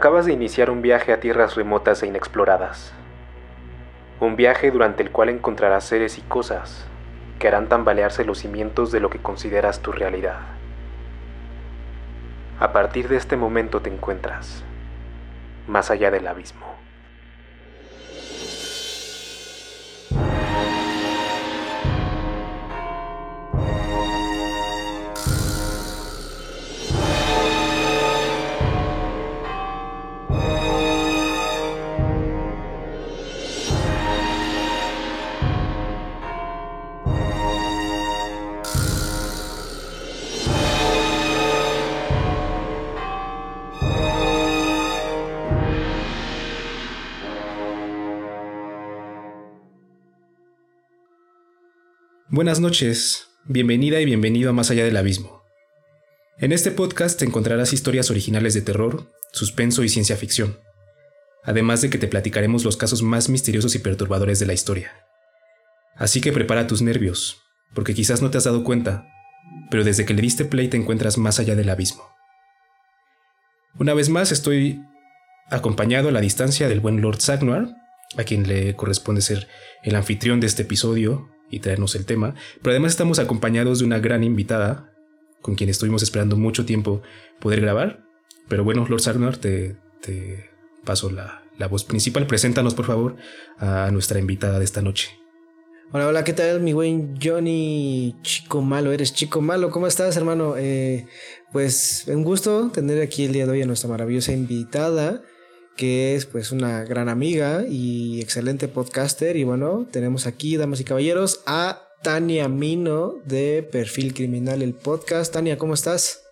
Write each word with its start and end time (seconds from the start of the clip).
Acabas 0.00 0.24
de 0.24 0.32
iniciar 0.32 0.70
un 0.70 0.80
viaje 0.80 1.12
a 1.12 1.20
tierras 1.20 1.56
remotas 1.56 2.02
e 2.02 2.06
inexploradas. 2.06 2.94
Un 4.18 4.34
viaje 4.34 4.70
durante 4.70 5.02
el 5.02 5.10
cual 5.10 5.28
encontrarás 5.28 5.84
seres 5.84 6.16
y 6.16 6.22
cosas 6.22 6.86
que 7.38 7.48
harán 7.48 7.68
tambalearse 7.68 8.24
los 8.24 8.38
cimientos 8.38 8.92
de 8.92 9.00
lo 9.00 9.10
que 9.10 9.18
consideras 9.18 9.80
tu 9.80 9.92
realidad. 9.92 10.38
A 12.58 12.72
partir 12.72 13.08
de 13.08 13.18
este 13.18 13.36
momento 13.36 13.82
te 13.82 13.90
encuentras 13.90 14.64
más 15.68 15.90
allá 15.90 16.10
del 16.10 16.28
abismo. 16.28 16.64
Buenas 52.50 52.62
noches, 52.62 53.28
bienvenida 53.44 54.00
y 54.00 54.04
bienvenido 54.04 54.50
a 54.50 54.52
Más 54.52 54.72
allá 54.72 54.84
del 54.84 54.96
abismo. 54.96 55.44
En 56.36 56.50
este 56.50 56.72
podcast 56.72 57.22
encontrarás 57.22 57.72
historias 57.72 58.10
originales 58.10 58.54
de 58.54 58.60
terror, 58.60 59.08
suspenso 59.32 59.84
y 59.84 59.88
ciencia 59.88 60.16
ficción, 60.16 60.58
además 61.44 61.80
de 61.80 61.90
que 61.90 61.98
te 61.98 62.08
platicaremos 62.08 62.64
los 62.64 62.76
casos 62.76 63.04
más 63.04 63.28
misteriosos 63.28 63.76
y 63.76 63.78
perturbadores 63.78 64.40
de 64.40 64.46
la 64.46 64.52
historia. 64.52 64.90
Así 65.94 66.20
que 66.20 66.32
prepara 66.32 66.66
tus 66.66 66.82
nervios, 66.82 67.40
porque 67.72 67.94
quizás 67.94 68.20
no 68.20 68.32
te 68.32 68.38
has 68.38 68.44
dado 68.44 68.64
cuenta, 68.64 69.06
pero 69.70 69.84
desde 69.84 70.04
que 70.04 70.14
le 70.14 70.22
diste 70.22 70.44
play 70.44 70.66
te 70.66 70.76
encuentras 70.76 71.18
más 71.18 71.38
allá 71.38 71.54
del 71.54 71.70
abismo. 71.70 72.02
Una 73.78 73.94
vez 73.94 74.08
más 74.08 74.32
estoy 74.32 74.80
acompañado 75.50 76.08
a 76.08 76.12
la 76.12 76.20
distancia 76.20 76.68
del 76.68 76.80
buen 76.80 77.00
Lord 77.00 77.20
Sagnar, 77.20 77.68
a 78.16 78.24
quien 78.24 78.48
le 78.48 78.74
corresponde 78.74 79.20
ser 79.20 79.46
el 79.84 79.94
anfitrión 79.94 80.40
de 80.40 80.48
este 80.48 80.62
episodio 80.62 81.30
y 81.50 81.60
traernos 81.60 81.94
el 81.94 82.06
tema, 82.06 82.34
pero 82.62 82.72
además 82.72 82.92
estamos 82.92 83.18
acompañados 83.18 83.80
de 83.80 83.84
una 83.84 83.98
gran 83.98 84.22
invitada 84.24 84.92
con 85.42 85.54
quien 85.54 85.70
estuvimos 85.70 86.02
esperando 86.02 86.36
mucho 86.36 86.64
tiempo 86.64 87.02
poder 87.40 87.60
grabar. 87.60 88.04
Pero 88.48 88.64
bueno, 88.64 88.86
Lord 88.88 89.00
Sarnar, 89.00 89.36
te, 89.36 89.76
te 90.00 90.50
paso 90.84 91.10
la, 91.10 91.42
la 91.58 91.68
voz 91.68 91.84
principal. 91.84 92.26
Preséntanos, 92.26 92.74
por 92.74 92.86
favor, 92.86 93.16
a 93.58 93.90
nuestra 93.92 94.18
invitada 94.18 94.58
de 94.58 94.64
esta 94.64 94.82
noche. 94.82 95.10
Hola, 95.92 96.06
hola, 96.06 96.24
¿qué 96.24 96.32
tal, 96.32 96.60
mi 96.60 96.72
buen 96.72 97.16
Johnny? 97.20 98.16
Chico 98.22 98.62
malo, 98.62 98.92
eres 98.92 99.12
chico 99.12 99.40
malo. 99.40 99.70
¿Cómo 99.70 99.88
estás, 99.88 100.16
hermano? 100.16 100.54
Eh, 100.56 101.06
pues 101.52 102.04
un 102.06 102.22
gusto 102.22 102.70
tener 102.72 103.02
aquí 103.02 103.24
el 103.24 103.32
día 103.32 103.44
de 103.46 103.52
hoy 103.52 103.62
a 103.62 103.66
nuestra 103.66 103.90
maravillosa 103.90 104.32
invitada 104.32 105.22
que 105.80 106.14
es 106.14 106.26
pues 106.26 106.52
una 106.52 106.84
gran 106.84 107.08
amiga 107.08 107.64
y 107.66 108.20
excelente 108.20 108.68
podcaster. 108.68 109.34
Y 109.36 109.44
bueno, 109.44 109.88
tenemos 109.90 110.26
aquí, 110.26 110.58
damas 110.58 110.78
y 110.80 110.84
caballeros, 110.84 111.40
a 111.46 111.80
Tania 112.02 112.48
Mino 112.50 113.14
de 113.24 113.62
Perfil 113.62 114.12
Criminal, 114.12 114.60
el 114.60 114.74
podcast. 114.74 115.32
Tania, 115.32 115.56
¿cómo 115.56 115.72
estás? 115.72 116.22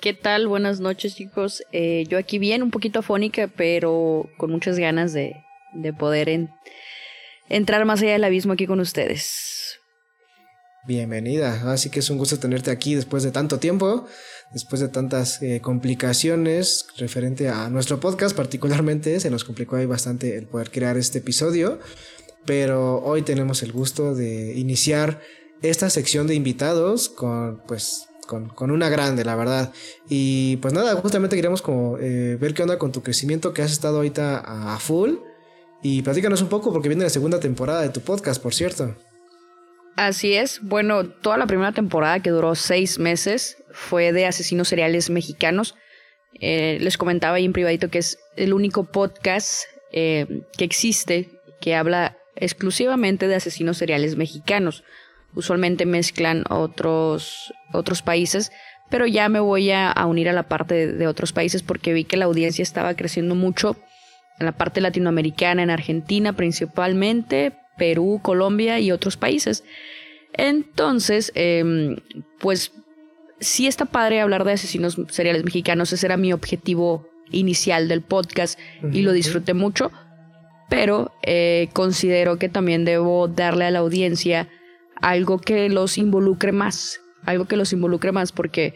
¿Qué 0.00 0.14
tal? 0.14 0.46
Buenas 0.46 0.78
noches, 0.78 1.16
chicos. 1.16 1.64
Eh, 1.72 2.04
yo 2.08 2.16
aquí 2.16 2.38
bien, 2.38 2.62
un 2.62 2.70
poquito 2.70 3.00
afónica, 3.00 3.48
pero 3.48 4.30
con 4.36 4.52
muchas 4.52 4.78
ganas 4.78 5.12
de, 5.12 5.34
de 5.72 5.92
poder 5.92 6.48
entrar 7.48 7.84
más 7.84 8.02
allá 8.02 8.12
del 8.12 8.22
abismo 8.22 8.52
aquí 8.52 8.68
con 8.68 8.78
ustedes. 8.78 9.80
Bienvenida, 10.84 11.72
así 11.72 11.90
que 11.90 12.00
es 12.00 12.10
un 12.10 12.18
gusto 12.18 12.38
tenerte 12.38 12.70
aquí 12.70 12.94
después 12.96 13.22
de 13.24 13.30
tanto 13.30 13.58
tiempo 13.58 14.06
después 14.52 14.80
de 14.80 14.88
tantas 14.88 15.42
eh, 15.42 15.60
complicaciones 15.60 16.86
referente 16.96 17.48
a 17.48 17.68
nuestro 17.70 18.00
podcast 18.00 18.36
particularmente, 18.36 19.20
se 19.20 19.30
nos 19.30 19.44
complicó 19.44 19.76
ahí 19.76 19.86
bastante 19.86 20.36
el 20.36 20.46
poder 20.46 20.70
crear 20.70 20.96
este 20.96 21.18
episodio, 21.18 21.78
pero 22.44 23.02
hoy 23.02 23.22
tenemos 23.22 23.62
el 23.62 23.72
gusto 23.72 24.14
de 24.14 24.54
iniciar 24.54 25.20
esta 25.62 25.90
sección 25.90 26.26
de 26.26 26.34
invitados 26.34 27.08
con 27.08 27.62
pues 27.66 28.08
con, 28.54 28.70
una 28.70 28.88
grande, 28.88 29.24
la 29.24 29.36
verdad. 29.36 29.72
Y 30.08 30.56
pues 30.58 30.72
nada, 30.72 30.94
justamente 30.96 31.36
queríamos 31.36 31.60
como 31.60 31.98
eh, 31.98 32.36
ver 32.40 32.54
qué 32.54 32.62
onda 32.62 32.78
con 32.78 32.92
tu 32.92 33.02
crecimiento 33.02 33.52
que 33.52 33.62
has 33.62 33.72
estado 33.72 33.96
ahorita 33.96 34.38
a 34.38 34.78
full. 34.78 35.16
Y 35.82 36.02
platícanos 36.02 36.40
un 36.42 36.48
poco 36.48 36.72
porque 36.72 36.88
viene 36.88 37.04
la 37.04 37.10
segunda 37.10 37.40
temporada 37.40 37.82
de 37.82 37.90
tu 37.90 38.00
podcast, 38.00 38.42
por 38.42 38.54
cierto. 38.54 38.94
Así 39.96 40.34
es. 40.34 40.60
Bueno, 40.62 41.08
toda 41.08 41.36
la 41.36 41.46
primera 41.46 41.72
temporada 41.72 42.20
que 42.20 42.30
duró 42.30 42.54
seis 42.54 42.98
meses 42.98 43.61
fue 43.72 44.12
de 44.12 44.26
asesinos 44.26 44.68
seriales 44.68 45.10
mexicanos. 45.10 45.74
Eh, 46.40 46.78
les 46.80 46.96
comentaba 46.96 47.36
ahí 47.36 47.44
en 47.44 47.52
privadito 47.52 47.90
que 47.90 47.98
es 47.98 48.18
el 48.36 48.52
único 48.52 48.84
podcast 48.84 49.64
eh, 49.92 50.42
que 50.56 50.64
existe 50.64 51.30
que 51.60 51.74
habla 51.74 52.16
exclusivamente 52.36 53.28
de 53.28 53.36
asesinos 53.36 53.76
seriales 53.76 54.16
mexicanos. 54.16 54.84
Usualmente 55.34 55.86
mezclan 55.86 56.44
otros, 56.50 57.52
otros 57.72 58.02
países, 58.02 58.52
pero 58.90 59.06
ya 59.06 59.28
me 59.28 59.40
voy 59.40 59.70
a, 59.70 59.94
unir 60.06 60.28
a 60.28 60.32
la 60.32 60.42
parte 60.42 60.92
de, 60.92 61.06
otros 61.06 61.32
países 61.32 61.62
porque 61.62 61.92
vi 61.92 62.04
que 62.04 62.16
la 62.16 62.26
audiencia 62.26 62.62
estaba 62.62 62.94
creciendo 62.94 63.34
mucho 63.34 63.76
en 64.38 64.46
la 64.46 64.52
parte 64.52 64.80
latinoamericana, 64.80 65.62
en 65.62 65.70
Argentina 65.70 66.34
principalmente, 66.34 67.52
Perú, 67.78 68.20
Colombia 68.22 68.80
y 68.80 68.92
otros 68.92 69.16
países. 69.16 69.64
Entonces, 70.34 71.32
em, 71.34 71.96
pues 72.38 72.72
sí 73.42 73.66
está 73.66 73.84
padre 73.84 74.20
hablar 74.20 74.44
de 74.44 74.52
asesinos 74.52 74.96
seriales 75.08 75.44
mexicanos, 75.44 75.92
ese 75.92 76.06
era 76.06 76.16
mi 76.16 76.32
objetivo 76.32 77.08
inicial 77.30 77.88
del 77.88 78.02
podcast 78.02 78.58
y 78.92 79.02
lo 79.02 79.12
disfruté 79.12 79.54
mucho, 79.54 79.90
pero 80.68 81.12
eh, 81.22 81.68
considero 81.72 82.38
que 82.38 82.48
también 82.48 82.84
debo 82.84 83.28
darle 83.28 83.66
a 83.66 83.70
la 83.70 83.80
audiencia 83.80 84.48
algo 85.00 85.38
que 85.38 85.68
los 85.68 85.98
involucre 85.98 86.52
más, 86.52 87.00
algo 87.24 87.46
que 87.46 87.56
los 87.56 87.72
involucre 87.72 88.12
más 88.12 88.32
porque 88.32 88.74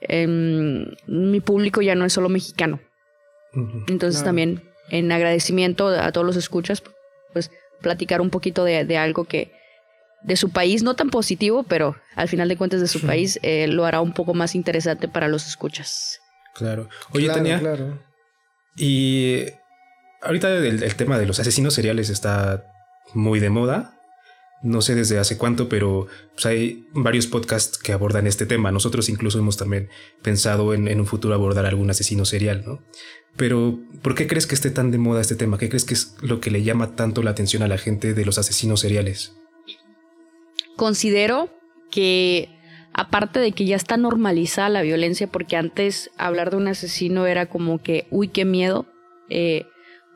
em, 0.00 0.86
mi 1.06 1.40
público 1.40 1.82
ya 1.82 1.94
no 1.94 2.04
es 2.04 2.12
solo 2.12 2.28
mexicano. 2.28 2.80
Entonces 3.88 4.22
también 4.22 4.62
en 4.90 5.10
agradecimiento 5.10 5.88
a 5.88 6.12
todos 6.12 6.26
los 6.26 6.36
escuchas, 6.36 6.82
pues 7.32 7.50
platicar 7.80 8.20
un 8.20 8.30
poquito 8.30 8.64
de, 8.64 8.96
algo 8.98 9.24
que 9.24 9.52
de 10.22 10.36
su 10.36 10.50
país, 10.50 10.82
no 10.82 10.94
tan 10.94 11.10
positivo, 11.10 11.62
pero 11.62 11.96
al 12.14 12.28
final 12.28 12.48
de 12.48 12.56
cuentas 12.56 12.80
de 12.80 12.88
su 12.88 13.00
país 13.00 13.38
eh, 13.42 13.66
lo 13.68 13.84
hará 13.84 14.00
un 14.00 14.12
poco 14.12 14.34
más 14.34 14.54
interesante 14.54 15.08
para 15.08 15.28
los 15.28 15.46
escuchas. 15.46 16.20
Claro. 16.54 16.88
Oye, 17.12 17.28
Tania. 17.28 17.60
Claro. 17.60 18.02
Y 18.76 19.44
ahorita 20.22 20.50
el, 20.56 20.94
tema 20.96 21.18
de 21.18 21.26
los 21.26 21.38
asesinos 21.38 21.74
seriales 21.74 22.10
está 22.10 22.64
muy 23.14 23.40
de 23.40 23.50
moda. 23.50 23.92
No 24.62 24.80
sé 24.80 24.94
desde 24.94 25.18
hace 25.18 25.36
cuánto, 25.36 25.68
pero 25.68 26.08
pues, 26.32 26.46
hay 26.46 26.86
varios 26.92 27.26
podcasts 27.26 27.78
que 27.78 27.92
abordan 27.92 28.26
este 28.26 28.46
tema. 28.46 28.72
Nosotros 28.72 29.08
incluso 29.08 29.38
hemos 29.38 29.56
también 29.56 29.90
pensado 30.22 30.74
en, 30.74 30.88
en 30.88 31.00
un 31.00 31.06
futuro 31.06 31.34
abordar 31.34 31.66
algún 31.66 31.90
asesino 31.90 32.24
serial, 32.24 32.64
¿no? 32.66 32.82
Pero, 33.36 33.78
¿por 34.02 34.14
qué 34.14 34.26
crees 34.26 34.46
que 34.46 34.54
esté 34.54 34.70
tan 34.70 34.90
de 34.90 34.98
moda 34.98 35.20
este 35.20 35.36
tema? 35.36 35.58
¿Qué 35.58 35.68
crees 35.68 35.84
que 35.84 35.94
es 35.94 36.14
lo 36.22 36.40
que 36.40 36.50
le 36.50 36.62
llama 36.62 36.96
tanto 36.96 37.22
la 37.22 37.30
atención 37.30 37.62
a 37.62 37.68
la 37.68 37.76
gente 37.76 38.14
de 38.14 38.24
los 38.24 38.38
asesinos 38.38 38.80
seriales? 38.80 39.34
Considero 40.76 41.50
que, 41.90 42.48
aparte 42.92 43.40
de 43.40 43.52
que 43.52 43.64
ya 43.64 43.76
está 43.76 43.96
normalizada 43.96 44.68
la 44.68 44.82
violencia, 44.82 45.26
porque 45.26 45.56
antes 45.56 46.10
hablar 46.18 46.50
de 46.50 46.56
un 46.56 46.68
asesino 46.68 47.26
era 47.26 47.46
como 47.46 47.82
que, 47.82 48.06
uy, 48.10 48.28
qué 48.28 48.44
miedo, 48.44 48.86
eh, 49.28 49.66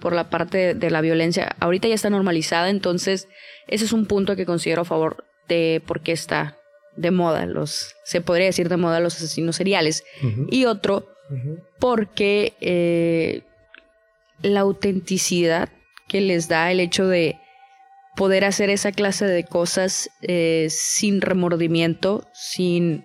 por 0.00 0.14
la 0.14 0.30
parte 0.30 0.74
de, 0.74 0.90
la 0.90 1.00
violencia, 1.00 1.56
ahorita 1.60 1.88
ya 1.88 1.94
está 1.94 2.10
normalizada, 2.10 2.70
entonces 2.70 3.28
ese 3.68 3.84
es 3.84 3.92
un 3.92 4.06
punto 4.06 4.34
que 4.34 4.46
considero 4.46 4.82
a 4.82 4.86
favor 4.86 5.24
de 5.48 5.82
por 5.86 6.00
qué 6.00 6.12
está 6.12 6.56
de 6.96 7.10
moda, 7.10 7.46
los, 7.46 7.94
se 8.04 8.20
podría 8.20 8.46
decir 8.46 8.68
de 8.68 8.76
moda 8.76 9.00
los 9.00 9.16
asesinos 9.16 9.56
seriales. 9.56 10.04
Y 10.50 10.64
otro, 10.64 11.08
porque 11.78 12.54
eh, 12.60 13.42
la 14.42 14.60
autenticidad 14.60 15.68
que 16.08 16.20
les 16.20 16.48
da 16.48 16.70
el 16.72 16.80
hecho 16.80 17.06
de 17.06 17.38
poder 18.16 18.44
hacer 18.44 18.70
esa 18.70 18.92
clase 18.92 19.26
de 19.26 19.44
cosas 19.44 20.10
eh, 20.22 20.68
sin 20.70 21.20
remordimiento, 21.20 22.28
sin... 22.32 23.04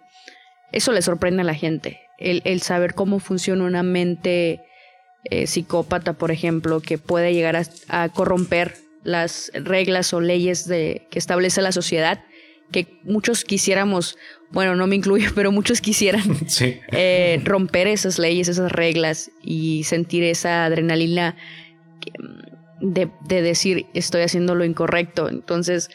Eso 0.71 0.91
le 0.91 1.01
sorprende 1.01 1.41
a 1.41 1.45
la 1.45 1.53
gente, 1.53 2.01
el, 2.17 2.61
saber 2.61 2.95
cómo 2.95 3.19
funciona 3.19 3.63
una 3.63 3.83
mente 3.83 4.61
eh, 5.23 5.47
psicópata, 5.47 6.13
por 6.13 6.31
ejemplo, 6.31 6.81
que 6.81 6.97
puede 6.97 7.33
llegar 7.33 7.61
a, 7.87 8.09
corromper 8.09 8.75
las 9.03 9.51
reglas 9.53 10.13
o 10.13 10.19
leyes 10.19 10.67
de, 10.67 11.07
que 11.11 11.19
establece 11.19 11.61
la 11.61 11.71
sociedad 11.71 12.19
que 12.71 12.87
muchos 13.03 13.43
quisiéramos, 13.43 14.17
bueno, 14.51 14.75
no 14.75 14.87
me 14.87 14.95
incluyo, 14.95 15.29
pero 15.35 15.51
muchos 15.51 15.81
quisieran 15.81 16.23
eh, 16.91 17.39
romper 17.43 17.87
esas 17.87 18.19
leyes, 18.19 18.47
esas 18.47 18.71
reglas 18.71 19.31
y 19.41 19.83
sentir 19.83 20.23
esa 20.23 20.65
adrenalina 20.65 21.35
de, 22.81 23.10
de 23.27 23.42
decir 23.42 23.86
estoy 23.94 24.22
haciendo 24.22 24.56
lo 24.56 24.66
incorrecto. 24.66 25.30
Entonces, 25.30 25.89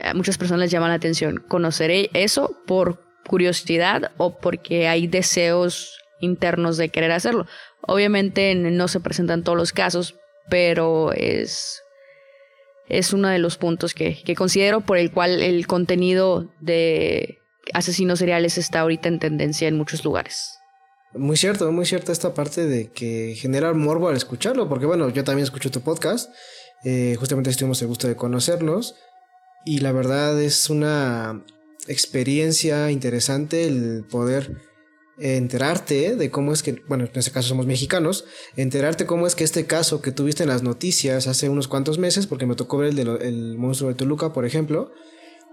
a 0.00 0.14
muchas 0.14 0.38
personas 0.38 0.60
les 0.60 0.70
llama 0.70 0.88
la 0.88 0.94
atención. 0.94 1.42
¿Conoceré 1.46 2.10
eso 2.14 2.56
por 2.66 3.02
curiosidad 3.26 4.12
o 4.16 4.38
porque 4.38 4.88
hay 4.88 5.06
deseos 5.06 5.98
internos 6.20 6.76
de 6.76 6.88
querer 6.88 7.12
hacerlo? 7.12 7.46
Obviamente 7.82 8.54
no 8.54 8.88
se 8.88 9.00
presentan 9.00 9.44
todos 9.44 9.58
los 9.58 9.72
casos, 9.72 10.16
pero 10.48 11.12
es, 11.12 11.82
es 12.88 13.12
uno 13.12 13.28
de 13.28 13.38
los 13.38 13.56
puntos 13.56 13.94
que, 13.94 14.22
que 14.22 14.34
considero 14.34 14.80
por 14.80 14.98
el 14.98 15.10
cual 15.10 15.42
el 15.42 15.66
contenido 15.66 16.52
de 16.60 17.38
asesinos 17.72 18.18
seriales 18.18 18.58
está 18.58 18.80
ahorita 18.80 19.08
en 19.08 19.18
tendencia 19.18 19.68
en 19.68 19.76
muchos 19.76 20.04
lugares. 20.04 20.59
Muy 21.12 21.36
cierto, 21.36 21.70
muy 21.72 21.86
cierto 21.86 22.12
esta 22.12 22.34
parte 22.34 22.66
de 22.66 22.90
que 22.90 23.34
genera 23.36 23.72
morbo 23.72 24.08
al 24.08 24.16
escucharlo, 24.16 24.68
porque 24.68 24.86
bueno, 24.86 25.08
yo 25.08 25.24
también 25.24 25.42
escucho 25.42 25.70
tu 25.70 25.80
podcast, 25.80 26.30
eh, 26.84 27.16
justamente 27.18 27.52
tuvimos 27.54 27.82
el 27.82 27.88
gusto 27.88 28.06
de 28.06 28.14
conocernos 28.14 28.94
y 29.64 29.78
la 29.78 29.90
verdad 29.90 30.40
es 30.40 30.70
una 30.70 31.44
experiencia 31.88 32.92
interesante 32.92 33.66
el 33.66 34.04
poder 34.08 34.62
enterarte 35.18 36.14
de 36.14 36.30
cómo 36.30 36.52
es 36.52 36.62
que, 36.62 36.80
bueno, 36.88 37.04
en 37.04 37.18
este 37.18 37.32
caso 37.32 37.48
somos 37.48 37.66
mexicanos, 37.66 38.24
enterarte 38.56 39.04
cómo 39.04 39.26
es 39.26 39.34
que 39.34 39.44
este 39.44 39.66
caso 39.66 40.00
que 40.00 40.12
tuviste 40.12 40.44
en 40.44 40.48
las 40.48 40.62
noticias 40.62 41.26
hace 41.26 41.48
unos 41.48 41.66
cuantos 41.66 41.98
meses, 41.98 42.28
porque 42.28 42.46
me 42.46 42.54
tocó 42.54 42.78
ver 42.78 42.90
el, 42.90 42.96
de 42.96 43.28
el 43.28 43.58
monstruo 43.58 43.90
de 43.90 43.96
Toluca, 43.96 44.32
por 44.32 44.46
ejemplo, 44.46 44.92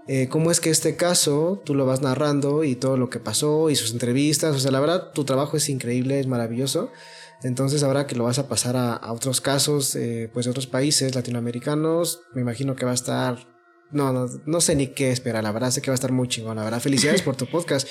eh, 0.08 0.28
cómo 0.28 0.50
es 0.50 0.60
que 0.60 0.70
este 0.70 0.96
caso 0.96 1.62
tú 1.66 1.74
lo 1.74 1.84
vas 1.84 2.00
narrando 2.00 2.64
y 2.64 2.76
todo 2.76 2.96
lo 2.96 3.10
que 3.10 3.20
pasó 3.20 3.68
y 3.68 3.76
sus 3.76 3.92
entrevistas, 3.92 4.56
o 4.56 4.58
sea, 4.58 4.70
la 4.70 4.80
verdad 4.80 5.12
tu 5.12 5.24
trabajo 5.24 5.58
es 5.58 5.68
increíble, 5.68 6.18
es 6.18 6.26
maravilloso. 6.26 6.90
Entonces 7.42 7.82
ahora 7.82 8.06
que 8.06 8.16
lo 8.16 8.24
vas 8.24 8.38
a 8.38 8.48
pasar 8.48 8.76
a, 8.76 9.12
otros 9.12 9.40
casos, 9.42 9.94
eh, 9.94 10.30
pues 10.32 10.46
de 10.46 10.50
otros 10.50 10.66
países 10.66 11.14
latinoamericanos, 11.14 12.22
me 12.34 12.40
imagino 12.40 12.74
que 12.74 12.86
va 12.86 12.92
a 12.92 12.94
estar 12.94 13.46
no, 13.90 14.12
no, 14.12 14.26
no 14.46 14.60
sé 14.60 14.74
ni 14.74 14.88
qué 14.88 15.10
esperar, 15.10 15.44
la 15.44 15.52
verdad 15.52 15.70
sé 15.70 15.82
que 15.82 15.90
va 15.90 15.94
a 15.94 15.96
estar 15.96 16.12
muy 16.12 16.26
chingón, 16.26 16.56
la 16.56 16.64
verdad. 16.64 16.80
Felicidades 16.80 17.22
por 17.22 17.36
tu 17.36 17.46
podcast. 17.50 17.86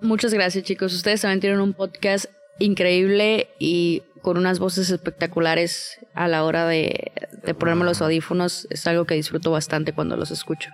Muchas 0.00 0.32
gracias 0.32 0.62
chicos, 0.64 0.94
ustedes 0.94 1.22
también 1.22 1.40
tienen 1.40 1.60
un 1.60 1.72
podcast 1.74 2.26
increíble 2.60 3.48
y 3.58 4.02
con 4.22 4.36
unas 4.36 4.60
voces 4.60 4.90
espectaculares 4.90 5.98
a 6.14 6.28
la 6.28 6.44
hora 6.44 6.66
de, 6.66 7.12
de 7.44 7.54
ponerme 7.54 7.84
los 7.84 8.00
audífonos, 8.02 8.68
es 8.70 8.86
algo 8.86 9.04
que 9.04 9.14
disfruto 9.14 9.50
bastante 9.50 9.92
cuando 9.92 10.16
los 10.16 10.30
escucho. 10.30 10.70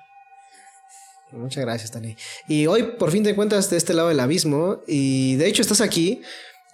Muchas 1.35 1.65
gracias, 1.65 1.91
Tani. 1.91 2.17
Y 2.49 2.67
hoy 2.67 2.83
por 2.99 3.11
fin 3.11 3.25
te 3.25 3.35
cuentas 3.35 3.71
de 3.71 3.77
este 3.77 3.95
lado 3.95 4.09
del 4.09 4.21
abismo 4.21 4.83
y 4.87 5.37
de 5.37 5.49
hecho 5.49 5.63
estás 5.63 5.81
aquí, 5.81 6.23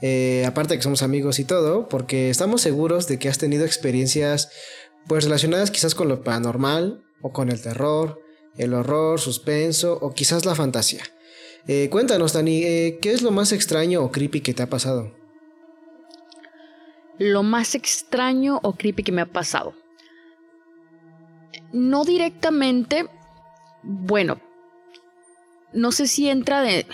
eh, 0.02 0.44
aparte 0.46 0.74
de 0.74 0.78
que 0.78 0.82
somos 0.84 1.02
amigos 1.02 1.38
y 1.38 1.44
todo, 1.44 1.88
porque 1.88 2.30
estamos 2.30 2.60
seguros 2.60 3.08
de 3.08 3.18
que 3.18 3.28
has 3.28 3.38
tenido 3.38 3.64
experiencias 3.64 4.50
pues 5.06 5.24
relacionadas 5.24 5.70
quizás 5.70 5.94
con 5.94 6.08
lo 6.08 6.22
paranormal, 6.22 7.02
o 7.22 7.32
con 7.32 7.50
el 7.50 7.60
terror, 7.60 8.20
el 8.56 8.74
horror, 8.74 9.20
suspenso 9.20 9.98
o 10.00 10.12
quizás 10.12 10.44
la 10.44 10.54
fantasía. 10.54 11.02
Eh, 11.66 11.88
cuéntanos, 11.90 12.32
Dani, 12.32 12.62
eh, 12.64 12.98
¿qué 13.00 13.12
es 13.12 13.22
lo 13.22 13.30
más 13.30 13.52
extraño 13.52 14.02
o 14.02 14.10
creepy 14.10 14.40
que 14.40 14.54
te 14.54 14.62
ha 14.62 14.70
pasado? 14.70 15.14
Lo 17.18 17.42
más 17.42 17.74
extraño 17.74 18.60
o 18.62 18.76
creepy 18.76 19.02
que 19.02 19.12
me 19.12 19.20
ha 19.20 19.26
pasado. 19.26 19.74
No 21.72 22.04
directamente, 22.04 23.06
bueno, 23.82 24.40
no 25.72 25.92
sé 25.92 26.06
si 26.06 26.28
entra 26.28 26.62
de, 26.62 26.86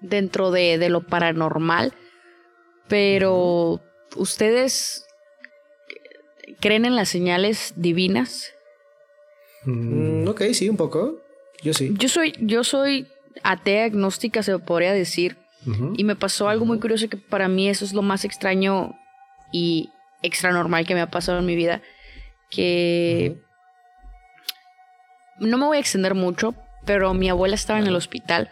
dentro 0.00 0.50
de, 0.50 0.78
de 0.78 0.88
lo 0.88 1.02
paranormal, 1.02 1.92
pero 2.88 3.80
¿ustedes 4.16 5.06
creen 6.60 6.84
en 6.84 6.96
las 6.96 7.08
señales 7.08 7.74
divinas? 7.76 8.52
Mm, 9.64 10.28
ok, 10.28 10.42
sí, 10.52 10.68
un 10.68 10.76
poco. 10.76 11.20
Yo 11.62 11.74
sí. 11.74 11.94
Yo 11.98 12.08
soy, 12.08 12.34
yo 12.40 12.64
soy 12.64 13.06
atea 13.42 13.84
agnóstica, 13.84 14.42
se 14.42 14.58
podría 14.58 14.92
decir. 14.92 15.36
Y 15.96 16.02
me 16.02 16.16
pasó 16.16 16.48
algo 16.48 16.64
muy 16.64 16.80
curioso 16.80 17.08
que 17.08 17.16
para 17.16 17.46
mí 17.46 17.68
eso 17.68 17.84
es 17.84 17.92
lo 17.92 18.02
más 18.02 18.24
extraño 18.24 18.98
y 19.52 19.90
extra 20.20 20.50
normal 20.50 20.84
que 20.84 20.94
me 20.94 21.00
ha 21.00 21.08
pasado 21.08 21.38
en 21.38 21.46
mi 21.46 21.54
vida. 21.54 21.82
Que 22.50 23.36
no 25.38 25.58
me 25.58 25.66
voy 25.66 25.76
a 25.76 25.80
extender 25.80 26.16
mucho, 26.16 26.56
pero 26.84 27.14
mi 27.14 27.28
abuela 27.28 27.54
estaba 27.54 27.78
en 27.78 27.86
el 27.86 27.96
hospital. 27.96 28.50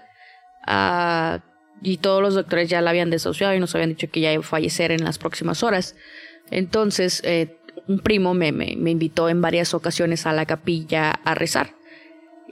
Ah, 0.67 1.41
y 1.83 1.97
todos 1.97 2.23
los 2.23 2.35
doctores 2.35 2.69
ya 2.69 2.81
la 2.81 2.91
habían 2.91 3.11
desahuciado 3.11 3.55
y 3.55 3.61
nos 3.61 3.75
habían 3.75 3.91
dicho 3.91 4.11
que 4.11 4.21
ya 4.21 4.33
iba 4.33 4.43
a 4.43 4.47
fallecer 4.47 4.93
en 4.93 5.05
las 5.05 5.19
próximas 5.19 5.63
horas. 5.63 5.97
Entonces, 6.51 7.23
eh, 7.25 7.57
un 7.89 8.01
primo 8.01 8.35
me, 8.35 8.53
me, 8.53 8.91
invitó 8.91 9.29
en 9.29 9.41
varias 9.41 9.75
ocasiones 9.75 10.27
a 10.27 10.33
la 10.33 10.47
capilla 10.47 11.11
a 11.11 11.35
rezar. 11.35 11.75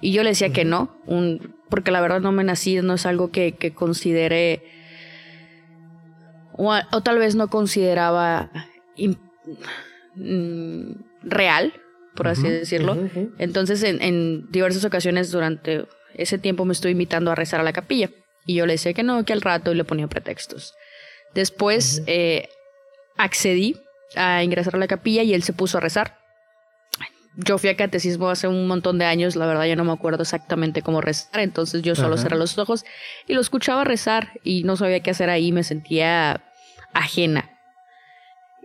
Y 0.00 0.12
yo 0.12 0.22
le 0.22 0.30
decía 0.30 0.52
que 0.52 0.64
no, 0.64 0.96
un, 1.06 1.56
porque 1.68 1.90
la 1.90 2.00
verdad 2.00 2.20
no 2.20 2.32
me 2.32 2.44
nací, 2.44 2.76
no 2.76 2.94
es 2.94 3.06
algo 3.06 3.30
que, 3.30 3.52
que 3.52 3.72
considere, 3.72 4.62
o, 6.56 7.00
tal 7.02 7.18
vez 7.18 7.34
no 7.34 7.48
consideraba 7.48 8.50
mm, 10.14 10.92
real, 11.22 11.72
por 12.18 12.26
así 12.26 12.48
decirlo. 12.48 12.96
Entonces, 13.38 13.84
en, 13.84 14.02
en, 14.02 14.50
diversas 14.50 14.84
ocasiones 14.84 15.30
durante 15.30 15.86
ese 16.14 16.36
tiempo 16.36 16.64
me 16.64 16.72
estuve 16.72 16.90
invitando 16.90 17.30
a 17.30 17.36
rezar 17.36 17.60
a 17.60 17.62
la 17.62 17.72
capilla. 17.72 18.10
Y 18.44 18.56
yo 18.56 18.66
le 18.66 18.72
decía 18.72 18.92
que 18.92 19.04
no, 19.04 19.24
que 19.24 19.32
al 19.32 19.40
rato 19.40 19.70
y 19.70 19.76
le 19.76 19.84
ponía 19.84 20.08
pretextos. 20.08 20.74
Después 21.32 22.02
eh, 22.06 22.48
accedí 23.16 23.76
a 24.16 24.42
ingresar 24.42 24.74
a 24.74 24.78
la 24.78 24.88
capilla 24.88 25.22
y 25.22 25.32
él 25.32 25.44
se 25.44 25.52
puso 25.52 25.78
a 25.78 25.80
rezar. 25.80 26.18
Yo 27.36 27.56
fui 27.56 27.70
a 27.70 27.76
catecismo 27.76 28.30
hace 28.30 28.48
un 28.48 28.66
montón 28.66 28.98
de 28.98 29.04
años, 29.04 29.36
la 29.36 29.46
verdad 29.46 29.64
ya 29.66 29.76
no 29.76 29.84
me 29.84 29.92
acuerdo 29.92 30.22
exactamente 30.22 30.82
cómo 30.82 31.00
rezar, 31.00 31.40
entonces 31.40 31.82
yo 31.82 31.94
solo 31.94 32.16
cerré 32.16 32.36
los 32.36 32.58
ojos 32.58 32.84
y 33.28 33.34
lo 33.34 33.40
escuchaba 33.40 33.84
rezar 33.84 34.32
y 34.42 34.64
no 34.64 34.76
sabía 34.76 34.98
qué 35.04 35.12
hacer 35.12 35.30
ahí, 35.30 35.52
me 35.52 35.62
sentía 35.62 36.42
ajena. 36.94 37.48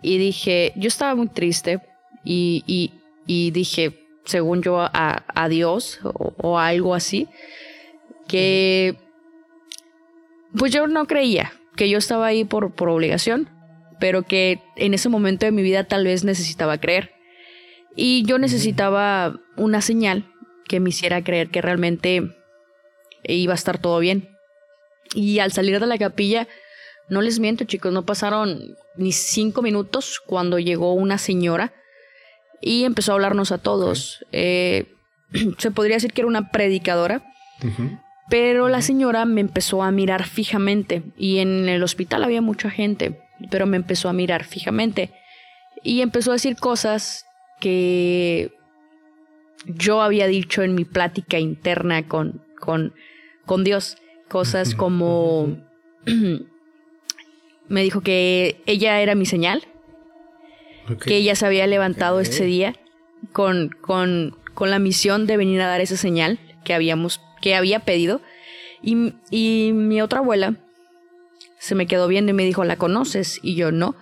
Y 0.01 0.17
dije, 0.17 0.73
yo 0.75 0.87
estaba 0.87 1.13
muy 1.13 1.27
triste 1.27 1.81
y, 2.23 2.63
y, 2.65 3.02
dije, 3.25 4.07
según 4.25 4.61
yo, 4.61 4.79
a, 4.79 5.25
a 5.27 5.49
Dios 5.49 5.99
o, 6.03 6.59
algo 6.59 6.95
así, 6.95 7.27
que 8.27 8.95
pues 10.57 10.71
yo 10.71 10.87
no 10.87 11.05
creía 11.07 11.53
que 11.75 11.89
yo 11.89 11.97
estaba 11.97 12.27
ahí 12.27 12.45
por, 12.45 12.73
por 12.73 12.89
obligación, 12.89 13.49
pero 13.99 14.23
que 14.23 14.61
en 14.75 14.93
ese 14.93 15.09
momento 15.09 15.45
de 15.45 15.51
mi 15.51 15.61
vida 15.61 15.85
tal 15.85 16.05
vez 16.05 16.23
necesitaba 16.23 16.77
creer. 16.77 17.11
Y 17.95 18.23
yo 18.25 18.37
necesitaba 18.39 19.39
una 19.55 19.81
señal 19.81 20.25
que 20.67 20.79
me 20.79 20.89
hiciera 20.89 21.23
creer 21.23 21.49
que 21.49 21.61
realmente 21.61 22.35
iba 23.23 23.53
a 23.53 23.55
estar 23.55 23.77
todo 23.79 23.99
bien. 23.99 24.29
Y 25.13 25.39
al 25.39 25.51
salir 25.51 25.79
de 25.79 25.87
la 25.87 25.97
capilla, 25.97 26.47
no 27.09 27.21
les 27.21 27.39
miento 27.39 27.65
chicos, 27.65 27.93
no 27.93 28.05
pasaron 28.05 28.75
ni 28.95 29.11
cinco 29.11 29.61
minutos 29.61 30.21
cuando 30.25 30.59
llegó 30.59 30.93
una 30.93 31.17
señora 31.17 31.73
y 32.63 32.85
empezó 32.85 33.11
a 33.11 33.15
hablarnos 33.15 33.51
a 33.51 33.57
todos. 33.57 34.25
Eh, 34.31 34.93
se 35.57 35.71
podría 35.71 35.97
decir 35.97 36.13
que 36.13 36.21
era 36.21 36.27
una 36.27 36.51
predicadora, 36.51 37.23
pero 38.29 38.69
la 38.69 38.81
señora 38.81 39.25
me 39.25 39.41
empezó 39.41 39.83
a 39.83 39.91
mirar 39.91 40.25
fijamente 40.25 41.03
y 41.17 41.39
en 41.39 41.69
el 41.69 41.83
hospital 41.83 42.23
había 42.23 42.41
mucha 42.41 42.69
gente 42.69 43.19
pero 43.49 43.65
me 43.65 43.77
empezó 43.77 44.09
a 44.09 44.13
mirar 44.13 44.43
fijamente 44.43 45.11
y 45.83 46.01
empezó 46.01 46.31
a 46.31 46.35
decir 46.35 46.55
cosas 46.55 47.25
que 47.59 48.51
yo 49.65 50.01
había 50.01 50.27
dicho 50.27 50.63
en 50.63 50.75
mi 50.75 50.85
plática 50.85 51.39
interna 51.39 52.07
con, 52.07 52.43
con, 52.59 52.93
con 53.45 53.63
Dios. 53.63 53.97
Cosas 54.29 54.75
como 54.75 55.57
me 57.67 57.83
dijo 57.83 58.01
que 58.01 58.61
ella 58.65 59.01
era 59.01 59.15
mi 59.15 59.25
señal, 59.25 59.67
que 61.03 61.17
ella 61.17 61.35
se 61.35 61.45
había 61.45 61.67
levantado 61.67 62.19
ese 62.19 62.45
día 62.45 62.75
con, 63.31 63.69
con, 63.81 64.37
con, 64.53 64.69
la 64.69 64.79
misión 64.79 65.25
de 65.27 65.37
venir 65.37 65.61
a 65.61 65.67
dar 65.67 65.81
esa 65.81 65.97
señal 65.97 66.39
que, 66.63 66.73
habíamos, 66.73 67.21
que 67.41 67.55
había 67.55 67.79
pedido. 67.79 68.21
Y, 68.81 69.13
y 69.29 69.71
mi 69.73 70.01
otra 70.01 70.19
abuela 70.19 70.55
se 71.59 71.75
me 71.75 71.87
quedó 71.87 72.07
viendo 72.07 72.31
y 72.31 72.33
me 72.33 72.43
dijo, 72.43 72.65
¿la 72.65 72.75
conoces? 72.75 73.39
Y 73.41 73.55
yo 73.55 73.71
no. 73.71 73.95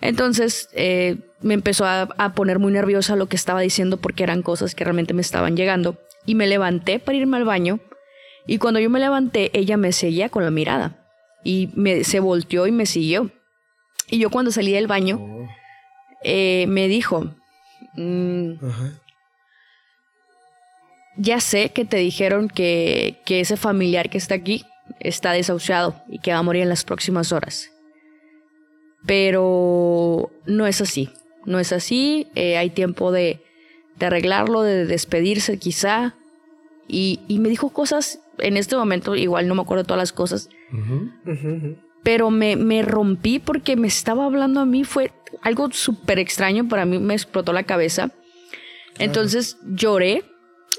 Entonces 0.00 0.68
eh, 0.72 1.16
me 1.40 1.54
empezó 1.54 1.84
a, 1.86 2.32
poner 2.34 2.58
muy 2.58 2.72
nerviosa 2.72 3.16
lo 3.16 3.26
que 3.26 3.36
estaba 3.36 3.60
diciendo 3.60 3.96
porque 3.96 4.22
eran 4.22 4.42
cosas 4.42 4.74
que 4.74 4.84
realmente 4.84 5.14
me 5.14 5.22
estaban 5.22 5.56
llegando. 5.56 5.98
Y 6.26 6.34
me 6.34 6.46
levanté 6.46 6.98
para 6.98 7.18
irme 7.18 7.36
al 7.36 7.44
baño. 7.44 7.80
Y 8.46 8.58
cuando 8.58 8.80
yo 8.80 8.90
me 8.90 9.00
levanté, 9.00 9.50
ella 9.52 9.76
me 9.76 9.92
seguía 9.92 10.28
con 10.28 10.44
la 10.44 10.50
mirada. 10.50 11.08
Y 11.42 11.70
me, 11.74 12.04
se 12.04 12.20
volteó 12.20 12.66
y 12.66 12.72
me 12.72 12.86
siguió. 12.86 13.30
Y 14.08 14.18
yo 14.18 14.30
cuando 14.30 14.50
salí 14.50 14.72
del 14.72 14.86
baño, 14.86 15.18
oh. 15.20 15.48
Eh, 16.28 16.66
me 16.66 16.88
dijo, 16.88 17.30
mm, 17.94 18.54
ya 21.16 21.40
sé 21.40 21.70
que 21.70 21.84
te 21.84 21.98
dijeron 21.98 22.48
que, 22.48 23.20
que 23.24 23.38
ese 23.38 23.56
familiar 23.56 24.10
que 24.10 24.18
está 24.18 24.34
aquí 24.34 24.64
está 24.98 25.30
desahuciado 25.30 26.02
y 26.08 26.18
que 26.18 26.32
va 26.32 26.38
a 26.38 26.42
morir 26.42 26.62
en 26.62 26.68
las 26.68 26.82
próximas 26.82 27.30
horas. 27.30 27.70
Pero 29.06 30.32
no 30.46 30.66
es 30.66 30.80
así. 30.80 31.10
No 31.44 31.60
es 31.60 31.72
así. 31.72 32.26
Eh, 32.34 32.56
hay 32.56 32.70
tiempo 32.70 33.12
de, 33.12 33.40
de, 33.96 34.06
arreglarlo, 34.06 34.62
de 34.62 34.84
despedirse 34.84 35.58
quizá. 35.60 36.16
Y, 36.88 37.20
y, 37.28 37.38
me 37.38 37.48
dijo 37.48 37.70
cosas 37.70 38.18
en 38.38 38.56
este 38.56 38.76
momento, 38.76 39.14
igual 39.14 39.46
no 39.46 39.54
me 39.54 39.62
acuerdo 39.62 39.84
todas 39.84 39.98
las 39.98 40.12
cosas. 40.12 40.48
Pero 42.02 42.30
me, 42.30 42.56
me, 42.56 42.82
rompí 42.82 43.38
porque 43.38 43.76
me 43.76 43.86
estaba 43.86 44.24
hablando 44.24 44.58
a 44.58 44.66
mí. 44.66 44.82
Fue 44.82 45.12
algo 45.42 45.70
súper 45.72 46.18
extraño. 46.18 46.68
Para 46.68 46.84
mí 46.84 46.98
me 46.98 47.14
explotó 47.14 47.52
la 47.52 47.64
cabeza. 47.64 48.10
Entonces 48.98 49.58
lloré 49.62 50.24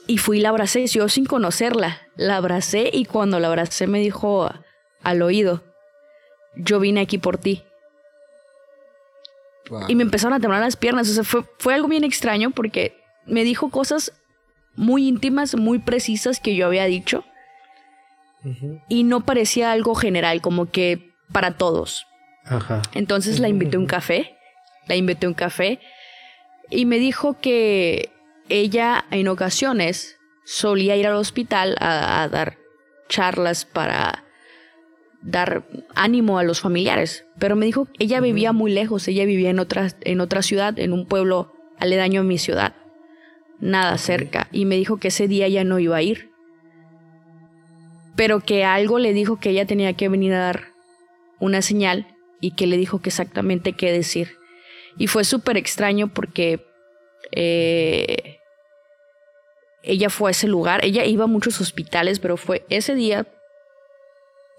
y 0.07 0.17
fui 0.17 0.39
y 0.39 0.41
la 0.41 0.49
abracé, 0.49 0.85
yo 0.87 1.07
sin 1.09 1.25
conocerla. 1.25 2.01
La 2.15 2.37
abracé 2.37 2.89
y 2.91 3.05
cuando 3.05 3.39
la 3.39 3.47
abracé 3.47 3.87
me 3.87 3.99
dijo 3.99 4.49
al 5.03 5.21
oído, 5.21 5.63
yo 6.55 6.79
vine 6.79 7.01
aquí 7.01 7.17
por 7.17 7.37
ti. 7.37 7.63
Y 9.87 9.95
me 9.95 10.03
empezaron 10.03 10.33
a 10.33 10.39
temblar 10.39 10.61
las 10.61 10.77
piernas. 10.77 11.09
O 11.09 11.13
sea, 11.13 11.23
fue, 11.23 11.43
fue 11.59 11.73
algo 11.73 11.87
bien 11.87 12.03
extraño 12.03 12.51
porque 12.51 12.97
me 13.25 13.43
dijo 13.43 13.69
cosas 13.69 14.13
muy 14.75 15.07
íntimas, 15.07 15.55
muy 15.55 15.79
precisas 15.79 16.39
que 16.39 16.55
yo 16.55 16.65
había 16.65 16.85
dicho. 16.85 17.25
Y 18.87 19.03
no 19.03 19.25
parecía 19.25 19.73
algo 19.73 19.93
general, 19.93 20.41
como 20.41 20.71
que 20.71 21.11
para 21.33 21.57
todos. 21.57 22.05
Ajá. 22.45 22.81
Entonces 22.93 23.39
la 23.39 23.49
invité 23.49 23.75
a 23.75 23.79
un 23.79 23.87
café. 23.87 24.36
La 24.87 24.95
invité 24.95 25.25
a 25.25 25.29
un 25.29 25.35
café. 25.35 25.79
Y 26.69 26.85
me 26.85 26.99
dijo 26.99 27.39
que 27.39 28.11
ella 28.49 29.05
en 29.11 29.27
ocasiones 29.27 30.17
solía 30.45 30.95
ir 30.95 31.07
al 31.07 31.15
hospital 31.15 31.75
a, 31.79 32.27
dar 32.29 32.57
charlas 33.09 33.65
para 33.65 34.23
dar 35.21 35.65
ánimo 35.95 36.39
a 36.39 36.43
los 36.43 36.61
familiares, 36.61 37.25
pero 37.37 37.55
me 37.55 37.65
dijo 37.65 37.85
que 37.85 38.05
ella 38.05 38.21
vivía 38.21 38.53
muy 38.53 38.71
lejos, 38.71 39.07
ella 39.07 39.25
vivía 39.25 39.49
en 39.49 39.59
otra, 39.59 39.89
en 40.01 40.21
otra 40.21 40.41
ciudad, 40.41 40.77
en 40.79 40.93
un 40.93 41.05
pueblo 41.05 41.53
aledaño 41.79 42.21
a 42.21 42.23
mi 42.23 42.37
ciudad, 42.37 42.75
nada 43.59 43.97
cerca, 43.97 44.47
y 44.51 44.65
me 44.65 44.75
dijo 44.75 44.97
que 44.97 45.09
ese 45.09 45.27
día 45.27 45.47
ya 45.47 45.63
no 45.63 45.79
iba 45.79 45.97
a 45.97 46.01
ir, 46.01 46.31
pero 48.15 48.39
que 48.39 48.63
algo 48.63 48.99
le 48.99 49.13
dijo 49.13 49.39
que 49.39 49.49
ella 49.49 49.65
tenía 49.65 49.93
que 49.93 50.09
venir 50.09 50.33
a 50.33 50.39
dar 50.39 50.73
una 51.39 51.61
señal 51.61 52.07
y 52.39 52.51
que 52.51 52.67
le 52.67 52.77
dijo 52.77 52.99
que 52.99 53.09
exactamente 53.09 53.73
qué 53.73 53.91
decir. 53.91 54.36
Y 54.97 55.07
fue 55.07 55.23
súper 55.23 55.57
extraño 55.57 56.07
porque 56.07 56.65
eh, 57.31 58.39
ella 59.83 60.09
fue 60.09 60.29
a 60.29 60.31
ese 60.31 60.47
lugar, 60.47 60.83
ella 60.83 61.05
iba 61.05 61.25
a 61.25 61.27
muchos 61.27 61.61
hospitales, 61.61 62.19
pero 62.19 62.37
fue 62.37 62.65
ese 62.69 62.95
día 62.95 63.25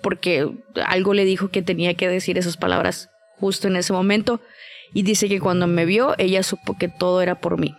porque 0.00 0.48
algo 0.86 1.12
le 1.12 1.24
dijo 1.24 1.48
que 1.48 1.62
tenía 1.62 1.94
que 1.94 2.08
decir 2.08 2.38
esas 2.38 2.56
palabras 2.56 3.10
justo 3.38 3.68
en 3.68 3.76
ese 3.76 3.92
momento 3.92 4.40
y 4.94 5.02
dice 5.02 5.28
que 5.28 5.40
cuando 5.40 5.66
me 5.66 5.84
vio 5.84 6.14
ella 6.18 6.42
supo 6.42 6.76
que 6.78 6.88
todo 6.88 7.20
era 7.20 7.40
por 7.40 7.58
mí. 7.58 7.74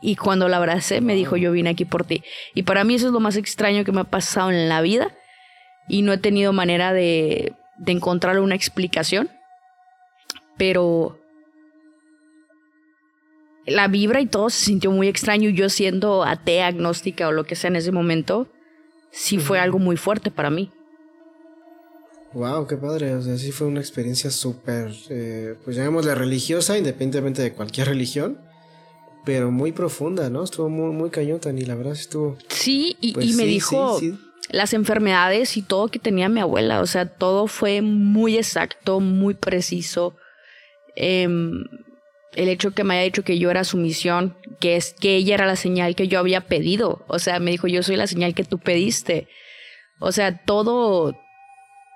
Y 0.00 0.16
cuando 0.16 0.48
la 0.48 0.58
abracé 0.58 1.00
me 1.00 1.14
dijo 1.14 1.36
yo 1.36 1.52
vine 1.52 1.70
aquí 1.70 1.84
por 1.84 2.04
ti. 2.04 2.22
Y 2.54 2.62
para 2.62 2.84
mí 2.84 2.94
eso 2.94 3.08
es 3.08 3.12
lo 3.12 3.20
más 3.20 3.36
extraño 3.36 3.84
que 3.84 3.92
me 3.92 4.02
ha 4.02 4.04
pasado 4.04 4.50
en 4.50 4.68
la 4.68 4.80
vida 4.80 5.14
y 5.88 6.02
no 6.02 6.12
he 6.12 6.18
tenido 6.18 6.52
manera 6.52 6.92
de, 6.92 7.54
de 7.78 7.92
encontrar 7.92 8.38
una 8.38 8.54
explicación. 8.54 9.30
Pero 10.56 11.18
la 13.66 13.88
vibra 13.88 14.20
y 14.20 14.26
todo 14.26 14.48
se 14.48 14.64
sintió 14.64 14.90
muy 14.90 15.08
extraño. 15.08 15.50
Yo 15.50 15.68
siendo 15.68 16.24
atea, 16.24 16.68
agnóstica 16.68 17.28
o 17.28 17.32
lo 17.32 17.44
que 17.44 17.56
sea 17.56 17.68
en 17.68 17.76
ese 17.76 17.92
momento, 17.92 18.48
sí 19.10 19.38
fue 19.38 19.58
algo 19.58 19.78
muy 19.78 19.96
fuerte 19.96 20.30
para 20.30 20.50
mí. 20.50 20.70
Wow, 22.32 22.66
qué 22.66 22.76
padre. 22.76 23.14
O 23.14 23.22
sea, 23.22 23.36
sí 23.36 23.50
fue 23.50 23.66
una 23.66 23.80
experiencia 23.80 24.30
súper, 24.30 24.92
eh, 25.10 25.54
pues 25.64 25.76
llamémosla 25.76 26.14
religiosa, 26.14 26.78
independientemente 26.78 27.42
de 27.42 27.52
cualquier 27.52 27.88
religión, 27.88 28.38
pero 29.24 29.50
muy 29.50 29.72
profunda, 29.72 30.30
¿no? 30.30 30.44
Estuvo 30.44 30.68
muy, 30.68 30.94
muy 30.94 31.10
cañota 31.10 31.50
y 31.50 31.64
la 31.64 31.74
verdad 31.74 31.94
estuvo. 31.94 32.36
Sí, 32.48 32.96
y, 33.00 33.14
pues 33.14 33.34
me 33.36 33.44
dijo 33.44 34.00
las 34.50 34.74
enfermedades 34.74 35.56
y 35.56 35.62
todo 35.62 35.88
que 35.88 35.98
tenía 35.98 36.28
mi 36.28 36.40
abuela. 36.40 36.80
O 36.80 36.86
sea, 36.86 37.06
todo 37.06 37.46
fue 37.46 37.82
muy 37.82 38.36
exacto, 38.36 39.00
muy 39.00 39.34
preciso. 39.34 40.14
Eh, 40.94 41.28
el 42.36 42.48
hecho 42.48 42.72
que 42.72 42.84
me 42.84 42.94
haya 42.94 43.04
dicho 43.04 43.24
que 43.24 43.38
yo 43.38 43.50
era 43.50 43.64
su 43.64 43.76
misión, 43.76 44.36
que 44.60 44.76
es 44.76 44.94
que 44.94 45.16
ella 45.16 45.34
era 45.34 45.46
la 45.46 45.56
señal 45.56 45.96
que 45.96 46.08
yo 46.08 46.18
había 46.18 46.42
pedido. 46.42 47.04
O 47.08 47.18
sea, 47.18 47.40
me 47.40 47.50
dijo, 47.50 47.66
yo 47.66 47.82
soy 47.82 47.96
la 47.96 48.06
señal 48.06 48.34
que 48.34 48.44
tú 48.44 48.58
pediste. 48.58 49.28
O 49.98 50.12
sea, 50.12 50.44
todo, 50.44 51.18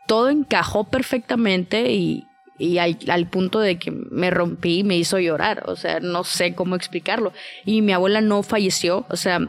todo 0.07 0.31
encajó 0.31 0.85
perfectamente 0.85 1.93
y, 1.93 2.25
y 2.59 2.79
al, 2.79 2.99
al, 3.09 3.29
punto 3.29 3.61
de 3.61 3.79
que 3.79 3.91
me 3.91 4.31
rompí 4.31 4.79
y 4.79 4.85
me 4.85 4.97
hizo 4.97 5.19
llorar. 5.19 5.65
O 5.67 5.77
sea, 5.77 6.01
no 6.01 6.25
sé 6.25 6.55
cómo 6.55 6.75
explicarlo. 6.75 7.33
Y 7.65 7.83
mi 7.83 7.93
abuela 7.93 8.21
no 8.23 8.43
falleció, 8.43 9.07
o 9.11 9.17
sea, 9.17 9.41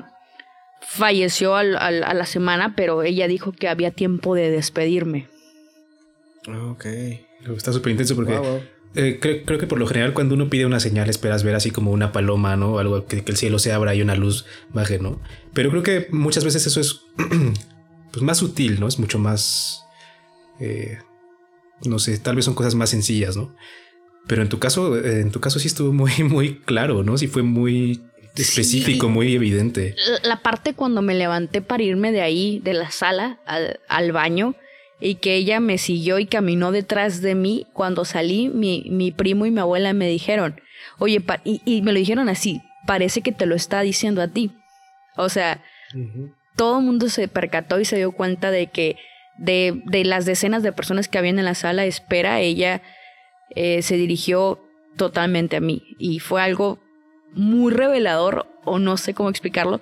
falleció 0.82 1.56
al, 1.56 1.78
al, 1.78 2.04
a 2.04 2.14
la 2.14 2.26
semana, 2.26 2.76
pero 2.76 3.04
ella 3.04 3.28
dijo 3.28 3.54
que 3.54 3.70
había 3.70 3.92
tiempo 3.92 4.36
de 4.36 4.52
despedirme. 4.52 5.28
Ok. 6.48 6.86
Está 7.56 7.72
súper 7.72 7.92
intenso 7.92 8.16
porque 8.16 8.40
eh, 8.94 9.20
creo, 9.22 9.58
que 9.58 9.68
por 9.68 9.80
lo 9.80 9.88
general 9.88 10.14
cuando 10.14 10.36
uno 10.36 10.50
pide 10.50 10.66
una 10.66 10.82
señal 10.82 11.10
esperas 11.10 11.44
ver 11.44 11.56
así 11.56 11.72
como 11.72 11.92
una 11.92 12.12
paloma, 12.12 12.58
¿no? 12.58 12.78
Algo 12.78 13.06
que, 13.06 13.24
el 13.26 13.38
cielo 13.38 13.58
se 13.58 13.72
abra 13.72 13.96
y 13.96 14.02
una 14.02 14.16
luz 14.16 14.46
baje, 14.74 15.00
¿no? 15.00 15.22
Pero 15.54 15.70
creo 15.70 15.84
que 15.84 16.08
muchas 16.12 16.44
veces 16.44 16.66
eso 16.68 16.82
es 16.82 17.02
pues 18.12 18.22
más 18.22 18.40
sutil, 18.40 18.80
¿no? 18.80 18.88
Es 18.88 19.00
mucho 19.00 19.18
más... 19.18 19.86
Eh, 20.60 20.98
no 21.86 22.00
sé, 22.00 22.18
tal 22.20 22.36
vez 22.36 22.46
son 22.46 22.54
cosas 22.54 22.76
más 22.76 22.90
sencillas, 22.90 23.38
¿no? 23.38 23.56
Pero 24.28 24.42
en 24.42 24.50
tu 24.50 24.60
caso, 24.60 24.98
eh, 24.98 25.22
en 25.22 25.32
tu 25.32 25.40
caso 25.40 25.58
sí 25.60 25.68
estuvo 25.68 25.94
muy, 25.94 26.12
muy 26.24 26.60
claro, 26.60 27.04
¿no? 27.04 27.18
Sí 27.18 27.28
fue 27.28 27.44
muy 27.44 28.02
específico, 28.36 29.10
muy 29.10 29.34
evidente. 29.34 29.96
La 30.24 30.42
parte 30.42 30.74
cuando 30.74 31.02
me 31.02 31.16
levanté 31.16 31.62
para 31.62 31.84
irme 31.84 32.12
de 32.12 32.22
ahí, 32.22 32.60
de 32.64 32.74
la 32.74 32.92
sala 32.92 33.40
al, 33.46 33.80
al 33.88 34.12
baño, 34.12 34.56
y 35.02 35.16
que 35.16 35.36
ella 35.36 35.60
me 35.60 35.80
siguió 35.80 36.20
y 36.20 36.28
caminó 36.28 36.72
detrás 36.72 37.22
de 37.22 37.34
mí. 37.34 37.66
Cuando 37.74 38.06
salí, 38.06 38.50
mi, 38.50 38.86
mi 38.90 39.12
primo 39.12 39.48
y 39.48 39.52
mi 39.52 39.60
abuela 39.60 39.94
me 39.94 40.08
dijeron, 40.08 40.62
oye, 41.00 41.22
y, 41.44 41.82
me 41.82 41.92
lo 41.92 41.98
dijeron 41.98 42.30
así, 42.30 42.62
parece 42.86 43.22
que 43.22 43.32
te 43.32 43.48
lo 43.48 43.56
está 43.56 43.82
diciendo 43.82 44.22
a 44.22 44.28
ti. 44.28 44.52
O 45.18 45.28
sea, 45.28 45.64
todo 46.56 46.80
el 46.80 46.86
mundo 46.86 47.10
se 47.10 47.28
percató 47.28 47.80
y 47.80 47.86
se 47.86 47.98
dio 47.98 48.12
cuenta 48.12 48.52
de 48.52 48.68
que 48.68 48.98
de, 49.38 49.82
de, 49.86 50.06
las 50.06 50.26
decenas 50.26 50.62
de 50.62 50.72
personas 50.72 51.08
que 51.08 51.18
habían 51.18 51.40
en 51.40 51.46
la 51.46 51.56
sala 51.56 51.82
de 51.82 51.88
espera, 51.88 52.40
ella 52.40 52.84
eh, 53.56 53.82
se 53.82 53.96
dirigió 53.96 54.64
totalmente 54.98 55.56
a 55.56 55.62
mí. 55.62 55.82
Y 55.98 56.20
fue 56.20 56.44
algo 56.44 56.80
muy 57.34 57.74
revelador, 57.74 58.46
o 58.66 58.78
no 58.78 58.98
sé 58.98 59.16
cómo 59.16 59.30
explicarlo, 59.30 59.82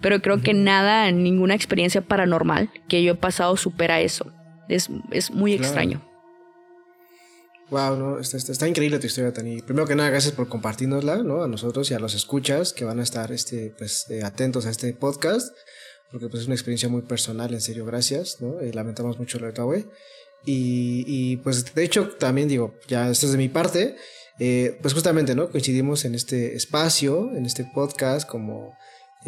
pero 0.00 0.22
creo 0.22 0.40
que 0.40 0.54
nada, 0.54 1.10
ninguna 1.10 1.54
experiencia 1.54 2.00
paranormal 2.00 2.70
que 2.88 3.02
yo 3.02 3.12
he 3.12 3.16
pasado 3.16 3.56
supera 3.58 4.00
eso. 4.00 4.32
Es, 4.68 4.88
es 5.10 5.30
muy 5.30 5.54
extraño. 5.54 6.02
Wow, 7.70 7.96
no, 7.96 8.18
está, 8.18 8.38
está, 8.38 8.66
increíble 8.66 8.98
tu 8.98 9.06
historia, 9.06 9.32
Tani. 9.32 9.60
Primero 9.60 9.86
que 9.86 9.94
nada, 9.94 10.08
gracias 10.08 10.32
por 10.32 10.48
compartirnosla, 10.48 11.22
¿no? 11.22 11.42
A 11.42 11.48
nosotros 11.48 11.90
y 11.90 11.94
a 11.94 11.98
los 11.98 12.14
escuchas 12.14 12.72
que 12.72 12.86
van 12.86 12.98
a 12.98 13.02
estar 13.02 13.30
este, 13.30 13.74
pues, 13.76 14.08
eh, 14.08 14.22
atentos 14.24 14.64
a 14.64 14.70
este 14.70 14.94
podcast, 14.94 15.54
porque 16.10 16.28
pues, 16.28 16.42
es 16.42 16.46
una 16.46 16.54
experiencia 16.54 16.88
muy 16.88 17.02
personal, 17.02 17.52
en 17.52 17.60
serio, 17.60 17.84
gracias, 17.84 18.40
¿no? 18.40 18.60
Eh, 18.60 18.72
lamentamos 18.72 19.18
mucho 19.18 19.38
lo 19.38 19.48
de 19.48 19.52
tu 19.52 19.74
Y, 20.46 21.04
y 21.06 21.36
pues 21.38 21.74
de 21.74 21.84
hecho, 21.84 22.08
también 22.18 22.48
digo, 22.48 22.74
ya 22.88 23.10
esto 23.10 23.26
es 23.26 23.32
de 23.32 23.38
mi 23.38 23.50
parte, 23.50 23.96
eh, 24.38 24.78
pues 24.80 24.94
justamente, 24.94 25.34
¿no? 25.34 25.50
Coincidimos 25.50 26.06
en 26.06 26.14
este 26.14 26.56
espacio, 26.56 27.30
en 27.34 27.44
este 27.44 27.64
podcast, 27.74 28.26
como 28.26 28.72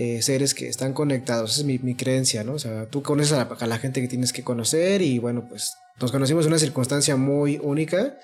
eh, 0.03 0.23
seres 0.23 0.55
que 0.55 0.67
están 0.67 0.95
conectados. 0.95 1.51
Esa 1.51 1.61
es 1.61 1.67
mi, 1.67 1.79
mi, 1.79 1.95
creencia, 1.95 2.43
¿no? 2.43 2.55
O 2.55 2.59
sea, 2.59 2.87
tú 2.87 3.03
conoces 3.03 3.33
a 3.33 3.67
la, 3.67 3.79
gente 3.79 4.01
que 4.01 4.09
tienes 4.09 4.33
que 4.33 4.43
conocer 4.43 5.03
y 5.03 5.19
bueno, 5.19 5.47
pues 5.47 5.75
nos 6.01 6.11
conocimos 6.11 6.47
en 6.47 6.53
una 6.53 6.59
circunstancia 6.59 7.17
muy 7.17 7.61
única 7.63 8.17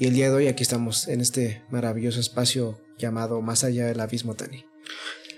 y 0.00 0.08
el 0.08 0.14
día 0.14 0.28
de 0.28 0.34
hoy 0.34 0.48
aquí 0.48 0.64
estamos 0.64 1.06
en 1.06 1.20
este 1.20 1.62
maravilloso 1.70 2.18
espacio 2.18 2.80
llamado 2.98 3.42
Más 3.42 3.62
allá 3.62 3.86
del 3.86 4.00
abismo, 4.00 4.34
Tani. 4.34 4.64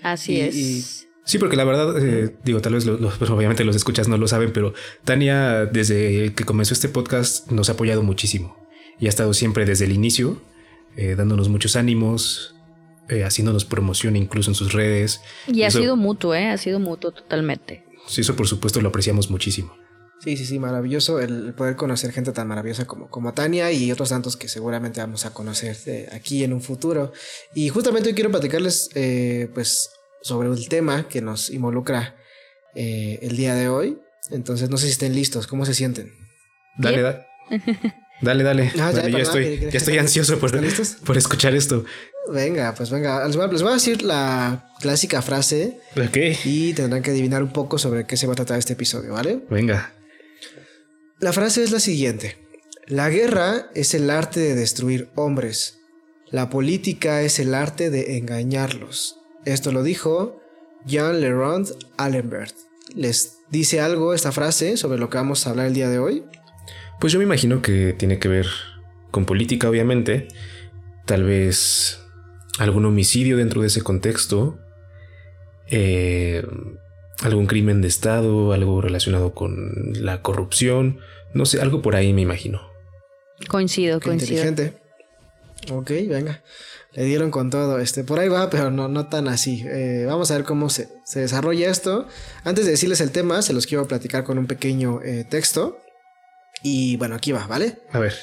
Así 0.01 0.41
es. 0.41 1.05
Sí, 1.25 1.37
porque 1.37 1.57
la 1.57 1.63
verdad, 1.63 1.95
eh, 2.03 2.35
digo, 2.43 2.59
tal 2.59 2.73
vez 2.73 2.85
pues, 3.19 3.29
obviamente 3.29 3.63
los 3.63 3.75
escuchas 3.75 4.07
no 4.07 4.17
lo 4.17 4.27
saben, 4.27 4.51
pero 4.51 4.73
Tania, 5.03 5.67
desde 5.67 6.33
que 6.33 6.43
comenzó 6.43 6.73
este 6.73 6.89
podcast, 6.89 7.51
nos 7.51 7.69
ha 7.69 7.73
apoyado 7.73 8.01
muchísimo 8.01 8.57
y 8.99 9.05
ha 9.05 9.09
estado 9.09 9.35
siempre 9.35 9.63
desde 9.63 9.85
el 9.85 9.91
inicio, 9.91 10.41
eh, 10.97 11.13
dándonos 11.15 11.49
muchos 11.49 11.75
ánimos, 11.75 12.52
eh, 13.09 13.23
haciéndonos 13.23 13.65
promoción 13.65 14.15
incluso 14.15 14.51
en 14.51 14.55
sus 14.55 14.73
redes. 14.73 15.21
Y 15.47 15.63
ha 15.63 15.71
sido 15.71 15.95
mutuo, 15.95 16.33
¿eh? 16.35 16.49
Ha 16.49 16.57
sido 16.57 16.79
mutuo 16.79 17.11
totalmente. 17.11 17.85
Sí, 18.07 18.21
eso 18.21 18.35
por 18.35 18.47
supuesto 18.47 18.81
lo 18.81 18.89
apreciamos 18.89 19.29
muchísimo. 19.29 19.75
Sí, 20.23 20.37
sí, 20.37 20.45
sí, 20.45 20.57
maravilloso 20.57 21.19
el 21.19 21.53
poder 21.53 21.75
conocer 21.75 22.13
gente 22.13 22.31
tan 22.31 22.47
maravillosa 22.47 22.85
como, 22.85 23.09
como 23.09 23.33
Tania 23.33 23.73
y 23.73 23.91
otros 23.91 24.07
tantos 24.07 24.37
que 24.37 24.47
seguramente 24.47 25.01
vamos 25.01 25.25
a 25.25 25.33
conocer 25.33 25.75
eh, 25.85 26.07
aquí 26.13 26.45
en 26.45 26.53
un 26.53 26.61
futuro. 26.61 27.11
Y 27.53 27.67
justamente 27.67 28.07
hoy 28.07 28.15
quiero 28.15 28.31
platicarles, 28.31 28.89
eh, 28.95 29.49
pues, 29.53 29.89
sobre 30.21 30.47
el 30.47 30.69
tema 30.69 31.09
que 31.09 31.21
nos 31.21 31.49
involucra 31.49 32.15
eh, 32.73 33.19
el 33.21 33.35
día 33.35 33.53
de 33.55 33.67
hoy. 33.67 33.99
Entonces, 34.31 34.69
no 34.69 34.77
sé 34.77 34.85
si 34.85 34.93
estén 34.93 35.13
listos, 35.13 35.45
¿cómo 35.45 35.65
se 35.65 35.73
sienten? 35.73 36.13
Dale, 36.77 37.01
dale. 37.01 37.25
Dale, 38.21 38.43
dale. 38.43 38.71
Ah, 38.79 38.91
ya, 38.93 39.07
yo 39.07 39.17
estoy, 39.17 39.43
que- 39.43 39.59
que- 39.65 39.71
ya 39.71 39.77
estoy 39.77 39.97
ansioso 39.97 40.39
por, 40.39 40.49
¿Están 40.49 40.63
listos? 40.63 40.97
por 41.05 41.17
escuchar 41.17 41.53
esto. 41.55 41.83
Venga, 42.31 42.73
pues 42.73 42.89
venga, 42.89 43.25
les 43.27 43.35
voy, 43.35 43.45
a, 43.45 43.47
les 43.51 43.61
voy 43.61 43.71
a 43.71 43.73
decir 43.73 44.01
la 44.01 44.69
clásica 44.79 45.21
frase 45.21 45.79
y 46.45 46.73
tendrán 46.73 47.01
que 47.01 47.11
adivinar 47.11 47.43
un 47.43 47.51
poco 47.51 47.77
sobre 47.77 48.05
qué 48.05 48.15
se 48.15 48.27
va 48.27 48.33
a 48.33 48.35
tratar 48.37 48.59
este 48.59 48.73
episodio, 48.73 49.11
¿vale? 49.13 49.41
Venga. 49.49 49.91
La 51.19 51.33
frase 51.33 51.63
es 51.63 51.71
la 51.71 51.79
siguiente. 51.81 52.37
La 52.87 53.09
guerra 53.09 53.69
es 53.75 53.93
el 53.93 54.09
arte 54.09 54.39
de 54.39 54.55
destruir 54.55 55.09
hombres. 55.15 55.79
La 56.29 56.49
política 56.49 57.21
es 57.21 57.39
el 57.39 57.53
arte 57.53 57.89
de 57.89 58.17
engañarlos. 58.17 59.17
Esto 59.45 59.71
lo 59.71 59.83
dijo 59.83 60.39
Jean 60.85 61.19
Lerond 61.21 61.69
Allenbert. 61.97 62.55
¿Les 62.95 63.35
dice 63.49 63.81
algo 63.81 64.13
esta 64.13 64.31
frase 64.31 64.77
sobre 64.77 64.97
lo 64.97 65.09
que 65.09 65.17
vamos 65.17 65.45
a 65.45 65.51
hablar 65.51 65.67
el 65.67 65.73
día 65.73 65.89
de 65.89 65.99
hoy? 65.99 66.23
Pues 67.03 67.11
yo 67.11 67.19
me 67.19 67.25
imagino 67.25 67.61
que 67.61 67.91
tiene 67.91 68.17
que 68.17 68.29
ver 68.29 68.47
con 69.11 69.25
política, 69.25 69.67
obviamente. 69.67 70.29
Tal 71.05 71.23
vez 71.25 71.99
algún 72.59 72.85
homicidio 72.85 73.35
dentro 73.35 73.59
de 73.59 73.67
ese 73.67 73.81
contexto. 73.81 74.57
eh, 75.67 76.45
algún 77.21 77.45
crimen 77.45 77.81
de 77.81 77.89
Estado, 77.89 78.53
algo 78.53 78.79
relacionado 78.79 79.33
con 79.33 79.91
la 79.99 80.21
corrupción. 80.21 80.99
No 81.33 81.45
sé, 81.45 81.59
algo 81.59 81.81
por 81.81 81.97
ahí 81.97 82.13
me 82.13 82.21
imagino. 82.21 82.61
Coincido, 83.49 83.99
Qué 83.99 84.05
coincido. 84.07 84.45
inteligente. 84.47 84.81
Ok, 85.73 85.89
venga. 86.07 86.41
Le 86.93 87.03
dieron 87.03 87.31
con 87.31 87.49
todo. 87.49 87.79
Este, 87.79 88.05
por 88.05 88.19
ahí 88.19 88.29
va, 88.29 88.49
pero 88.49 88.71
no, 88.71 88.87
no 88.87 89.07
tan 89.07 89.27
así. 89.27 89.65
Eh, 89.67 90.05
vamos 90.07 90.31
a 90.31 90.35
ver 90.35 90.45
cómo 90.45 90.69
se, 90.69 90.87
se 91.03 91.19
desarrolla 91.19 91.69
esto. 91.69 92.07
Antes 92.45 92.63
de 92.63 92.71
decirles 92.71 93.01
el 93.01 93.11
tema, 93.11 93.41
se 93.41 93.51
los 93.51 93.67
quiero 93.67 93.89
platicar 93.89 94.23
con 94.23 94.37
un 94.37 94.47
pequeño 94.47 95.01
eh, 95.03 95.25
texto. 95.29 95.79
Y 96.63 96.95
bueno, 96.97 97.15
aquí 97.15 97.31
va, 97.31 97.45
¿vale? 97.45 97.77
A 97.91 97.99
ver. 97.99 98.15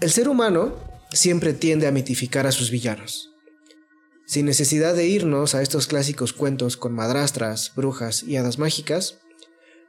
El 0.00 0.10
ser 0.10 0.28
humano 0.28 0.74
siempre 1.12 1.52
tiende 1.52 1.86
a 1.86 1.92
mitificar 1.92 2.46
a 2.46 2.52
sus 2.52 2.70
villanos. 2.70 3.30
Sin 4.26 4.46
necesidad 4.46 4.94
de 4.94 5.06
irnos 5.06 5.54
a 5.54 5.62
estos 5.62 5.86
clásicos 5.86 6.32
cuentos 6.32 6.76
con 6.76 6.92
madrastras, 6.92 7.72
brujas 7.76 8.24
y 8.24 8.36
hadas 8.36 8.58
mágicas, 8.58 9.18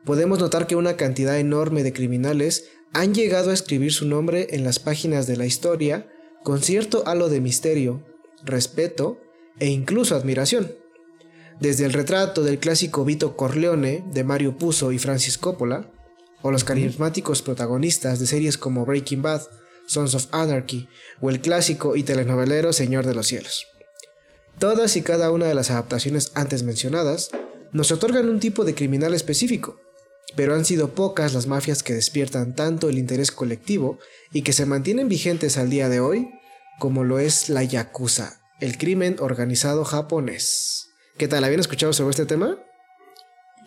podemos 0.06 0.39
notar 0.39 0.68
que 0.68 0.75
una 0.75 0.96
cantidad 0.96 1.39
enorme 1.39 1.84
de 1.84 1.94
criminales 1.94 2.70
han 2.94 3.16
llegado 3.16 3.50
a 3.50 3.54
escribir 3.54 3.92
su 3.92 4.08
nombre 4.08 4.48
en 4.51 4.63
las 4.63 4.80
páginas 4.80 5.25
de 5.25 5.38
la 5.38 5.46
historia 5.46 6.08
con 6.44 6.62
cierto 6.62 7.04
halo 7.08 7.30
de 7.30 7.42
misterio, 7.42 8.06
respeto 8.44 9.20
e 9.60 9.68
incluso 9.68 10.16
admiración. 10.16 10.72
Desde 11.60 11.86
el 11.86 11.94
retrato 11.94 12.44
del 12.44 12.60
clásico 12.60 13.04
Vito 13.04 13.36
Corleone 13.36 14.04
de 14.13 14.24
Mario 14.24 14.58
Puzo 14.58 14.92
y 14.92 15.00
Francis 15.00 15.38
Coppola, 15.38 15.89
o 16.41 16.51
los 16.51 16.63
carismáticos 16.63 17.41
protagonistas 17.41 18.20
de 18.20 18.27
series 18.27 18.58
como 18.58 18.86
Breaking 18.86 19.22
Bad, 19.22 19.41
Sons 19.88 20.15
of 20.15 20.27
Anarchy 20.32 20.88
o 21.22 21.29
el 21.29 21.41
clásico 21.41 21.96
y 21.96 22.03
telenovelero 22.03 22.74
Señor 22.74 23.06
de 23.06 23.15
los 23.15 23.27
Cielos. 23.27 23.67
Todas 24.60 24.96
y 24.98 25.01
cada 25.01 25.32
una 25.32 25.46
de 25.46 25.56
las 25.56 25.72
adaptaciones 25.72 26.32
antes 26.36 26.63
mencionadas 26.63 27.29
nos 27.72 27.91
otorgan 27.91 28.29
un 28.29 28.39
tipo 28.39 28.65
de 28.65 28.75
criminal 28.75 29.13
específico, 29.13 29.79
pero 30.36 30.56
han 30.56 30.65
sido 30.65 30.89
pocas 30.96 31.34
las 31.34 31.48
mafias 31.48 31.84
que 31.84 31.94
despiertan 31.94 32.56
tanto 32.56 32.89
el 32.89 32.98
interés 32.98 33.32
colectivo 33.32 34.00
y 34.32 34.41
que 34.41 34.53
se 34.53 34.65
mantienen 34.65 35.10
vigentes 35.10 35.58
al 35.58 35.70
día 35.70 35.89
de 35.89 36.00
hoy 36.00 36.29
como 36.79 37.03
lo 37.03 37.20
es 37.20 37.50
la 37.50 37.63
Yakuza, 37.63 38.39
el 38.60 38.77
crimen 38.77 39.17
organizado 39.20 39.84
japonés. 39.84 40.89
¿Qué 41.17 41.27
tal? 41.27 41.44
¿Habían 41.44 41.60
escuchado 41.60 41.93
sobre 41.93 42.12
este 42.12 42.26
tema? 42.26 42.58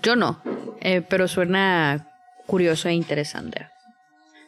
Yo 0.03 0.17
no, 0.17 0.43
eh, 0.81 1.03
pero 1.09 1.29
suena 1.29 2.10
curioso 2.51 2.89
e 2.89 2.93
interesante. 2.93 3.67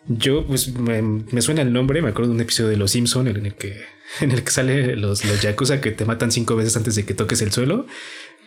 Yo, 0.08 0.44
pues, 0.46 0.68
me, 0.74 1.00
me 1.02 1.40
suena 1.42 1.62
el 1.62 1.72
nombre. 1.72 2.02
Me 2.02 2.08
acuerdo 2.08 2.30
de 2.30 2.34
un 2.36 2.40
episodio 2.40 2.70
de 2.70 2.76
Los 2.76 2.90
Simpson 2.90 3.28
en 3.28 3.46
el 3.46 3.54
que, 3.54 3.80
en 4.20 4.32
el 4.32 4.42
que 4.42 4.50
sale 4.50 4.96
los, 4.96 5.24
los 5.24 5.40
yakuza 5.40 5.80
que 5.80 5.92
te 5.92 6.04
matan 6.04 6.32
cinco 6.32 6.56
veces 6.56 6.76
antes 6.76 6.94
de 6.96 7.04
que 7.04 7.14
toques 7.14 7.40
el 7.42 7.52
suelo. 7.52 7.86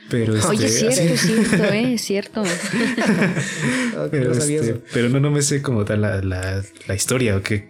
Pero 0.09 0.33
Oye, 0.49 0.65
este, 0.67 0.89
es 0.89 0.95
cierto, 0.95 1.13
así- 1.13 1.13
es 1.13 1.21
cierto, 1.21 1.63
eh, 1.73 1.93
es 1.93 2.01
cierto. 2.01 2.43
Ah, 3.97 4.07
Pero, 4.11 4.33
no 4.33 4.39
sabía 4.39 4.59
este, 4.59 4.73
pero 4.93 5.09
no, 5.09 5.19
no 5.19 5.31
me 5.31 5.41
sé 5.41 5.61
como 5.61 5.83
tal 5.85 6.01
la, 6.01 6.21
la, 6.21 6.61
la 6.87 6.93
historia 6.95 7.37
o 7.37 7.41
qué, 7.41 7.69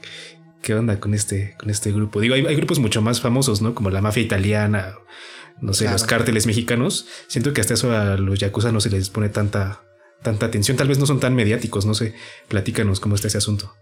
qué 0.61 0.73
onda 0.73 0.99
con 0.99 1.13
este, 1.13 1.55
con 1.57 1.69
este 1.69 1.91
grupo. 1.91 2.19
Digo, 2.19 2.35
hay, 2.35 2.45
hay 2.45 2.55
grupos 2.55 2.79
mucho 2.79 3.01
más 3.01 3.21
famosos, 3.21 3.61
¿no? 3.61 3.73
Como 3.75 3.89
la 3.89 4.01
mafia 4.01 4.23
italiana, 4.23 4.95
no 5.61 5.73
sé, 5.73 5.89
los 5.89 6.03
cárteles 6.03 6.45
mexicanos. 6.47 7.07
Siento 7.27 7.53
que 7.53 7.61
hasta 7.61 7.75
eso 7.75 7.95
a 7.95 8.17
los 8.17 8.37
yakuza 8.39 8.71
no 8.73 8.81
se 8.81 8.89
les 8.89 9.09
pone 9.09 9.29
tanta, 9.29 9.81
tanta 10.25 10.47
atención. 10.47 10.75
Tal 10.75 10.89
vez 10.89 10.99
no 10.99 11.05
son 11.05 11.21
tan 11.21 11.33
mediáticos, 11.33 11.85
no 11.85 11.93
sé. 11.93 12.13
Platícanos 12.49 12.99
cómo 12.99 13.15
está 13.15 13.29
ese 13.29 13.37
asunto. 13.37 13.73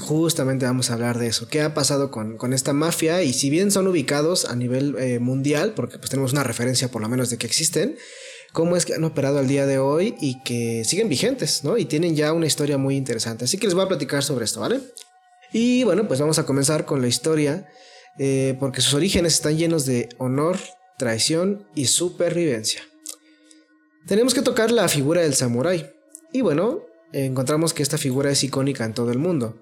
Justamente 0.00 0.66
vamos 0.66 0.90
a 0.90 0.94
hablar 0.94 1.18
de 1.18 1.26
eso. 1.26 1.48
¿Qué 1.48 1.62
ha 1.62 1.74
pasado 1.74 2.10
con, 2.10 2.36
con 2.36 2.52
esta 2.52 2.72
mafia? 2.72 3.22
Y 3.22 3.32
si 3.32 3.50
bien 3.50 3.70
son 3.70 3.88
ubicados 3.88 4.44
a 4.44 4.54
nivel 4.54 4.94
eh, 4.98 5.18
mundial, 5.18 5.72
porque 5.74 5.98
pues 5.98 6.10
tenemos 6.10 6.32
una 6.32 6.44
referencia 6.44 6.88
por 6.90 7.02
lo 7.02 7.08
menos 7.08 7.30
de 7.30 7.38
que 7.38 7.46
existen, 7.46 7.96
cómo 8.52 8.76
es 8.76 8.84
que 8.84 8.94
han 8.94 9.04
operado 9.04 9.38
al 9.38 9.48
día 9.48 9.66
de 9.66 9.78
hoy 9.78 10.14
y 10.20 10.42
que 10.42 10.84
siguen 10.84 11.08
vigentes, 11.08 11.64
¿no? 11.64 11.78
Y 11.78 11.86
tienen 11.86 12.14
ya 12.14 12.32
una 12.32 12.46
historia 12.46 12.76
muy 12.76 12.96
interesante. 12.96 13.46
Así 13.46 13.56
que 13.56 13.66
les 13.66 13.74
voy 13.74 13.84
a 13.84 13.88
platicar 13.88 14.22
sobre 14.22 14.44
esto, 14.44 14.60
¿vale? 14.60 14.80
Y 15.52 15.84
bueno, 15.84 16.06
pues 16.06 16.20
vamos 16.20 16.38
a 16.38 16.44
comenzar 16.44 16.84
con 16.84 17.00
la 17.00 17.08
historia, 17.08 17.66
eh, 18.18 18.56
porque 18.60 18.82
sus 18.82 18.92
orígenes 18.92 19.34
están 19.34 19.56
llenos 19.56 19.86
de 19.86 20.10
honor, 20.18 20.58
traición 20.98 21.66
y 21.74 21.86
supervivencia. 21.86 22.82
Tenemos 24.06 24.34
que 24.34 24.42
tocar 24.42 24.70
la 24.70 24.88
figura 24.88 25.22
del 25.22 25.34
samurái. 25.34 25.90
Y 26.32 26.40
bueno, 26.40 26.82
encontramos 27.12 27.74
que 27.74 27.82
esta 27.82 27.98
figura 27.98 28.30
es 28.30 28.42
icónica 28.44 28.84
en 28.84 28.94
todo 28.94 29.10
el 29.10 29.18
mundo. 29.18 29.58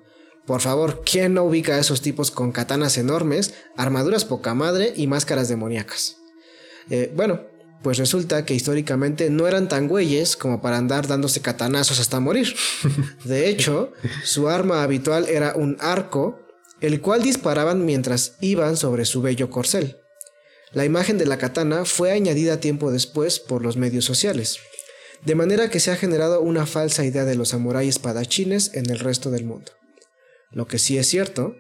Por 0.47 0.61
favor, 0.61 1.03
¿quién 1.05 1.35
no 1.35 1.43
ubica 1.43 1.75
a 1.75 1.81
esos 1.81 2.03
tipos 2.03 2.31
con 2.31 2.53
katanas 2.53 2.99
enormes, 2.99 3.55
armaduras 3.77 4.25
poca 4.25 4.55
madre 4.55 4.93
y 4.97 5.09
máscaras 5.09 5.49
demoníacas? 5.49 6.19
Eh, 6.89 7.13
bueno, 7.17 7.41
pues 7.83 7.99
resulta 7.99 8.45
que 8.45 8.55
históricamente 8.55 9.29
no 9.29 9.49
eran 9.49 9.69
tan 9.69 9.89
güeyes 9.89 10.37
como 10.37 10.63
para 10.63 10.79
andar 10.79 11.09
dándose 11.09 11.41
katanazos 11.41 11.99
hasta 11.99 12.21
morir. 12.21 12.55
De 13.25 13.49
hecho, 13.49 13.93
su 14.25 14.49
arma 14.49 14.83
habitual 14.85 15.29
era 15.29 15.55
un 15.57 15.77
arco, 15.81 16.39
el 16.81 17.01
cual 17.01 17.23
disparaban 17.23 17.85
mientras 17.85 18.37
iban 18.41 18.77
sobre 18.77 19.05
su 19.05 19.23
bello 19.23 19.51
corcel. 19.51 19.99
La 20.77 20.85
imagen 20.85 21.17
de 21.17 21.25
la 21.25 21.39
katana 21.39 21.87
fue 21.87 22.13
añadida 22.13 22.61
tiempo 22.61 22.93
después 22.93 23.41
por 23.41 23.63
los 23.63 23.79
medios 23.79 24.05
sociales, 24.05 24.59
de 25.25 25.35
manera 25.35 25.71
que 25.71 25.81
se 25.81 25.91
ha 25.91 25.97
generado 25.97 26.43
una 26.43 26.67
falsa 26.67 27.07
idea 27.07 27.25
de 27.25 27.35
los 27.35 27.49
samuráis 27.49 27.97
espadachines 27.97 28.73
en 28.75 28.91
el 28.91 28.99
resto 28.99 29.31
del 29.31 29.47
mundo. 29.47 29.73
Lo 30.51 30.67
que 30.67 30.79
sí 30.79 30.99
es 30.99 31.07
cierto 31.07 31.57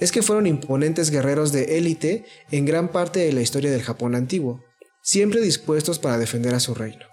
es 0.00 0.12
que 0.12 0.20
fueron 0.20 0.46
imponentes 0.46 1.10
guerreros 1.10 1.50
de 1.50 1.78
élite 1.78 2.26
en 2.50 2.66
gran 2.66 2.92
parte 2.92 3.20
de 3.20 3.32
la 3.32 3.40
historia 3.40 3.70
del 3.70 3.82
Japón 3.82 4.14
antiguo, 4.14 4.62
siempre 5.00 5.40
dispuestos 5.40 5.98
para 5.98 6.18
defender 6.18 6.54
a 6.54 6.60
su 6.60 6.74
reino. 6.74 7.06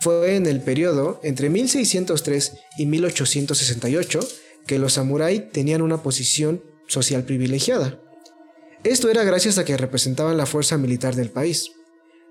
Fue 0.00 0.34
en 0.34 0.46
el 0.46 0.62
periodo 0.62 1.20
entre 1.22 1.48
1603 1.48 2.54
y 2.76 2.86
1868 2.86 4.18
que 4.66 4.80
los 4.80 4.94
samuráis 4.94 5.48
tenían 5.52 5.80
una 5.80 6.02
posición 6.02 6.64
social 6.88 7.22
privilegiada. 7.22 8.00
Esto 8.84 9.10
era 9.10 9.24
gracias 9.24 9.58
a 9.58 9.64
que 9.64 9.76
representaban 9.76 10.36
la 10.36 10.46
fuerza 10.46 10.78
militar 10.78 11.16
del 11.16 11.30
país, 11.30 11.72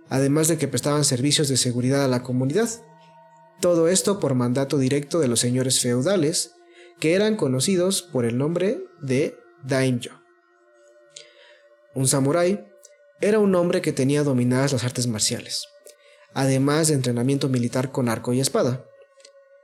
además 0.09 0.47
de 0.47 0.57
que 0.57 0.69
prestaban 0.69 1.03
servicios 1.03 1.49
de 1.49 1.57
seguridad 1.57 2.05
a 2.05 2.07
la 2.07 2.23
comunidad. 2.23 2.69
Todo 3.59 3.89
esto 3.89 4.19
por 4.19 4.33
mandato 4.33 4.77
directo 4.77 5.19
de 5.19 5.27
los 5.27 5.41
señores 5.41 5.81
feudales, 5.81 6.53
que 6.99 7.15
eran 7.15 7.35
conocidos 7.35 8.01
por 8.01 8.23
el 8.23 8.37
nombre 8.37 8.79
de 9.01 9.37
daimyo. 9.63 10.21
Un 11.93 12.07
samurái 12.07 12.65
era 13.19 13.39
un 13.39 13.53
hombre 13.55 13.81
que 13.81 13.91
tenía 13.91 14.23
dominadas 14.23 14.71
las 14.71 14.83
artes 14.85 15.07
marciales, 15.07 15.65
además 16.33 16.87
de 16.87 16.93
entrenamiento 16.93 17.49
militar 17.49 17.91
con 17.91 18.07
arco 18.07 18.31
y 18.31 18.39
espada. 18.39 18.85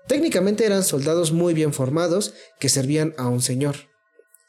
Técnicamente 0.08 0.65
eran 0.65 0.84
soldados 0.84 1.32
muy 1.32 1.54
bien 1.54 1.72
formados 1.72 2.34
que 2.60 2.67
servían 2.67 3.13
a 3.17 3.28
un 3.28 3.41
señor. 3.41 3.76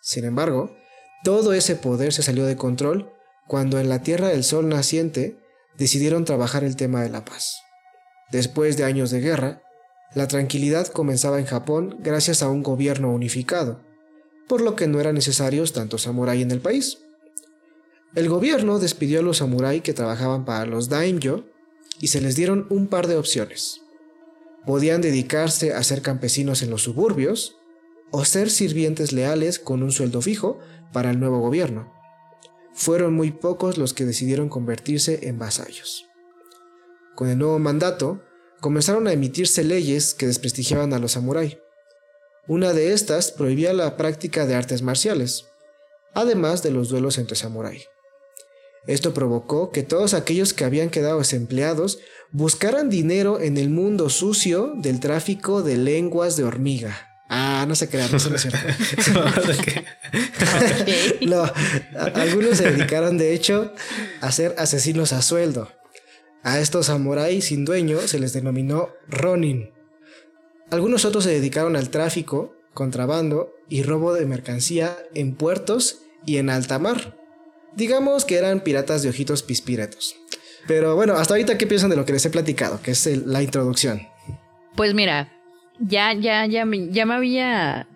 Sin 0.00 0.24
embargo, 0.24 0.74
todo 1.24 1.54
ese 1.54 1.74
poder 1.74 2.12
se 2.12 2.22
salió 2.22 2.44
de 2.44 2.56
control 2.56 3.10
cuando 3.48 3.80
en 3.80 3.88
la 3.88 4.02
Tierra 4.02 4.28
del 4.28 4.44
Sol 4.44 4.68
naciente 4.68 5.38
decidieron 5.76 6.26
trabajar 6.26 6.64
el 6.64 6.76
tema 6.76 7.02
de 7.02 7.08
la 7.08 7.24
paz. 7.24 7.62
Después 8.30 8.76
de 8.76 8.84
años 8.84 9.10
de 9.10 9.20
guerra, 9.20 9.62
la 10.14 10.28
tranquilidad 10.28 10.86
comenzaba 10.86 11.40
en 11.40 11.46
Japón 11.46 11.96
gracias 12.00 12.42
a 12.42 12.50
un 12.50 12.62
gobierno 12.62 13.10
unificado, 13.10 13.80
por 14.46 14.60
lo 14.60 14.76
que 14.76 14.86
no 14.86 15.00
eran 15.00 15.14
necesarios 15.14 15.72
tantos 15.72 16.02
samurái 16.02 16.42
en 16.42 16.50
el 16.50 16.60
país. 16.60 16.98
El 18.14 18.28
gobierno 18.28 18.78
despidió 18.78 19.20
a 19.20 19.22
los 19.22 19.38
samurái 19.38 19.80
que 19.80 19.94
trabajaban 19.94 20.44
para 20.44 20.66
los 20.66 20.90
daimyo 20.90 21.46
y 22.00 22.08
se 22.08 22.20
les 22.20 22.36
dieron 22.36 22.66
un 22.68 22.86
par 22.86 23.06
de 23.06 23.16
opciones. 23.16 23.80
Podían 24.66 25.00
dedicarse 25.00 25.72
a 25.72 25.82
ser 25.82 26.02
campesinos 26.02 26.62
en 26.62 26.68
los 26.68 26.82
suburbios 26.82 27.56
o 28.16 28.24
ser 28.24 28.48
sirvientes 28.48 29.10
leales 29.10 29.58
con 29.58 29.82
un 29.82 29.90
sueldo 29.90 30.22
fijo 30.22 30.60
para 30.92 31.10
el 31.10 31.18
nuevo 31.18 31.40
gobierno. 31.40 31.92
fueron 32.72 33.12
muy 33.12 33.32
pocos 33.32 33.76
los 33.76 33.92
que 33.92 34.04
decidieron 34.04 34.48
convertirse 34.48 35.28
en 35.28 35.38
vasallos. 35.38 36.06
Con 37.16 37.28
el 37.28 37.38
nuevo 37.38 37.58
mandato, 37.58 38.22
comenzaron 38.60 39.08
a 39.08 39.12
emitirse 39.12 39.64
leyes 39.64 40.14
que 40.14 40.28
desprestigiaban 40.28 40.92
a 40.92 41.00
los 41.00 41.12
samuráis. 41.12 41.58
Una 42.46 42.72
de 42.72 42.92
estas 42.92 43.32
prohibía 43.32 43.72
la 43.72 43.96
práctica 43.96 44.46
de 44.46 44.54
artes 44.54 44.82
marciales, 44.82 45.46
además 46.14 46.62
de 46.62 46.70
los 46.70 46.90
duelos 46.90 47.18
entre 47.18 47.36
samuráis. 47.36 47.88
Esto 48.86 49.12
provocó 49.12 49.72
que 49.72 49.82
todos 49.82 50.14
aquellos 50.14 50.52
que 50.52 50.64
habían 50.64 50.90
quedado 50.90 51.18
desempleados 51.18 51.98
buscaran 52.30 52.90
dinero 52.90 53.40
en 53.40 53.56
el 53.56 53.70
mundo 53.70 54.08
sucio 54.08 54.72
del 54.76 55.00
tráfico 55.00 55.62
de 55.62 55.76
lenguas 55.78 56.36
de 56.36 56.44
hormiga. 56.44 57.13
Ah, 57.36 57.64
no 57.66 57.74
se 57.74 57.88
crean, 57.88 58.14
eso 58.14 58.30
no 58.30 58.36
es 58.36 58.42
cierto. 58.42 58.60
no, 61.26 61.50
algunos 62.14 62.58
se 62.58 62.70
dedicaron 62.70 63.18
de 63.18 63.34
hecho 63.34 63.72
a 64.20 64.30
ser 64.30 64.54
asesinos 64.56 65.12
a 65.12 65.20
sueldo. 65.20 65.68
A 66.44 66.60
estos 66.60 66.86
samuráis 66.86 67.46
sin 67.46 67.64
dueño 67.64 67.98
se 68.06 68.20
les 68.20 68.34
denominó 68.34 68.90
Ronin. 69.08 69.72
Algunos 70.70 71.04
otros 71.04 71.24
se 71.24 71.30
dedicaron 71.30 71.74
al 71.74 71.90
tráfico, 71.90 72.54
contrabando 72.72 73.52
y 73.68 73.82
robo 73.82 74.14
de 74.14 74.26
mercancía 74.26 74.96
en 75.16 75.34
puertos 75.34 76.02
y 76.24 76.36
en 76.36 76.50
alta 76.50 76.78
mar. 76.78 77.18
Digamos 77.74 78.24
que 78.24 78.36
eran 78.36 78.60
piratas 78.60 79.02
de 79.02 79.08
ojitos 79.08 79.42
pispiretos. 79.42 80.14
Pero 80.68 80.94
bueno, 80.94 81.14
hasta 81.14 81.34
ahorita, 81.34 81.58
¿qué 81.58 81.66
piensan 81.66 81.90
de 81.90 81.96
lo 81.96 82.04
que 82.04 82.12
les 82.12 82.24
he 82.26 82.30
platicado? 82.30 82.80
Que 82.80 82.92
es 82.92 83.04
la 83.26 83.42
introducción. 83.42 84.06
Pues 84.76 84.94
mira, 84.94 85.33
ya, 85.78 86.12
ya, 86.12 86.46
ya, 86.46 86.66
ya 86.66 87.06
me 87.06 87.14
había 87.14 87.86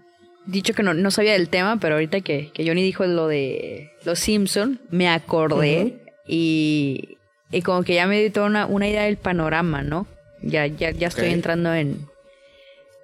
dicho 0.46 0.72
que 0.74 0.82
no, 0.82 1.10
sabía 1.10 1.32
del 1.32 1.48
tema, 1.48 1.78
pero 1.78 1.94
ahorita 1.94 2.20
que, 2.22 2.50
que, 2.52 2.66
Johnny 2.66 2.82
dijo 2.82 3.04
lo 3.04 3.28
de 3.28 3.92
los 4.04 4.18
Simpson, 4.18 4.80
me 4.90 5.08
acordé 5.08 6.02
y, 6.26 7.18
y, 7.50 7.62
como 7.62 7.82
que 7.82 7.94
ya 7.94 8.06
me 8.06 8.18
dio 8.20 8.32
toda 8.32 8.66
una, 8.66 8.88
idea 8.88 9.04
del 9.04 9.18
panorama, 9.18 9.82
¿no? 9.82 10.06
Ya, 10.42 10.66
ya, 10.66 10.90
ya 10.90 11.08
estoy 11.08 11.30
entrando 11.30 11.74
en, 11.74 12.06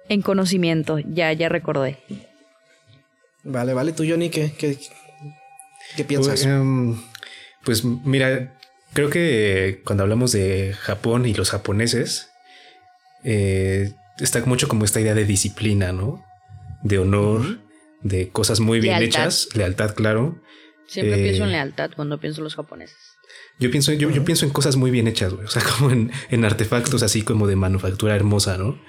en 0.09 0.21
conocimiento, 0.21 0.99
ya, 0.99 1.31
ya 1.33 1.49
recordé. 1.49 1.97
Vale, 3.43 3.73
vale, 3.73 3.91
tú 3.91 4.03
Johnny, 4.07 4.29
¿qué, 4.29 4.53
qué, 4.57 4.77
¿Qué 5.95 6.03
piensas? 6.03 6.47
Pues, 7.63 7.81
pues, 7.81 7.83
mira, 7.83 8.57
creo 8.93 9.09
que 9.09 9.81
cuando 9.85 10.03
hablamos 10.03 10.31
de 10.31 10.73
Japón 10.73 11.25
y 11.25 11.33
los 11.33 11.51
japoneses, 11.51 12.29
eh, 13.23 13.93
está 14.19 14.43
mucho 14.45 14.67
como 14.67 14.85
esta 14.85 15.01
idea 15.01 15.13
de 15.13 15.25
disciplina, 15.25 15.91
¿no? 15.91 16.23
De 16.83 16.99
honor, 16.99 17.59
de 18.01 18.29
cosas 18.29 18.59
muy 18.59 18.79
bien 18.79 19.01
hechas, 19.01 19.49
lealtad, 19.55 19.95
claro. 19.95 20.41
Siempre 20.87 21.17
pienso 21.17 21.43
en 21.43 21.49
eh, 21.49 21.53
lealtad 21.53 21.91
cuando 21.95 22.19
pienso 22.19 22.41
en 22.41 22.45
los 22.45 22.55
japoneses. 22.55 22.97
Yo 23.59 23.71
pienso, 23.71 23.91
yo, 23.93 24.09
yo 24.11 24.23
pienso 24.23 24.45
en 24.45 24.51
cosas 24.51 24.75
muy 24.75 24.91
bien 24.91 25.07
hechas, 25.07 25.33
güey. 25.33 25.45
O 25.45 25.49
sea, 25.49 25.63
como 25.77 25.91
en, 25.91 26.45
artefactos 26.45 27.03
así 27.03 27.21
como 27.21 27.47
de 27.47 27.55
manufactura 27.55 28.15
hermosa, 28.15 28.57
¿no? 28.57 28.79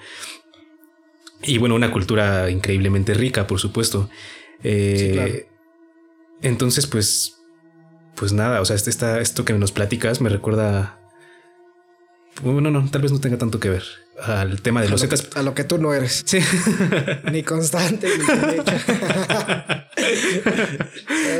Y 1.43 1.57
bueno, 1.57 1.75
una 1.75 1.91
cultura 1.91 2.49
increíblemente 2.49 3.13
rica, 3.13 3.47
por 3.47 3.59
supuesto. 3.59 4.09
sí, 4.61 5.09
claro. 5.13 5.33
Eh, 5.33 5.47
entonces, 6.41 6.87
pues, 6.87 7.37
pues 8.15 8.33
nada, 8.33 8.61
o 8.61 8.65
sea, 8.65 8.75
este, 8.75 9.21
esto 9.21 9.45
que 9.45 9.53
nos 9.53 9.71
platicas 9.71 10.21
me 10.21 10.29
recuerda. 10.29 10.99
Bueno, 12.41 12.71
no, 12.71 12.89
tal 12.89 13.01
vez 13.01 13.11
no 13.11 13.19
tenga 13.19 13.37
tanto 13.37 13.59
que 13.59 13.69
ver 13.69 13.83
al 14.21 14.61
tema 14.61 14.81
de 14.81 14.87
los 14.89 15.01
Zetas. 15.01 15.29
A 15.35 15.43
lo 15.43 15.53
que 15.53 15.63
tú 15.63 15.77
no 15.77 15.93
eres. 15.93 16.23
Sí. 16.25 16.39
ni 17.31 17.43
constante, 17.43 18.07
ni 18.07 18.23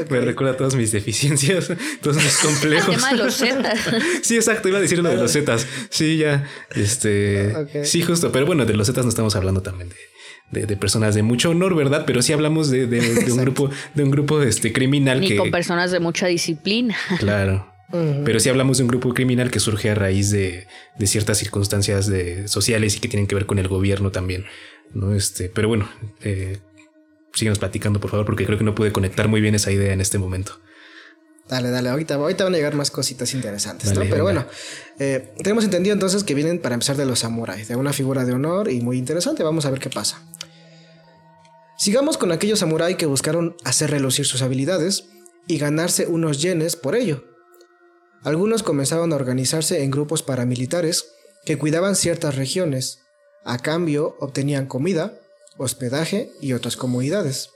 Me 0.10 0.21
recuerda 0.21 0.55
todas 0.57 0.75
mis 0.75 0.91
deficiencias, 0.91 1.71
todos 2.01 2.17
mis 2.17 2.38
complejos. 2.38 2.89
El 2.89 2.95
tema 2.95 3.12
de 3.12 3.17
los 3.17 3.38
Zetas. 3.38 3.79
sí, 4.21 4.36
exacto, 4.36 4.69
iba 4.69 4.77
a 4.77 4.81
decir 4.81 4.99
lo 4.99 5.10
de 5.10 5.17
los 5.17 5.31
Zetas. 5.31 5.65
Sí, 5.89 6.17
ya. 6.17 6.47
Este. 6.75 7.86
Sí, 7.86 8.03
justo. 8.03 8.31
Pero 8.31 8.45
bueno, 8.45 8.65
de 8.65 8.73
los 8.73 8.86
Zetas 8.88 9.05
no 9.05 9.10
estamos 9.10 9.36
hablando 9.36 9.62
también 9.62 9.89
de 9.89 9.95
de, 10.51 10.77
personas 10.77 11.15
de 11.15 11.23
mucho 11.23 11.49
honor, 11.49 11.75
¿verdad? 11.75 12.03
Pero 12.05 12.21
sí 12.21 12.33
hablamos 12.33 12.69
de, 12.69 12.86
un 13.29 13.38
grupo, 13.38 13.69
de 13.93 14.03
un 14.03 14.12
grupo 14.12 14.41
este, 14.41 14.71
criminal 14.71 15.19
Ni 15.19 15.36
con 15.36 15.51
personas 15.51 15.91
de 15.91 15.99
mucha 15.99 16.27
disciplina. 16.27 16.95
Claro. 17.19 17.73
Pero 17.89 18.39
sí 18.39 18.50
hablamos 18.50 18.78
de 18.78 18.84
un 18.84 18.89
grupo 18.89 19.13
criminal 19.13 19.50
que 19.50 19.60
surge 19.60 19.89
a 19.89 19.95
raíz 19.95 20.30
de, 20.30 20.67
ciertas 21.06 21.38
circunstancias 21.38 22.08
de, 22.08 22.47
sociales 22.47 22.97
y 22.97 23.00
que 23.00 23.08
tienen 23.08 23.28
que 23.28 23.36
ver 23.36 23.45
con 23.45 23.60
el 23.60 23.67
gobierno 23.67 24.12
también. 24.12 24.45
¿no? 24.93 25.13
Este, 25.13 25.50
pero 25.50 25.69
bueno, 25.69 25.89
eh, 26.21 26.60
síguenos 27.34 27.60
platicando, 27.60 28.00
por 28.00 28.12
favor, 28.12 28.26
porque 28.26 28.45
creo 28.45 28.58
que 28.58 28.65
no 28.65 28.76
pude 28.76 28.91
conectar 28.91 29.30
muy 29.30 29.39
bien 29.39 29.56
esa 29.56 29.71
idea 29.71 29.93
en 29.93 30.02
este 30.02 30.17
momento. 30.17 30.60
Dale, 31.47 31.69
dale, 31.69 31.88
ahorita, 31.88 32.15
ahorita 32.15 32.43
van 32.43 32.54
a 32.54 32.58
llegar 32.58 32.76
más 32.76 32.91
cositas 32.91 33.34
interesantes, 33.34 33.93
¿no? 33.93 34.02
Pero 34.02 34.23
bueno, 34.23 34.45
eh, 35.00 35.34
tenemos 35.41 35.63
entendido 35.63 35.93
entonces 35.93 36.26
que 36.26 36.34
vienen 36.34 36.60
para 36.60 36.73
empezar 36.73 36.97
de 36.97 37.06
los 37.06 37.19
samuráis, 37.19 37.69
de 37.69 37.78
una 37.78 37.93
figura 37.93 38.26
de 38.26 38.34
honor 38.34 38.69
y 38.69 38.82
muy 38.82 38.97
interesante. 38.97 39.43
Vamos 39.43 39.65
a 39.65 39.71
ver 39.71 39.80
qué 39.80 39.89
pasa. 39.89 40.21
Sigamos 41.78 42.17
con 42.17 42.34
aquellos 42.34 42.60
samuráis 42.60 42.97
que 42.97 43.06
buscaron 43.06 43.56
hacer 43.63 43.91
relucir 43.91 44.26
sus 44.26 44.41
habilidades 44.41 45.06
y 45.47 45.58
ganarse 45.58 46.06
unos 46.08 46.41
yenes 46.41 46.76
por 46.76 46.95
ello. 46.95 47.37
Algunos 48.28 48.62
comenzaban 48.62 49.13
a 49.13 49.16
organizarse 49.16 49.84
en 49.84 49.90
grupos 49.90 50.22
paramilitares 50.22 51.13
que 51.46 51.58
cuidaban 51.58 51.96
ciertas 51.96 52.36
regiones. 52.36 53.00
A 53.46 53.58
cambio 53.58 54.18
obtenían 54.20 54.66
comida, 54.66 55.13
hospedaje 55.56 56.30
y 56.42 56.52
otras 56.52 56.76
comodidades. 56.76 57.52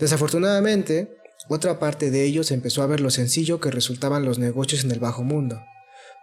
Desafortunadamente, 0.00 1.16
otra 1.48 1.78
parte 1.78 2.10
de 2.10 2.24
ellos 2.24 2.50
empezó 2.50 2.82
a 2.82 2.88
ver 2.88 2.98
lo 2.98 3.10
sencillo 3.10 3.60
que 3.60 3.70
resultaban 3.70 4.24
los 4.24 4.40
negocios 4.40 4.82
en 4.82 4.90
el 4.90 4.98
bajo 4.98 5.22
mundo, 5.22 5.62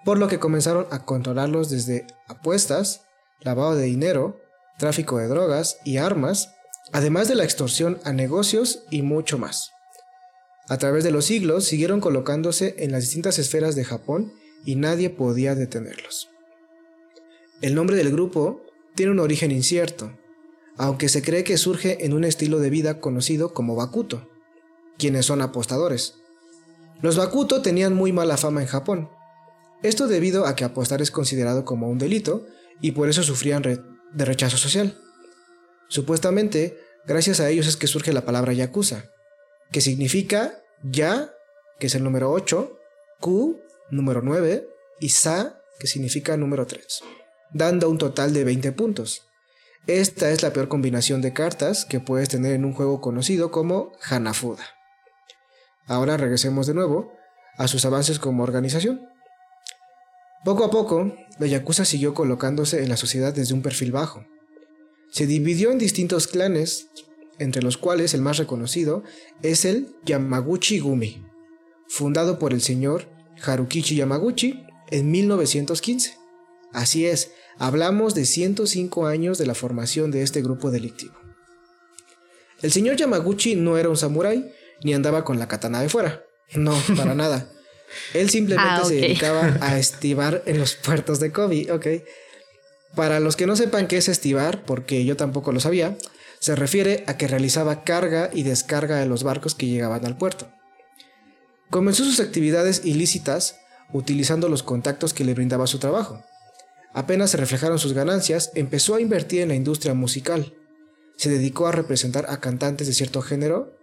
por 0.04 0.18
lo 0.18 0.28
que 0.28 0.38
comenzaron 0.38 0.86
a 0.92 1.06
controlarlos 1.06 1.70
desde 1.70 2.06
apuestas, 2.28 3.04
lavado 3.40 3.78
de 3.78 3.86
dinero, 3.86 4.42
tráfico 4.80 5.18
de 5.18 5.30
drogas 5.30 5.78
y 5.86 5.96
armas, 5.96 6.56
además 6.92 7.30
de 7.30 7.36
la 7.36 7.46
extorsión 7.46 8.02
a 8.04 8.12
negocios 8.12 8.84
y 8.92 9.02
mucho 9.02 9.38
más. 9.38 9.72
A 10.68 10.78
través 10.78 11.04
de 11.04 11.12
los 11.12 11.26
siglos 11.26 11.66
siguieron 11.66 12.00
colocándose 12.00 12.76
en 12.80 12.92
las 12.92 13.02
distintas 13.02 13.40
esferas 13.40 13.76
de 13.76 13.84
Japón 13.84 14.34
y 14.66 14.76
nadie 14.76 15.10
podía 15.10 15.56
detenerlos. 15.56 16.30
El 17.62 17.76
nombre 17.76 17.96
del 17.96 18.12
grupo 18.12 18.62
tiene 18.96 19.12
un 19.12 19.20
origen 19.20 19.52
incierto, 19.52 20.18
aunque 20.78 21.10
se 21.10 21.22
cree 21.22 21.44
que 21.44 21.58
surge 21.58 22.06
en 22.06 22.14
un 22.14 22.24
estilo 22.24 22.60
de 22.60 22.70
vida 22.70 23.00
conocido 23.00 23.54
como 23.54 23.76
Bakuto, 23.76 24.30
quienes 24.98 25.26
son 25.26 25.42
apostadores. 25.42 26.16
Los 27.02 27.18
Bakuto 27.18 27.62
tenían 27.62 27.94
muy 27.94 28.12
mala 28.12 28.38
fama 28.38 28.62
en 28.62 28.68
Japón, 28.68 29.10
esto 29.84 30.08
debido 30.08 30.46
a 30.46 30.56
que 30.56 30.64
apostar 30.64 31.02
es 31.02 31.10
considerado 31.10 31.66
como 31.66 31.90
un 31.90 31.98
delito 31.98 32.46
y 32.82 32.92
por 32.92 33.10
eso 33.10 33.24
sufrían 33.24 33.64
de 33.64 34.26
rechazo 34.26 34.58
social. 34.58 34.98
Supuestamente, 35.88 36.78
gracias 37.06 37.40
a 37.40 37.50
ellos 37.50 37.68
es 37.68 37.78
que 37.78 37.88
surge 37.88 38.14
la 38.14 38.26
palabra 38.26 38.54
Yakuza, 38.54 39.06
que 39.72 39.82
significa 39.82 40.58
Ya, 40.84 41.32
que 41.80 41.88
es 41.88 41.96
el 41.96 42.04
número 42.04 42.32
8, 42.32 42.78
Ku, 43.20 43.60
número 43.92 44.22
9, 44.22 44.68
y 45.00 45.10
Sa, 45.10 45.62
que 45.80 45.88
significa 45.88 46.38
número 46.38 46.66
3, 46.66 47.04
dando 47.54 47.90
un 47.90 47.98
total 47.98 48.34
de 48.34 48.44
20 48.44 48.72
puntos. 48.72 49.28
Esta 49.88 50.32
es 50.32 50.44
la 50.44 50.54
peor 50.54 50.68
combinación 50.68 51.22
de 51.22 51.34
cartas 51.34 51.86
que 51.86 52.00
puedes 52.00 52.30
tener 52.30 52.54
en 52.54 52.66
un 52.66 52.74
juego 52.74 53.02
conocido 53.02 53.52
como 53.52 53.94
Hanafuda. 54.02 54.66
Ahora 55.86 56.18
regresemos 56.18 56.68
de 56.68 56.74
nuevo 56.74 57.14
a 57.58 57.68
sus 57.68 57.86
avances 57.86 58.20
como 58.20 58.44
organización. 58.44 59.08
Poco 60.44 60.66
a 60.66 60.72
poco, 60.72 61.16
la 61.40 61.48
Yakuza 61.48 61.86
siguió 61.86 62.14
colocándose 62.14 62.82
en 62.82 62.90
la 62.90 62.98
sociedad 62.98 63.34
desde 63.34 63.54
un 63.54 63.62
perfil 63.62 63.92
bajo, 63.92 64.26
se 65.12 65.28
dividió 65.28 65.72
en 65.72 65.78
distintos 65.78 66.28
clanes, 66.28 66.88
entre 67.42 67.64
los 67.64 67.78
cuales 67.78 68.14
el 68.14 68.22
más 68.22 68.38
reconocido 68.38 69.04
es 69.42 69.66
el 69.66 69.96
Yamaguchi 70.06 70.80
Gumi, 70.80 71.26
fundado 71.88 72.38
por 72.38 72.54
el 72.54 72.62
señor 72.62 73.10
Harukichi 73.44 73.96
Yamaguchi 73.96 74.64
en 74.92 75.10
1915. 75.10 76.18
Así 76.72 77.08
es, 77.08 77.32
hablamos 77.58 78.14
de 78.14 78.26
105 78.26 79.08
años 79.08 79.40
de 79.40 79.48
la 79.48 79.56
formación 79.56 80.12
de 80.12 80.22
este 80.22 80.44
grupo 80.44 80.70
delictivo. 80.70 81.16
El 82.62 82.72
señor 82.72 82.96
Yamaguchi 82.96 83.56
no 83.56 83.78
era 83.80 83.90
un 83.90 83.98
samurái 83.98 84.52
ni 84.84 84.94
andaba 84.94 85.24
con 85.24 85.40
la 85.40 85.48
katana 85.48 85.82
de 85.82 85.90
fuera. 85.90 86.24
No, 86.54 86.80
para 86.96 87.16
nada. 87.16 87.50
Él 88.14 88.30
simplemente 88.30 88.70
ah, 88.82 88.86
se 88.86 88.96
dedicaba 88.96 89.58
a 89.62 89.80
estivar 89.80 90.44
en 90.46 90.60
los 90.60 90.76
puertos 90.76 91.20
de 91.20 91.32
Kobe, 91.32 91.72
ok. 91.72 91.88
Para 92.96 93.20
los 93.20 93.36
que 93.36 93.48
no 93.48 93.56
sepan 93.56 93.88
qué 93.88 93.98
es 93.98 94.10
estivar, 94.10 94.64
porque 94.64 95.06
yo 95.06 95.18
tampoco 95.18 95.52
lo 95.52 95.60
sabía, 95.60 95.98
se 96.42 96.58
refiere 96.58 97.06
a 97.08 97.16
que 97.16 97.30
realizaba 97.30 97.86
carga 97.86 98.30
y 98.34 98.44
descarga 98.44 98.98
de 98.98 99.06
los 99.06 99.24
barcos 99.24 99.56
que 99.56 99.68
llegaban 99.68 100.06
al 100.06 100.18
puerto. 100.18 100.52
Comenzó 101.70 102.04
sus 102.04 102.20
actividades 102.20 102.82
ilícitas 102.84 103.56
utilizando 103.94 104.50
los 104.50 104.62
contactos 104.64 105.14
que 105.14 105.24
le 105.24 105.34
brindaba 105.34 105.68
su 105.68 105.80
trabajo. 105.80 106.22
Apenas 106.94 107.32
se 107.32 107.38
reflejaron 107.38 107.80
sus 107.80 107.94
ganancias, 107.94 108.52
empezó 108.56 108.96
a 108.96 109.02
invertir 109.02 109.40
en 109.40 109.48
la 109.48 109.56
industria 109.56 109.94
musical. 109.94 110.54
Se 111.16 111.30
dedicó 111.30 111.68
a 111.68 111.72
representar 111.72 112.26
a 112.28 112.42
cantantes 112.42 112.88
de 112.88 112.94
cierto 112.94 113.22
género, 113.22 113.80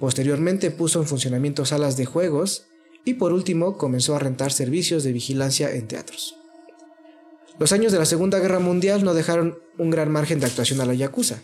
Posteriormente 0.00 0.70
puso 0.70 0.98
en 0.98 1.06
funcionamiento 1.06 1.66
salas 1.66 1.98
de 1.98 2.06
juegos 2.06 2.64
y 3.04 3.14
por 3.14 3.34
último 3.34 3.76
comenzó 3.76 4.16
a 4.16 4.18
rentar 4.18 4.50
servicios 4.50 5.04
de 5.04 5.12
vigilancia 5.12 5.70
en 5.70 5.86
teatros. 5.88 6.36
Los 7.58 7.72
años 7.72 7.92
de 7.92 7.98
la 7.98 8.06
Segunda 8.06 8.38
Guerra 8.38 8.60
Mundial 8.60 9.04
no 9.04 9.12
dejaron 9.12 9.58
un 9.76 9.90
gran 9.90 10.10
margen 10.10 10.40
de 10.40 10.46
actuación 10.46 10.80
a 10.80 10.86
la 10.86 10.94
Yakuza, 10.94 11.42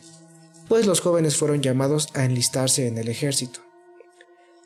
pues 0.68 0.86
los 0.86 1.00
jóvenes 1.00 1.36
fueron 1.36 1.62
llamados 1.62 2.08
a 2.14 2.24
enlistarse 2.24 2.86
en 2.86 2.98
el 2.98 3.08
ejército. 3.08 3.60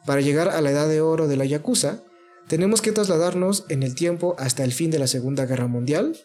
Para 0.06 0.20
llegar 0.20 0.48
a 0.48 0.60
la 0.60 0.70
edad 0.70 0.88
de 0.88 1.00
oro 1.00 1.28
de 1.28 1.36
la 1.36 1.44
Yakuza, 1.44 2.02
tenemos 2.48 2.80
que 2.82 2.92
trasladarnos 2.92 3.64
en 3.68 3.82
el 3.82 3.94
tiempo 3.94 4.34
hasta 4.38 4.64
el 4.64 4.72
fin 4.72 4.90
de 4.90 4.98
la 4.98 5.06
Segunda 5.06 5.46
Guerra 5.46 5.66
Mundial 5.66 6.18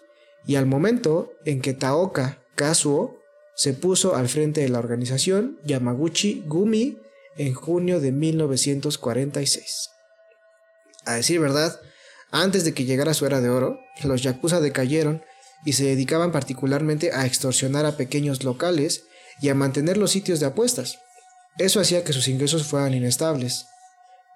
y 0.48 0.56
al 0.56 0.66
momento 0.66 1.34
en 1.46 1.62
que 1.62 1.74
Taoka 1.74 2.40
Kazuo 2.56 3.20
se 3.56 3.74
puso 3.74 4.16
al 4.16 4.28
frente 4.28 4.62
de 4.62 4.70
la 4.70 4.80
organización 4.80 5.60
Yamaguchi 5.66 6.44
Gumi 6.46 6.98
en 7.38 7.54
junio 7.54 8.00
de 8.00 8.12
1946. 8.12 9.90
A 11.06 11.14
decir 11.16 11.40
verdad, 11.40 11.80
antes 12.32 12.66
de 12.66 12.74
que 12.74 12.86
llegara 12.86 13.14
su 13.14 13.26
era 13.26 13.42
de 13.42 13.50
oro, 13.50 13.80
los 14.04 14.24
yakuza 14.24 14.60
decayeron 14.60 15.22
y 15.64 15.74
se 15.74 15.86
dedicaban 15.86 16.32
particularmente 16.32 17.12
a 17.12 17.26
extorsionar 17.26 17.86
a 17.86 17.98
pequeños 17.98 18.44
locales 18.44 19.06
y 19.42 19.50
a 19.50 19.56
mantener 19.56 19.98
los 19.98 20.12
sitios 20.12 20.40
de 20.40 20.46
apuestas. 20.46 21.00
Eso 21.58 21.80
hacía 21.80 22.04
que 22.04 22.14
sus 22.14 22.28
ingresos 22.28 22.64
fueran 22.66 22.94
inestables. 22.94 23.68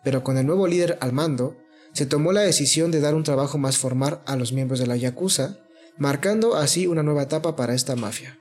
Pero 0.04 0.24
con 0.24 0.38
el 0.38 0.46
nuevo 0.46 0.68
líder 0.68 0.98
al 1.02 1.14
mando, 1.14 1.58
se 1.94 2.06
tomó 2.06 2.32
la 2.32 2.42
decisión 2.42 2.92
de 2.92 3.02
dar 3.02 3.16
un 3.16 3.24
trabajo 3.24 3.58
más 3.58 3.78
formal 3.78 4.22
a 4.26 4.36
los 4.36 4.54
miembros 4.54 4.80
de 4.80 4.88
la 4.88 4.96
Yakuza, 4.96 5.58
marcando 5.98 6.56
así 6.56 6.88
una 6.88 7.04
nueva 7.04 7.24
etapa 7.24 7.56
para 7.56 7.74
esta 7.74 7.96
mafia. 7.96 8.38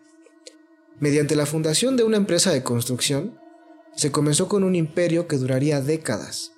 Mediante 1.00 1.36
la 1.36 1.46
fundación 1.46 1.96
de 1.96 2.04
una 2.04 2.16
empresa 2.16 2.52
de 2.52 2.62
construcción, 2.62 3.38
se 3.96 4.12
comenzó 4.12 4.48
con 4.48 4.62
un 4.62 4.76
imperio 4.76 5.26
que 5.26 5.36
duraría 5.36 5.80
décadas, 5.80 6.52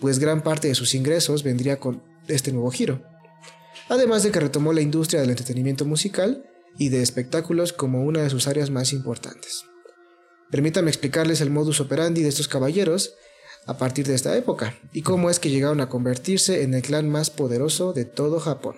pues 0.00 0.18
gran 0.18 0.42
parte 0.42 0.68
de 0.68 0.74
sus 0.74 0.94
ingresos 0.94 1.42
vendría 1.42 1.78
con 1.78 2.02
este 2.26 2.52
nuevo 2.52 2.70
giro. 2.70 3.02
Además 3.88 4.22
de 4.22 4.30
que 4.30 4.40
retomó 4.40 4.72
la 4.72 4.80
industria 4.80 5.20
del 5.20 5.30
entretenimiento 5.30 5.84
musical 5.84 6.49
y 6.78 6.88
de 6.88 7.02
espectáculos 7.02 7.72
como 7.72 8.04
una 8.04 8.22
de 8.22 8.30
sus 8.30 8.46
áreas 8.46 8.70
más 8.70 8.92
importantes. 8.92 9.64
Permítame 10.50 10.90
explicarles 10.90 11.40
el 11.40 11.50
modus 11.50 11.80
operandi 11.80 12.22
de 12.22 12.28
estos 12.28 12.48
caballeros 12.48 13.14
a 13.66 13.78
partir 13.78 14.06
de 14.06 14.14
esta 14.14 14.36
época 14.36 14.74
y 14.92 15.02
cómo 15.02 15.30
es 15.30 15.38
que 15.38 15.50
llegaron 15.50 15.80
a 15.80 15.88
convertirse 15.88 16.62
en 16.62 16.74
el 16.74 16.82
clan 16.82 17.08
más 17.08 17.30
poderoso 17.30 17.92
de 17.92 18.04
todo 18.04 18.40
Japón. 18.40 18.76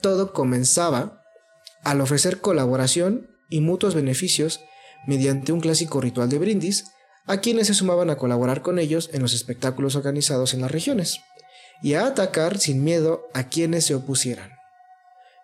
Todo 0.00 0.32
comenzaba 0.32 1.22
al 1.84 2.00
ofrecer 2.00 2.40
colaboración 2.40 3.30
y 3.48 3.60
mutuos 3.60 3.94
beneficios 3.94 4.60
mediante 5.06 5.52
un 5.52 5.60
clásico 5.60 6.00
ritual 6.00 6.28
de 6.28 6.38
brindis 6.38 6.84
a 7.26 7.38
quienes 7.38 7.66
se 7.66 7.74
sumaban 7.74 8.10
a 8.10 8.16
colaborar 8.16 8.62
con 8.62 8.78
ellos 8.78 9.10
en 9.12 9.22
los 9.22 9.34
espectáculos 9.34 9.96
organizados 9.96 10.54
en 10.54 10.60
las 10.60 10.70
regiones 10.70 11.20
y 11.82 11.94
a 11.94 12.06
atacar 12.06 12.58
sin 12.58 12.84
miedo 12.84 13.28
a 13.34 13.48
quienes 13.48 13.86
se 13.86 13.94
opusieran. 13.94 14.51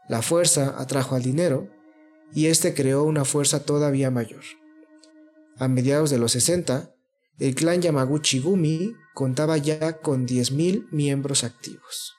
La 0.08 0.22
fuerza 0.22 0.74
atrajo 0.78 1.14
al 1.14 1.22
dinero 1.22 1.68
y 2.32 2.46
este 2.46 2.74
creó 2.74 3.04
una 3.04 3.24
fuerza 3.24 3.64
todavía 3.64 4.10
mayor. 4.10 4.42
A 5.56 5.68
mediados 5.68 6.10
de 6.10 6.18
los 6.18 6.32
60, 6.32 6.94
el 7.38 7.54
clan 7.54 7.82
Yamaguchi 7.82 8.40
Gumi 8.40 8.94
contaba 9.14 9.56
ya 9.56 9.98
con 9.98 10.26
10.000 10.26 10.88
miembros 10.90 11.44
activos. 11.44 12.14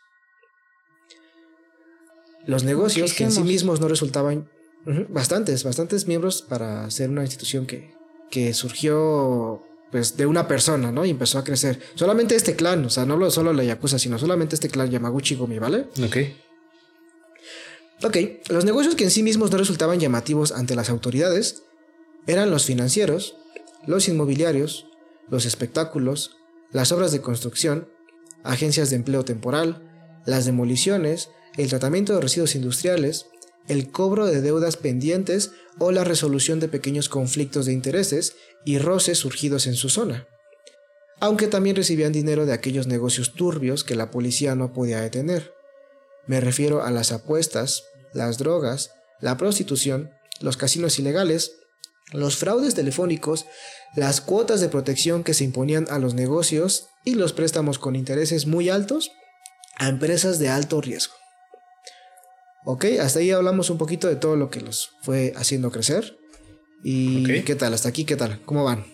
Los 2.46 2.64
negocios 2.64 3.14
que 3.14 3.26
en 3.26 3.32
sí 3.32 3.44
mismos 3.44 3.80
no 3.80 3.88
resultaban 3.88 4.50
bastantes, 5.10 5.64
bastantes 5.64 6.08
miembros 6.08 6.42
para 6.42 6.90
ser 6.90 7.10
una 7.10 7.24
institución 7.24 7.66
que, 7.66 7.94
que 8.32 8.54
surgió 8.54 9.64
pues 9.92 10.18
de 10.18 10.26
una 10.26 10.48
persona, 10.48 10.92
¿no? 10.92 11.06
Y 11.06 11.10
empezó 11.10 11.40
a 11.40 11.44
crecer. 11.44 11.80
Solamente 11.96 12.36
este 12.36 12.56
clan, 12.56 12.86
o 12.86 12.90
sea, 12.90 13.06
no 13.06 13.32
solo 13.32 13.54
la 13.54 13.64
Yakuza, 13.64 13.98
sino 13.98 14.20
solamente 14.20 14.56
este 14.56 14.70
clan 14.70 14.90
Yamaguchi 14.90 15.36
Gumi, 15.36 15.60
¿vale? 15.60 15.88
Ok. 16.04 16.18
Ok, 18.02 18.18
los 18.50 18.64
negocios 18.64 18.96
que 18.96 19.04
en 19.04 19.12
sí 19.12 19.24
mismos 19.24 19.52
no 19.52 19.58
resultaban 19.58 20.00
llamativos 20.00 20.54
ante 20.54 20.76
las 20.76 20.90
autoridades 20.90 21.64
eran 22.28 22.50
los 22.50 22.66
financieros, 22.66 23.36
los 23.86 24.08
inmobiliarios, 24.08 24.86
los 25.30 25.46
espectáculos, 25.46 26.38
las 26.72 26.92
obras 26.92 27.12
de 27.12 27.22
construcción, 27.22 27.90
agencias 28.44 28.90
de 28.90 28.96
empleo 28.96 29.26
temporal, 29.26 30.22
las 30.26 30.46
demoliciones, 30.46 31.30
el 31.58 31.70
tratamiento 31.70 32.14
de 32.14 32.22
residuos 32.22 32.56
industriales, 32.56 33.26
el 33.68 33.92
cobro 33.92 34.26
de 34.26 34.42
deudas 34.42 34.78
pendientes 34.78 35.52
o 35.78 35.92
la 35.92 36.04
resolución 36.04 36.60
de 36.60 36.68
pequeños 36.70 37.10
conflictos 37.10 37.66
de 37.66 37.74
intereses 37.74 38.36
y 38.66 38.80
roces 38.80 39.18
surgidos 39.18 39.68
en 39.68 39.76
su 39.76 39.90
zona. 39.90 40.28
Aunque 41.20 41.48
también 41.48 41.76
recibían 41.76 42.14
dinero 42.14 42.46
de 42.46 42.54
aquellos 42.54 42.88
negocios 42.88 43.34
turbios 43.34 43.84
que 43.84 43.96
la 43.96 44.10
policía 44.10 44.56
no 44.56 44.72
podía 44.72 45.02
detener. 45.02 45.54
Me 46.28 46.40
refiero 46.40 46.84
a 46.84 46.92
las 46.92 47.12
apuestas, 47.12 47.86
las 48.14 48.38
drogas, 48.38 48.92
la 49.20 49.38
prostitución, 49.38 50.12
los 50.42 50.58
casinos 50.58 51.00
ilegales, 51.00 51.54
los 52.12 52.38
fraudes 52.38 52.76
telefónicos, 52.76 53.46
las 53.96 54.22
cuotas 54.22 54.62
de 54.62 54.70
protección 54.70 55.24
que 55.24 55.34
se 55.34 55.44
imponían 55.44 55.88
a 55.90 56.00
los 56.00 56.14
negocios 56.14 56.88
y 57.06 57.16
los 57.16 57.34
préstamos 57.34 57.80
con 57.80 57.96
intereses 57.96 58.46
muy 58.46 58.70
altos 58.70 59.12
a 59.78 59.90
empresas 59.90 60.40
de 60.40 60.50
alto 60.50 60.82
riesgo. 60.82 61.14
Ok, 62.66 62.86
hasta 63.02 63.20
ahí 63.20 63.32
hablamos 63.32 63.70
un 63.70 63.78
poquito 63.78 64.08
de 64.08 64.16
todo 64.16 64.36
lo 64.36 64.50
que 64.50 64.62
los 64.62 64.92
fue 65.02 65.34
haciendo 65.36 65.72
crecer. 65.72 66.18
¿Y 66.84 67.42
qué 67.44 67.56
tal? 67.56 67.74
Hasta 67.74 67.90
aquí, 67.90 68.06
¿qué 68.06 68.16
tal? 68.16 68.42
¿Cómo 68.46 68.64
van? 68.64 68.86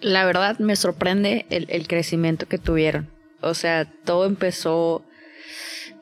La 0.00 0.24
verdad 0.24 0.58
me 0.58 0.76
sorprende 0.76 1.46
el, 1.50 1.66
el 1.70 1.86
crecimiento 1.86 2.46
que 2.46 2.58
tuvieron. 2.58 3.10
O 3.42 3.54
sea, 3.54 3.92
todo 4.04 4.26
empezó 4.26 5.04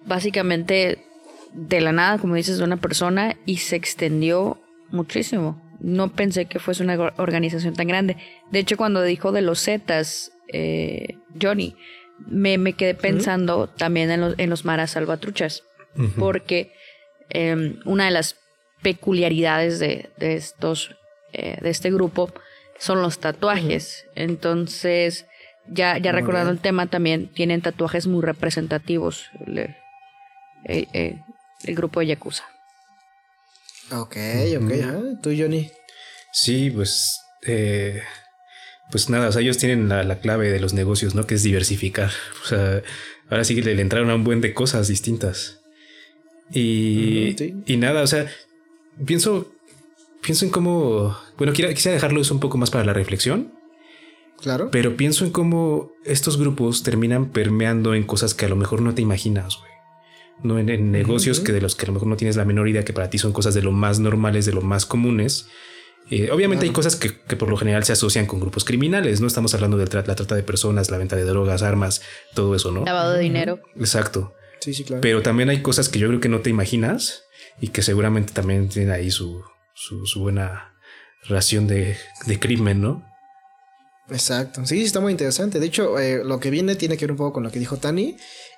básicamente 0.07 1.05
de 1.53 1.81
la 1.81 1.93
nada, 1.93 2.19
como 2.19 2.35
dices, 2.35 2.59
de 2.59 2.65
una 2.65 2.77
persona 2.77 3.37
y 3.47 3.59
se 3.59 3.77
extendió 3.77 4.61
muchísimo. 4.91 5.61
No 5.81 6.13
pensé 6.13 6.47
que 6.47 6.59
fuese 6.59 6.83
una 6.83 7.13
organización 7.17 7.75
tan 7.75 7.87
grande. 7.87 8.17
De 8.51 8.59
hecho, 8.59 8.77
cuando 8.77 9.03
dijo 9.03 9.33
de 9.33 9.43
los 9.43 9.63
Zetas, 9.63 10.33
eh, 10.49 11.17
Johnny, 11.41 11.77
me, 12.27 12.59
me, 12.59 12.73
quedé 12.73 12.95
pensando 12.95 13.69
también 13.69 14.11
en 14.11 14.21
los, 14.21 14.35
en 14.39 14.51
los 14.51 14.65
maras 14.65 14.93
salvatruchas, 14.93 15.63
porque 16.19 16.73
em, 17.31 17.81
una 17.85 18.07
de 18.07 18.11
las 18.11 18.37
peculiaridades 18.83 19.79
de, 19.79 20.11
de 20.17 20.35
estos, 20.35 20.97
eh, 21.33 21.59
de 21.61 21.71
este 21.71 21.91
grupo 21.91 22.33
son 22.79 23.03
los 23.03 23.19
tatuajes. 23.19 24.07
Entonces, 24.15 25.27
ya, 25.69 25.99
ya 25.99 26.13
recordando 26.13 26.51
el 26.51 26.59
tema, 26.59 26.87
también 26.87 27.29
tienen 27.29 27.61
tatuajes 27.61 28.07
muy 28.07 28.23
representativos. 28.23 29.31
Eh, 30.65 31.19
el 31.65 31.75
grupo 31.75 32.01
de 32.01 32.07
Yakuza. 32.07 32.45
Ok, 33.91 34.17
ok. 34.61 35.21
¿Tú, 35.23 35.31
Johnny? 35.37 35.71
Sí, 36.33 36.71
pues. 36.71 37.21
Eh, 37.47 38.03
pues 38.91 39.11
nada, 39.11 39.29
o 39.29 39.33
sea, 39.33 39.43
ellos 39.43 39.59
tienen 39.59 39.89
la, 39.89 40.19
clave 40.21 40.51
de 40.51 40.61
los 40.61 40.73
negocios, 40.73 41.15
¿no? 41.15 41.27
Que 41.27 41.35
es 41.35 41.43
diversificar. 41.43 42.11
O 42.45 42.47
sea, 42.47 42.83
ahora 43.29 43.45
sí 43.45 43.55
que 43.55 43.63
le 43.63 43.81
entraron 43.81 44.11
a 44.11 44.15
un 44.15 44.25
buen 44.25 44.41
de 44.41 44.55
cosas 44.55 44.89
distintas. 44.89 45.61
Y, 46.51 47.37
y 47.67 47.77
nada, 47.77 48.03
o 48.03 48.07
sea, 48.07 48.27
pienso, 49.05 49.53
pienso 50.23 50.45
en 50.45 50.51
cómo. 50.51 51.19
Bueno, 51.37 51.53
quisiera 51.53 51.95
dejarlo 51.95 52.23
eso 52.23 52.33
un 52.33 52.41
poco 52.41 52.57
más 52.57 52.71
para 52.71 52.85
la 52.85 52.95
reflexión. 52.95 53.53
Claro. 54.41 54.71
Pero 54.71 54.97
pienso 54.97 55.25
en 55.25 55.33
cómo 55.33 55.93
estos 56.05 56.39
grupos 56.39 56.83
terminan 56.83 57.31
permeando 57.31 57.95
en 57.95 58.05
cosas 58.05 58.35
que 58.35 58.47
a 58.47 58.49
lo 58.49 58.57
mejor 58.57 58.81
no 58.81 58.95
te 58.95 59.03
imaginas, 59.03 59.57
güey. 59.59 59.78
¿No? 60.43 60.59
En, 60.59 60.93
negocios 60.93 61.41
que 61.41 61.53
de 61.53 61.61
los 61.61 61.75
que 61.75 61.85
a 61.85 61.89
lo 61.89 61.95
mejor 61.95 62.09
no 62.09 62.17
tienes 62.17 62.37
la 62.37 62.45
menor 62.45 62.69
idea 62.69 62.85
que 62.85 62.93
para 62.93 63.11
ti 63.11 63.19
son 63.19 63.33
cosas 63.33 63.55
de 63.55 63.63
lo 63.63 63.73
más 63.73 63.99
normales, 64.01 64.47
de 64.47 64.53
lo 64.53 64.63
más 64.63 64.87
comunes. 64.87 65.49
Eh, 66.11 66.31
obviamente 66.31 66.65
hay 66.65 66.73
cosas 66.73 66.97
que, 66.97 67.11
por 67.37 67.51
lo 67.51 67.57
general 67.57 67.85
se 67.85 67.93
asocian 67.93 68.27
con 68.27 68.41
grupos 68.41 68.65
criminales, 68.65 69.21
no 69.21 69.27
estamos 69.27 69.53
hablando 69.55 69.77
de 69.77 69.85
la 69.85 70.15
trata 70.15 70.35
de 70.35 70.43
personas, 70.43 70.91
la 70.91 70.97
venta 70.97 71.17
de 71.17 71.25
drogas, 71.25 71.63
armas, 71.63 72.01
todo 72.35 72.55
eso, 72.55 72.73
¿no? 72.73 72.85
Lavado 72.85 73.13
de 73.13 73.21
dinero. 73.21 73.61
Exacto. 73.77 74.35
Sí, 74.61 74.73
sí, 74.73 74.85
claro. 74.85 75.03
Pero 75.03 75.23
también 75.23 75.51
hay 75.51 75.61
cosas 75.61 75.89
que 75.89 75.99
yo 75.99 76.09
creo 76.09 76.21
que 76.21 76.29
no 76.29 76.41
te 76.41 76.51
imaginas 76.51 77.25
y 77.61 77.69
que 77.69 77.83
seguramente 77.83 78.33
también 78.33 78.69
tienen 78.69 78.91
ahí 78.91 79.11
su, 79.11 79.43
su, 79.75 80.21
buena 80.21 80.75
ración 81.29 81.67
de, 81.67 81.97
de 82.27 82.39
crimen, 82.39 82.81
¿no? 82.81 83.05
Exacto, 84.11 84.65
sí, 84.65 84.83
está 84.83 85.01
muy 85.01 85.13
interesante. 85.13 85.61
De 85.61 85.67
hecho, 85.67 85.99
eh, 85.99 86.25
lo 86.25 86.41
que 86.41 86.51
viene 86.51 86.77
tiene 86.77 86.97
que 86.97 87.05
ver 87.05 87.13
un 87.13 87.19
poco 87.19 87.35
con 87.35 87.43
lo 87.43 87.51
que 87.51 87.59
dijo 87.59 87.77
Tani. 87.77 88.17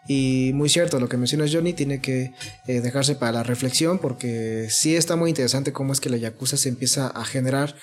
Y 0.09 0.53
muy 0.55 0.69
cierto, 0.69 0.99
lo 0.99 1.09
que 1.09 1.17
mencionas 1.17 1.51
Johnny 1.53 1.73
tiene 1.73 2.01
que 2.01 2.33
eh, 2.67 2.81
dejarse 2.81 3.15
para 3.15 3.33
la 3.33 3.43
reflexión 3.43 3.99
porque 3.99 4.69
sí 4.71 4.97
está 4.97 5.17
muy 5.17 5.31
interesante 5.31 5.73
cómo 5.73 5.93
es 5.93 6.01
que 6.01 6.11
la 6.11 6.17
Yakuza 6.17 6.57
se 6.57 6.69
empieza 6.69 7.09
a 7.09 7.25
generar 7.25 7.77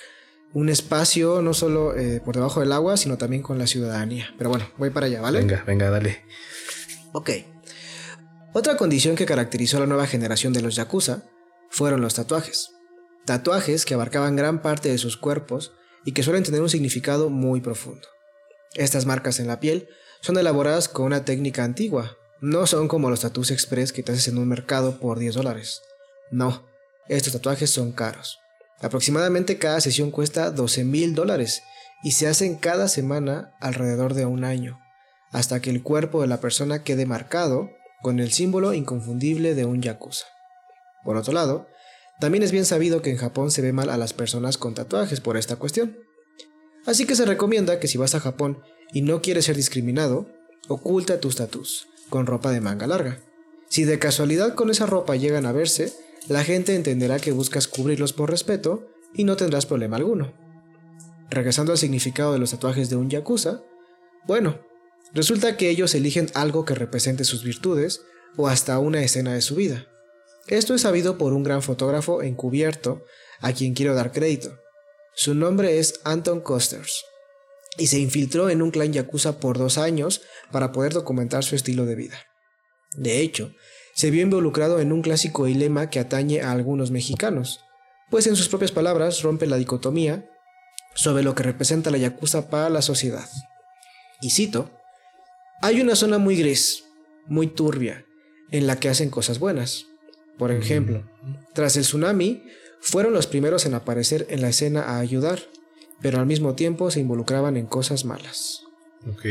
un 0.52 0.68
espacio 0.68 1.42
no 1.42 1.54
solo 1.54 1.96
eh, 1.96 2.20
por 2.24 2.34
debajo 2.34 2.60
del 2.60 2.72
agua, 2.72 2.96
sino 2.96 3.18
también 3.18 3.42
con 3.42 3.58
la 3.58 3.66
ciudadanía. 3.66 4.34
Pero 4.36 4.50
bueno, 4.50 4.68
voy 4.78 4.90
para 4.90 5.06
allá, 5.06 5.20
¿vale? 5.20 5.38
Venga, 5.38 5.62
venga, 5.66 5.90
dale. 5.90 6.22
Ok. 7.12 7.30
Otra 8.52 8.76
condición 8.76 9.14
que 9.14 9.26
caracterizó 9.26 9.76
a 9.76 9.80
la 9.80 9.86
nueva 9.86 10.06
generación 10.06 10.52
de 10.52 10.62
los 10.62 10.74
Yakuza 10.74 11.24
fueron 11.70 12.00
los 12.00 12.14
tatuajes. 12.14 12.70
Tatuajes 13.26 13.84
que 13.84 13.94
abarcaban 13.94 14.36
gran 14.36 14.62
parte 14.62 14.88
de 14.88 14.98
sus 14.98 15.16
cuerpos 15.16 15.72
y 16.04 16.12
que 16.12 16.22
suelen 16.22 16.44
tener 16.44 16.62
un 16.62 16.70
significado 16.70 17.28
muy 17.28 17.60
profundo. 17.60 18.08
Estas 18.74 19.06
marcas 19.06 19.38
en 19.40 19.46
la 19.46 19.60
piel 19.60 19.88
son 20.20 20.38
elaboradas 20.38 20.88
con 20.88 21.06
una 21.06 21.24
técnica 21.24 21.64
antigua, 21.64 22.16
no 22.40 22.66
son 22.66 22.88
como 22.88 23.10
los 23.10 23.20
tatuajes 23.20 23.50
express 23.50 23.92
que 23.92 24.02
te 24.02 24.12
haces 24.12 24.28
en 24.28 24.38
un 24.38 24.48
mercado 24.48 24.98
por 25.00 25.18
10 25.18 25.34
dólares. 25.34 25.82
No, 26.30 26.66
estos 27.08 27.32
tatuajes 27.32 27.70
son 27.70 27.92
caros. 27.92 28.38
Aproximadamente 28.80 29.58
cada 29.58 29.80
sesión 29.80 30.10
cuesta 30.10 30.50
12 30.50 30.84
mil 30.84 31.14
dólares 31.14 31.62
y 32.02 32.12
se 32.12 32.28
hacen 32.28 32.56
cada 32.56 32.88
semana 32.88 33.56
alrededor 33.60 34.14
de 34.14 34.24
un 34.24 34.44
año, 34.44 34.78
hasta 35.32 35.60
que 35.60 35.70
el 35.70 35.82
cuerpo 35.82 36.20
de 36.20 36.28
la 36.28 36.40
persona 36.40 36.84
quede 36.84 37.06
marcado 37.06 37.70
con 38.02 38.20
el 38.20 38.30
símbolo 38.30 38.72
inconfundible 38.72 39.54
de 39.54 39.64
un 39.64 39.82
yakuza. 39.82 40.26
Por 41.04 41.16
otro 41.16 41.32
lado, 41.32 41.66
también 42.20 42.44
es 42.44 42.52
bien 42.52 42.64
sabido 42.64 43.02
que 43.02 43.10
en 43.10 43.16
Japón 43.16 43.50
se 43.50 43.62
ve 43.62 43.72
mal 43.72 43.90
a 43.90 43.96
las 43.96 44.12
personas 44.12 44.58
con 44.58 44.74
tatuajes 44.74 45.20
por 45.20 45.36
esta 45.36 45.56
cuestión. 45.56 45.98
Así 46.86 47.04
que 47.04 47.16
se 47.16 47.24
recomienda 47.24 47.80
que 47.80 47.88
si 47.88 47.98
vas 47.98 48.14
a 48.14 48.20
Japón 48.20 48.62
y 48.92 49.02
no 49.02 49.22
quieres 49.22 49.46
ser 49.46 49.56
discriminado, 49.56 50.26
oculta 50.68 51.20
tus 51.20 51.36
tatuajes 51.36 51.86
con 52.08 52.26
ropa 52.26 52.50
de 52.50 52.60
manga 52.60 52.86
larga. 52.86 53.20
Si 53.68 53.84
de 53.84 53.98
casualidad 53.98 54.54
con 54.54 54.70
esa 54.70 54.86
ropa 54.86 55.16
llegan 55.16 55.46
a 55.46 55.52
verse, 55.52 55.92
la 56.28 56.44
gente 56.44 56.74
entenderá 56.74 57.18
que 57.18 57.32
buscas 57.32 57.68
cubrirlos 57.68 58.12
por 58.12 58.30
respeto 58.30 58.86
y 59.14 59.24
no 59.24 59.36
tendrás 59.36 59.66
problema 59.66 59.96
alguno. 59.96 60.32
Regresando 61.30 61.72
al 61.72 61.78
significado 61.78 62.32
de 62.32 62.38
los 62.38 62.50
tatuajes 62.50 62.88
de 62.88 62.96
un 62.96 63.10
yakuza, 63.10 63.62
bueno, 64.26 64.58
resulta 65.12 65.56
que 65.56 65.68
ellos 65.68 65.94
eligen 65.94 66.28
algo 66.34 66.64
que 66.64 66.74
represente 66.74 67.24
sus 67.24 67.44
virtudes 67.44 68.02
o 68.36 68.48
hasta 68.48 68.78
una 68.78 69.02
escena 69.02 69.34
de 69.34 69.42
su 69.42 69.54
vida. 69.54 69.86
Esto 70.46 70.74
es 70.74 70.82
sabido 70.82 71.18
por 71.18 71.34
un 71.34 71.42
gran 71.42 71.60
fotógrafo 71.60 72.22
encubierto 72.22 73.04
a 73.40 73.52
quien 73.52 73.74
quiero 73.74 73.94
dar 73.94 74.12
crédito. 74.12 74.58
Su 75.14 75.34
nombre 75.34 75.78
es 75.78 76.00
Anton 76.04 76.40
Kosters 76.40 77.04
y 77.78 77.86
se 77.86 77.98
infiltró 77.98 78.50
en 78.50 78.60
un 78.60 78.70
clan 78.70 78.92
yakuza 78.92 79.40
por 79.40 79.56
dos 79.56 79.78
años 79.78 80.22
para 80.50 80.72
poder 80.72 80.92
documentar 80.92 81.44
su 81.44 81.54
estilo 81.54 81.86
de 81.86 81.94
vida. 81.94 82.18
De 82.96 83.20
hecho, 83.20 83.54
se 83.94 84.10
vio 84.10 84.22
involucrado 84.22 84.80
en 84.80 84.92
un 84.92 85.02
clásico 85.02 85.46
dilema 85.46 85.90
que 85.90 86.00
atañe 86.00 86.42
a 86.42 86.52
algunos 86.52 86.90
mexicanos, 86.90 87.60
pues 88.10 88.26
en 88.26 88.36
sus 88.36 88.48
propias 88.48 88.72
palabras 88.72 89.22
rompe 89.22 89.46
la 89.46 89.56
dicotomía 89.56 90.28
sobre 90.94 91.22
lo 91.22 91.34
que 91.34 91.42
representa 91.42 91.90
la 91.90 91.98
yakuza 91.98 92.50
para 92.50 92.70
la 92.70 92.82
sociedad. 92.82 93.28
Y 94.20 94.30
cito, 94.30 94.70
hay 95.62 95.80
una 95.80 95.96
zona 95.96 96.18
muy 96.18 96.36
gris, 96.36 96.84
muy 97.26 97.46
turbia, 97.46 98.04
en 98.50 98.66
la 98.66 98.80
que 98.80 98.88
hacen 98.88 99.10
cosas 99.10 99.38
buenas. 99.38 99.86
Por 100.38 100.52
ejemplo, 100.52 101.04
tras 101.52 101.76
el 101.76 101.82
tsunami, 101.82 102.44
fueron 102.80 103.12
los 103.12 103.26
primeros 103.26 103.66
en 103.66 103.74
aparecer 103.74 104.26
en 104.30 104.40
la 104.40 104.48
escena 104.48 104.82
a 104.82 104.98
ayudar, 104.98 105.40
pero 106.00 106.18
al 106.18 106.26
mismo 106.26 106.54
tiempo 106.54 106.90
se 106.90 107.00
involucraban 107.00 107.56
en 107.56 107.66
cosas 107.66 108.04
malas. 108.04 108.64
Ok. 109.10 109.26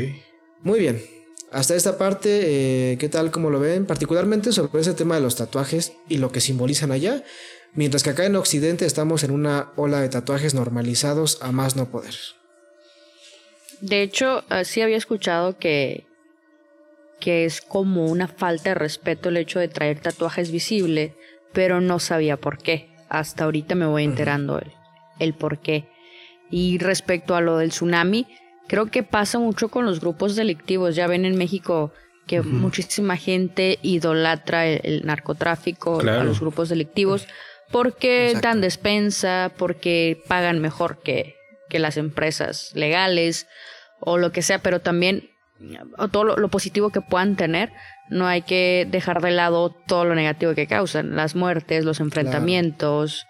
Muy 0.61 0.79
bien. 0.79 1.01
Hasta 1.51 1.75
esta 1.75 1.97
parte, 1.97 2.91
eh, 2.91 2.97
¿qué 2.97 3.07
tal 3.07 3.31
como 3.31 3.49
lo 3.49 3.59
ven? 3.59 3.85
Particularmente 3.85 4.51
sobre 4.51 4.81
ese 4.81 4.93
tema 4.93 5.15
de 5.15 5.21
los 5.21 5.37
tatuajes 5.37 5.93
y 6.09 6.17
lo 6.17 6.31
que 6.31 6.41
simbolizan 6.41 6.91
allá, 6.91 7.23
mientras 7.73 8.03
que 8.03 8.09
acá 8.09 8.25
en 8.25 8.35
Occidente 8.35 8.85
estamos 8.85 9.23
en 9.23 9.31
una 9.31 9.71
ola 9.77 10.01
de 10.01 10.09
tatuajes 10.09 10.53
normalizados 10.53 11.39
a 11.41 11.53
más 11.53 11.77
no 11.77 11.89
poder. 11.89 12.15
De 13.79 14.01
hecho, 14.01 14.43
eh, 14.49 14.65
sí 14.65 14.81
había 14.81 14.97
escuchado 14.97 15.57
que, 15.57 16.05
que 17.19 17.45
es 17.45 17.61
como 17.61 18.07
una 18.07 18.27
falta 18.27 18.71
de 18.71 18.75
respeto 18.75 19.29
el 19.29 19.37
hecho 19.37 19.59
de 19.59 19.69
traer 19.69 20.01
tatuajes 20.01 20.51
visibles, 20.51 21.13
pero 21.53 21.79
no 21.79 21.99
sabía 21.99 22.35
por 22.35 22.57
qué. 22.57 22.89
Hasta 23.07 23.45
ahorita 23.45 23.75
me 23.75 23.85
voy 23.85 24.03
enterando 24.03 24.59
el, 24.59 24.71
el 25.19 25.33
por 25.33 25.59
qué. 25.59 25.87
Y 26.49 26.77
respecto 26.77 27.35
a 27.35 27.41
lo 27.41 27.57
del 27.57 27.69
tsunami, 27.69 28.27
creo 28.67 28.87
que 28.87 29.03
pasa 29.03 29.39
mucho 29.39 29.69
con 29.69 29.85
los 29.85 29.99
grupos 29.99 30.35
delictivos. 30.35 30.95
Ya 30.95 31.07
ven 31.07 31.25
en 31.25 31.37
México 31.37 31.91
que 32.25 32.41
muchísima 32.41 33.15
gente 33.15 33.79
idolatra 33.81 34.67
el, 34.67 35.05
narcotráfico, 35.05 35.99
a 36.01 36.23
los 36.23 36.39
grupos 36.39 36.69
delictivos, 36.69 37.27
porque 37.71 38.37
dan 38.41 38.61
despensa, 38.61 39.51
porque 39.57 40.21
pagan 40.27 40.59
mejor 40.59 41.01
que, 41.01 41.35
que 41.69 41.79
las 41.79 41.97
empresas 41.97 42.71
legales 42.75 43.47
o 43.99 44.17
lo 44.17 44.31
que 44.31 44.41
sea, 44.41 44.59
pero 44.59 44.81
también 44.81 45.29
o 45.97 46.07
todo 46.07 46.23
lo, 46.23 46.49
positivo 46.49 46.91
que 46.91 47.01
puedan 47.01 47.35
tener, 47.35 47.71
no 48.09 48.27
hay 48.27 48.41
que 48.43 48.87
dejar 48.89 49.21
de 49.21 49.31
lado 49.31 49.71
todo 49.87 50.05
lo 50.05 50.15
negativo 50.15 50.53
que 50.53 50.67
causan, 50.67 51.15
las 51.15 51.35
muertes, 51.35 51.83
los 51.83 51.99
enfrentamientos. 51.99 53.25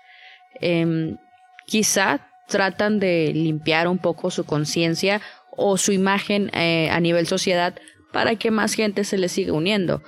Em, 0.59 1.17
quizá 1.65 2.27
tratan 2.47 2.99
de 2.99 3.31
limpiar 3.33 3.87
un 3.87 3.97
poco 3.97 4.31
su 4.31 4.45
conciencia 4.45 5.21
o 5.51 5.77
su 5.77 5.91
imagen 5.91 6.49
eh, 6.53 6.89
a 6.91 6.99
nivel 6.99 7.27
sociedad 7.27 7.75
para 8.11 8.35
que 8.35 8.51
más 8.51 8.73
gente 8.73 9.03
se 9.03 9.17
les 9.17 9.31
siga 9.31 9.53
uniendo. 9.53 10.01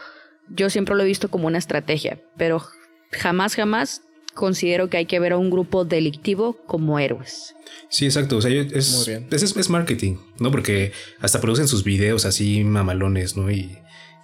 Yo 0.49 0.69
siempre 0.69 0.95
lo 0.95 1.03
he 1.03 1.07
visto 1.07 1.29
como 1.29 1.47
una 1.47 1.57
estrategia, 1.57 2.19
pero 2.37 2.63
jamás, 3.11 3.55
jamás 3.55 4.01
considero 4.33 4.89
que 4.89 4.97
hay 4.97 5.05
que 5.05 5.19
ver 5.19 5.33
a 5.33 5.37
un 5.37 5.49
grupo 5.49 5.85
delictivo 5.85 6.53
como 6.65 6.97
héroes. 6.97 7.55
Sí, 7.89 8.05
exacto. 8.05 8.37
O 8.37 8.41
sea, 8.41 8.51
es, 8.51 9.21
es, 9.31 9.69
marketing, 9.69 10.17
¿no? 10.39 10.49
Porque 10.49 10.93
hasta 11.19 11.41
producen 11.41 11.67
sus 11.67 11.83
videos 11.83 12.25
así 12.25 12.63
mamalones, 12.63 13.35
¿no? 13.35 13.51
Y, 13.51 13.77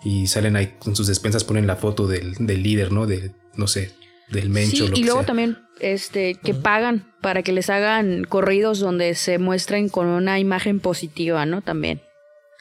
y 0.04 0.28
salen 0.28 0.56
ahí 0.56 0.76
con 0.80 0.96
sus 0.96 1.08
despensas, 1.08 1.44
ponen 1.44 1.68
la 1.68 1.76
foto 1.76 2.08
del, 2.08 2.34
del 2.40 2.64
líder, 2.64 2.92
¿no? 2.92 3.08
De, 3.08 3.32
no 3.56 3.68
sé, 3.68 3.92
del 4.30 4.50
mencho. 4.50 4.88
Sí, 4.88 4.94
y 4.96 5.04
luego 5.04 5.24
también 5.24 5.58
este, 5.80 6.36
que 6.36 6.54
pagan 6.54 7.14
para 7.22 7.44
que 7.44 7.52
les 7.52 7.70
hagan 7.70 8.24
corridos 8.24 8.80
donde 8.80 9.16
se 9.16 9.38
muestren 9.40 9.90
con 9.90 10.08
una 10.08 10.40
imagen 10.40 10.80
positiva, 10.80 11.46
¿no? 11.46 11.62
También. 11.62 12.02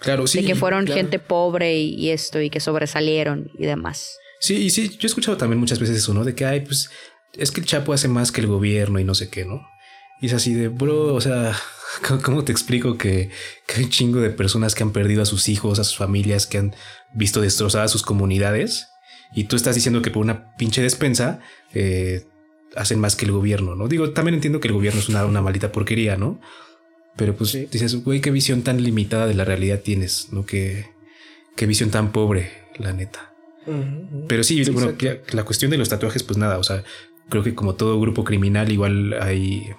Claro, 0.00 0.27
sí. 0.27 0.40
De 0.40 0.46
que 0.46 0.55
fueron 0.55 0.87
gente 0.87 1.18
pobre 1.18 1.77
y, 1.79 1.94
y, 1.94 2.11
esto, 2.11 2.40
y 2.40 2.50
que 2.50 2.61
sobresalieron 2.61 3.50
y 3.59 3.66
demás. 3.66 4.16
Sí, 4.40 4.57
y 4.57 4.70
sí, 4.70 4.90
yo 4.90 4.98
he 5.03 5.07
escuchado 5.07 5.37
también 5.37 5.59
muchas 5.59 5.79
veces 5.79 5.96
eso, 5.96 6.12
¿no? 6.12 6.24
De 6.24 6.35
que, 6.35 6.44
ay, 6.44 6.61
pues, 6.61 6.90
es 7.33 7.50
que 7.50 7.61
el 7.61 7.66
Chapo 7.66 7.92
hace 7.92 8.09
más 8.09 8.33
que 8.33 8.40
el 8.40 8.46
gobierno 8.46 8.98
y 8.98 9.05
no 9.05 9.14
sé 9.14 9.31
qué, 9.31 9.44
¿no? 9.44 9.62
Y 10.20 10.27
es 10.27 10.33
así 10.35 10.55
de, 10.55 10.68
bro, 10.68 11.14
o 11.14 11.20
sea, 11.20 11.57
¿cómo 12.22 12.44
te 12.44 12.53
explico 12.53 12.98
que, 12.98 13.31
hay 13.74 13.85
un 13.85 13.90
chingo 13.90 14.20
de 14.20 14.31
personas 14.31 14.74
que 14.74 14.83
han 14.83 14.92
perdido 14.92 15.22
a 15.22 15.27
sus 15.27 15.48
hijos, 15.48 15.79
a 15.79 15.85
sus 15.85 15.96
familias, 15.96 16.46
que 16.46 16.59
han 16.59 16.74
visto 17.14 17.40
destrozadas 17.40 17.90
sus 17.90 18.03
comunidades? 18.03 18.88
Y 19.35 19.44
tú 19.44 19.57
estás 19.57 19.75
diciendo 19.75 20.03
que 20.03 20.11
por 20.11 20.23
una 20.23 20.55
pinche 20.57 20.83
despensa 20.83 21.40
eh, 21.73 22.25
hacen 22.77 23.01
más 23.01 23.16
que 23.16 23.25
el 23.25 23.33
gobierno, 23.33 23.75
¿no? 23.75 23.88
Digo, 23.88 24.11
también 24.11 24.35
entiendo 24.35 24.61
que 24.61 24.68
el 24.68 24.75
gobierno 24.75 25.01
es 25.01 25.09
una, 25.09 25.25
una 25.25 25.42
maldita 25.42 25.73
porquería, 25.73 26.16
¿no? 26.16 26.40
Pero 27.16 27.35
pues 27.37 27.53
dices, 27.70 28.03
güey, 28.03 28.20
qué 28.20 28.31
visión 28.31 28.62
tan 28.62 28.83
limitada 28.83 29.27
de 29.27 29.35
la 29.35 29.44
realidad 29.44 29.81
tienes, 29.81 30.29
¿no? 30.33 30.47
Qué, 30.47 30.87
qué 31.57 31.66
visión 31.66 31.90
tan 31.90 32.12
pobre, 32.12 32.51
la 32.77 32.92
neta. 32.92 33.33
Pero 34.29 34.44
sí, 34.44 34.62
bueno, 34.70 34.92
la 35.33 35.44
cuestión 35.44 35.70
de 35.70 35.79
los 35.79 35.88
tatuajes, 35.88 36.23
pues 36.23 36.37
nada, 36.37 36.59
o 36.59 36.64
sea, 36.64 36.85
creo 37.31 37.42
que 37.42 37.55
como 37.55 37.77
todo 37.77 37.99
grupo 37.99 38.25
criminal, 38.25 38.70
igual 38.70 39.14
hay 39.23 39.70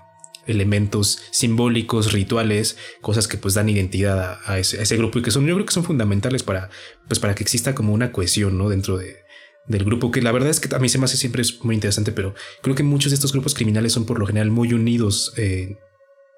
elementos 0.48 1.22
simbólicos, 1.32 2.12
rituales, 2.12 2.78
cosas 3.02 3.28
que 3.28 3.38
pues 3.38 3.54
dan 3.54 3.70
identidad 3.70 4.40
a, 4.46 4.60
ese, 4.60 4.98
grupo 4.98 5.20
y 5.20 5.22
que 5.22 5.32
son, 5.32 5.46
yo 5.46 5.54
creo 5.56 5.66
que 5.66 5.74
son 5.74 5.84
fundamentales 5.84 6.44
para, 6.44 6.70
pues 7.08 7.20
para 7.20 7.36
que 7.36 7.44
exista 7.44 7.76
como 7.76 7.94
una 7.94 8.12
cohesión, 8.12 8.58
¿no? 8.58 8.70
Dentro 8.70 8.98
de, 8.98 9.18
del 9.68 9.84
grupo, 9.84 10.12
que 10.12 10.22
la 10.22 10.32
verdad 10.32 10.50
es 10.50 10.60
que 10.60 10.74
a 10.76 10.80
mí 10.80 10.90
se 10.90 10.98
me 10.98 11.06
hace 11.06 11.18
siempre 11.18 11.42
es 11.42 11.64
muy 11.64 11.76
interesante, 11.76 12.12
pero 12.12 12.36
creo 12.62 12.76
que 12.76 12.84
muchos 12.84 13.12
de 13.12 13.16
estos 13.16 13.32
grupos 13.34 13.54
criminales 13.54 13.94
son 13.94 14.06
por 14.06 14.20
lo 14.20 14.28
general 14.28 14.52
muy 14.52 14.74
unidos 14.74 15.34
eh, 15.38 15.78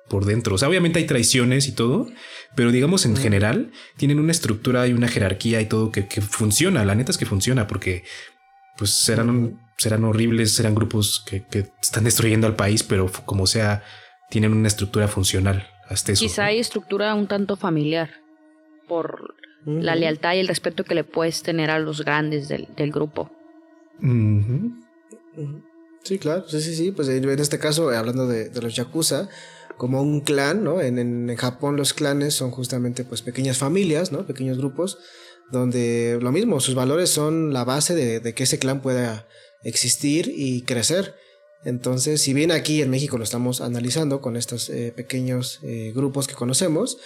por 0.10 0.26
dentro. 0.26 0.56
O 0.56 0.58
sea, 0.58 0.70
obviamente 0.70 1.00
hay 1.00 1.06
traiciones 1.06 1.68
y 1.68 1.74
todo, 1.74 2.08
pero 2.56 2.72
digamos 2.72 3.06
en 3.06 3.18
general 3.18 3.72
tienen 3.98 4.20
una 4.20 4.32
estructura 4.32 4.88
y 4.88 4.94
una 4.94 5.08
jerarquía 5.08 5.60
y 5.62 5.66
todo 5.66 5.92
que, 5.92 6.08
que 6.08 6.22
funciona. 6.22 6.86
La 6.86 6.96
neta 6.96 7.12
es 7.12 7.18
que 7.18 7.26
funciona 7.26 7.68
porque 7.68 8.04
pues 8.78 8.92
serán 8.92 9.60
serán 9.78 10.04
horribles, 10.04 10.56
serán 10.56 10.76
grupos 10.76 11.23
que, 11.25 11.46
están 11.82 12.04
destruyendo 12.04 12.48
al 12.48 12.56
país, 12.56 12.84
pero 12.84 13.10
como 13.25 13.48
sea, 13.48 13.84
tienen 14.30 14.54
una 14.54 14.67
estructura 14.67 15.08
funcional. 15.08 15.67
Hasta 15.88 16.12
eso. 16.12 16.25
Quizá 16.25 16.46
hay 16.46 16.60
estructura 16.60 17.13
un 17.13 17.28
tanto 17.28 17.56
familiar 17.56 18.10
por 18.88 19.36
la 19.68 19.96
lealtad 19.96 20.34
y 20.34 20.40
el 20.40 20.48
respeto 20.48 20.84
que 20.86 20.96
le 20.96 21.04
puedes 21.04 21.44
tener 21.44 21.70
a 21.70 21.80
los 21.80 22.04
grandes 22.04 22.48
del, 22.48 22.68
grupo. 22.92 23.30
Sí, 26.04 26.20
claro, 26.20 26.48
sí, 26.48 26.62
sí, 26.62 26.76
sí. 26.76 26.92
Pues 26.92 27.10
en 27.10 27.28
este 27.40 27.60
caso, 27.60 27.90
hablando 27.90 28.28
de, 28.28 28.50
los 28.62 28.76
yakuza, 28.76 29.28
como 29.78 30.02
un 30.02 30.22
clan, 30.22 30.63
¿no? 30.63 30.82
En, 30.82 30.98
en, 30.98 31.36
Japón 31.36 31.76
los 31.76 31.94
clanes 31.94 32.34
son 32.34 32.52
justamente 32.52 33.04
pues 33.04 33.22
pequeñas 33.22 33.58
familias, 33.58 34.12
¿no? 34.12 34.26
Pequeños 34.26 34.58
grupos, 34.58 35.00
donde 35.52 36.18
lo 36.22 36.32
mismo, 36.32 36.60
sus 36.62 36.74
valores 36.74 37.10
son 37.10 37.54
la 37.54 37.65
base 37.65 37.94
de, 37.94 38.22
de 38.22 38.34
que 38.34 38.44
ese 38.44 38.60
clan 38.60 38.82
pueda 38.82 39.28
existir 39.63 40.32
y 40.34 40.62
crecer. 40.62 41.13
Entonces, 41.63 42.22
si 42.22 42.34
bien 42.34 42.52
aquí 42.52 42.82
en 42.82 42.90
México 42.90 43.18
lo 43.18 43.24
estamos 43.24 43.62
analizando 43.62 44.22
con 44.22 44.38
estos 44.38 44.70
eh, 44.70 44.94
pequeños 44.96 45.60
eh, 45.63 45.92
grupos 45.94 46.28
que 46.28 46.36
conocemos, 46.36 46.98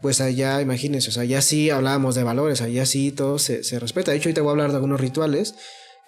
pues 0.00 0.20
allá, 0.20 0.60
imagínense, 0.60 1.10
o 1.10 1.12
sea, 1.12 1.22
allá 1.22 1.42
sí 1.42 1.70
hablábamos 1.70 2.14
de 2.14 2.22
valores, 2.22 2.60
allá 2.60 2.86
sí 2.86 3.12
todo 3.12 3.38
se, 3.38 3.64
se 3.64 3.78
respeta. 3.78 4.10
De 4.10 4.16
hecho, 4.16 4.28
ahorita 4.28 4.42
voy 4.42 4.50
a 4.50 4.52
hablar 4.52 4.70
de 4.70 4.76
algunos 4.76 5.00
rituales 5.00 5.54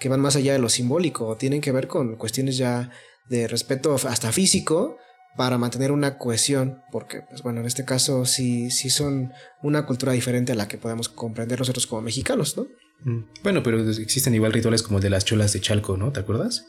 que 0.01 0.09
van 0.09 0.21
más 0.21 0.37
allá 0.37 0.53
de 0.53 0.59
lo 0.59 0.69
simbólico, 0.69 1.37
tienen 1.37 1.61
que 1.61 1.73
ver 1.73 1.87
con 1.87 2.17
cuestiones 2.17 2.57
ya 2.57 2.91
de 3.29 3.47
respeto 3.47 3.95
hasta 3.95 4.33
físico, 4.33 4.99
para 5.37 5.59
mantener 5.59 5.93
una 5.93 6.19
cohesión, 6.19 6.83
porque, 6.91 7.23
pues 7.23 7.43
bueno, 7.43 7.61
en 7.61 7.67
este 7.67 7.85
caso 7.85 8.25
sí, 8.27 8.71
sí 8.71 8.91
son 8.91 9.33
una 9.63 9.87
cultura 9.87 10.13
diferente 10.13 10.53
a 10.53 10.55
la 10.55 10.69
que 10.69 10.79
podemos 10.79 11.09
comprender 11.09 11.59
nosotros 11.59 11.87
como 11.87 12.03
mexicanos, 12.03 12.57
¿no? 12.57 12.67
Mm. 13.05 13.25
Bueno, 13.43 13.63
pero 13.63 13.81
existen 13.91 14.35
igual 14.35 14.53
rituales 14.53 14.83
como 14.83 14.99
el 14.99 15.03
de 15.03 15.11
las 15.11 15.25
cholas 15.25 15.53
de 15.53 15.61
Chalco, 15.61 15.97
¿no? 15.97 16.13
¿Te 16.13 16.21
acuerdas? 16.21 16.67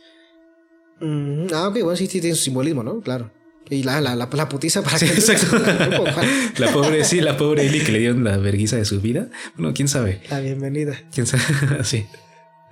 Mm, 1.02 1.48
ah, 1.54 1.68
ok, 1.68 1.80
bueno, 1.82 1.96
sí, 1.96 2.08
sí 2.08 2.22
tiene 2.22 2.36
su 2.36 2.44
simbolismo, 2.44 2.84
¿no? 2.84 3.02
Claro. 3.02 3.32
Y 3.70 3.84
la, 3.84 4.02
la, 4.02 4.16
la, 4.16 4.30
la 4.32 4.50
putiza 4.50 4.82
para 4.82 4.98
Sí, 4.98 5.06
que... 5.08 5.14
exacto. 5.14 5.58
La 6.58 6.72
pobre, 6.72 7.04
sí, 7.06 7.22
la 7.22 7.38
pobre 7.38 7.66
Eli 7.66 7.80
que 7.82 7.92
le 7.92 8.00
dieron 8.00 8.24
la 8.24 8.38
verguiza 8.38 8.76
de 8.76 8.86
su 8.86 9.02
vida. 9.02 9.28
Bueno, 9.56 9.74
quién 9.74 9.88
sabe. 9.88 10.22
La 10.30 10.40
bienvenida. 10.42 11.00
Quién 11.14 11.26
sabe. 11.26 11.44
sí. 11.84 12.06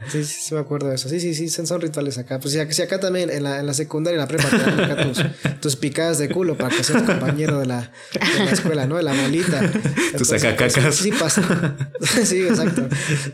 Sí, 0.09 0.23
sí, 0.23 0.41
sí 0.41 0.53
me 0.53 0.59
acuerdo 0.61 0.89
de 0.89 0.95
eso. 0.95 1.09
Sí, 1.09 1.19
sí, 1.19 1.33
sí, 1.35 1.49
son, 1.49 1.79
rituales 1.81 2.17
acá. 2.17 2.39
Pues 2.39 2.53
sí, 2.53 2.59
sí, 2.69 2.81
acá 2.81 2.99
también 2.99 3.29
en 3.29 3.43
la, 3.43 3.59
en 3.59 3.67
la 3.67 3.73
secundaria, 3.73 4.15
en 4.15 4.21
la 4.21 4.27
prepa, 4.27 4.49
te 4.49 4.57
dan 4.57 4.79
acá 4.91 5.07
tus, 5.07 5.23
tus 5.61 5.75
picadas 5.75 6.17
de 6.17 6.29
culo 6.29 6.57
para 6.57 6.75
que 6.75 6.83
seas 6.83 7.03
compañero 7.03 7.59
de 7.59 7.65
la, 7.67 7.91
de 8.13 8.45
la 8.45 8.51
escuela, 8.51 8.87
¿no? 8.87 8.97
De 8.97 9.03
la 9.03 9.13
bolita. 9.13 9.71
Tus 10.17 10.27
sacacacas. 10.27 10.73
pues, 10.83 10.95
Sí, 10.95 11.03
sí 11.03 11.11
pasa. 11.11 11.75
sí, 12.25 12.41
exacto. 12.41 12.87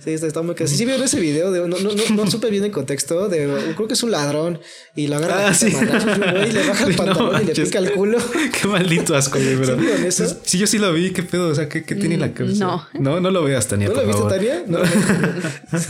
Sí, 0.03 0.11
está, 0.11 0.27
está 0.27 0.41
muy 0.41 0.55
casi. 0.55 0.75
Sí, 0.75 0.85
vieron 0.85 1.03
ese 1.03 1.19
video 1.19 1.51
de. 1.51 1.67
No, 1.67 1.77
no, 1.79 1.93
no, 1.93 2.15
no 2.15 2.31
supe 2.31 2.49
bien 2.49 2.63
el 2.63 2.71
contexto. 2.71 3.29
De, 3.29 3.73
creo 3.75 3.87
que 3.87 3.93
es 3.93 4.03
un 4.03 4.11
ladrón 4.11 4.59
y 4.95 5.07
lo 5.07 5.15
agarra 5.17 5.47
Ah, 5.47 5.53
sí. 5.53 5.67
y 5.67 6.51
le 6.51 6.67
baja 6.67 6.85
el 6.85 6.91
No 6.91 6.97
pantalón 6.97 7.41
y 7.41 7.45
le 7.45 7.53
pica 7.53 7.79
el 7.79 7.91
culo. 7.91 8.17
Qué 8.61 8.67
maldito 8.67 9.15
asco, 9.15 9.39
güey, 9.39 9.55
bro. 9.55 9.77
¿Sí 9.79 10.05
eso? 10.05 10.37
Sí, 10.43 10.57
yo 10.57 10.67
sí 10.67 10.77
lo 10.77 10.91
vi. 10.93 11.11
¿Qué 11.11 11.23
pedo? 11.23 11.49
O 11.49 11.55
sea, 11.55 11.67
¿qué, 11.69 11.83
qué 11.83 11.95
tiene 11.95 12.15
en 12.15 12.21
la 12.21 12.33
cabeza? 12.33 12.65
no. 12.65 12.87
No, 12.93 13.19
no 13.19 13.31
lo 13.31 13.43
veas, 13.43 13.67
Tania, 13.67 13.87
¿No 13.89 13.95
lo 13.95 14.05
viste. 14.05 14.23
Tania? 14.29 14.63
No. 14.67 14.79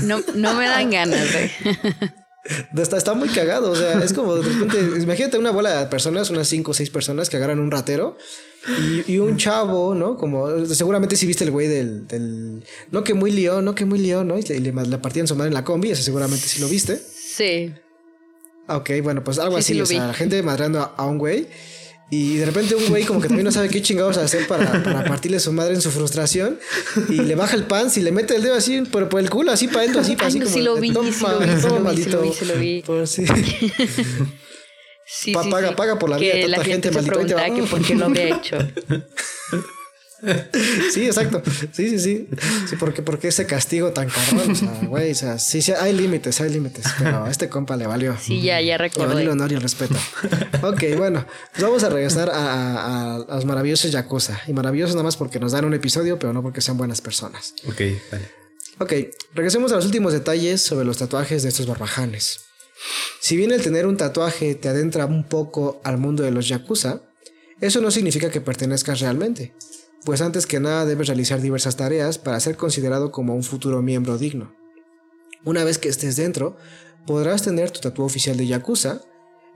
No, 0.03 0.21
no 0.36 0.53
me 0.53 0.66
dan 0.68 0.89
ganas, 0.91 1.32
güey. 1.32 1.51
Está, 2.78 2.95
está 2.95 3.13
muy 3.13 3.28
cagado, 3.28 3.72
o 3.72 3.76
sea, 3.76 3.99
es 4.01 4.13
como 4.13 4.36
de 4.36 4.41
repente, 4.49 5.01
imagínate 5.01 5.38
una 5.38 5.51
bola 5.51 5.82
de 5.82 5.86
personas, 5.88 6.30
unas 6.30 6.47
cinco 6.47 6.72
o 6.72 6.74
seis 6.74 6.89
personas 6.89 7.30
que 7.30 7.36
agarran 7.36 7.59
un 7.59 7.72
ratero 7.72 8.18
y, 8.80 9.13
y 9.15 9.20
un 9.20 9.36
chavo, 9.36 9.93
¿no? 9.95 10.15
Como 10.15 10.65
seguramente 10.65 11.18
si 11.18 11.26
viste 11.26 11.43
el 11.43 11.51
güey 11.51 11.68
del, 11.68 12.07
del, 12.07 12.63
no 12.91 13.03
que 13.03 13.13
muy 13.13 13.32
león, 13.32 13.65
no 13.65 13.76
que 13.76 13.84
muy 13.84 13.99
león, 13.99 14.30
¿no? 14.30 14.38
Y 14.39 14.43
le, 14.43 14.59
le, 14.61 14.72
le 14.72 14.97
partían 14.99 15.28
su 15.28 15.36
madre 15.36 15.49
en 15.49 15.55
la 15.55 15.65
combi, 15.65 15.91
ese 15.91 16.03
seguramente 16.03 16.47
sí 16.47 16.61
lo 16.61 16.70
viste. 16.70 16.97
Sí. 16.97 17.74
Ah, 18.68 18.78
Ok, 18.78 18.91
bueno, 19.03 19.24
pues 19.26 19.39
algo 19.39 19.55
Sí, 19.57 19.59
así, 19.59 19.74
sí 19.74 19.82
o 19.82 19.86
sea, 19.86 20.07
la 20.07 20.13
gente 20.13 20.41
madrando 20.41 20.80
a, 20.80 20.93
a 20.95 21.05
un 21.05 21.18
güey 21.18 21.47
y 22.10 22.38
de 22.38 22.45
repente 22.45 22.74
un 22.76 22.86
güey 22.88 23.03
como 23.03 23.20
que 23.20 23.28
también 23.28 23.43
no 23.45 23.51
sabe 23.51 23.68
qué 23.70 23.82
chingados 23.82 24.18
hacer 24.18 24.47
para, 24.47 24.82
para 24.84 25.03
partirle 25.03 25.39
su 25.41 25.51
madre 25.51 25.74
en 25.74 25.82
su 25.82 25.91
frustración 25.91 26.58
y 27.10 27.16
le 27.16 27.36
baja 27.36 27.55
el 27.55 27.64
pan 27.66 27.89
y 27.95 27.99
le 27.99 28.12
mete 28.14 28.36
el 28.36 28.43
dedo 28.43 28.55
así 28.55 28.82
por, 28.82 29.10
por 29.10 29.20
el 29.20 29.30
culo, 29.30 29.51
así 29.51 29.68
para 29.68 29.82
adentro, 29.82 30.01
así 30.01 30.16
para 30.16 30.28
Ay, 30.28 30.30
así 30.30 30.39
no, 30.39 30.45
como 30.45 30.55
sí 30.55 30.62
lo 30.64 30.76
vi, 30.78 30.91
"Toma, 30.93 31.12
sí 31.12 31.22
lo 31.24 31.39
vi, 31.39 31.45
sí 31.45 31.49
lo 31.49 31.51
vi, 31.51 31.60
sí 31.60 31.70
lo 31.70 31.80
maldito". 31.82 32.22
vi, 32.22 32.34
sí. 32.34 32.84
Pues 32.86 33.10
sí. 33.10 33.26
Sí, 35.10 35.32
Pa- 35.32 35.41
sí, 35.41 35.49
paga- 35.49 35.70
sí. 35.70 35.76
paga 35.76 35.97
por 35.97 36.10
la 36.10 36.18
vida 36.18 36.34
de 36.36 36.41
tanta 36.49 36.64
gente, 36.66 36.91
gente 36.91 37.08
preguntaba 37.10 37.45
que 37.45 37.64
por 37.64 37.82
qué 37.82 37.95
lo 37.95 38.05
había 38.08 38.28
hecho. 38.36 38.58
Sí, 40.93 41.05
exacto. 41.05 41.41
Sí, 41.74 41.89
sí, 41.89 41.99
sí. 41.99 42.28
Sí, 42.70 42.76
porque, 42.80 43.01
porque 43.01 43.28
ese 43.28 43.45
castigo 43.45 43.91
tan 43.91 44.09
cabrón. 44.09 44.51
O 44.51 44.55
sea, 44.55 44.80
güey, 44.88 45.11
o 45.11 45.15
sea, 45.15 45.38
sí, 45.38 45.61
sí, 45.61 45.72
hay 45.74 45.93
límites, 45.93 46.41
hay 46.41 46.49
límites. 46.49 46.86
Pero 46.97 47.26
a 47.26 47.30
este 47.30 47.49
compa 47.49 47.76
le 47.78 47.86
valió. 47.88 48.15
Sí, 48.20 48.41
ya, 48.41 48.59
ya 48.61 48.78
Le 48.78 48.89
valió 48.95 49.20
el 49.20 49.30
honor 49.30 49.51
y 49.51 49.55
el 49.55 49.61
respeto. 49.61 49.95
Ok, 50.63 50.84
bueno, 50.97 51.26
pues 51.51 51.63
vamos 51.63 51.84
a 51.84 51.89
regresar 51.89 52.30
a, 52.30 52.36
a- 52.36 53.15
a 53.15 53.36
los 53.36 53.45
maravillosos 53.45 53.91
Yakuza. 53.91 54.41
Y 54.47 54.53
maravillosos 54.53 54.95
nada 54.95 55.03
más 55.03 55.18
porque 55.18 55.39
nos 55.39 55.51
dan 55.51 55.65
un 55.65 55.74
episodio, 55.74 56.18
pero 56.18 56.34
no 56.34 56.41
porque 56.41 56.61
sean 56.61 56.78
buenas 56.78 57.01
personas. 57.01 57.53
Ok, 57.68 57.82
dale. 58.11 58.32
Ok, 58.80 58.93
regresemos 59.34 59.72
a 59.72 59.76
los 59.76 59.86
últimos 59.86 60.13
detalles 60.13 60.61
sobre 60.61 60.86
los 60.86 60.97
tatuajes 60.97 61.43
de 61.43 61.49
estos 61.49 61.65
barbajanes. 61.68 62.41
Si 63.20 63.36
bien 63.36 63.51
el 63.51 63.61
tener 63.61 63.88
un 63.88 63.97
tatuaje 63.97 64.53
te 64.55 64.70
adentra 64.70 65.05
un 65.05 65.24
poco 65.28 65.82
al 65.84 65.97
mundo 65.97 66.24
de 66.24 66.32
los 66.32 66.47
Yakuza, 66.47 67.01
eso 67.59 67.82
no 67.82 67.89
significa 67.89 68.30
que 68.30 68.39
pertenezcas 68.39 68.99
realmente, 68.99 69.53
pues 70.08 70.22
antes 70.22 70.47
que 70.47 70.62
nada 70.62 70.86
debes 70.86 71.08
realizar 71.08 71.41
diversas 71.41 71.76
tareas 71.76 72.18
para 72.18 72.39
ser 72.39 72.55
considerado 72.55 73.12
como 73.12 73.36
un 73.36 73.43
futuro 73.43 73.82
miembro 73.82 74.18
digno. 74.18 74.55
Una 75.43 75.66
vez 75.66 75.80
que 75.80 75.89
estés 75.89 76.16
dentro, 76.16 76.55
podrás 77.05 77.41
tener 77.43 77.72
tu 77.72 77.82
tatuaje 77.82 78.05
oficial 78.05 78.38
de 78.38 78.47
Yakuza, 78.47 79.01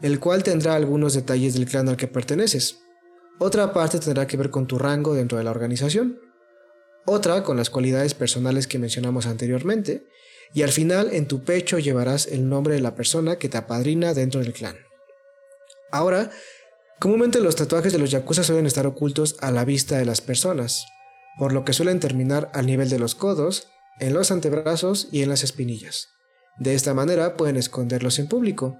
el 0.01 0.19
cual 0.19 0.43
tendrá 0.43 0.75
algunos 0.75 1.13
detalles 1.13 1.53
del 1.53 1.67
clan 1.67 1.87
al 1.87 1.95
que 1.95 2.09
perteneces. 2.09 2.79
Otra 3.39 3.71
parte 3.71 3.99
tendrá 3.99 4.27
que 4.27 4.35
ver 4.35 4.49
con 4.49 4.67
tu 4.67 4.77
rango 4.77 5.13
dentro 5.13 5.37
de 5.37 5.45
la 5.45 5.51
organización 5.51 6.19
otra 7.05 7.43
con 7.43 7.57
las 7.57 7.69
cualidades 7.69 8.13
personales 8.13 8.67
que 8.67 8.77
mencionamos 8.77 9.25
anteriormente, 9.25 10.05
y 10.53 10.63
al 10.63 10.71
final 10.71 11.13
en 11.13 11.27
tu 11.27 11.43
pecho 11.43 11.79
llevarás 11.79 12.27
el 12.27 12.47
nombre 12.47 12.75
de 12.75 12.81
la 12.81 12.93
persona 12.93 13.37
que 13.37 13.49
te 13.49 13.57
apadrina 13.57 14.13
dentro 14.13 14.41
del 14.41 14.53
clan. 14.53 14.77
Ahora, 15.91 16.29
comúnmente 17.01 17.41
los 17.41 17.55
tatuajes 17.55 17.91
de 17.91 17.97
los 17.97 18.11
yakuza 18.11 18.43
suelen 18.43 18.67
estar 18.67 18.85
ocultos 18.85 19.35
a 19.41 19.49
la 19.49 19.65
vista 19.65 19.97
de 19.97 20.05
las 20.05 20.21
personas, 20.21 20.85
por 21.39 21.51
lo 21.51 21.65
que 21.65 21.73
suelen 21.73 21.99
terminar 21.99 22.51
al 22.53 22.67
nivel 22.67 22.91
de 22.91 22.99
los 22.99 23.15
codos, 23.15 23.69
en 23.99 24.13
los 24.13 24.29
antebrazos 24.29 25.07
y 25.11 25.23
en 25.23 25.29
las 25.29 25.43
espinillas. 25.43 26.09
De 26.59 26.75
esta 26.75 26.93
manera 26.93 27.37
pueden 27.37 27.57
esconderlos 27.57 28.19
en 28.19 28.27
público. 28.27 28.77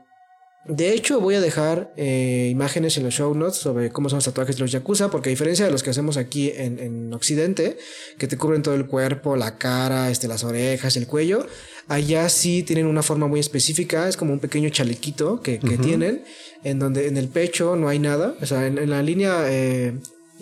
De 0.66 0.94
hecho, 0.94 1.20
voy 1.20 1.34
a 1.36 1.42
dejar 1.42 1.92
eh, 1.98 2.48
imágenes 2.52 2.96
en 2.96 3.04
los 3.04 3.16
show 3.16 3.34
notes 3.34 3.58
sobre 3.58 3.90
cómo 3.90 4.10
son 4.10 4.18
los 4.18 4.26
tatuajes 4.26 4.58
de 4.58 4.62
los 4.62 4.72
yakuza, 4.72 5.10
porque 5.10 5.30
a 5.30 5.32
diferencia 5.32 5.66
de 5.66 5.72
los 5.72 5.82
que 5.82 5.90
hacemos 5.90 6.18
aquí 6.18 6.52
en, 6.56 6.78
en 6.78 7.12
Occidente, 7.14 7.78
que 8.20 8.28
te 8.28 8.38
cubren 8.38 8.62
todo 8.62 8.76
el 8.76 8.86
cuerpo, 8.86 9.36
la 9.36 9.58
cara, 9.58 10.12
este, 10.12 10.28
las 10.28 10.44
orejas, 10.44 10.96
el 10.98 11.08
cuello, 11.08 11.48
allá 11.88 12.30
sí 12.30 12.62
tienen 12.62 12.86
una 12.86 13.02
forma 13.02 13.28
muy 13.28 13.40
específica, 13.40 14.08
es 14.08 14.18
como 14.18 14.34
un 14.34 14.40
pequeño 14.40 14.70
chalequito 14.70 15.42
que, 15.42 15.58
que 15.58 15.80
tienen, 15.80 16.24
en 16.64 16.78
donde 16.78 17.08
en 17.08 17.18
el 17.18 17.28
pecho 17.28 17.76
no 17.76 17.88
hay 17.88 17.98
nada, 17.98 18.36
o 18.40 18.46
sea, 18.46 18.68
en, 18.68 18.78
en 18.78 18.92
la 18.92 19.02
línea 19.02 19.46
eh, 19.48 19.94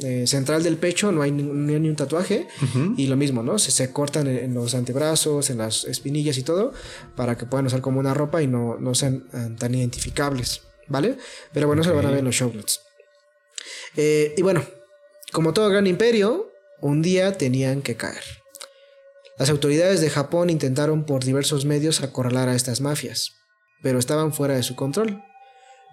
eh, 0.03 0.25
central 0.27 0.63
del 0.63 0.77
pecho 0.77 1.11
no 1.11 1.21
hay 1.21 1.31
ni, 1.31 1.43
un 1.43 1.95
tatuaje, 1.95 2.47
y 2.97 3.07
lo 3.07 3.15
mismo, 3.15 3.43
¿no? 3.43 3.59
Se, 3.59 3.71
se 3.71 3.91
cortan 3.91 4.27
en, 4.27 4.37
en 4.37 4.53
los 4.53 4.73
antebrazos, 4.75 5.49
en 5.49 5.57
las 5.57 5.83
espinillas 5.85 6.37
y 6.37 6.43
todo, 6.43 6.73
para 7.15 7.37
que 7.37 7.45
puedan 7.45 7.65
usar 7.65 7.81
como 7.81 7.99
una 7.99 8.13
ropa 8.13 8.41
y 8.41 8.47
no, 8.47 8.77
no 8.79 8.95
sean 8.95 9.27
eh, 9.33 9.55
tan 9.57 9.75
identificables, 9.75 10.61
¿vale? 10.87 11.17
Pero 11.53 11.67
bueno, 11.67 11.81
eso 11.81 11.91
lo 11.91 11.97
van 11.97 12.05
a 12.05 12.09
ver 12.11 12.19
en 12.19 12.25
los 12.25 12.35
show 12.35 12.51
notes. 12.53 12.81
Eh, 13.95 14.33
y 14.37 14.41
bueno, 14.41 14.63
como 15.31 15.53
todo 15.53 15.69
gran 15.69 15.87
imperio, 15.87 16.51
un 16.81 17.01
día 17.01 17.37
tenían 17.37 17.81
que 17.81 17.95
caer. 17.95 18.23
Las 19.37 19.49
autoridades 19.49 20.01
de 20.01 20.09
Japón 20.09 20.49
intentaron 20.49 21.05
por 21.05 21.23
diversos 21.23 21.65
medios 21.65 22.01
acorralar 22.01 22.49
a 22.49 22.55
estas 22.55 22.81
mafias, 22.81 23.33
pero 23.81 23.99
estaban 23.99 24.33
fuera 24.33 24.55
de 24.55 24.63
su 24.63 24.75
control. 24.75 25.23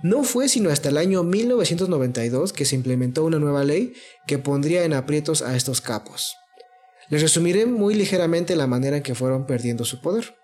No 0.02 0.24
fue 0.24 0.48
sino 0.48 0.70
hasta 0.70 0.90
el 0.90 0.98
año 0.98 1.22
1992 1.22 2.52
que 2.52 2.64
se 2.64 2.76
implementó 2.76 3.24
una 3.24 3.38
nueva 3.38 3.64
ley 3.64 3.94
que 4.26 4.38
pondría 4.38 4.84
en 4.84 4.92
aprietos 4.92 5.42
a 5.42 5.56
estos 5.56 5.80
capos. 5.80 6.36
Les 7.08 7.22
resumiré 7.22 7.66
muy 7.66 7.94
ligeramente 7.94 8.56
la 8.56 8.66
manera 8.66 8.98
en 8.98 9.02
que 9.02 9.14
fueron 9.14 9.46
perdiendo 9.46 9.84
su 9.84 10.00
poder. 10.00 10.34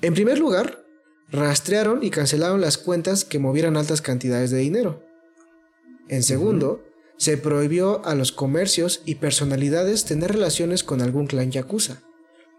En 0.00 0.14
primer 0.14 0.38
lugar, 0.38 0.84
rastrearon 1.30 2.02
y 2.02 2.10
cancelaron 2.10 2.60
las 2.60 2.78
cuentas 2.78 3.24
que 3.24 3.38
movieran 3.38 3.76
altas 3.76 4.00
cantidades 4.00 4.50
de 4.50 4.58
dinero. 4.58 5.02
En 6.08 6.22
segundo, 6.22 6.84
se 7.16 7.36
prohibió 7.36 8.04
a 8.04 8.14
los 8.14 8.32
comercios 8.32 9.02
y 9.04 9.16
personalidades 9.16 10.04
tener 10.04 10.32
relaciones 10.32 10.84
con 10.84 11.00
algún 11.00 11.26
clan 11.26 11.50
yakuza. 11.50 12.02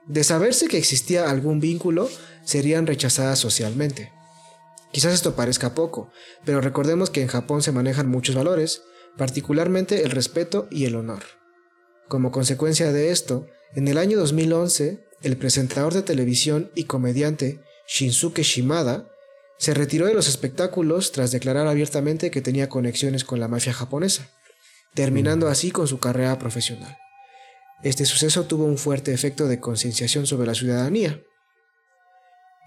De 0.07 0.23
saberse 0.23 0.67
que 0.67 0.77
existía 0.77 1.29
algún 1.29 1.59
vínculo, 1.59 2.09
serían 2.43 2.87
rechazadas 2.87 3.39
socialmente. 3.39 4.11
Quizás 4.95 5.13
esto 5.13 5.35
parezca 5.35 5.75
poco, 5.75 6.09
pero 6.45 6.61
recordemos 6.61 7.09
que 7.09 7.21
en 7.21 7.27
Japón 7.27 7.61
se 7.61 7.73
manejan 7.73 8.07
muchos 8.07 8.33
valores, 8.33 8.83
particularmente 9.17 10.03
el 10.03 10.09
respeto 10.09 10.69
y 10.71 10.85
el 10.85 10.95
honor. 10.95 11.21
Como 12.07 12.31
consecuencia 12.31 12.93
de 12.93 13.11
esto, 13.11 13.45
en 13.73 13.89
el 13.89 13.97
año 13.97 14.17
2011, 14.17 15.05
el 15.21 15.35
presentador 15.35 15.93
de 15.93 16.01
televisión 16.01 16.71
y 16.75 16.85
comediante 16.85 17.59
Shinsuke 17.89 18.43
Shimada 18.43 19.09
se 19.57 19.73
retiró 19.73 20.05
de 20.05 20.13
los 20.13 20.29
espectáculos 20.29 21.11
tras 21.11 21.29
declarar 21.29 21.67
abiertamente 21.67 22.31
que 22.31 22.41
tenía 22.41 22.69
conexiones 22.69 23.25
con 23.25 23.41
la 23.41 23.49
mafia 23.49 23.73
japonesa, 23.73 24.29
terminando 24.93 25.49
así 25.49 25.71
con 25.71 25.89
su 25.89 25.99
carrera 25.99 26.39
profesional. 26.39 26.97
Este 27.83 28.05
suceso 28.05 28.45
tuvo 28.45 28.63
un 28.63 28.77
fuerte 28.77 29.13
efecto 29.13 29.49
de 29.49 29.59
concienciación 29.59 30.25
sobre 30.25 30.47
la 30.47 30.55
ciudadanía. 30.55 31.21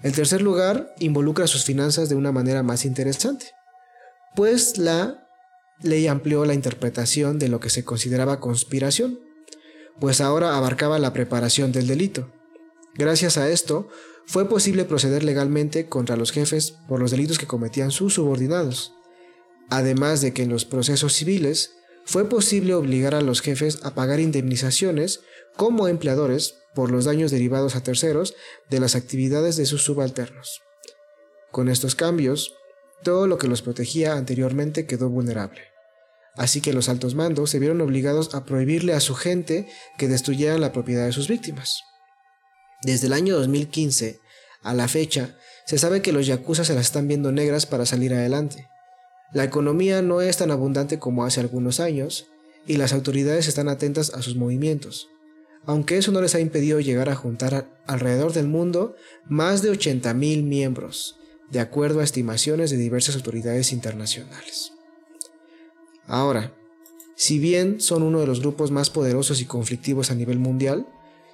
El 0.02 0.12
tercer 0.12 0.42
lugar 0.42 0.94
involucra 0.98 1.46
sus 1.46 1.64
finanzas 1.64 2.08
de 2.08 2.14
una 2.14 2.32
manera 2.32 2.62
más 2.62 2.84
interesante, 2.84 3.46
pues 4.36 4.78
la 4.78 5.28
ley 5.80 6.06
amplió 6.06 6.44
la 6.44 6.54
interpretación 6.54 7.38
de 7.38 7.48
lo 7.48 7.60
que 7.60 7.70
se 7.70 7.84
consideraba 7.84 8.40
conspiración, 8.40 9.18
pues 10.00 10.20
ahora 10.20 10.56
abarcaba 10.56 10.98
la 10.98 11.12
preparación 11.12 11.72
del 11.72 11.88
delito. 11.88 12.32
Gracias 12.94 13.38
a 13.38 13.48
esto, 13.48 13.88
fue 14.26 14.48
posible 14.48 14.84
proceder 14.84 15.24
legalmente 15.24 15.88
contra 15.88 16.16
los 16.16 16.32
jefes 16.32 16.74
por 16.86 17.00
los 17.00 17.10
delitos 17.10 17.38
que 17.38 17.46
cometían 17.46 17.90
sus 17.90 18.14
subordinados, 18.14 18.92
además 19.70 20.20
de 20.20 20.32
que 20.32 20.42
en 20.42 20.50
los 20.50 20.64
procesos 20.64 21.14
civiles 21.14 21.72
fue 22.04 22.28
posible 22.28 22.74
obligar 22.74 23.14
a 23.14 23.20
los 23.20 23.40
jefes 23.40 23.80
a 23.82 23.94
pagar 23.94 24.20
indemnizaciones 24.20 25.20
como 25.56 25.88
empleadores 25.88 26.57
por 26.74 26.90
los 26.90 27.04
daños 27.04 27.30
derivados 27.30 27.76
a 27.76 27.82
terceros 27.82 28.34
de 28.70 28.80
las 28.80 28.94
actividades 28.94 29.56
de 29.56 29.66
sus 29.66 29.82
subalternos. 29.82 30.62
Con 31.50 31.68
estos 31.68 31.94
cambios, 31.94 32.54
todo 33.02 33.26
lo 33.26 33.38
que 33.38 33.48
los 33.48 33.62
protegía 33.62 34.14
anteriormente 34.14 34.86
quedó 34.86 35.08
vulnerable. 35.08 35.62
Así 36.36 36.60
que 36.60 36.72
los 36.72 36.88
altos 36.88 37.14
mandos 37.14 37.50
se 37.50 37.58
vieron 37.58 37.80
obligados 37.80 38.34
a 38.34 38.44
prohibirle 38.44 38.92
a 38.92 39.00
su 39.00 39.14
gente 39.14 39.68
que 39.96 40.08
destruyeran 40.08 40.60
la 40.60 40.72
propiedad 40.72 41.06
de 41.06 41.12
sus 41.12 41.28
víctimas. 41.28 41.82
Desde 42.82 43.08
el 43.08 43.12
año 43.12 43.36
2015 43.36 44.20
a 44.62 44.74
la 44.74 44.88
fecha, 44.88 45.36
se 45.66 45.78
sabe 45.78 46.02
que 46.02 46.12
los 46.12 46.26
yakuza 46.26 46.64
se 46.64 46.74
las 46.74 46.86
están 46.86 47.08
viendo 47.08 47.32
negras 47.32 47.66
para 47.66 47.86
salir 47.86 48.12
adelante. 48.14 48.68
La 49.32 49.44
economía 49.44 50.02
no 50.02 50.20
es 50.20 50.36
tan 50.36 50.50
abundante 50.50 50.98
como 50.98 51.24
hace 51.24 51.40
algunos 51.40 51.80
años, 51.80 52.26
y 52.66 52.76
las 52.76 52.92
autoridades 52.92 53.48
están 53.48 53.68
atentas 53.68 54.12
a 54.14 54.22
sus 54.22 54.36
movimientos, 54.36 55.08
aunque 55.68 55.98
eso 55.98 56.12
no 56.12 56.22
les 56.22 56.34
ha 56.34 56.40
impedido 56.40 56.80
llegar 56.80 57.10
a 57.10 57.14
juntar 57.14 57.68
alrededor 57.86 58.32
del 58.32 58.48
mundo 58.48 58.96
más 59.26 59.60
de 59.60 59.70
80.000 59.70 60.42
miembros, 60.42 61.18
de 61.50 61.60
acuerdo 61.60 62.00
a 62.00 62.04
estimaciones 62.04 62.70
de 62.70 62.78
diversas 62.78 63.16
autoridades 63.16 63.70
internacionales. 63.70 64.72
Ahora, 66.06 66.54
si 67.16 67.38
bien 67.38 67.82
son 67.82 68.02
uno 68.02 68.18
de 68.20 68.26
los 68.26 68.40
grupos 68.40 68.70
más 68.70 68.88
poderosos 68.88 69.42
y 69.42 69.44
conflictivos 69.44 70.10
a 70.10 70.14
nivel 70.14 70.38
mundial, 70.38 70.86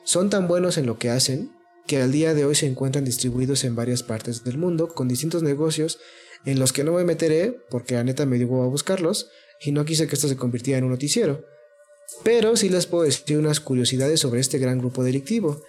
son 0.02 0.30
tan 0.30 0.48
buenos 0.48 0.78
en 0.78 0.86
lo 0.86 0.98
que 0.98 1.10
hacen 1.10 1.52
que 1.86 2.02
al 2.02 2.10
día 2.10 2.34
de 2.34 2.44
hoy 2.44 2.56
se 2.56 2.66
encuentran 2.66 3.04
distribuidos 3.04 3.62
en 3.62 3.76
varias 3.76 4.02
partes 4.02 4.42
del 4.42 4.58
mundo 4.58 4.88
con 4.88 5.06
distintos 5.06 5.44
negocios 5.44 6.00
en 6.44 6.58
los 6.58 6.72
que 6.72 6.82
no 6.82 6.94
me 6.94 7.04
meteré 7.04 7.56
porque 7.70 7.94
la 7.94 8.02
neta 8.02 8.26
me 8.26 8.38
dio 8.38 8.64
a 8.64 8.66
buscarlos 8.66 9.30
y 9.60 9.70
no 9.70 9.84
quise 9.84 10.08
que 10.08 10.16
esto 10.16 10.26
se 10.26 10.36
convirtiera 10.36 10.78
en 10.78 10.84
un 10.86 10.90
noticiero. 10.90 11.53
Pero 12.22 12.56
sí 12.56 12.68
les 12.68 12.86
puedo 12.86 13.04
decir 13.04 13.38
unas 13.38 13.60
curiosidades 13.60 14.20
sobre 14.20 14.40
este 14.40 14.58
gran 14.58 14.78
grupo 14.78 15.04
delictivo. 15.04 15.62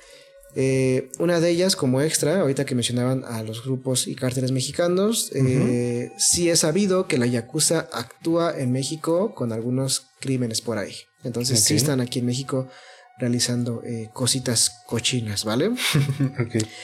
Eh, 0.57 1.09
una 1.19 1.41
de 1.41 1.49
ellas, 1.49 1.75
como 1.75 2.01
extra, 2.01 2.39
ahorita 2.39 2.65
que 2.65 2.75
mencionaban 2.75 3.25
a 3.25 3.43
los 3.43 3.63
grupos 3.65 4.07
y 4.07 4.15
cárteles 4.15 4.53
mexicanos, 4.53 5.31
eh, 5.35 6.11
sí 6.17 6.49
he 6.49 6.55
sabido 6.55 7.07
que 7.07 7.17
la 7.17 7.25
Yakuza 7.25 7.89
actúa 7.91 8.57
en 8.57 8.71
México 8.71 9.35
con 9.35 9.51
algunos 9.51 10.07
crímenes 10.21 10.61
por 10.61 10.77
ahí. 10.77 10.95
Entonces 11.23 11.59
sí 11.59 11.75
están 11.75 11.99
aquí 11.99 12.19
en 12.19 12.27
México 12.27 12.69
realizando 13.17 13.81
eh, 13.83 14.09
cositas 14.13 14.71
cochinas, 14.87 15.43
¿vale? 15.43 15.71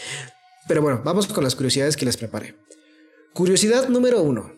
Pero 0.68 0.82
bueno, 0.82 1.02
vamos 1.04 1.28
con 1.28 1.44
las 1.44 1.56
curiosidades 1.56 1.96
que 1.96 2.06
les 2.06 2.18
preparé. 2.18 2.56
Curiosidad 3.34 3.88
número 3.88 4.22
uno. 4.22 4.52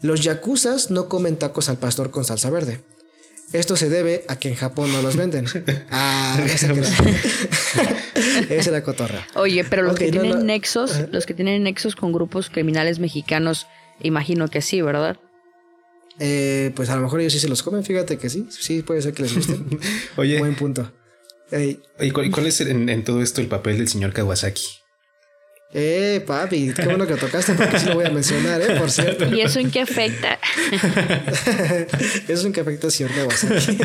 Los 0.00 0.22
yakuzas 0.22 0.90
no 0.90 1.08
comen 1.08 1.36
tacos 1.36 1.68
al 1.68 1.78
pastor 1.78 2.10
con 2.10 2.24
salsa 2.24 2.50
verde. 2.50 2.80
Esto 3.52 3.76
se 3.76 3.88
debe 3.88 4.24
a 4.28 4.38
que 4.38 4.48
en 4.48 4.54
Japón 4.54 4.92
no 4.92 5.02
los 5.02 5.16
venden. 5.16 5.46
Ah, 5.90 6.40
esa, 6.46 6.72
es 8.48 8.66
la 8.68 8.82
cotorra. 8.84 9.26
Oye, 9.34 9.64
pero 9.64 9.82
los 9.82 9.96
que 9.96 10.10
tienen 10.10 10.46
nexos, 10.46 11.06
los 11.10 11.26
que 11.26 11.34
tienen 11.34 11.62
nexos 11.62 11.96
con 11.96 12.12
grupos 12.12 12.48
criminales 12.48 12.98
mexicanos, 12.98 13.66
imagino 14.00 14.48
que 14.48 14.62
sí, 14.62 14.80
¿verdad? 14.80 15.18
Eh, 16.18 16.72
pues 16.74 16.88
a 16.88 16.96
lo 16.96 17.02
mejor 17.02 17.20
ellos 17.20 17.32
sí 17.32 17.40
se 17.40 17.48
los 17.48 17.62
comen, 17.62 17.84
fíjate 17.84 18.16
que 18.18 18.30
sí, 18.30 18.46
sí 18.50 18.82
puede 18.82 19.02
ser 19.02 19.12
que 19.12 19.22
les 19.22 19.34
guste. 19.34 19.58
Oye. 20.16 20.38
Buen 20.38 20.54
punto. 20.54 20.90
¿Y 22.00 22.10
cuál, 22.10 22.46
es 22.46 22.60
en, 22.62 23.04
todo 23.04 23.22
esto 23.22 23.40
el 23.40 23.48
papel 23.48 23.76
del 23.78 23.88
señor 23.88 24.12
Kawasaki? 24.12 24.81
Eh, 25.74 26.22
papi, 26.26 26.74
qué 26.74 26.84
bueno 26.84 27.06
que 27.06 27.14
tocaste 27.14 27.54
porque 27.54 27.78
sí 27.78 27.86
lo 27.86 27.94
voy 27.94 28.04
a 28.04 28.10
mencionar, 28.10 28.60
¿eh? 28.60 28.78
Por 28.78 28.90
cierto. 28.90 29.34
¿Y 29.34 29.40
eso 29.40 29.58
en 29.58 29.70
qué 29.70 29.80
afecta? 29.80 30.38
eso 32.28 32.46
en 32.46 32.52
qué 32.52 32.60
afecta 32.60 32.88
al 32.88 32.92
señor 32.92 33.14
Kawasaki. 33.14 33.78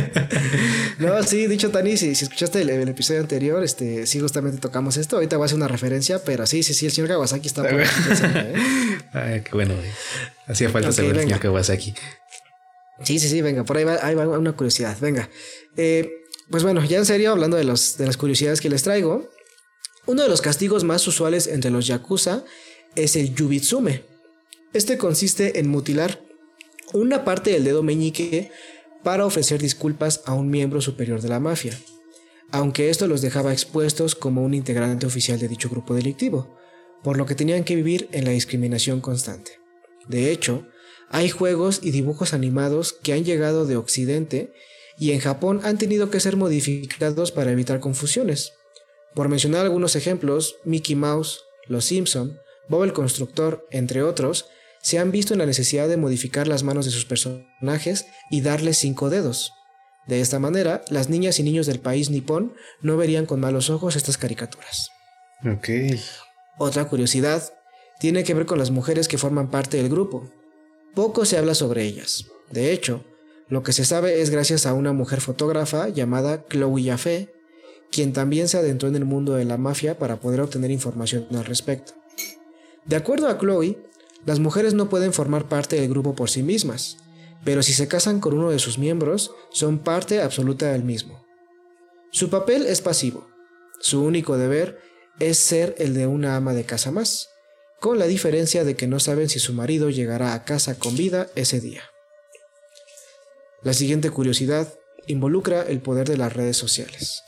no, 1.00 1.24
sí, 1.24 1.48
dicho 1.48 1.72
Tani, 1.72 1.96
si, 1.96 2.10
escuchaste 2.10 2.62
el, 2.62 2.90
episodio 2.90 3.22
anterior, 3.22 3.64
este, 3.64 4.06
sí, 4.06 4.20
justamente 4.20 4.60
tocamos 4.60 4.98
esto. 4.98 5.16
Ahorita 5.16 5.38
voy 5.38 5.46
a 5.46 5.48
hacer 5.48 5.56
una 5.56 5.70
referencia, 5.70 6.20
pero 6.26 6.46
sí, 6.46 6.62
sí, 6.62 6.74
sí, 6.74 6.88
el 6.88 6.92
señor 6.92 7.10
Kawasaki 7.10 7.48
está 7.48 7.64
por 7.64 7.80
aquí. 7.80 7.90
¿eh? 8.26 8.54
Ay, 9.14 9.42
qué 9.42 9.52
bueno, 9.54 9.74
Hacía 10.48 10.70
falta 10.70 10.92
saber 10.92 11.16
el 11.16 11.22
señor 11.22 11.40
Kawasaki. 11.40 11.94
Sí, 13.04 13.20
sí, 13.20 13.30
sí, 13.30 13.42
venga, 13.42 13.64
por 13.64 13.78
ahí 13.78 13.86
va, 13.86 14.00
ahí 14.02 14.14
va 14.14 14.28
una 14.28 14.52
curiosidad. 14.52 14.98
Venga. 15.00 15.30
Eh, 15.78 16.12
pues 16.50 16.64
bueno, 16.64 16.84
ya 16.84 16.98
en 16.98 17.06
serio, 17.06 17.32
hablando 17.32 17.56
de, 17.56 17.64
los, 17.64 17.98
de 17.98 18.06
las 18.06 18.18
curiosidades 18.18 18.60
que 18.60 18.70
les 18.70 18.84
traigo, 18.84 19.30
uno 20.08 20.24
de 20.24 20.30
los 20.30 20.42
castigos 20.42 20.84
más 20.84 21.06
usuales 21.08 21.48
entre 21.48 21.70
los 21.70 21.86
yakuza 21.86 22.44
es 22.96 23.16
el 23.16 23.36
yubitsume. 23.36 24.04
Este 24.74 24.98
consiste 24.98 25.60
en 25.60 25.70
mutilar 25.70 26.22
una 26.94 27.26
parte 27.26 27.52
del 27.52 27.66
dedo 27.66 27.84
meñique 27.84 28.50
para 29.04 29.26
ofrecer 29.26 29.62
disculpas 29.62 30.22
a 30.26 30.34
un 30.34 30.50
miembro 30.50 30.82
superior 30.82 31.22
de 31.22 31.30
la 31.30 31.40
mafia, 31.40 31.78
aunque 32.52 32.90
esto 32.90 33.08
los 33.08 33.22
dejaba 33.22 33.52
expuestos 33.52 34.16
como 34.16 34.44
un 34.44 34.54
integrante 34.54 35.06
oficial 35.06 35.40
de 35.40 35.50
dicho 35.50 35.70
grupo 35.70 35.94
delictivo, 35.94 36.58
por 37.04 37.18
lo 37.18 37.26
que 37.26 37.36
tenían 37.36 37.66
que 37.66 37.76
vivir 37.76 38.08
en 38.14 38.24
la 38.24 38.32
discriminación 38.32 39.02
constante. 39.02 39.60
De 40.08 40.32
hecho, 40.32 40.66
hay 41.10 41.30
juegos 41.30 41.82
y 41.84 41.92
dibujos 41.92 42.34
animados 42.34 42.94
que 42.94 43.14
han 43.14 43.26
llegado 43.26 43.66
de 43.66 43.76
Occidente 43.76 44.54
y 44.98 45.12
en 45.12 45.20
Japón 45.20 45.62
han 45.64 45.78
tenido 45.78 46.10
que 46.10 46.20
ser 46.20 46.38
modificados 46.38 47.32
para 47.32 47.52
evitar 47.52 47.80
confusiones. 47.80 48.54
Por 49.14 49.30
mencionar 49.30 49.66
algunos 49.66 49.96
ejemplos, 49.96 50.58
Mickey 50.64 50.96
Mouse, 50.96 51.42
Los 51.68 51.86
Simpson, 51.86 52.40
Bob 52.70 52.84
el 52.84 52.94
Constructor, 52.94 53.66
entre 53.72 54.04
otros, 54.04 54.46
se 54.82 55.00
han 55.00 55.12
visto 55.12 55.34
en 55.34 55.40
la 55.40 55.46
necesidad 55.46 55.88
de 55.88 55.98
modificar 55.98 56.48
las 56.48 56.64
manos 56.64 56.86
de 56.86 56.92
sus 56.92 57.06
personajes 57.06 58.06
y 58.30 58.42
darles 58.42 58.78
cinco 58.78 59.10
dedos. 59.10 59.54
De 60.08 60.22
esta 60.22 60.40
manera, 60.40 60.84
las 60.90 61.10
niñas 61.10 61.40
y 61.40 61.44
niños 61.44 61.66
del 61.66 61.80
país 61.80 62.10
nipón 62.10 62.54
no 62.82 62.96
verían 62.96 63.26
con 63.26 63.40
malos 63.40 63.70
ojos 63.70 63.96
estas 63.96 64.18
caricaturas. 64.18 64.90
Ok. 65.46 65.70
Otra 66.58 66.86
curiosidad 66.88 67.44
tiene 68.00 68.24
que 68.24 68.34
ver 68.34 68.46
con 68.46 68.60
las 68.60 68.72
mujeres 68.72 69.08
que 69.08 69.18
forman 69.18 69.52
parte 69.52 69.78
del 69.78 69.90
grupo. 69.90 70.32
Poco 70.96 71.26
se 71.26 71.38
habla 71.38 71.54
sobre 71.54 71.84
ellas. 71.84 72.26
De 72.50 72.72
hecho, 72.72 73.04
lo 73.50 73.64
que 73.64 73.74
se 73.74 73.86
sabe 73.86 74.22
es 74.22 74.30
gracias 74.30 74.66
a 74.66 74.74
una 74.74 74.94
mujer 74.94 75.22
fotógrafa 75.22 75.90
llamada 75.90 76.46
Chloe 76.48 76.84
Jaffe, 76.84 77.30
quien 77.92 78.14
también 78.14 78.48
se 78.48 78.58
adentró 78.58 78.90
en 78.90 78.96
el 78.96 79.06
mundo 79.06 79.34
de 79.34 79.46
la 79.46 79.58
mafia 79.58 79.98
para 79.98 80.18
poder 80.18 80.42
obtener 80.42 80.72
información 80.72 81.28
al 81.32 81.46
respecto. 81.46 81.94
De 82.86 82.96
acuerdo 82.96 83.28
a 83.28 83.38
Chloe, 83.38 83.78
las 84.26 84.40
mujeres 84.40 84.74
no 84.74 84.90
pueden 84.90 85.14
formar 85.14 85.48
parte 85.48 85.80
del 85.80 85.90
grupo 85.90 86.16
por 86.16 86.30
sí 86.30 86.44
mismas, 86.44 86.98
pero 87.44 87.64
si 87.64 87.74
se 87.74 87.88
casan 87.88 88.20
con 88.20 88.34
uno 88.34 88.50
de 88.50 88.60
sus 88.60 88.78
miembros, 88.78 89.32
son 89.52 89.80
parte 89.80 90.22
absoluta 90.22 90.72
del 90.72 90.84
mismo. 90.84 91.24
Su 92.12 92.30
papel 92.30 92.66
es 92.66 92.82
pasivo. 92.82 93.28
Su 93.80 94.04
único 94.04 94.38
deber 94.38 94.80
es 95.20 95.38
ser 95.38 95.76
el 95.78 95.94
de 95.94 96.08
una 96.08 96.36
ama 96.36 96.54
de 96.54 96.66
casa 96.66 96.92
más, 96.92 97.30
con 97.80 98.00
la 98.00 98.08
diferencia 98.08 98.64
de 98.64 98.76
que 98.76 98.88
no 98.88 99.00
saben 99.00 99.30
si 99.30 99.40
su 99.40 99.54
marido 99.54 99.90
llegará 99.90 100.34
a 100.34 100.44
casa 100.46 100.78
con 100.80 100.96
vida 100.96 101.28
ese 101.36 101.60
día. 101.60 101.84
La 103.64 103.74
siguiente 103.74 104.10
curiosidad 104.10 104.74
involucra 105.08 105.64
el 105.64 105.82
poder 105.82 106.08
de 106.08 106.18
las 106.18 106.34
redes 106.34 106.58
sociales. 106.58 107.24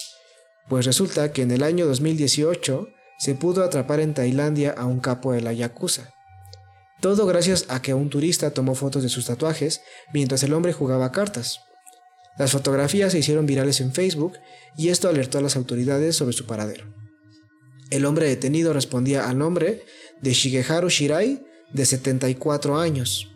Pues 0.70 0.86
resulta 0.86 1.34
que 1.34 1.42
en 1.42 1.52
el 1.52 1.64
año 1.64 1.88
2018 1.88 2.90
se 3.18 3.36
pudo 3.36 3.64
atrapar 3.64 4.00
en 4.00 4.14
Tailandia 4.14 4.72
a 4.72 4.86
un 4.86 5.00
capo 5.00 5.34
de 5.34 5.42
la 5.42 5.52
Yakuza. 5.52 6.14
Todo 7.02 7.26
gracias 7.26 7.66
a 7.70 7.82
que 7.82 7.94
un 7.94 8.10
turista 8.10 8.52
tomó 8.52 8.76
fotos 8.76 9.04
de 9.04 9.10
sus 9.10 9.26
tatuajes 9.26 9.82
mientras 10.14 10.44
el 10.44 10.54
hombre 10.54 10.72
jugaba 10.72 11.12
cartas. 11.12 11.62
Las 12.38 12.52
fotografías 12.52 13.12
se 13.12 13.20
hicieron 13.20 13.46
virales 13.46 13.82
en 13.82 13.94
Facebook 13.94 14.34
y 14.78 14.90
esto 14.90 15.10
alertó 15.10 15.40
a 15.40 15.42
las 15.42 15.56
autoridades 15.56 16.16
sobre 16.16 16.34
su 16.34 16.46
paradero. 16.46 16.86
El 17.90 18.06
hombre 18.06 18.28
detenido 18.28 18.72
respondía 18.72 19.28
al 19.28 19.38
nombre 19.38 19.84
de 20.22 20.34
Shigeharu 20.34 20.90
Shirai, 20.90 21.44
de 21.74 21.86
74 21.86 22.80
años. 22.80 23.32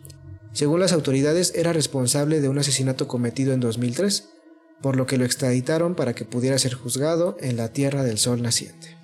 Según 0.52 0.80
las 0.80 0.92
autoridades, 0.92 1.52
era 1.54 1.72
responsable 1.72 2.40
de 2.40 2.48
un 2.48 2.58
asesinato 2.58 3.08
cometido 3.08 3.52
en 3.52 3.60
2003 3.60 4.33
por 4.84 4.96
lo 4.96 5.06
que 5.06 5.16
lo 5.16 5.24
extraditaron 5.24 5.94
para 5.94 6.12
que 6.14 6.26
pudiera 6.26 6.58
ser 6.58 6.74
juzgado 6.74 7.38
en 7.40 7.56
la 7.56 7.72
Tierra 7.72 8.02
del 8.02 8.18
Sol 8.18 8.42
naciente. 8.42 8.98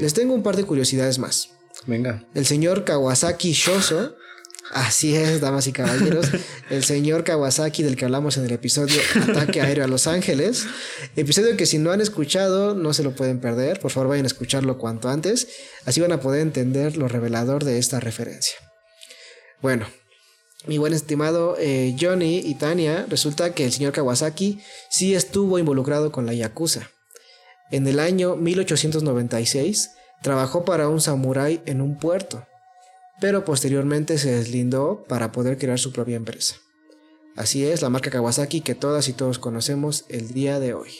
Les 0.00 0.14
tengo 0.14 0.32
un 0.32 0.42
par 0.42 0.56
de 0.56 0.64
curiosidades 0.64 1.18
más. 1.18 1.50
Venga. 1.86 2.24
El 2.32 2.46
señor 2.46 2.86
Kawasaki 2.86 3.52
Shoso, 3.52 4.16
así 4.72 5.14
es, 5.14 5.42
damas 5.42 5.66
y 5.66 5.72
caballeros, 5.72 6.30
el 6.70 6.82
señor 6.82 7.24
Kawasaki 7.24 7.82
del 7.82 7.96
que 7.96 8.06
hablamos 8.06 8.38
en 8.38 8.46
el 8.46 8.52
episodio 8.52 8.98
Ataque 9.20 9.60
Aéreo 9.60 9.84
a 9.84 9.86
Los 9.86 10.06
Ángeles, 10.06 10.64
episodio 11.14 11.54
que 11.58 11.66
si 11.66 11.76
no 11.76 11.90
han 11.90 12.00
escuchado 12.00 12.74
no 12.74 12.94
se 12.94 13.02
lo 13.02 13.14
pueden 13.14 13.40
perder, 13.40 13.80
por 13.80 13.90
favor 13.90 14.08
vayan 14.08 14.24
a 14.24 14.28
escucharlo 14.28 14.78
cuanto 14.78 15.10
antes, 15.10 15.46
así 15.84 16.00
van 16.00 16.12
a 16.12 16.20
poder 16.20 16.40
entender 16.40 16.96
lo 16.96 17.06
revelador 17.06 17.64
de 17.64 17.76
esta 17.76 18.00
referencia. 18.00 18.56
Bueno, 19.60 19.86
mi 20.66 20.78
buen 20.78 20.92
estimado 20.92 21.56
eh, 21.58 21.96
Johnny 21.98 22.38
y 22.38 22.54
Tania, 22.54 23.06
resulta 23.08 23.54
que 23.54 23.64
el 23.64 23.72
señor 23.72 23.92
Kawasaki 23.92 24.60
sí 24.90 25.14
estuvo 25.14 25.58
involucrado 25.58 26.10
con 26.10 26.26
la 26.26 26.34
Yakuza. 26.34 26.90
En 27.70 27.86
el 27.86 28.00
año 28.00 28.34
1896 28.36 29.90
trabajó 30.22 30.64
para 30.64 30.88
un 30.88 31.00
samurái 31.00 31.62
en 31.66 31.80
un 31.80 31.96
puerto, 31.96 32.46
pero 33.20 33.44
posteriormente 33.44 34.18
se 34.18 34.32
deslindó 34.32 35.04
para 35.08 35.32
poder 35.32 35.58
crear 35.58 35.78
su 35.78 35.92
propia 35.92 36.16
empresa. 36.16 36.56
Así 37.36 37.64
es, 37.64 37.82
la 37.82 37.88
marca 37.88 38.10
Kawasaki 38.10 38.62
que 38.62 38.74
todas 38.74 39.08
y 39.08 39.12
todos 39.12 39.38
conocemos 39.38 40.06
el 40.08 40.32
día 40.32 40.58
de 40.58 40.74
hoy. 40.74 40.90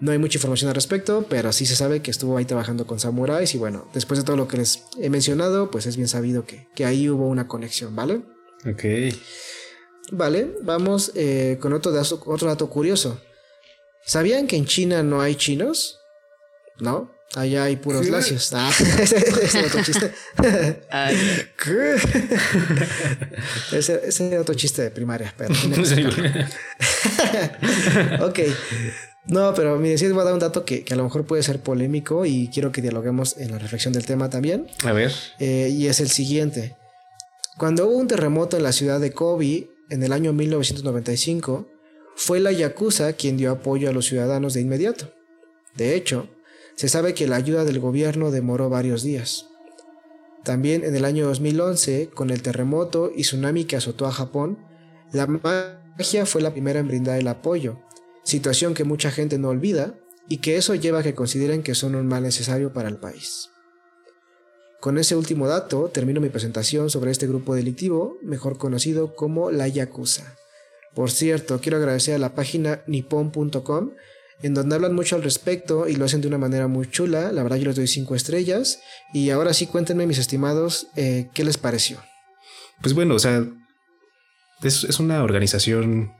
No 0.00 0.12
hay 0.12 0.18
mucha 0.18 0.36
información 0.36 0.68
al 0.68 0.74
respecto, 0.74 1.24
pero 1.30 1.50
sí 1.54 1.64
se 1.64 1.76
sabe 1.76 2.02
que 2.02 2.10
estuvo 2.10 2.36
ahí 2.36 2.44
trabajando 2.44 2.86
con 2.86 3.00
samuráis 3.00 3.54
y 3.54 3.58
bueno, 3.58 3.88
después 3.94 4.20
de 4.20 4.24
todo 4.24 4.36
lo 4.36 4.48
que 4.48 4.58
les 4.58 4.82
he 5.00 5.08
mencionado, 5.08 5.70
pues 5.70 5.86
es 5.86 5.96
bien 5.96 6.08
sabido 6.08 6.44
que, 6.44 6.68
que 6.74 6.84
ahí 6.84 7.08
hubo 7.08 7.26
una 7.26 7.48
conexión, 7.48 7.96
¿vale? 7.96 8.35
Ok. 8.70 8.84
Vale, 10.12 10.54
vamos 10.62 11.12
eh, 11.14 11.58
con 11.60 11.72
otro 11.72 11.92
dato, 11.92 12.22
otro 12.26 12.48
dato 12.48 12.68
curioso. 12.68 13.20
¿Sabían 14.04 14.46
que 14.46 14.56
en 14.56 14.66
China 14.66 15.02
no 15.02 15.20
hay 15.20 15.34
chinos? 15.34 16.00
¿No? 16.78 17.10
Allá 17.34 17.64
hay 17.64 17.76
puros 17.76 18.08
lacios. 18.08 18.52
Ah, 18.54 18.70
ese, 19.00 19.18
ese 19.18 19.66
otro 19.66 19.82
chiste. 19.82 20.12
¿Qué? 21.62 21.96
ese, 23.76 24.00
ese 24.04 24.28
era 24.28 24.40
otro 24.40 24.54
chiste 24.54 24.82
de 24.82 24.90
primaria, 24.90 25.34
pero... 25.36 25.52
ok. 28.24 28.38
No, 29.26 29.52
pero 29.54 29.76
mire, 29.76 29.98
sí 29.98 30.04
les 30.04 30.12
voy 30.12 30.22
a 30.22 30.24
dar 30.24 30.34
un 30.34 30.38
dato 30.38 30.64
que, 30.64 30.84
que, 30.84 30.94
a 30.94 30.96
lo 30.96 31.02
mejor 31.02 31.26
puede 31.26 31.42
ser 31.42 31.60
polémico 31.60 32.24
y 32.24 32.48
quiero 32.54 32.70
que 32.70 32.80
dialoguemos 32.80 33.36
en 33.38 33.50
la 33.50 33.58
reflexión 33.58 33.92
del 33.92 34.06
tema 34.06 34.30
también. 34.30 34.68
A 34.84 34.92
ver. 34.92 35.12
Eh, 35.40 35.68
y 35.72 35.88
es 35.88 35.98
el 35.98 36.10
siguiente. 36.10 36.76
Cuando 37.58 37.86
hubo 37.86 37.96
un 37.96 38.06
terremoto 38.06 38.58
en 38.58 38.62
la 38.62 38.72
ciudad 38.72 39.00
de 39.00 39.12
Kobe 39.12 39.70
en 39.88 40.02
el 40.02 40.12
año 40.12 40.34
1995, 40.34 41.66
fue 42.14 42.38
la 42.38 42.52
Yakuza 42.52 43.14
quien 43.14 43.38
dio 43.38 43.50
apoyo 43.50 43.88
a 43.88 43.92
los 43.92 44.06
ciudadanos 44.06 44.52
de 44.52 44.60
inmediato. 44.60 45.12
De 45.74 45.94
hecho, 45.94 46.28
se 46.74 46.90
sabe 46.90 47.14
que 47.14 47.26
la 47.26 47.36
ayuda 47.36 47.64
del 47.64 47.80
gobierno 47.80 48.30
demoró 48.30 48.68
varios 48.68 49.02
días. 49.02 49.46
También 50.44 50.84
en 50.84 50.94
el 50.94 51.06
año 51.06 51.26
2011, 51.26 52.10
con 52.14 52.28
el 52.28 52.42
terremoto 52.42 53.10
y 53.14 53.22
tsunami 53.22 53.64
que 53.64 53.76
azotó 53.76 54.06
a 54.06 54.12
Japón, 54.12 54.58
la 55.12 55.26
magia 55.26 56.26
fue 56.26 56.42
la 56.42 56.52
primera 56.52 56.80
en 56.80 56.88
brindar 56.88 57.18
el 57.18 57.26
apoyo, 57.26 57.80
situación 58.22 58.74
que 58.74 58.84
mucha 58.84 59.10
gente 59.10 59.38
no 59.38 59.48
olvida 59.48 59.94
y 60.28 60.38
que 60.38 60.58
eso 60.58 60.74
lleva 60.74 60.98
a 60.98 61.02
que 61.02 61.14
consideren 61.14 61.62
que 61.62 61.74
son 61.74 61.94
un 61.94 62.06
mal 62.06 62.22
necesario 62.22 62.74
para 62.74 62.90
el 62.90 62.98
país. 62.98 63.48
Con 64.80 64.98
ese 64.98 65.16
último 65.16 65.48
dato 65.48 65.90
termino 65.92 66.20
mi 66.20 66.28
presentación 66.28 66.90
sobre 66.90 67.10
este 67.10 67.26
grupo 67.26 67.54
delictivo, 67.54 68.18
mejor 68.22 68.58
conocido 68.58 69.14
como 69.14 69.50
la 69.50 69.68
Yakuza. 69.68 70.36
Por 70.94 71.10
cierto, 71.10 71.60
quiero 71.60 71.76
agradecer 71.78 72.14
a 72.14 72.18
la 72.18 72.34
página 72.34 72.82
nippon.com, 72.86 73.90
en 74.42 74.54
donde 74.54 74.74
hablan 74.74 74.94
mucho 74.94 75.16
al 75.16 75.22
respecto 75.22 75.88
y 75.88 75.96
lo 75.96 76.04
hacen 76.04 76.20
de 76.20 76.28
una 76.28 76.38
manera 76.38 76.68
muy 76.68 76.90
chula. 76.90 77.32
La 77.32 77.42
verdad, 77.42 77.56
yo 77.56 77.66
les 77.66 77.76
doy 77.76 77.86
5 77.86 78.14
estrellas. 78.14 78.80
Y 79.12 79.30
ahora 79.30 79.54
sí, 79.54 79.66
cuéntenme, 79.66 80.06
mis 80.06 80.18
estimados, 80.18 80.88
eh, 80.96 81.28
¿qué 81.34 81.44
les 81.44 81.58
pareció? 81.58 81.98
Pues 82.82 82.94
bueno, 82.94 83.14
o 83.14 83.18
sea, 83.18 83.46
es, 84.62 84.84
es 84.84 85.00
una 85.00 85.22
organización 85.22 86.12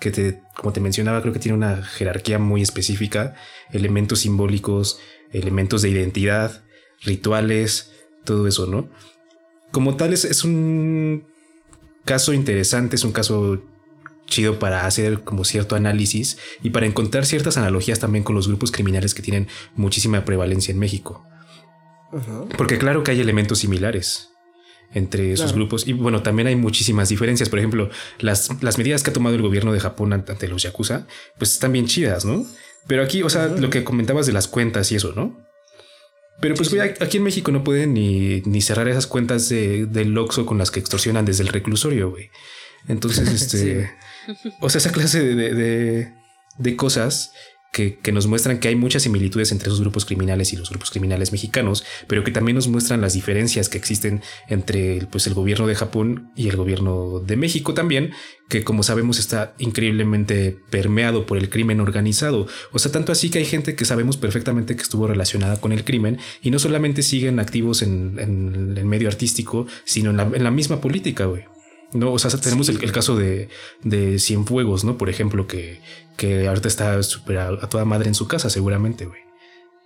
que 0.00 0.10
te, 0.10 0.42
como 0.56 0.72
te 0.72 0.80
mencionaba, 0.80 1.20
creo 1.20 1.32
que 1.32 1.38
tiene 1.38 1.56
una 1.56 1.82
jerarquía 1.82 2.38
muy 2.38 2.62
específica, 2.62 3.34
elementos 3.70 4.20
simbólicos, 4.20 4.98
elementos 5.32 5.82
de 5.82 5.90
identidad, 5.90 6.63
rituales, 7.04 7.92
todo 8.24 8.46
eso, 8.46 8.66
¿no? 8.66 8.88
Como 9.70 9.96
tal, 9.96 10.12
es, 10.12 10.24
es 10.24 10.44
un 10.44 11.24
caso 12.04 12.32
interesante, 12.32 12.96
es 12.96 13.04
un 13.04 13.12
caso 13.12 13.62
chido 14.26 14.58
para 14.58 14.86
hacer 14.86 15.22
como 15.22 15.44
cierto 15.44 15.76
análisis 15.76 16.38
y 16.62 16.70
para 16.70 16.86
encontrar 16.86 17.26
ciertas 17.26 17.56
analogías 17.56 18.00
también 18.00 18.24
con 18.24 18.34
los 18.34 18.48
grupos 18.48 18.72
criminales 18.72 19.14
que 19.14 19.22
tienen 19.22 19.48
muchísima 19.76 20.24
prevalencia 20.24 20.72
en 20.72 20.78
México. 20.78 21.26
Porque 22.56 22.78
claro 22.78 23.02
que 23.02 23.10
hay 23.10 23.20
elementos 23.20 23.58
similares 23.58 24.30
entre 24.92 25.32
esos 25.32 25.52
grupos 25.52 25.88
y 25.88 25.92
bueno, 25.92 26.22
también 26.22 26.46
hay 26.46 26.56
muchísimas 26.56 27.08
diferencias. 27.08 27.48
Por 27.48 27.58
ejemplo, 27.58 27.90
las, 28.20 28.62
las 28.62 28.78
medidas 28.78 29.02
que 29.02 29.10
ha 29.10 29.12
tomado 29.12 29.34
el 29.34 29.42
gobierno 29.42 29.72
de 29.72 29.80
Japón 29.80 30.12
ante 30.12 30.46
los 30.46 30.62
Yakuza, 30.62 31.06
pues 31.38 31.52
están 31.52 31.72
bien 31.72 31.86
chidas, 31.86 32.24
¿no? 32.24 32.46
Pero 32.86 33.02
aquí, 33.02 33.22
o 33.22 33.30
sea, 33.30 33.48
lo 33.48 33.70
que 33.70 33.82
comentabas 33.82 34.26
de 34.26 34.32
las 34.32 34.46
cuentas 34.46 34.92
y 34.92 34.96
eso, 34.96 35.12
¿no? 35.16 35.43
Pero 36.40 36.54
pues 36.54 36.74
aquí 37.00 37.16
en 37.16 37.22
México 37.22 37.52
no 37.52 37.64
pueden 37.64 37.94
ni, 37.94 38.40
ni 38.42 38.60
cerrar 38.60 38.88
esas 38.88 39.06
cuentas 39.06 39.48
de, 39.48 39.86
del 39.86 40.16
Oxxo 40.18 40.46
con 40.46 40.58
las 40.58 40.70
que 40.70 40.80
extorsionan 40.80 41.24
desde 41.24 41.42
el 41.42 41.48
reclusorio, 41.48 42.10
güey. 42.10 42.30
Entonces, 42.88 43.28
este... 43.42 43.90
O 44.60 44.70
sea, 44.70 44.78
esa 44.78 44.92
clase 44.92 45.22
de, 45.22 45.54
de, 45.54 46.14
de 46.58 46.76
cosas 46.76 47.32
que, 47.74 47.98
que, 47.98 48.12
nos 48.12 48.28
muestran 48.28 48.60
que 48.60 48.68
hay 48.68 48.76
muchas 48.76 49.02
similitudes 49.02 49.50
entre 49.50 49.68
esos 49.68 49.80
grupos 49.80 50.04
criminales 50.04 50.52
y 50.52 50.56
los 50.56 50.70
grupos 50.70 50.90
criminales 50.90 51.32
mexicanos, 51.32 51.84
pero 52.06 52.22
que 52.22 52.30
también 52.30 52.54
nos 52.54 52.68
muestran 52.68 53.00
las 53.00 53.14
diferencias 53.14 53.68
que 53.68 53.76
existen 53.76 54.22
entre 54.48 55.06
pues, 55.10 55.26
el 55.26 55.34
gobierno 55.34 55.66
de 55.66 55.74
Japón 55.74 56.30
y 56.36 56.48
el 56.48 56.56
gobierno 56.56 57.18
de 57.18 57.36
México 57.36 57.74
también, 57.74 58.12
que 58.48 58.62
como 58.62 58.84
sabemos 58.84 59.18
está 59.18 59.54
increíblemente 59.58 60.56
permeado 60.70 61.26
por 61.26 61.36
el 61.36 61.50
crimen 61.50 61.80
organizado. 61.80 62.46
O 62.70 62.78
sea, 62.78 62.92
tanto 62.92 63.10
así 63.10 63.28
que 63.28 63.40
hay 63.40 63.44
gente 63.44 63.74
que 63.74 63.84
sabemos 63.84 64.16
perfectamente 64.16 64.76
que 64.76 64.82
estuvo 64.82 65.08
relacionada 65.08 65.60
con 65.60 65.72
el 65.72 65.82
crimen 65.82 66.18
y 66.42 66.52
no 66.52 66.60
solamente 66.60 67.02
siguen 67.02 67.40
activos 67.40 67.82
en, 67.82 68.20
en 68.20 68.76
el 68.78 68.84
medio 68.84 69.08
artístico, 69.08 69.66
sino 69.84 70.10
en 70.10 70.16
la, 70.16 70.30
en 70.32 70.44
la 70.44 70.52
misma 70.52 70.80
política, 70.80 71.24
güey. 71.24 71.44
No, 71.94 72.12
o 72.12 72.18
sea, 72.18 72.28
tenemos 72.38 72.68
el, 72.68 72.82
el, 72.82 72.92
caso 72.92 73.16
de, 73.16 73.48
de 73.82 74.18
Cienfuegos, 74.18 74.82
¿no? 74.84 74.98
Por 74.98 75.08
ejemplo, 75.08 75.46
que, 75.46 75.80
que 76.16 76.48
ahorita 76.48 76.66
está 76.66 77.02
súper 77.04 77.38
a, 77.38 77.48
a, 77.48 77.68
toda 77.68 77.84
madre 77.84 78.08
en 78.08 78.14
su 78.14 78.26
casa, 78.26 78.50
seguramente, 78.50 79.06
güey. 79.06 79.20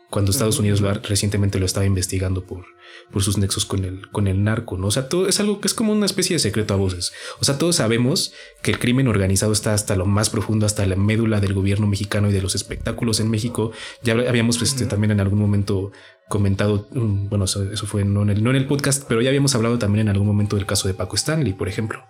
Cuando 0.08 0.30
Estados 0.30 0.56
uh 0.56 0.58
-huh. 0.58 0.60
Unidos 0.62 0.80
lo, 0.80 0.92
recientemente 0.94 1.58
lo 1.58 1.66
estaba 1.66 1.84
investigando 1.84 2.42
por, 2.44 2.64
por 3.12 3.22
sus 3.22 3.38
nexos 3.38 3.64
con 3.64 3.84
el, 3.84 4.08
con 4.10 4.26
el 4.26 4.44
narco, 4.44 4.76
¿no? 4.76 4.88
O 4.88 4.90
sea, 4.90 5.08
todo 5.08 5.28
es 5.28 5.40
algo 5.40 5.60
que 5.60 5.68
es 5.68 5.74
como 5.74 5.92
una 5.92 6.06
especie 6.06 6.34
de 6.34 6.40
secreto 6.40 6.74
a 6.74 6.76
voces. 6.76 7.12
O 7.40 7.44
sea, 7.44 7.58
todos 7.58 7.76
sabemos 7.76 8.32
que 8.62 8.70
el 8.70 8.78
crimen 8.78 9.08
organizado 9.08 9.52
está 9.52 9.74
hasta 9.74 9.96
lo 9.96 10.06
más 10.06 10.30
profundo, 10.30 10.66
hasta 10.66 10.86
la 10.86 10.96
médula 10.96 11.40
del 11.40 11.54
gobierno 11.54 11.86
mexicano 11.86 12.28
y 12.28 12.32
de 12.32 12.42
los 12.42 12.54
espectáculos 12.54 13.20
en 13.20 13.30
México. 13.30 13.72
Ya 14.02 14.12
habíamos 14.12 14.58
pues, 14.58 14.72
este, 14.72 14.86
también 14.86 15.12
en 15.12 15.20
algún 15.20 15.38
momento 15.38 15.92
comentado, 16.28 16.88
mm, 16.92 17.28
bueno, 17.28 17.46
eso, 17.46 17.70
eso 17.70 17.86
fue 17.86 18.04
no 18.04 18.22
en, 18.22 18.30
el, 18.30 18.44
no 18.44 18.50
en, 18.50 18.56
el, 18.56 18.66
podcast, 18.66 19.04
pero 19.08 19.22
ya 19.22 19.30
habíamos 19.30 19.54
hablado 19.54 19.78
también 19.78 20.06
en 20.06 20.10
algún 20.10 20.26
momento 20.26 20.56
del 20.56 20.66
caso 20.66 20.86
de 20.86 20.94
Paco 20.94 21.16
Stanley, 21.16 21.54
por 21.54 21.68
ejemplo. 21.68 22.04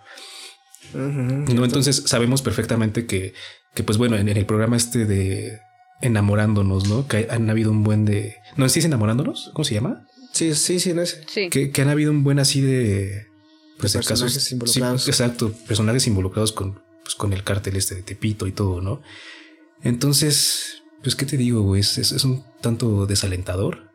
Uh 0.93 0.97
-huh, 0.97 1.53
no, 1.53 1.65
entonces 1.65 2.03
sabemos 2.07 2.41
perfectamente 2.41 3.05
que, 3.05 3.33
que 3.75 3.83
pues 3.83 3.97
bueno, 3.97 4.17
en, 4.17 4.27
en, 4.27 4.37
el 4.37 4.45
programa 4.45 4.75
este 4.75 5.05
de 5.05 5.59
enamorándonos, 6.01 6.87
¿no? 6.87 7.07
Que 7.07 7.27
han 7.29 7.49
habido 7.49 7.71
un 7.71 7.83
buen 7.83 8.05
de... 8.05 8.37
¿No 8.55 8.65
es 8.65 8.75
enamorándonos? 8.77 9.51
¿Cómo 9.53 9.65
se 9.65 9.75
llama? 9.75 10.05
Sí, 10.31 10.53
sí, 10.55 10.79
sí, 10.79 10.93
no 10.93 11.01
es. 11.01 11.21
Sí. 11.27 11.49
Que, 11.49 11.71
que 11.71 11.81
han 11.81 11.89
habido 11.89 12.11
un 12.11 12.23
buen 12.23 12.39
así 12.39 12.61
de... 12.61 13.27
Pues 13.77 13.93
de, 13.93 13.99
de 13.99 14.05
personajes 14.05 14.35
casos, 14.35 14.51
involucrados. 14.51 15.03
Sí, 15.03 15.09
exacto, 15.09 15.53
personajes 15.67 16.05
involucrados 16.07 16.51
con, 16.51 16.81
pues, 17.03 17.15
con 17.15 17.31
el 17.31 17.43
cártel 17.43 17.77
este 17.77 17.95
de 17.95 18.03
Tepito 18.03 18.45
y 18.45 18.51
todo, 18.51 18.81
¿no? 18.81 19.01
Entonces, 19.81 20.83
pues, 21.01 21.15
¿qué 21.15 21.25
te 21.25 21.37
digo, 21.37 21.61
güey? 21.61 21.79
Es, 21.81 21.97
es, 21.97 22.11
es 22.11 22.25
un 22.25 22.43
tanto 22.61 23.05
desalentador 23.05 23.89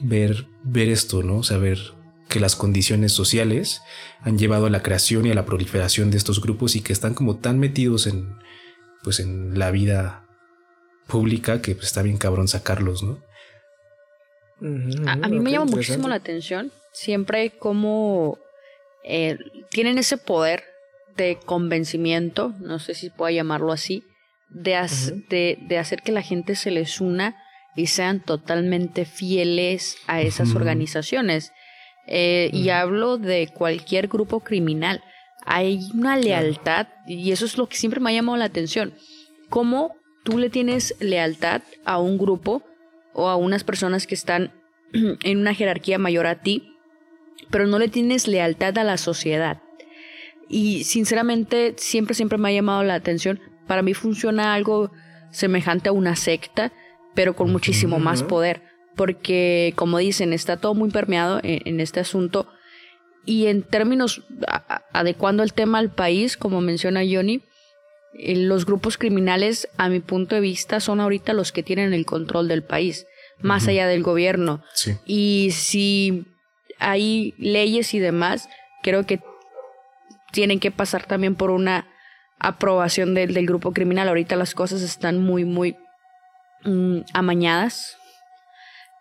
ver, 0.00 0.46
ver 0.62 0.88
esto, 0.88 1.22
¿no? 1.22 1.42
Saber 1.42 1.78
que 2.28 2.40
las 2.40 2.56
condiciones 2.56 3.12
sociales 3.12 3.82
han 4.20 4.38
llevado 4.38 4.66
a 4.66 4.70
la 4.70 4.82
creación 4.82 5.26
y 5.26 5.30
a 5.30 5.34
la 5.34 5.44
proliferación 5.44 6.10
de 6.10 6.16
estos 6.16 6.40
grupos 6.40 6.74
y 6.74 6.80
que 6.80 6.94
están 6.94 7.12
como 7.12 7.36
tan 7.36 7.58
metidos 7.58 8.06
en, 8.06 8.34
pues, 9.02 9.20
en 9.20 9.58
la 9.58 9.70
vida 9.70 10.26
pública 11.06 11.60
que 11.60 11.74
pues, 11.74 11.88
está 11.88 12.00
bien 12.00 12.16
cabrón 12.16 12.48
sacarlos, 12.48 13.02
¿no? 13.02 13.20
Uh 14.64 14.68
-huh, 14.68 15.08
a, 15.08 15.12
a, 15.12 15.28
mí 15.28 15.38
me 15.40 15.50
llama 15.52 15.66
muchísimo 15.66 16.08
la 16.08 16.16
atención 16.16 16.72
siempre 16.94 17.50
como 17.50 18.38
eh, 19.04 19.36
tienen 19.70 19.98
ese 19.98 20.16
poder 20.16 20.64
de 21.16 21.38
convencimiento, 21.44 22.54
no 22.60 22.78
sé 22.78 22.94
si 22.94 23.10
pueda 23.10 23.32
llamarlo 23.32 23.72
así, 23.72 24.04
de, 24.48 24.72
uh 24.72 24.84
-huh. 24.84 25.28
de, 25.28 25.58
de, 25.68 25.78
hacer 25.78 26.00
que 26.02 26.12
la 26.12 26.22
gente 26.22 26.54
se 26.54 26.70
les 26.70 27.00
una 27.00 27.36
y 27.76 27.88
sean 27.88 28.20
totalmente 28.20 29.04
fieles 29.04 29.96
a 30.06 30.22
esas 30.22 30.48
uh 30.48 30.52
-huh. 30.52 30.56
organizaciones. 30.56 31.52
Eh, 32.06 32.50
y 32.52 32.68
hablo 32.68 33.18
de 33.18 33.48
cualquier 33.48 34.08
grupo 34.08 34.40
criminal. 34.40 35.02
Hay 35.46 35.80
una 35.94 36.16
lealtad 36.16 36.88
y 37.06 37.32
eso 37.32 37.46
es 37.46 37.56
lo 37.56 37.66
que 37.66 37.76
siempre 37.76 38.00
me 38.00 38.10
ha 38.10 38.14
llamado 38.14 38.38
la 38.38 38.44
atención. 38.44 38.94
¿Cómo 39.48 39.94
tú 40.22 40.38
le 40.38 40.50
tienes 40.50 40.94
lealtad 41.00 41.62
a 41.84 41.98
un 41.98 42.18
grupo 42.18 42.62
o 43.14 43.28
a 43.28 43.36
unas 43.36 43.64
personas 43.64 44.06
que 44.06 44.14
están 44.14 44.52
en 44.92 45.38
una 45.38 45.54
jerarquía 45.54 45.98
mayor 45.98 46.26
a 46.26 46.42
ti, 46.42 46.76
pero 47.50 47.66
no 47.66 47.78
le 47.78 47.88
tienes 47.88 48.28
lealtad 48.28 48.76
a 48.78 48.84
la 48.84 48.98
sociedad. 48.98 49.62
Y 50.48 50.84
sinceramente 50.84 51.74
siempre, 51.78 52.14
siempre 52.14 52.38
me 52.38 52.48
ha 52.48 52.52
llamado 52.52 52.82
la 52.82 52.94
atención. 52.94 53.40
Para 53.66 53.82
mí 53.82 53.94
funciona 53.94 54.54
algo 54.54 54.92
semejante 55.30 55.88
a 55.88 55.92
una 55.92 56.16
secta, 56.16 56.72
pero 57.14 57.34
con 57.34 57.50
muchísimo 57.50 57.98
más 57.98 58.22
poder. 58.22 58.62
Porque, 58.94 59.72
como 59.74 59.98
dicen, 59.98 60.32
está 60.32 60.58
todo 60.58 60.74
muy 60.74 60.90
permeado 60.90 61.40
en, 61.42 61.60
en 61.64 61.80
este 61.80 62.00
asunto. 62.00 62.46
Y 63.24 63.46
en 63.46 63.62
términos, 63.62 64.22
a, 64.46 64.82
adecuando 64.92 65.42
el 65.42 65.54
tema 65.54 65.78
al 65.78 65.92
país, 65.92 66.36
como 66.36 66.60
menciona 66.60 67.00
Johnny, 67.00 67.42
los 68.14 68.66
grupos 68.66 68.96
criminales, 68.96 69.68
a 69.76 69.88
mi 69.88 70.00
punto 70.00 70.34
de 70.34 70.40
vista, 70.40 70.80
son 70.80 71.00
ahorita 71.00 71.32
los 71.32 71.52
que 71.52 71.62
tienen 71.62 71.92
el 71.92 72.06
control 72.06 72.48
del 72.48 72.62
país, 72.62 73.06
más 73.40 73.64
uh 73.64 73.66
-huh. 73.66 73.70
allá 73.70 73.86
del 73.86 74.02
gobierno. 74.02 74.62
Sí. 74.74 74.96
Y 75.04 75.50
si 75.52 76.26
hay 76.78 77.34
leyes 77.38 77.94
y 77.94 77.98
demás, 77.98 78.48
creo 78.82 79.04
que 79.06 79.20
tienen 80.32 80.60
que 80.60 80.70
pasar 80.70 81.06
también 81.06 81.34
por 81.34 81.50
una 81.50 81.88
aprobación 82.38 83.14
del, 83.14 83.34
del 83.34 83.46
grupo 83.46 83.72
criminal. 83.72 84.08
Ahorita 84.08 84.36
las 84.36 84.54
cosas 84.54 84.82
están 84.82 85.20
muy, 85.20 85.44
muy 85.44 85.76
mm, 86.64 87.00
amañadas 87.12 87.96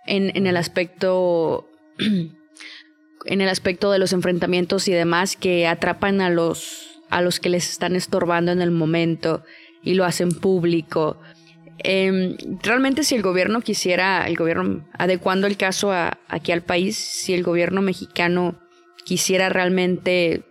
en, 0.05 0.35
en 0.35 0.47
el 0.47 0.57
aspecto 0.57 1.67
en 3.25 3.41
el 3.41 3.49
aspecto 3.49 3.91
de 3.91 3.99
los 3.99 4.13
enfrentamientos 4.13 4.87
y 4.87 4.91
demás 4.91 5.35
que 5.35 5.67
atrapan 5.67 6.21
a 6.21 6.29
los 6.29 6.92
a 7.13 7.21
los 7.21 7.39
que 7.39 7.49
les 7.49 7.69
están 7.69 7.95
estorbando 7.95 8.51
en 8.51 8.61
el 8.61 8.71
momento 8.71 9.43
y 9.83 9.93
lo 9.93 10.03
hacen 10.03 10.31
público. 10.31 11.21
Em, 11.77 12.35
realmente 12.63 13.03
si 13.03 13.13
el 13.13 13.21
gobierno 13.21 13.61
quisiera, 13.61 14.25
el 14.25 14.35
gobierno, 14.35 14.89
adecuando 14.97 15.45
el 15.45 15.55
caso 15.55 15.91
aquí 16.27 16.51
al 16.51 16.63
país, 16.63 16.97
si 16.97 17.35
el 17.35 17.43
gobierno 17.43 17.83
mexicano 17.83 18.59
quisiera 19.05 19.49
realmente 19.49 20.43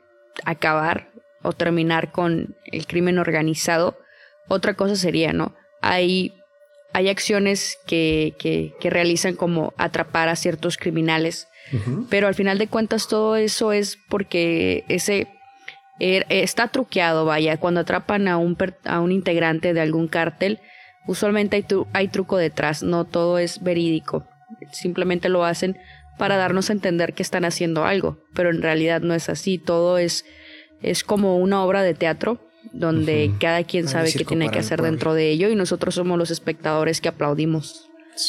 acabar 0.44 1.10
o 1.42 1.52
terminar 1.52 2.12
con 2.12 2.54
el 2.66 2.86
crimen 2.86 3.18
organizado, 3.18 3.98
otra 4.46 4.74
cosa 4.74 4.94
sería, 4.94 5.32
¿no? 5.32 5.56
Hay, 5.80 6.32
hay 6.92 7.08
acciones 7.08 7.76
que, 7.88 8.34
que, 8.38 8.72
que 8.78 8.90
realizan 8.90 9.34
como 9.34 9.74
atrapar 9.78 10.28
a 10.28 10.36
ciertos 10.36 10.76
criminales, 10.76 11.48
pero 12.10 12.28
al 12.28 12.34
final 12.34 12.58
de 12.58 12.68
cuentas 12.68 13.08
todo 13.08 13.34
eso 13.34 13.72
es 13.72 13.96
porque 14.10 14.84
ese 14.88 15.26
er, 16.02 16.26
está 16.28 16.68
truqueado, 16.68 17.24
vaya, 17.24 17.56
cuando 17.58 17.80
atrapan 17.80 18.26
a 18.26 18.36
un, 18.36 18.56
a 18.84 19.00
un 19.00 19.12
integrante 19.12 19.72
de 19.72 19.80
algún 19.80 20.08
cártel, 20.08 20.58
usualmente 21.06 21.56
hay, 21.56 21.64
hay 21.92 22.08
truco 22.08 22.36
detrás, 22.36 22.82
no 22.82 23.04
todo 23.04 23.38
es 23.38 23.62
verídico, 23.62 24.26
simplemente 24.72 25.28
lo 25.28 25.44
hacen 25.44 25.78
para 26.18 26.36
darnos 26.36 26.70
a 26.70 26.72
entender 26.72 27.14
que 27.14 27.22
están 27.22 27.44
haciendo 27.44 27.84
algo, 27.84 28.18
pero 28.34 28.50
en 28.50 28.62
realidad 28.62 29.00
no 29.00 29.14
es 29.14 29.28
así, 29.28 29.58
todo 29.58 29.98
es, 29.98 30.24
es 30.82 31.04
como 31.04 31.38
una 31.38 31.64
obra 31.64 31.82
de 31.82 31.94
teatro 31.94 32.40
donde 32.72 33.32
cada 33.40 33.64
quien 33.64 33.88
sabe 33.88 34.12
qué 34.12 34.24
tiene 34.24 34.50
que 34.50 34.58
hacer 34.58 34.82
dentro 34.82 35.14
de 35.14 35.30
ello 35.30 35.48
y 35.50 35.56
nosotros 35.56 35.94
somos 35.94 36.18
los 36.18 36.30
espectadores 36.30 37.00
que 37.00 37.08
aplaudimos 37.08 37.88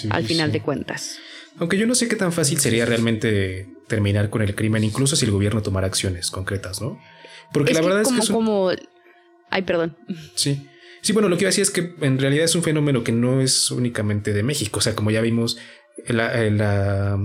al 0.10 0.26
final 0.26 0.52
de 0.52 0.62
cuentas. 0.62 1.18
Aunque 1.58 1.78
yo 1.78 1.86
no 1.86 1.94
sé 1.94 2.08
qué 2.08 2.16
tan 2.16 2.32
fácil 2.32 2.60
sería 2.60 2.86
realmente 2.86 3.68
terminar 3.88 4.30
con 4.30 4.42
el 4.42 4.56
crimen, 4.56 4.84
incluso 4.84 5.16
si 5.16 5.26
el 5.26 5.32
gobierno 5.32 5.62
tomara 5.62 5.88
acciones 5.88 6.32
concretas, 6.32 6.82
¿no? 6.82 7.00
Porque 7.54 7.74
la 7.74 7.82
verdad 7.82 8.02
es 8.02 8.28
que... 8.28 8.34
como... 8.34 8.72
Ay, 9.50 9.62
perdón. 9.62 9.96
Sí. 10.36 10.68
Sí, 11.02 11.14
bueno, 11.14 11.30
lo 11.30 11.38
que 11.38 11.44
iba 11.44 11.50
a 11.50 11.52
decir 11.52 11.64
es 11.64 11.70
que 11.70 11.96
en 12.02 12.18
realidad 12.18 12.46
es 12.46 12.56
un 12.56 12.64
fenómeno 12.64 13.04
que 13.04 13.12
no 13.12 13.42
es 13.42 13.72
únicamente 13.72 14.34
de 14.34 14.42
México. 14.42 14.80
O 14.80 14.82
sea, 14.82 14.96
como 14.96 15.12
ya 15.12 15.22
vimos, 15.22 15.58
la, 16.08 17.20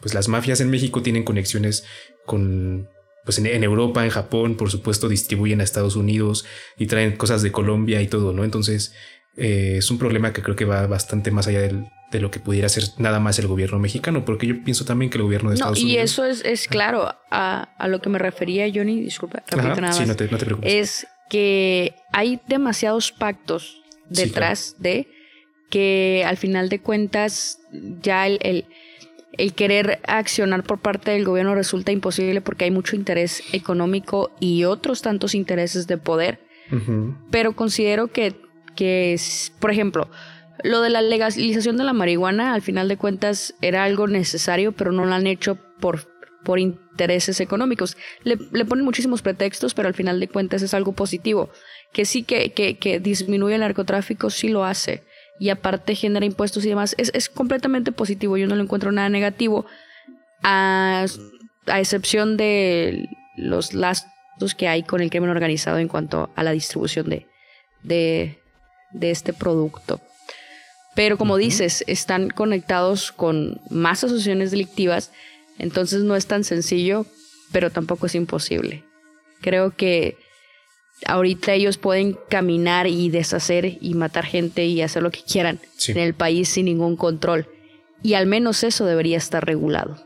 pues 0.00 0.14
las 0.14 0.28
mafias 0.28 0.60
en 0.60 0.70
México 0.70 1.02
tienen 1.02 1.24
conexiones 1.24 1.84
con 2.24 2.88
pues 3.24 3.38
en, 3.38 3.62
Europa, 3.62 4.04
en 4.04 4.10
Japón, 4.10 4.56
por 4.56 4.70
supuesto, 4.70 5.06
distribuyen 5.06 5.60
a 5.60 5.64
Estados 5.64 5.96
Unidos 5.96 6.46
y 6.78 6.86
traen 6.86 7.14
cosas 7.14 7.42
de 7.42 7.52
Colombia 7.52 8.00
y 8.00 8.06
todo, 8.06 8.32
¿no? 8.32 8.42
Entonces, 8.42 8.94
eh, 9.36 9.74
es 9.76 9.90
un 9.90 9.98
problema 9.98 10.32
que 10.32 10.40
creo 10.40 10.56
que 10.56 10.64
va 10.64 10.86
bastante 10.86 11.30
más 11.30 11.46
allá 11.46 11.60
de 12.10 12.20
lo 12.20 12.30
que 12.30 12.40
pudiera 12.40 12.68
ser 12.68 12.84
nada 12.98 13.20
más 13.20 13.38
el 13.38 13.46
gobierno 13.46 13.78
mexicano, 13.78 14.24
porque 14.24 14.46
yo 14.46 14.62
pienso 14.64 14.84
también 14.84 15.10
que 15.10 15.18
el 15.18 15.24
gobierno 15.24 15.50
de 15.50 15.54
Estados 15.54 15.78
Unidos. 15.78 15.94
Y 15.94 15.98
eso 15.98 16.24
es, 16.24 16.44
es 16.44 16.66
claro, 16.68 17.14
a, 17.30 17.68
a, 17.78 17.88
lo 17.88 18.00
que 18.00 18.08
me 18.08 18.18
refería, 18.18 18.66
Johnny, 18.72 19.00
disculpa, 19.00 19.42
nada 19.54 19.92
sí, 19.92 20.06
no 20.06 20.16
te, 20.16 20.28
no 20.28 20.38
te 20.38 20.44
preocupes. 20.44 20.72
Es 20.72 21.06
que 21.28 21.94
hay 22.12 22.40
demasiados 22.48 23.12
pactos 23.12 23.82
detrás 24.08 24.76
de 24.78 25.08
que 25.70 26.24
al 26.26 26.38
final 26.38 26.70
de 26.70 26.80
cuentas 26.80 27.58
ya 28.00 28.26
el, 28.26 28.38
el 28.40 28.64
el 29.38 29.54
querer 29.54 30.00
accionar 30.06 30.64
por 30.64 30.80
parte 30.80 31.12
del 31.12 31.24
gobierno 31.24 31.54
resulta 31.54 31.92
imposible 31.92 32.40
porque 32.40 32.64
hay 32.64 32.70
mucho 32.70 32.96
interés 32.96 33.42
económico 33.52 34.32
y 34.40 34.64
otros 34.64 35.00
tantos 35.00 35.34
intereses 35.34 35.86
de 35.86 35.96
poder. 35.96 36.40
Pero 37.30 37.56
considero 37.56 38.08
que, 38.08 38.34
que, 38.74 39.18
por 39.58 39.70
ejemplo, 39.70 40.10
lo 40.64 40.80
de 40.80 40.90
la 40.90 41.02
legalización 41.02 41.76
de 41.76 41.84
la 41.84 41.92
marihuana, 41.92 42.54
al 42.54 42.62
final 42.62 42.88
de 42.88 42.96
cuentas, 42.96 43.54
era 43.60 43.84
algo 43.84 44.06
necesario, 44.06 44.72
pero 44.72 44.92
no 44.92 45.04
lo 45.04 45.14
han 45.14 45.26
hecho 45.26 45.56
por, 45.80 46.08
por 46.44 46.58
intereses 46.58 47.40
económicos. 47.40 47.96
Le, 48.24 48.38
le, 48.52 48.64
ponen 48.64 48.84
muchísimos 48.84 49.22
pretextos, 49.22 49.74
pero 49.74 49.88
al 49.88 49.94
final 49.94 50.20
de 50.20 50.28
cuentas 50.28 50.62
es 50.62 50.74
algo 50.74 50.92
positivo. 50.92 51.50
Que 51.92 52.04
sí 52.04 52.22
que, 52.22 52.52
que, 52.52 52.76
que 52.78 53.00
disminuye 53.00 53.54
el 53.54 53.60
narcotráfico, 53.60 54.30
sí 54.30 54.48
lo 54.48 54.64
hace 54.64 55.02
y 55.38 55.50
aparte 55.50 55.94
genera 55.94 56.26
impuestos 56.26 56.64
y 56.64 56.68
demás, 56.68 56.94
es, 56.98 57.28
completamente 57.28 57.92
positivo. 57.92 58.36
Yo 58.36 58.46
no 58.46 58.56
lo 58.56 58.62
encuentro 58.62 58.92
nada 58.92 59.08
negativo, 59.08 59.66
a, 60.42 61.06
excepción 61.66 62.36
de 62.36 63.08
los 63.36 63.74
lastos 63.74 64.54
que 64.56 64.68
hay 64.68 64.82
con 64.82 65.00
el 65.00 65.10
crimen 65.10 65.30
organizado 65.30 65.78
en 65.78 65.88
cuanto 65.88 66.30
a 66.34 66.42
la 66.42 66.52
distribución 66.52 67.08
de, 67.08 67.26
de, 67.82 68.38
de 68.92 69.10
este 69.10 69.32
producto. 69.32 70.00
Pero 70.98 71.16
como 71.16 71.36
dices, 71.36 71.84
están 71.86 72.28
conectados 72.28 73.12
con 73.12 73.60
más 73.70 74.02
asociaciones 74.02 74.50
delictivas, 74.50 75.12
entonces 75.56 76.02
no 76.02 76.16
es 76.16 76.26
tan 76.26 76.42
sencillo, 76.42 77.06
pero 77.52 77.70
tampoco 77.70 78.06
es 78.06 78.16
imposible. 78.16 78.82
Creo 79.40 79.76
que 79.76 80.16
ahorita 81.06 81.54
ellos 81.54 81.78
pueden 81.78 82.18
caminar 82.28 82.88
y 82.88 83.10
deshacer 83.10 83.78
y 83.80 83.94
matar 83.94 84.26
gente 84.26 84.66
y 84.66 84.82
hacer 84.82 85.04
lo 85.04 85.12
que 85.12 85.22
quieran 85.22 85.60
en 85.86 85.98
el 85.98 86.14
país 86.14 86.48
sin 86.48 86.64
ningún 86.64 86.96
control. 86.96 87.46
Y 88.02 88.14
al 88.14 88.26
menos 88.26 88.64
eso 88.64 88.84
debería 88.84 89.18
estar 89.18 89.46
regulado. 89.46 90.04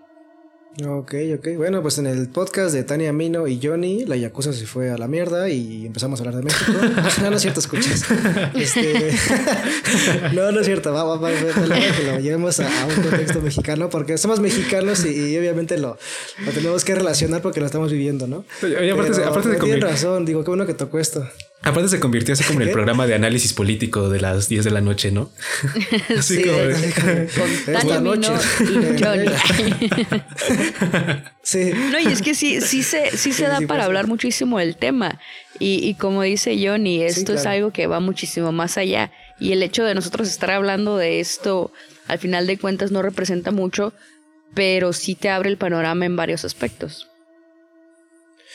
Ok, 0.80 1.14
ok. 1.38 1.48
Bueno, 1.58 1.82
pues 1.82 1.98
en 1.98 2.06
el 2.06 2.28
podcast 2.30 2.74
de 2.74 2.82
Tania 2.82 3.12
Mino 3.12 3.46
y 3.46 3.60
Johnny, 3.62 4.06
la 4.06 4.16
Yakuza 4.16 4.54
se 4.54 4.66
fue 4.66 4.90
a 4.90 4.96
la 4.96 5.06
mierda 5.06 5.50
y 5.50 5.84
empezamos 5.84 6.18
a 6.18 6.24
hablar 6.24 6.36
de 6.36 6.44
México. 6.44 6.72
no, 7.22 7.30
no 7.30 7.36
es 7.36 7.42
cierto, 7.42 7.60
escuchas. 7.60 8.04
Este... 8.54 9.12
no, 10.32 10.50
no 10.50 10.60
es 10.60 10.66
cierto. 10.66 10.94
Vamos, 10.94 11.20
vamos, 11.20 11.38
que 11.38 12.04
lo 12.04 12.20
llevemos 12.20 12.58
a, 12.60 12.68
un 12.86 13.02
contexto 13.02 13.42
mexicano 13.42 13.90
porque 13.90 14.16
somos 14.16 14.40
mexicanos 14.40 15.04
y, 15.04 15.36
obviamente 15.36 15.76
lo, 15.76 15.98
lo, 16.44 16.52
tenemos 16.52 16.84
que 16.86 16.94
relacionar 16.94 17.42
porque 17.42 17.60
lo 17.60 17.66
estamos 17.66 17.92
viviendo, 17.92 18.26
¿no? 18.26 18.46
Oye, 18.62 18.90
aparte, 18.90 19.22
aparte 19.24 19.48
de 19.50 19.56
Tienes 19.58 19.80
razón, 19.80 20.24
digo, 20.24 20.42
qué 20.42 20.50
bueno 20.50 20.64
que 20.64 20.74
tocó 20.74 20.98
esto. 20.98 21.28
Aparte 21.64 21.88
se 21.88 22.00
convirtió 22.00 22.34
así 22.34 22.42
como 22.42 22.60
en 22.60 22.68
el 22.68 22.72
programa 22.74 23.06
de 23.06 23.14
análisis 23.14 23.52
político 23.52 24.08
de 24.08 24.20
las 24.20 24.48
10 24.48 24.64
de 24.64 24.70
la 24.70 24.80
noche, 24.80 25.12
¿no? 25.12 25.30
Así 26.16 26.36
sí, 26.36 26.42
como 26.42 26.58
con 26.58 27.74
Tania 27.74 28.00
noche. 28.00 28.32
y 28.60 29.02
Johnny. 29.02 29.28
sí. 31.42 31.72
No, 31.90 32.00
y 32.00 32.06
es 32.06 32.20
que 32.20 32.34
sí, 32.34 32.60
sí 32.60 32.82
se, 32.82 33.16
sí 33.16 33.32
se 33.32 33.46
da 33.46 33.60
para 33.60 33.84
hablar 33.84 34.08
muchísimo 34.08 34.58
del 34.58 34.76
tema. 34.76 35.20
Y, 35.60 35.86
y 35.86 35.94
como 35.94 36.22
dice 36.22 36.58
Johnny, 36.60 37.02
esto 37.02 37.34
es 37.34 37.46
algo 37.46 37.72
que 37.72 37.86
va 37.86 38.00
muchísimo 38.00 38.50
más 38.50 38.76
allá. 38.76 39.12
Y 39.38 39.52
el 39.52 39.62
hecho 39.62 39.84
de 39.84 39.94
nosotros 39.94 40.28
estar 40.28 40.50
hablando 40.50 40.96
de 40.96 41.20
esto, 41.20 41.72
al 42.08 42.18
final 42.18 42.46
de 42.46 42.58
cuentas, 42.58 42.90
no 42.90 43.02
representa 43.02 43.52
mucho, 43.52 43.92
pero 44.54 44.92
sí 44.92 45.14
te 45.14 45.28
abre 45.28 45.50
el 45.50 45.58
panorama 45.58 46.06
en 46.06 46.16
varios 46.16 46.44
aspectos. 46.44 47.08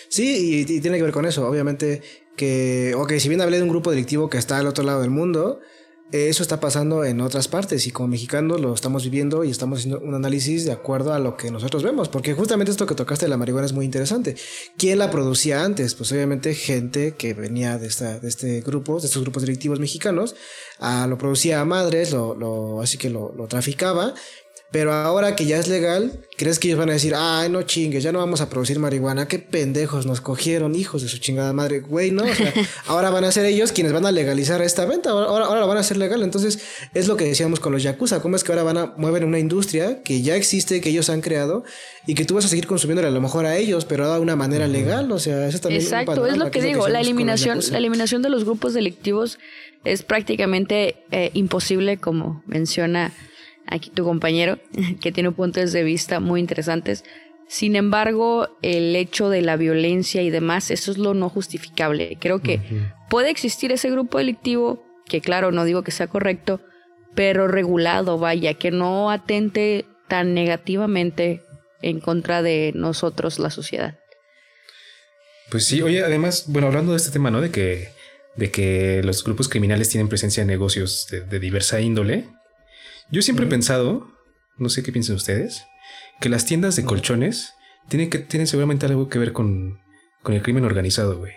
Sí, 0.09 0.65
y, 0.67 0.79
tiene 0.81 0.97
que 0.97 1.03
ver 1.03 1.11
con 1.11 1.25
eso. 1.25 1.47
Obviamente 1.47 2.01
que, 2.37 2.93
ok, 2.95 3.13
si 3.19 3.27
bien 3.27 3.41
hablé 3.41 3.57
de 3.57 3.63
un 3.63 3.69
grupo 3.69 3.91
delictivo 3.91 4.29
que 4.29 4.37
está 4.37 4.59
al 4.59 4.67
otro 4.67 4.85
lado 4.85 5.01
del 5.01 5.09
mundo, 5.09 5.59
eso 6.11 6.41
está 6.41 6.61
pasando 6.61 7.03
en 7.03 7.19
otras 7.19 7.49
partes 7.49 7.85
y 7.85 7.91
como 7.91 8.07
mexicanos 8.07 8.61
lo 8.61 8.73
estamos 8.73 9.03
viviendo 9.03 9.43
y 9.43 9.49
estamos 9.49 9.79
haciendo 9.79 9.99
un 9.99 10.15
análisis 10.15 10.63
de 10.63 10.71
acuerdo 10.71 11.13
a 11.13 11.19
lo 11.19 11.35
que 11.35 11.51
nosotros 11.51 11.83
vemos, 11.83 12.07
porque 12.07 12.33
justamente 12.33 12.71
esto 12.71 12.85
que 12.85 12.95
tocaste 12.95 13.25
de 13.25 13.29
la 13.29 13.35
marihuana 13.35 13.65
es 13.65 13.73
muy 13.73 13.83
interesante. 13.83 14.35
¿Quién 14.77 14.99
la 14.99 15.11
producía 15.11 15.65
antes? 15.65 15.95
Pues 15.95 16.09
obviamente 16.13 16.53
gente 16.55 17.15
que 17.17 17.33
venía 17.33 17.77
de, 17.77 17.87
esta, 17.87 18.19
de 18.19 18.29
este 18.29 18.61
grupo, 18.61 19.01
de 19.01 19.07
estos 19.07 19.21
grupos 19.21 19.43
delictivos 19.43 19.81
mexicanos, 19.81 20.35
ah, 20.79 21.07
lo 21.09 21.17
producía 21.17 21.59
a 21.59 21.65
madres, 21.65 22.13
lo, 22.13 22.81
así 22.81 22.97
que 22.97 23.09
lo 23.09 23.47
traficaba 23.49 24.13
pero 24.69 24.93
ahora 24.93 25.35
que 25.35 25.45
ya 25.45 25.57
es 25.57 25.69
legal, 25.69 26.19
¿crees 26.35 26.59
que 26.59 26.67
ellos 26.67 26.77
van 26.77 26.89
a 26.89 26.93
decir, 26.93 27.13
ay, 27.15 27.49
no 27.49 27.61
chingues, 27.61 28.03
ya 28.03 28.11
no 28.11 28.19
vamos 28.19 28.41
a 28.41 28.49
producir 28.49 28.79
marihuana? 28.79 29.25
Qué 29.27 29.39
pendejos 29.39 30.05
nos 30.05 30.19
cogieron, 30.19 30.75
hijos 30.75 31.01
de 31.01 31.07
su 31.07 31.19
chingada 31.19 31.53
madre. 31.53 31.79
Güey, 31.79 32.11
no, 32.11 32.23
o 32.23 32.33
sea, 32.33 32.53
ahora 32.87 33.09
van 33.09 33.23
a 33.23 33.31
ser 33.31 33.45
ellos 33.45 33.71
quienes 33.71 33.93
van 33.93 34.05
a 34.05 34.11
legalizar 34.11 34.61
esta 34.61 34.85
venta, 34.85 35.11
ahora, 35.11 35.45
ahora, 35.45 35.61
lo 35.61 35.67
van 35.67 35.77
a 35.77 35.79
hacer 35.79 35.95
legal. 35.95 36.21
Entonces, 36.21 36.59
es 36.93 37.07
lo 37.07 37.15
que 37.15 37.23
decíamos 37.23 37.61
con 37.61 37.71
los 37.71 37.81
Yakuza, 37.81 38.21
cómo 38.21 38.35
es 38.35 38.43
que 38.43 38.51
ahora 38.51 38.63
van 38.63 38.77
a 38.77 38.93
mover 38.97 39.23
una 39.23 39.39
industria 39.39 40.03
que 40.03 40.21
ya 40.21 40.35
existe, 40.35 40.81
que 40.81 40.89
ellos 40.89 41.09
han 41.09 41.21
creado 41.21 41.63
y 42.05 42.15
que 42.15 42.25
tú 42.25 42.35
vas 42.35 42.43
a 42.43 42.49
seguir 42.49 42.67
consumiéndola 42.67 43.07
a 43.07 43.11
lo 43.11 43.21
mejor 43.21 43.45
a 43.45 43.55
ellos, 43.55 43.85
pero 43.85 44.11
de 44.11 44.19
una 44.19 44.35
manera 44.35 44.67
legal, 44.67 45.09
o 45.13 45.19
sea, 45.19 45.47
eso 45.47 45.59
también 45.59 45.81
Exacto, 45.81 46.25
es 46.27 46.37
lo 46.37 46.51
que, 46.51 46.61
digo, 46.61 46.89
la 46.89 46.99
eliminación, 46.99 47.59
la 47.71 47.77
eliminación 47.77 48.21
de 48.21 48.29
los 48.29 48.43
grupos 48.43 48.73
delictivos 48.73 49.39
es 49.85 50.03
prácticamente 50.03 50.97
eh, 51.11 51.31
imposible, 51.33 51.97
como 51.97 52.43
menciona 52.47 53.13
aquí 53.67 53.89
tu 53.89 54.03
compañero, 54.03 54.59
que 55.01 55.11
tiene 55.11 55.31
puntos 55.31 55.71
de 55.71 55.83
vista 55.83 56.19
muy 56.19 56.39
interesantes. 56.39 57.03
Sin 57.47 57.75
embargo, 57.75 58.49
el 58.61 58.95
hecho 58.95 59.29
de 59.29 59.41
la 59.41 59.55
violencia 59.55 60.21
y 60.21 60.29
demás, 60.29 60.69
eso 60.69 60.91
es 60.91 60.97
lo 60.97 61.13
no 61.13 61.29
justificable. 61.29 62.17
Creo 62.19 62.41
que 62.41 62.59
puede 63.09 63.29
existir 63.29 63.71
ese 63.71 63.89
grupo 63.89 64.17
delictivo, 64.17 64.83
que 65.05 65.21
claro, 65.21 65.53
no 65.53 65.63
digo 65.63 65.81
que 65.81 65.91
sea 65.91 66.07
correcto, 66.07 66.59
pero 67.15 67.47
regulado, 67.47 68.17
vaya, 68.17 68.53
que 68.55 68.71
no 68.71 69.11
atente 69.11 69.85
tan 70.09 70.33
negativamente 70.33 71.41
en 71.81 72.01
contra 72.01 72.41
de 72.41 72.73
nosotros, 72.75 73.39
la 73.39 73.49
sociedad. 73.49 73.97
Pues 75.49 75.65
sí, 75.65 75.81
oye, 75.81 76.03
además, 76.03 76.45
bueno, 76.47 76.67
hablando 76.67 76.91
de 76.91 76.97
este 76.97 77.11
tema, 77.11 77.31
¿no? 77.31 77.39
De 77.39 77.49
que 77.49 77.95
de 78.37 78.51
que 78.51 79.01
los 79.03 79.23
grupos 79.23 79.49
criminales 79.49 79.89
tienen 79.89 80.07
presencia 80.07 80.41
en 80.41 80.47
negocios 80.47 81.07
de, 81.09 81.39
diversa 81.39 81.81
índole. 81.81 82.25
Yo 83.11 83.21
siempre 83.21 83.45
he 83.45 83.49
pensado, 83.49 84.07
no 84.57 84.69
sé 84.69 84.83
qué 84.83 84.91
piensan 84.91 85.15
ustedes, 85.15 85.65
que 86.19 86.29
las 86.29 86.45
tiendas 86.45 86.75
de 86.75 86.83
colchones 86.83 87.53
tienen, 87.89 88.09
que, 88.09 88.19
tienen 88.19 88.47
seguramente 88.47 88.85
algo 88.85 89.07
que 89.09 89.19
ver 89.19 89.33
con, 89.33 89.79
con 90.23 90.35
el 90.35 90.41
crimen 90.41 90.65
organizado, 90.65 91.17
güey. 91.17 91.33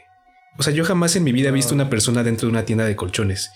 O 0.59 0.63
sea, 0.63 0.73
yo 0.73 0.85
jamás 0.85 1.15
en 1.17 1.25
mi 1.25 1.33
vida 1.33 1.51
he 1.51 1.53
visto 1.53 1.75
una 1.75 1.89
persona 1.89 2.25
dentro 2.25 2.49
de 2.49 2.53
una 2.53 2.65
tienda 2.65 2.85
de 2.85 2.97
colchones. 2.97 3.51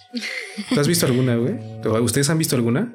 ¿Tú 0.72 0.80
has 0.80 0.86
visto 0.86 1.06
alguna, 1.06 1.36
güey? 1.36 1.56
¿Ustedes 2.02 2.30
han 2.30 2.38
visto 2.38 2.54
alguna? 2.56 2.94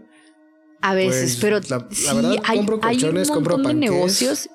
A 0.82 0.96
veces, 0.96 1.36
pues, 1.36 1.42
pero 1.42 1.60
la, 1.68 1.88
sí, 1.92 2.06
verdad, 2.16 2.36
hay, 2.46 2.58
compro 2.58 2.80
colchones, 2.80 3.30
hay 3.30 3.38
un 3.38 3.44
montón 3.44 3.64
de 3.64 3.74
negocios 3.74 4.50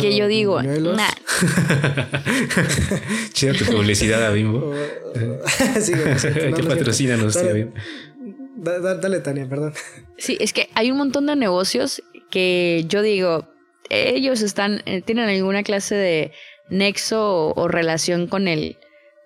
que 0.00 0.16
yo 0.16 0.26
digo, 0.26 0.62
nah. 0.62 1.08
Chida 3.32 3.52
tu 3.52 3.66
publicidad 3.66 4.24
a 4.24 4.30
Bimbo. 4.30 4.74
sí, 5.80 5.92
que 6.56 6.62
patrocínanos, 6.66 7.38
dale, 8.58 9.00
dale, 9.00 9.20
Tania, 9.20 9.48
perdón. 9.48 9.72
Sí, 10.18 10.36
es 10.40 10.52
que 10.52 10.68
hay 10.74 10.90
un 10.90 10.98
montón 10.98 11.26
de 11.26 11.36
negocios 11.36 12.02
que 12.30 12.84
yo 12.88 13.02
digo, 13.02 13.48
ellos 13.88 14.42
están, 14.42 14.82
eh, 14.84 15.00
tienen 15.02 15.28
alguna 15.28 15.62
clase 15.62 15.94
de 15.94 16.32
nexo 16.68 17.54
o, 17.54 17.68
relación 17.68 18.26
con 18.26 18.48
el, 18.48 18.78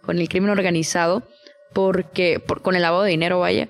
con 0.03 0.18
el 0.18 0.28
crimen 0.28 0.51
organizado, 0.51 1.22
porque, 1.72 2.43
con 2.62 2.76
el 2.76 2.83
lavado 2.83 3.05
de 3.05 3.11
dinero, 3.11 3.41
vaya, 3.41 3.68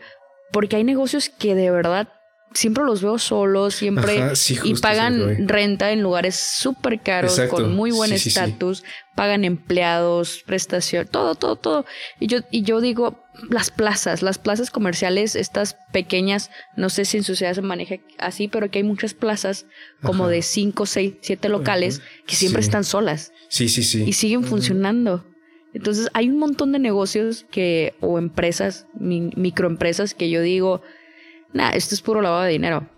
porque 0.50 0.76
hay 0.76 0.84
negocios 0.84 1.28
que 1.28 1.54
de 1.54 1.70
verdad 1.70 2.08
siempre 2.54 2.84
los 2.84 3.02
veo 3.02 3.18
solos, 3.18 3.74
siempre 3.74 4.32
y 4.64 4.74
pagan 4.74 5.48
renta 5.48 5.92
en 5.92 6.02
lugares 6.02 6.36
súper 6.36 7.00
caros, 7.00 7.40
con 7.50 7.74
muy 7.74 7.90
buen 7.90 8.12
estatus, 8.12 8.84
pagan 9.14 9.44
empleados, 9.44 10.42
prestación, 10.46 11.06
todo, 11.06 11.34
todo, 11.34 11.56
todo. 11.56 11.84
Y 12.20 12.26
yo, 12.26 12.38
y 12.50 12.62
yo 12.62 12.80
digo, 12.80 13.24
las 13.48 13.70
plazas, 13.70 14.22
las 14.22 14.38
plazas 14.38 14.70
comerciales, 14.70 15.36
estas 15.36 15.76
pequeñas, 15.92 16.50
no 16.76 16.90
sé 16.90 17.04
si 17.04 17.18
en 17.18 17.24
su 17.24 17.34
ciudad 17.34 17.54
se 17.54 17.62
maneja 17.62 17.96
así, 18.18 18.48
pero 18.48 18.70
que 18.70 18.78
hay 18.78 18.84
muchas 18.84 19.14
plazas 19.14 19.66
como 20.02 20.28
de 20.28 20.42
5, 20.42 20.86
6, 20.86 21.14
7 21.20 21.48
locales 21.48 22.02
que 22.26 22.36
siempre 22.36 22.62
están 22.62 22.84
solas. 22.84 23.32
Sí, 23.48 23.68
sí, 23.68 23.82
sí. 23.82 24.04
Y 24.06 24.12
siguen 24.12 24.44
funcionando. 24.44 25.26
Entonces 25.74 26.08
hay 26.12 26.28
un 26.28 26.38
montón 26.38 26.72
de 26.72 26.78
negocios 26.78 27.46
que, 27.50 27.94
o 28.00 28.18
empresas, 28.18 28.86
microempresas 28.94 30.14
que 30.14 30.28
yo 30.28 30.42
digo, 30.42 30.82
nah, 31.52 31.70
esto 31.70 31.94
es 31.94 32.00
puro 32.00 32.20
lavado 32.20 32.42
de 32.42 32.50
dinero. 32.50 32.88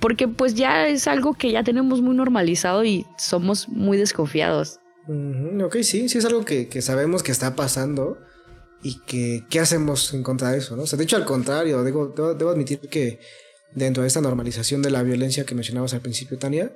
Porque 0.00 0.28
pues 0.28 0.54
ya 0.54 0.88
es 0.88 1.06
algo 1.06 1.34
que 1.34 1.52
ya 1.52 1.62
tenemos 1.62 2.00
muy 2.00 2.14
normalizado 2.14 2.84
y 2.84 3.06
somos 3.18 3.68
muy 3.68 3.98
desconfiados. 3.98 4.80
Ok, 5.06 5.76
sí, 5.82 6.08
sí 6.08 6.18
es 6.18 6.24
algo 6.24 6.44
que, 6.44 6.68
que, 6.68 6.80
sabemos 6.80 7.22
que 7.22 7.32
está 7.32 7.54
pasando 7.54 8.18
y 8.82 9.00
que 9.00 9.44
qué 9.50 9.60
hacemos 9.60 10.14
en 10.14 10.22
contra 10.22 10.50
de 10.50 10.58
eso, 10.58 10.76
¿no? 10.76 10.84
O 10.84 10.86
sea, 10.86 10.96
de 10.96 11.04
hecho 11.04 11.16
al 11.16 11.26
contrario, 11.26 11.82
debo, 11.82 12.08
debo, 12.08 12.50
admitir 12.50 12.80
que 12.80 13.20
dentro 13.74 14.02
de 14.02 14.06
esta 14.06 14.22
normalización 14.22 14.80
de 14.80 14.90
la 14.90 15.02
violencia 15.02 15.44
que 15.44 15.54
mencionabas 15.54 15.92
al 15.92 16.00
principio, 16.00 16.38
Tania, 16.38 16.72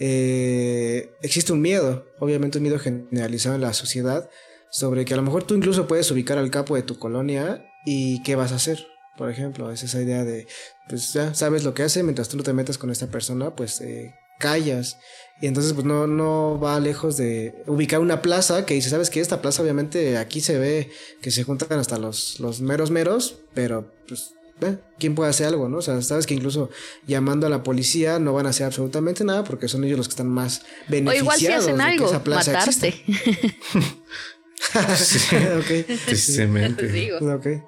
eh, 0.00 1.10
existe 1.22 1.52
un 1.52 1.60
miedo, 1.60 2.06
obviamente 2.18 2.58
un 2.58 2.62
miedo 2.62 2.78
generalizado 2.78 3.54
en 3.54 3.60
la 3.60 3.72
sociedad 3.72 4.28
sobre 4.70 5.04
que 5.04 5.14
a 5.14 5.16
lo 5.16 5.22
mejor 5.22 5.44
tú 5.44 5.54
incluso 5.54 5.86
puedes 5.86 6.10
ubicar 6.10 6.38
al 6.38 6.50
capo 6.50 6.74
de 6.74 6.82
tu 6.82 6.98
colonia 6.98 7.64
y 7.84 8.22
qué 8.22 8.34
vas 8.34 8.52
a 8.52 8.56
hacer, 8.56 8.86
por 9.20 9.28
ejemplo, 9.28 9.70
es 9.70 9.82
esa 9.82 10.00
idea 10.00 10.24
de, 10.24 10.46
pues 10.88 11.12
ya 11.12 11.34
sabes 11.34 11.62
lo 11.62 11.74
que 11.74 11.82
hace, 11.82 12.02
mientras 12.02 12.30
tú 12.30 12.38
no 12.38 12.42
te 12.42 12.54
metas 12.54 12.78
con 12.78 12.90
esta 12.90 13.08
persona, 13.08 13.54
pues 13.54 13.82
eh, 13.82 14.14
callas. 14.38 14.96
Y 15.42 15.46
entonces, 15.46 15.74
pues 15.74 15.84
no, 15.84 16.06
no 16.06 16.58
va 16.58 16.80
lejos 16.80 17.18
de 17.18 17.62
ubicar 17.66 18.00
una 18.00 18.22
plaza 18.22 18.64
que 18.64 18.72
dice, 18.72 18.88
¿sabes 18.88 19.10
qué? 19.10 19.20
Esta 19.20 19.42
plaza, 19.42 19.60
obviamente, 19.60 20.16
aquí 20.16 20.40
se 20.40 20.58
ve 20.58 20.90
que 21.20 21.30
se 21.30 21.44
juntan 21.44 21.78
hasta 21.78 21.98
los, 21.98 22.40
los 22.40 22.62
meros 22.62 22.90
meros, 22.90 23.36
pero 23.52 23.92
pues 24.08 24.30
¿quién 24.98 25.14
puede 25.14 25.28
hacer 25.28 25.48
algo, 25.48 25.68
no? 25.68 25.76
O 25.76 25.82
sea, 25.82 26.00
sabes 26.00 26.26
que 26.26 26.32
incluso 26.32 26.70
llamando 27.06 27.46
a 27.46 27.50
la 27.50 27.62
policía 27.62 28.18
no 28.18 28.32
van 28.32 28.46
a 28.46 28.48
hacer 28.48 28.64
absolutamente 28.64 29.22
nada 29.22 29.44
porque 29.44 29.68
son 29.68 29.84
ellos 29.84 29.98
los 29.98 30.08
que 30.08 30.12
están 30.12 30.28
más 30.28 30.62
beneficiados. 30.88 31.20
O 31.20 31.24
igual 31.24 31.38
si 31.38 31.46
hacen 31.48 31.78
algo, 31.82 32.06
esa 32.06 32.24
plaza 32.24 32.52
matarte. 32.54 33.04
sí, 34.96 35.36
ok. 35.36 35.98
Precisamente. 36.06 37.12
Okay. 37.20 37.62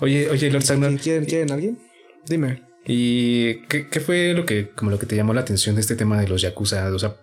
Oye, 0.00 0.28
oye, 0.30 0.50
Lord 0.50 0.64
Sagnar. 0.64 0.96
¿Quieren, 0.96 1.24
¿Quieren 1.24 1.52
alguien? 1.52 1.78
Dime. 2.26 2.62
¿Y 2.86 3.62
qué, 3.66 3.88
qué, 3.88 4.00
fue 4.00 4.32
lo 4.32 4.46
que, 4.46 4.70
como 4.70 4.90
lo 4.90 4.98
que 4.98 5.06
te 5.06 5.16
llamó 5.16 5.34
la 5.34 5.42
atención 5.42 5.74
de 5.74 5.80
este 5.80 5.96
tema 5.96 6.20
de 6.20 6.28
los 6.28 6.40
Yakuza? 6.40 6.92
O 6.92 6.98
sea, 6.98 7.16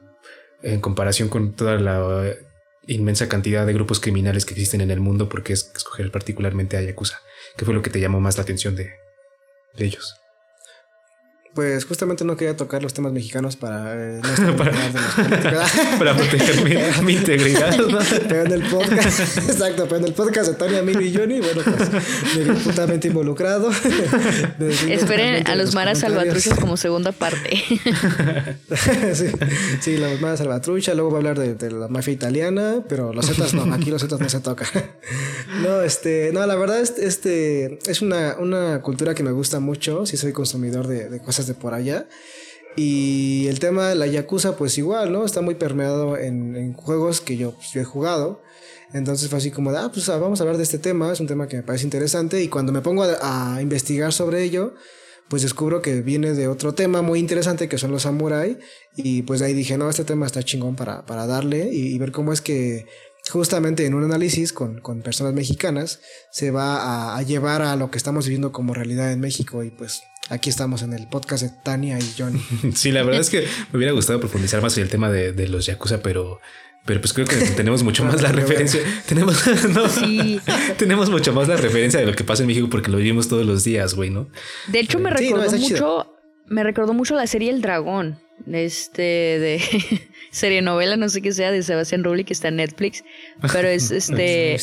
en 0.61 0.81
comparación 0.81 1.29
con 1.29 1.55
toda 1.55 1.77
la 1.77 2.35
inmensa 2.87 3.29
cantidad 3.29 3.65
de 3.65 3.73
grupos 3.73 3.99
criminales 3.99 4.45
que 4.45 4.53
existen 4.53 4.81
en 4.81 4.91
el 4.91 4.99
mundo, 4.99 5.29
¿por 5.29 5.43
qué 5.43 5.53
escoger 5.53 6.11
particularmente 6.11 6.77
a 6.77 6.81
Yakuza? 6.81 7.21
¿Qué 7.57 7.65
fue 7.65 7.73
lo 7.73 7.81
que 7.81 7.89
te 7.89 7.99
llamó 7.99 8.19
más 8.19 8.37
la 8.37 8.43
atención 8.43 8.75
de, 8.75 8.91
de 9.75 9.85
ellos? 9.85 10.15
Pues 11.55 11.85
justamente 11.85 12.25
no 12.25 12.35
quería 12.35 12.57
tocar 12.57 12.83
los 12.83 12.93
temas 12.93 13.13
mexicanos 13.13 13.55
para 13.55 13.93
eh, 13.95 14.21
no 14.41 14.57
para, 14.57 14.73
para, 15.97 16.17
proteger 16.17 17.01
mi, 17.01 17.13
integridad. 17.13 17.73
pero 18.27 18.41
en 18.41 18.51
el 18.51 18.63
podcast, 18.63 19.37
exacto, 19.37 19.85
pero 19.85 19.97
en 19.99 20.03
el 20.03 20.13
podcast 20.13 20.49
de 20.49 20.55
Tania, 20.55 20.81
Milo 20.81 20.99
y 20.99 21.15
Johnny, 21.15 21.39
bueno, 21.39 21.61
pues 21.63 22.35
me 22.35 22.43
vi 22.43 22.59
putamente 22.59 23.07
involucrado. 23.07 23.71
Esperen 24.89 25.47
a 25.47 25.55
los 25.55 25.73
Maras 25.73 25.99
Salvatruchas 25.99 26.59
como 26.59 26.75
segunda 26.75 27.13
parte. 27.13 27.63
sí, 29.13 29.27
sí, 29.79 29.95
los 29.95 30.19
Maras 30.19 30.39
Salvatrucha, 30.39 30.93
luego 30.93 31.11
va 31.11 31.15
a 31.15 31.19
hablar 31.19 31.39
de, 31.39 31.55
de, 31.55 31.71
la 31.71 31.87
mafia 31.87 32.11
italiana, 32.11 32.83
pero 32.89 33.13
los 33.13 33.27
Zetas 33.27 33.53
no, 33.53 33.73
aquí 33.73 33.91
los 33.91 34.01
Zetas 34.01 34.19
no 34.19 34.27
se 34.27 34.41
toca. 34.41 34.67
no, 35.63 35.79
este, 35.79 36.31
no, 36.33 36.45
la 36.45 36.55
verdad, 36.55 36.81
este, 36.81 37.79
es 37.89 38.01
una, 38.01 38.35
una 38.39 38.81
cultura 38.81 39.15
que 39.15 39.23
me 39.23 39.31
gusta 39.31 39.61
mucho, 39.61 40.05
sí 40.05 40.17
soy 40.17 40.33
consumidor 40.33 40.87
de, 40.87 41.07
de 41.07 41.19
cosas 41.21 41.44
de 41.47 41.53
por 41.53 41.73
allá. 41.73 42.07
Y 42.75 43.47
el 43.47 43.59
tema 43.59 43.89
de 43.89 43.95
la 43.95 44.05
Yakuza, 44.05 44.57
pues 44.57 44.77
igual, 44.77 45.11
¿no? 45.11 45.25
Está 45.25 45.41
muy 45.41 45.55
permeado 45.55 46.17
en, 46.17 46.73
juegos 46.73 47.21
que 47.21 47.37
yo, 47.37 47.53
pues, 47.53 47.71
yo, 47.71 47.81
he 47.81 47.85
jugado. 47.85 48.41
Entonces 48.93 49.29
fue 49.29 49.37
así 49.37 49.51
como 49.51 49.71
de, 49.71 49.79
ah, 49.79 49.89
pues 49.93 50.09
ah, 50.09 50.17
vamos 50.17 50.39
a 50.39 50.43
hablar 50.43 50.57
de 50.57 50.63
este 50.63 50.77
tema, 50.77 51.11
es 51.11 51.19
un 51.19 51.27
tema 51.27 51.47
que 51.47 51.57
me 51.57 51.63
parece 51.63 51.85
interesante. 51.85 52.41
Y 52.43 52.49
cuando 52.49 52.73
me 52.73 52.81
pongo 52.81 53.03
a, 53.03 53.59
investigar 53.61 54.11
sobre 54.11 54.43
ello, 54.43 54.75
pues 55.29 55.41
descubro 55.41 55.81
que 55.81 56.01
viene 56.01 56.33
de 56.33 56.47
otro 56.47 56.73
tema 56.73 57.01
muy 57.01 57.19
interesante 57.19 57.69
que 57.69 57.77
son 57.77 57.91
los 57.91 58.03
samurai. 58.03 58.59
Y 58.95 59.21
pues 59.21 59.41
ahí 59.41 59.53
dije, 59.53 59.77
no, 59.77 59.89
este 59.89 60.03
tema 60.03 60.25
está 60.25 60.43
chingón 60.43 60.75
para, 60.75 61.05
para 61.05 61.27
darle 61.27 61.69
y, 61.71 61.97
ver 61.97 62.11
cómo 62.11 62.33
es 62.33 62.41
que 62.41 62.87
justamente 63.31 63.85
en 63.85 63.95
un 63.95 64.03
análisis 64.03 64.51
con, 64.51 64.81
con 64.81 65.01
personas 65.01 65.33
mexicanas 65.33 66.01
se 66.31 66.51
va 66.51 66.77
a, 66.77 67.17
a, 67.17 67.21
llevar 67.23 67.61
a 67.61 67.75
lo 67.75 67.89
que 67.89 67.97
estamos 67.97 68.25
viviendo 68.25 68.51
como 68.51 68.73
realidad 68.73 69.13
en 69.13 69.21
México. 69.21 69.63
Y 69.63 69.71
pues 69.71 70.01
Aquí 70.29 70.49
estamos 70.49 70.81
en 70.81 70.93
el 70.93 71.07
podcast 71.07 71.43
de 71.43 71.49
Tania 71.49 71.99
y 71.99 72.13
Johnny. 72.17 72.41
sí, 72.73 72.91
la 72.91 73.03
verdad 73.03 73.21
es 73.21 73.29
que 73.29 73.47
me 73.71 73.77
hubiera 73.77 73.93
gustado 73.93 74.19
profundizar 74.19 74.61
más 74.61 74.75
en 74.77 74.83
el 74.83 74.89
tema 74.89 75.11
de, 75.11 75.47
los 75.47 75.67
Yakuza, 75.67 76.01
pero, 76.01 76.39
pero 76.83 76.99
pues 76.99 77.13
creo 77.13 77.27
que 77.27 77.35
tenemos 77.35 77.83
mucho 77.83 78.03
más 78.03 78.21
la 78.23 78.31
referencia. 78.31 78.81
Tenemos, 79.05 79.43
tenemos 80.77 81.09
mucho 81.11 81.31
más 81.31 81.47
la 81.47 81.57
referencia 81.57 81.99
de 81.99 82.07
lo 82.07 82.13
que 82.13 82.23
pasa 82.23 82.41
en 82.41 82.47
México 82.47 82.67
porque 82.71 82.89
lo 82.89 82.97
vivimos 82.97 83.27
todos 83.27 83.45
los 83.45 83.63
días, 83.63 83.93
güey, 83.93 84.09
¿no? 84.09 84.27
De 84.67 84.79
hecho, 84.79 84.97
me 84.97 85.11
recordó 85.11 85.51
mucho, 85.51 86.15
me 86.47 86.63
recordó 86.63 86.93
mucho 86.95 87.13
la 87.13 87.27
serie 87.27 87.51
El 87.51 87.61
Dragón, 87.61 88.19
este 88.51 89.01
de 89.03 89.61
serie 90.31 90.63
novela, 90.63 90.97
no 90.97 91.07
sé 91.07 91.21
qué 91.21 91.33
sea, 91.33 91.51
de 91.51 91.61
Sebastián 91.61 92.03
Rulli 92.03 92.23
que 92.23 92.33
está 92.33 92.47
en 92.47 92.55
Netflix, 92.55 93.03
pero 93.53 93.67
es 93.67 93.91
este 93.91 94.57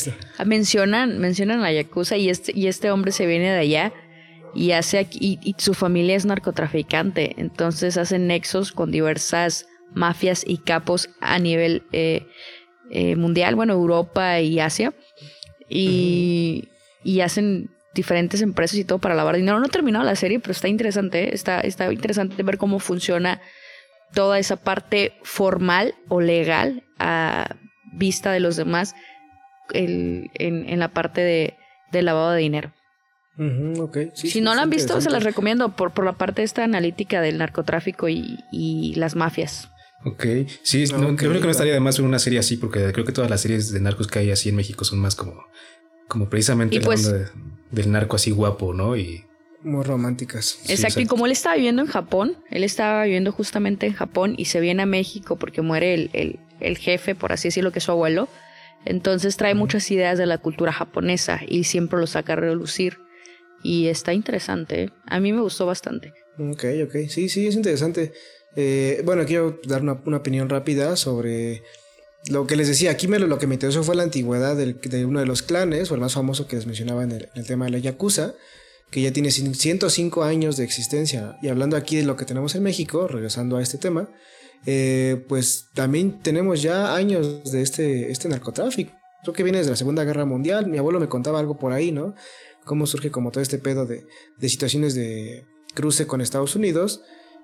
mencionan, 0.45 1.19
mencionan 1.19 1.59
a 1.59 1.63
la 1.63 1.71
Yakuza 1.71 2.17
y 2.17 2.29
este, 2.29 2.51
y 2.53 2.67
este 2.67 2.91
hombre 2.91 3.13
se 3.13 3.25
viene 3.25 3.49
de 3.49 3.59
allá 3.59 3.93
y 4.55 4.71
hace 4.71 5.07
y, 5.11 5.55
su 5.57 5.73
familia 5.73 6.15
es 6.15 6.25
narcotraficante, 6.25 7.35
entonces 7.37 7.97
hacen 7.97 8.27
nexos 8.27 8.71
con 8.71 8.91
diversas 8.91 9.67
mafias 9.93 10.43
y 10.45 10.57
capos 10.57 11.09
a 11.21 11.39
nivel 11.39 11.83
eh, 11.91 12.27
eh, 12.91 13.15
mundial, 13.15 13.55
bueno, 13.55 13.73
Europa 13.73 14.39
y 14.39 14.59
Asia, 14.59 14.93
y, 15.69 16.69
y, 17.03 17.21
hacen 17.21 17.69
diferentes 17.93 18.41
empresas 18.41 18.77
y 18.77 18.85
todo 18.85 18.99
para 18.99 19.15
lavar 19.15 19.35
dinero. 19.35 19.59
No 19.59 19.65
he 19.65 19.69
terminado 19.69 20.03
la 20.03 20.15
serie, 20.15 20.39
pero 20.39 20.51
está 20.51 20.67
interesante, 20.67 21.25
¿eh? 21.25 21.29
está, 21.33 21.61
está 21.61 21.91
interesante 21.91 22.41
ver 22.43 22.57
cómo 22.57 22.79
funciona 22.79 23.41
toda 24.13 24.39
esa 24.39 24.57
parte 24.57 25.13
formal 25.23 25.95
o 26.07 26.21
legal 26.21 26.83
a 26.99 27.55
vista 27.93 28.31
de 28.31 28.39
los 28.39 28.55
demás 28.55 28.95
en, 29.73 30.29
en, 30.35 30.79
la 30.79 30.89
parte 30.89 31.21
de, 31.21 31.55
de 31.91 32.01
lavado 32.01 32.31
de 32.31 32.41
dinero 32.41 32.73
si 34.13 34.41
no 34.41 34.53
la 34.53 34.63
han 34.63 34.69
visto, 34.69 35.01
se 35.01 35.09
las 35.09 35.23
recomiendo 35.23 35.75
por, 35.75 35.91
por 35.91 36.05
la 36.05 36.13
parte 36.13 36.43
esta 36.43 36.63
analítica 36.63 37.21
del 37.21 37.37
narcotráfico 37.37 38.07
y, 38.09 38.93
las 38.95 39.15
mafias. 39.15 39.69
Ok, 40.05 40.25
sí, 40.63 40.85
creo 40.87 41.15
que 41.15 41.39
no 41.39 41.49
estaría 41.49 41.73
de 41.73 41.79
más 41.79 41.97
en 41.97 42.05
una 42.05 42.19
serie 42.19 42.39
así, 42.39 42.57
porque 42.57 42.91
creo 42.91 43.05
que 43.05 43.13
todas 43.13 43.29
las 43.29 43.41
series 43.41 43.71
de 43.71 43.79
narcos 43.79 44.07
que 44.07 44.19
hay 44.19 44.31
así 44.31 44.49
en 44.49 44.55
México 44.55 44.83
son 44.83 44.99
más 44.99 45.15
como, 45.15 45.45
como 46.07 46.29
precisamente 46.29 46.77
la 46.77 46.85
pues 46.85 47.07
onda 47.07 47.31
del 47.71 47.91
narco 47.91 48.17
así 48.17 48.31
guapo, 48.31 48.73
¿no? 48.73 48.97
Y 48.97 49.23
muy 49.63 49.83
románticas. 49.83 50.59
Exacto, 50.67 50.99
y 50.99 51.05
como 51.05 51.25
él 51.25 51.31
estaba 51.31 51.55
viviendo 51.55 51.81
en 51.81 51.87
Japón, 51.87 52.37
él 52.49 52.63
estaba 52.63 53.05
viviendo 53.05 53.31
justamente 53.31 53.87
en 53.87 53.93
Japón 53.93 54.35
y 54.37 54.45
se 54.45 54.59
viene 54.59 54.83
a 54.83 54.85
México 54.85 55.37
porque 55.37 55.61
muere 55.61 55.93
el, 55.93 56.09
el, 56.13 56.39
el 56.59 56.77
jefe, 56.77 57.15
por 57.15 57.31
así 57.31 57.47
decirlo, 57.47 57.71
que 57.71 57.79
es 57.79 57.85
su 57.85 57.91
abuelo. 57.91 58.27
Entonces 58.85 59.37
trae 59.37 59.55
muchas 59.55 59.89
ideas 59.89 60.17
de 60.17 60.25
la 60.25 60.37
cultura 60.37 60.73
japonesa 60.73 61.39
y 61.47 61.63
siempre 61.63 61.99
lo 61.99 62.07
saca 62.07 62.33
a 62.33 62.35
relucir. 62.35 62.99
Y 63.63 63.87
está 63.87 64.13
interesante. 64.13 64.83
¿eh? 64.83 64.89
A 65.07 65.19
mí 65.19 65.33
me 65.33 65.41
gustó 65.41 65.65
bastante. 65.65 66.13
Ok, 66.37 66.65
ok. 66.85 66.95
Sí, 67.07 67.29
sí, 67.29 67.47
es 67.47 67.55
interesante. 67.55 68.11
Eh, 68.55 69.01
bueno, 69.05 69.25
quiero 69.25 69.59
dar 69.65 69.81
una, 69.81 69.93
opinión 69.93 70.49
rápida 70.49 70.95
sobre 70.95 71.63
lo 72.27 72.45
que 72.45 72.55
les 72.55 72.67
decía. 72.67 72.91
Aquí 72.91 73.07
me, 73.07 73.19
lo 73.19 73.39
que 73.39 73.47
me 73.47 73.55
interesó 73.55 73.83
fue 73.83 73.95
la 73.95 74.03
antigüedad 74.03 74.55
de 74.55 75.05
uno 75.05 75.19
de 75.19 75.25
los 75.25 75.41
clanes, 75.41 75.89
o 75.91 75.95
el 75.95 76.01
más 76.01 76.13
famoso 76.13 76.47
que 76.47 76.57
les 76.57 76.65
mencionaba 76.65 77.03
en 77.03 77.11
el, 77.11 77.45
tema 77.47 77.65
de 77.65 77.71
la 77.71 77.77
Yakuza, 77.79 78.33
que 78.91 79.01
ya 79.01 79.11
tiene 79.11 79.31
105 79.31 80.23
años 80.23 80.57
de 80.57 80.63
existencia. 80.63 81.37
Y 81.41 81.47
hablando 81.47 81.77
aquí 81.77 81.97
de 81.97 82.03
lo 82.03 82.15
que 82.15 82.25
tenemos 82.25 82.55
en 82.55 82.63
México, 82.63 83.07
regresando 83.07 83.57
a 83.57 83.61
este 83.61 83.77
tema, 83.77 84.09
eh, 84.65 85.23
pues 85.27 85.69
también 85.73 86.21
tenemos 86.21 86.61
ya 86.61 86.95
años 86.95 87.51
de 87.51 87.61
este, 87.61 88.11
este 88.11 88.29
narcotráfico. 88.29 88.93
Creo 89.23 89.33
que 89.33 89.43
viene 89.43 89.57
desde 89.59 89.71
la 89.71 89.77
Segunda 89.77 90.03
Guerra 90.03 90.25
Mundial. 90.25 90.67
Mi 90.67 90.77
abuelo 90.77 90.99
me 90.99 91.07
contaba 91.07 91.39
algo 91.39 91.57
por 91.57 91.71
ahí, 91.71 91.91
¿no? 91.91 92.13
Cómo 92.65 92.87
surge 92.87 93.11
como 93.11 93.31
todo 93.31 93.41
este 93.41 93.57
pedo 93.57 93.85
de, 93.85 94.05
de 94.37 94.49
situaciones 94.49 94.95
de 94.95 95.45
cruce 95.73 96.07
con 96.07 96.21
Estados 96.21 96.55
Unidos 96.55 97.01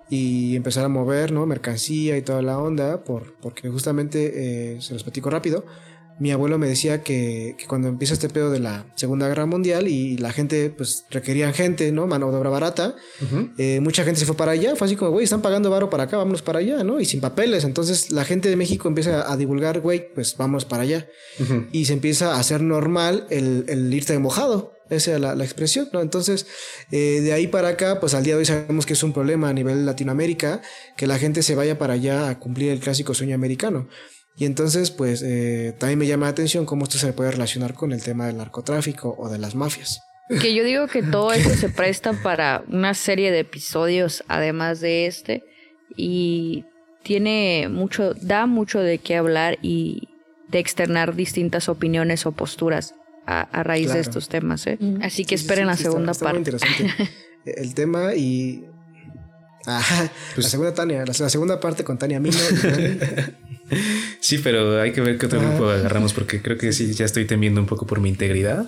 y 0.10 0.56
empezar 0.56 0.86
a 0.86 0.90
mover, 0.90 1.32
¿no? 1.32 1.46
Mercancía 1.46 2.18
y 2.18 2.22
toda 2.22 2.42
la 2.42 2.58
onda, 2.58 3.04
por, 3.04 3.36
porque 3.42 3.70
justamente, 3.70 4.74
eh, 4.76 4.82
se 4.82 4.94
los 4.94 5.04
platico 5.04 5.30
rápido, 5.30 5.66
mi 6.20 6.32
abuelo 6.32 6.58
me 6.58 6.68
decía 6.68 7.02
que, 7.02 7.56
cuando 7.68 7.88
empieza 7.88 8.14
este 8.14 8.28
pedo 8.28 8.52
de 8.52 8.60
la 8.60 8.86
Segunda 8.96 9.28
Guerra 9.30 9.46
Mundial 9.46 9.88
y 9.88 10.18
la 10.18 10.34
gente, 10.34 10.70
pues 10.70 11.06
requerían 11.10 11.54
gente, 11.54 11.94
¿no? 11.94 12.08
Mano 12.08 12.30
de 12.30 12.38
obra 12.38 12.50
barata, 12.50 12.96
eh, 13.58 13.80
mucha 13.82 14.04
gente 14.04 14.20
se 14.20 14.26
fue 14.26 14.36
para 14.36 14.52
allá, 14.52 14.76
fue 14.76 14.88
así 14.88 14.98
como, 14.98 15.12
güey, 15.12 15.24
están 15.24 15.42
pagando 15.42 15.70
varo 15.70 15.90
para 15.90 16.04
acá, 16.04 16.18
vámonos 16.18 16.42
para 16.42 16.60
allá, 16.60 16.84
¿no? 16.84 17.00
Y 17.00 17.06
sin 17.06 17.22
papeles, 17.22 17.64
entonces 17.64 18.12
la 18.12 18.26
gente 18.26 18.50
de 18.50 18.58
México 18.58 18.90
empieza 18.90 19.32
a 19.32 19.38
divulgar, 19.38 19.80
güey, 19.80 20.14
pues 20.14 20.36
vamos 20.38 20.66
para 20.66 20.84
allá. 20.84 21.08
Y 21.72 21.86
se 21.86 21.94
empieza 21.94 22.36
a 22.36 22.40
hacer 22.40 22.62
normal 22.62 23.26
el, 23.30 23.64
el 23.70 23.94
irte 23.94 24.12
de 24.12 24.20
mojado. 24.20 24.74
Esa 24.90 25.14
es 25.14 25.20
la, 25.20 25.36
la, 25.36 25.44
expresión, 25.44 25.88
¿no? 25.94 26.02
Entonces, 26.02 26.48
eh, 26.92 27.22
de 27.22 27.34
ahí 27.34 27.48
para 27.48 27.70
acá, 27.70 28.00
pues 28.00 28.14
al 28.16 28.24
día 28.24 28.34
de 28.34 28.40
hoy 28.40 28.46
sabemos 28.46 28.86
que 28.86 28.94
es 28.94 29.04
un 29.04 29.14
problema 29.14 29.50
a 29.50 29.54
nivel 29.54 29.86
Latinoamérica 29.86 30.62
que 30.98 31.06
la 31.06 31.20
gente 31.20 31.44
se 31.44 31.56
vaya 31.56 31.78
para 31.78 31.94
allá 31.94 32.30
a 32.30 32.40
cumplir 32.40 32.72
el 32.72 32.80
clásico 32.80 33.14
sueño 33.14 33.36
americano. 33.36 33.88
Y 34.36 34.46
entonces, 34.46 34.90
pues 34.90 35.22
eh, 35.22 35.76
también 35.78 36.00
me 36.00 36.08
llama 36.08 36.26
la 36.26 36.32
atención 36.32 36.66
cómo 36.66 36.86
esto 36.86 36.98
se 36.98 37.14
puede 37.14 37.32
relacionar 37.32 37.74
con 37.74 37.92
el 37.92 38.02
tema 38.02 38.28
del 38.28 38.38
narcotráfico 38.38 39.16
o 39.18 39.30
de 39.30 39.38
las 39.38 39.54
mafias. 39.54 40.02
Que 40.42 40.54
yo 40.54 40.64
digo 40.64 40.88
que 40.88 41.04
todo 41.04 41.34
esto 41.34 41.54
se 41.56 41.70
presta 41.70 42.14
para 42.14 42.64
una 42.68 42.94
serie 42.94 43.32
de 43.32 43.40
episodios, 43.40 44.24
además 44.28 44.80
de 44.80 45.06
este, 45.06 45.44
y 45.96 46.66
tiene 47.04 47.68
mucho, 47.70 48.14
da 48.16 48.46
mucho 48.46 48.80
de 48.80 48.98
qué 48.98 49.18
hablar 49.18 49.60
y 49.62 50.10
de 50.48 50.60
externar 50.60 51.16
distintas 51.16 51.70
opiniones 51.70 52.26
o 52.26 52.32
posturas 52.32 52.96
a, 53.30 53.64
raíz 53.64 53.94
de 53.94 54.00
estos 54.00 54.30
temas. 54.30 54.66
¿eh? 54.68 54.78
Así 55.02 55.26
que 55.26 55.36
esperen 55.36 55.68
la 55.68 55.78
segunda 55.78 56.14
parte. 56.14 56.30
Muy 56.30 56.38
interesante 56.40 56.94
el 57.46 57.74
tema 57.74 58.16
y. 58.16 58.66
Ajá, 59.66 60.10
pues 60.34 60.46
la 60.46 60.50
segunda 60.50 60.74
Tania, 60.74 61.06
la, 61.06 61.14
segunda 61.14 61.60
parte 61.60 61.84
con 61.84 61.98
Tania 61.98 62.20
Mino. 62.20 62.38
sí, 64.20 64.38
pero 64.40 64.82
hay 64.82 64.94
que 64.94 65.02
ver 65.02 65.18
qué 65.18 65.26
otro 65.26 65.40
grupo 65.40 65.70
agarramos 65.70 66.14
porque 66.14 66.42
creo 66.42 66.58
que 66.58 66.72
sí, 66.72 66.94
ya 66.94 67.06
estoy 67.06 67.26
temiendo 67.26 67.60
un 67.60 67.68
poco 67.68 67.86
por 67.86 68.00
mi 68.00 68.10
integridad. 68.10 68.66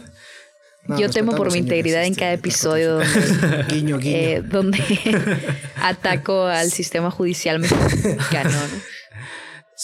Yo 0.97 1.09
temo 1.09 1.35
por 1.35 1.51
mi 1.51 1.59
integridad 1.59 2.03
en 2.05 2.15
cada 2.15 2.33
episodio 2.33 2.95
donde, 2.95 3.65
guiño, 3.69 3.99
guiño. 3.99 4.17
Eh, 4.17 4.43
donde 4.43 4.79
ataco 5.75 6.45
al 6.45 6.71
sistema 6.71 7.11
judicial 7.11 7.59
mexicano. 7.59 8.57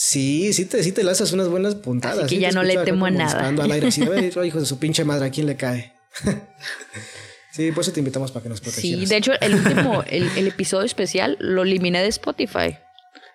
Sí, 0.00 0.52
sí 0.52 0.64
te, 0.64 0.80
sí 0.84 0.92
te 0.92 1.02
lanzas 1.02 1.32
unas 1.32 1.48
buenas 1.48 1.74
puntadas. 1.74 2.26
Así 2.26 2.36
que 2.36 2.40
ya 2.40 2.52
no 2.52 2.62
le 2.62 2.76
temo 2.84 3.06
a 3.06 3.10
nada. 3.10 3.48
Al 3.48 3.72
aire, 3.72 3.88
así, 3.88 4.00
hijo 4.44 4.60
de 4.60 4.64
su 4.64 4.78
pinche 4.78 5.04
madre, 5.04 5.26
¿a 5.26 5.30
quién 5.30 5.48
le 5.48 5.56
cae? 5.56 5.92
sí, 7.50 7.72
por 7.72 7.82
eso 7.82 7.90
te 7.90 7.98
invitamos 7.98 8.30
para 8.30 8.44
que 8.44 8.48
nos 8.48 8.60
protegieras. 8.60 9.00
Sí, 9.00 9.06
de 9.06 9.16
hecho, 9.16 9.32
el 9.40 9.56
último, 9.56 10.04
el, 10.08 10.30
el 10.36 10.46
episodio 10.46 10.86
especial 10.86 11.36
lo 11.40 11.62
eliminé 11.62 12.00
de 12.00 12.06
Spotify. 12.10 12.78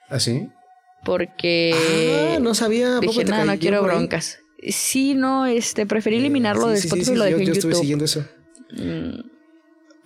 ¿Ah, 0.07 0.22
sí? 0.22 0.47
Porque... 1.03 2.34
Ah, 2.34 2.39
no 2.39 2.55
sabía. 2.55 3.01
Dije, 3.01 3.26
nada, 3.26 3.43
no 3.43 3.59
quiero 3.59 3.84
broncas. 3.84 4.39
Sí, 4.66 5.16
no, 5.16 5.45
este, 5.45 5.86
preferí 5.86 6.16
eliminarlo 6.16 6.70
de 6.70 6.78
Spotify 6.78 7.11
y 7.11 7.16
lo 7.16 7.26
dejé 7.26 7.41
en 7.41 7.47
YouTube. 7.47 7.55
Yo 7.55 7.59
estuve 7.59 7.76
siguiendo 7.76 8.05
eso. 8.05 8.26
Mm. 8.72 9.20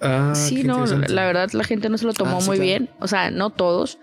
Ah, 0.01 0.34
sí, 0.36 0.64
no, 0.64 0.88
la 0.88 1.26
verdad 1.28 1.51
la 1.51 1.64
gente 1.64 1.89
no 1.89 1.99
se 1.99 2.05
lo 2.05 2.14
tomó 2.14 2.38
ah, 2.38 2.43
muy 2.43 2.60
bien. 2.60 2.89
O 2.99 3.08
sea, 3.08 3.30
no 3.30 3.51
todos. 3.51 3.99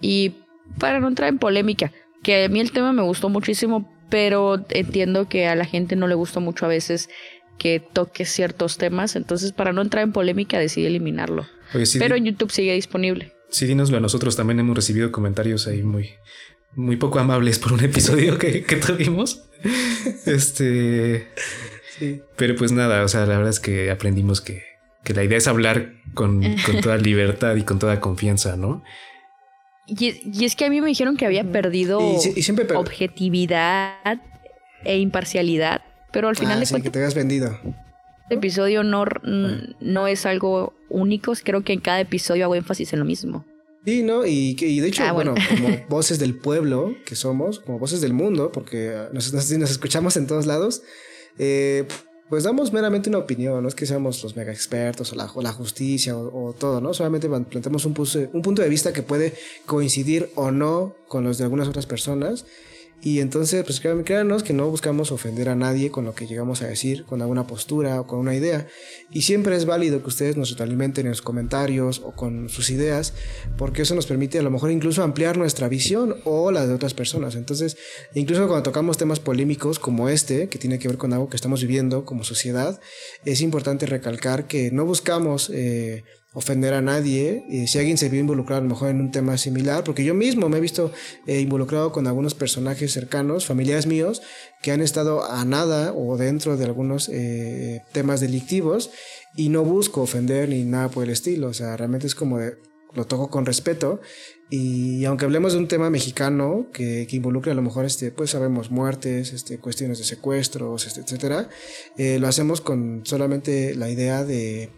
Y 0.00 0.36
para 0.78 1.00
no 1.00 1.08
entrar 1.08 1.28
en 1.28 1.38
polémica, 1.38 1.92
que 2.22 2.44
a 2.44 2.48
mí 2.48 2.60
el 2.60 2.72
tema 2.72 2.92
me 2.92 3.02
gustó 3.02 3.28
muchísimo, 3.28 3.92
pero 4.10 4.64
entiendo 4.70 5.28
que 5.28 5.46
a 5.46 5.54
la 5.54 5.64
gente 5.64 5.96
no 5.96 6.06
le 6.06 6.14
gusta 6.14 6.40
mucho 6.40 6.66
a 6.66 6.68
veces 6.68 7.08
que 7.58 7.80
toque 7.80 8.24
ciertos 8.24 8.78
temas, 8.78 9.16
entonces 9.16 9.52
para 9.52 9.72
no 9.72 9.82
entrar 9.82 10.02
en 10.02 10.12
polémica 10.12 10.58
decidí 10.58 10.86
eliminarlo. 10.86 11.46
pero 11.98 12.16
en 12.16 12.24
YouTube 12.24 12.50
sigue 12.50 12.74
disponible. 12.74 13.32
Sí, 13.50 13.66
dínoslo 13.66 13.96
a 13.96 14.00
nosotros, 14.00 14.36
también 14.36 14.60
hemos 14.60 14.76
recibido 14.76 15.12
comentarios 15.12 15.66
ahí 15.66 15.82
muy, 15.82 16.10
muy 16.74 16.96
poco 16.96 17.18
amables 17.18 17.58
por 17.58 17.72
un 17.72 17.84
episodio 17.84 18.38
que, 18.38 18.64
que 18.64 18.76
tuvimos. 18.76 19.44
este... 20.26 21.28
Sí. 21.98 22.22
Pero 22.36 22.56
pues 22.56 22.72
nada, 22.72 23.04
o 23.04 23.08
sea, 23.08 23.26
la 23.26 23.36
verdad 23.36 23.50
es 23.50 23.60
que 23.60 23.90
aprendimos 23.90 24.40
que, 24.40 24.62
que 25.04 25.12
la 25.12 25.22
idea 25.22 25.36
es 25.36 25.46
hablar 25.46 25.92
con, 26.14 26.40
con 26.64 26.80
toda 26.80 26.96
libertad 26.96 27.56
y 27.56 27.62
con 27.62 27.78
toda 27.78 28.00
confianza, 28.00 28.56
¿no? 28.56 28.82
Y, 29.98 30.44
es 30.44 30.56
que 30.56 30.64
a 30.66 30.70
mí 30.70 30.80
me 30.80 30.86
dijeron 30.86 31.16
que 31.16 31.26
había 31.26 31.50
perdido 31.50 32.00
objetividad 32.74 34.20
e 34.84 34.98
imparcialidad, 34.98 35.82
pero 36.12 36.28
al 36.28 36.36
final 36.36 36.58
ah, 36.58 36.60
de 36.60 36.66
cuentas. 36.66 36.82
que 36.82 36.90
te 36.90 36.98
habías 37.00 37.14
vendido. 37.14 37.58
El 38.30 38.38
episodio 38.38 38.84
no, 38.84 39.04
no 39.80 40.06
es 40.06 40.24
algo 40.26 40.74
único, 40.88 41.32
creo 41.42 41.64
que 41.64 41.72
en 41.72 41.80
cada 41.80 42.00
episodio 42.00 42.44
hago 42.44 42.54
énfasis 42.54 42.92
en 42.92 43.00
lo 43.00 43.04
mismo. 43.04 43.44
Sí, 43.84 44.02
¿no? 44.02 44.26
Y, 44.26 44.54
de 44.54 44.86
hecho, 44.86 45.02
ah, 45.04 45.12
bueno. 45.12 45.34
como 45.48 45.76
voces 45.88 46.18
del 46.18 46.36
pueblo 46.36 46.94
que 47.04 47.16
somos, 47.16 47.60
como 47.60 47.78
voces 47.78 48.00
del 48.00 48.12
mundo, 48.12 48.52
porque 48.52 49.08
nos, 49.12 49.32
nos, 49.32 49.50
nos 49.50 49.70
escuchamos 49.70 50.16
en 50.16 50.26
todos 50.26 50.46
lados, 50.46 50.82
eh, 51.38 51.86
pues 52.30 52.44
damos 52.44 52.72
meramente 52.72 53.08
una 53.08 53.18
opinión, 53.18 53.60
no 53.60 53.68
es 53.68 53.74
que 53.74 53.86
seamos 53.86 54.22
los 54.22 54.36
mega 54.36 54.52
expertos 54.52 55.12
o 55.12 55.16
la, 55.16 55.28
la 55.42 55.52
justicia 55.52 56.16
o, 56.16 56.54
todo, 56.56 56.80
¿no? 56.80 56.94
Solamente 56.94 57.28
planteamos 57.28 57.84
un, 57.84 57.94
un 58.32 58.42
punto 58.42 58.62
de 58.62 58.68
vista 58.68 58.92
que 58.92 59.02
puede 59.02 59.34
coincidir 59.66 60.30
o 60.36 60.52
no 60.52 60.94
con 61.08 61.24
los 61.24 61.38
de 61.38 61.44
algunas 61.44 61.66
otras 61.66 61.86
personas 61.86 62.46
y 63.02 63.20
entonces, 63.20 63.64
pues 63.64 63.80
créanos 63.80 64.42
que 64.42 64.52
no 64.52 64.68
buscamos 64.68 65.10
ofender 65.10 65.48
a 65.48 65.54
nadie 65.54 65.90
con 65.90 66.04
lo 66.04 66.14
que 66.14 66.26
llegamos 66.26 66.60
a 66.60 66.66
decir, 66.66 67.06
con 67.06 67.22
alguna 67.22 67.46
postura 67.46 67.98
o 67.98 68.06
con 68.06 68.18
una 68.18 68.34
idea. 68.34 68.66
Y 69.10 69.22
siempre 69.22 69.56
es 69.56 69.64
válido 69.64 70.02
que 70.02 70.08
ustedes 70.08 70.36
nos 70.36 70.60
alimenten 70.60 71.06
en 71.06 71.12
los 71.12 71.22
comentarios 71.22 72.02
o 72.04 72.12
con 72.12 72.50
sus 72.50 72.68
ideas, 72.68 73.14
porque 73.56 73.82
eso 73.82 73.94
nos 73.94 74.06
permite 74.06 74.38
a 74.38 74.42
lo 74.42 74.50
mejor 74.50 74.70
incluso 74.70 75.02
ampliar 75.02 75.38
nuestra 75.38 75.68
visión 75.68 76.16
o 76.24 76.50
la 76.50 76.66
de 76.66 76.74
otras 76.74 76.92
personas. 76.92 77.36
Entonces, 77.36 77.78
incluso 78.14 78.46
cuando 78.46 78.64
tocamos 78.64 78.98
temas 78.98 79.18
polémicos 79.18 79.78
como 79.78 80.10
este, 80.10 80.50
que 80.50 80.58
tiene 80.58 80.78
que 80.78 80.88
ver 80.88 80.98
con 80.98 81.14
algo 81.14 81.30
que 81.30 81.36
estamos 81.36 81.62
viviendo 81.62 82.04
como 82.04 82.22
sociedad, 82.22 82.80
es 83.24 83.40
importante 83.40 83.86
recalcar 83.86 84.46
que 84.46 84.70
no 84.70 84.84
buscamos... 84.84 85.50
Eh, 85.54 86.04
ofender 86.32 86.74
a 86.74 86.80
nadie. 86.80 87.44
Y 87.48 87.66
si 87.66 87.78
alguien 87.78 87.98
se 87.98 88.08
vio 88.08 88.20
involucrado 88.20 88.60
a 88.60 88.62
lo 88.62 88.70
mejor 88.70 88.90
en 88.90 89.00
un 89.00 89.10
tema 89.10 89.36
similar, 89.38 89.84
porque 89.84 90.04
yo 90.04 90.14
mismo 90.14 90.48
me 90.48 90.58
he 90.58 90.60
visto 90.60 90.92
eh, 91.26 91.40
involucrado 91.40 91.92
con 91.92 92.06
algunos 92.06 92.34
personajes 92.34 92.92
cercanos, 92.92 93.46
familiares 93.46 93.86
míos, 93.86 94.22
que 94.62 94.72
han 94.72 94.80
estado 94.80 95.24
a 95.24 95.44
nada 95.44 95.92
o 95.92 96.16
dentro 96.16 96.56
de 96.56 96.64
algunos 96.64 97.08
eh, 97.08 97.82
temas 97.92 98.20
delictivos 98.20 98.90
y 99.36 99.48
no 99.48 99.64
busco 99.64 100.02
ofender 100.02 100.48
ni 100.48 100.64
nada 100.64 100.88
por 100.88 101.04
el 101.04 101.10
estilo. 101.10 101.48
O 101.48 101.54
sea, 101.54 101.76
realmente 101.76 102.06
es 102.06 102.14
como 102.14 102.38
de, 102.38 102.56
lo 102.94 103.06
toco 103.06 103.30
con 103.30 103.46
respeto 103.46 104.00
y 104.50 105.04
aunque 105.04 105.24
hablemos 105.24 105.52
de 105.52 105.60
un 105.60 105.68
tema 105.68 105.90
mexicano 105.90 106.66
que, 106.72 107.06
que 107.08 107.16
involucre 107.16 107.52
a 107.52 107.54
lo 107.54 107.62
mejor 107.62 107.84
este 107.84 108.10
pues 108.10 108.30
sabemos 108.30 108.70
muertes 108.72 109.32
este 109.32 109.58
cuestiones 109.58 109.98
de 109.98 110.04
secuestros 110.04 110.86
este, 110.86 111.00
etcétera 111.02 111.48
eh, 111.96 112.18
lo 112.18 112.26
hacemos 112.26 112.60
con 112.60 113.02
solamente 113.04 113.76
la 113.76 113.90
idea 113.90 114.24
de 114.24 114.70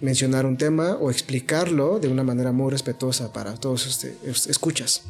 mencionar 0.00 0.46
un 0.46 0.56
tema 0.56 0.96
o 0.96 1.10
explicarlo 1.10 1.98
de 1.98 2.08
una 2.08 2.22
manera 2.22 2.52
muy 2.52 2.70
respetuosa 2.70 3.32
para 3.32 3.54
todos 3.54 3.86
este, 3.86 4.16
escuchas. 4.50 5.04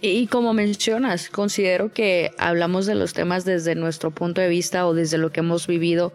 Y 0.00 0.26
como 0.26 0.52
mencionas, 0.52 1.28
considero 1.28 1.92
que 1.92 2.32
hablamos 2.36 2.86
de 2.86 2.96
los 2.96 3.12
temas 3.12 3.44
desde 3.44 3.76
nuestro 3.76 4.10
punto 4.10 4.40
de 4.40 4.48
vista 4.48 4.86
o 4.86 4.94
desde 4.94 5.16
lo 5.16 5.30
que 5.30 5.40
hemos 5.40 5.68
vivido, 5.68 6.12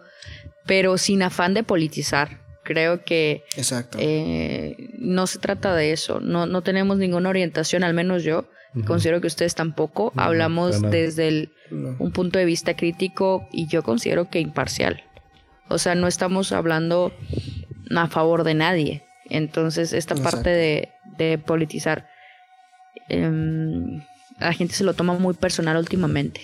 pero 0.66 0.98
sin 0.98 1.24
afán 1.24 1.54
de 1.54 1.64
politizar. 1.64 2.42
Creo 2.64 3.06
que 3.06 3.46
Exacto. 3.56 3.98
Eh, 4.02 4.76
no 5.00 5.26
se 5.26 5.40
trata 5.40 5.74
de 5.74 5.94
eso. 5.94 6.20
No, 6.20 6.46
no 6.46 6.64
tenemos 6.64 6.98
ninguna 6.98 7.30
orientación, 7.30 7.86
al 7.86 7.94
menos 7.94 8.24
yo. 8.24 8.50
Considero 8.86 9.22
que 9.22 9.28
ustedes 9.28 9.56
tampoco. 9.56 10.12
Hablamos 10.18 10.82
desde 10.82 11.50
un 11.72 12.12
punto 12.12 12.38
de 12.38 12.46
vista 12.46 12.76
crítico 12.76 13.48
y 13.54 13.68
yo 13.68 13.84
considero 13.84 14.30
que 14.30 14.42
imparcial. 14.42 15.02
O 15.70 15.78
sea, 15.78 15.96
no 15.96 16.08
estamos 16.08 16.52
hablando 16.52 17.14
a 17.96 18.08
favor 18.08 18.44
de 18.44 18.54
nadie. 18.54 19.04
Entonces, 19.30 19.94
esta 19.94 20.16
parte 20.16 20.50
de, 20.50 20.90
de 21.18 21.38
politizar, 21.38 22.08
em, 23.10 24.02
la 24.40 24.54
gente 24.54 24.74
se 24.74 24.84
lo 24.84 24.94
toma 24.94 25.14
muy 25.14 25.34
personal 25.34 25.78
últimamente. 25.78 26.42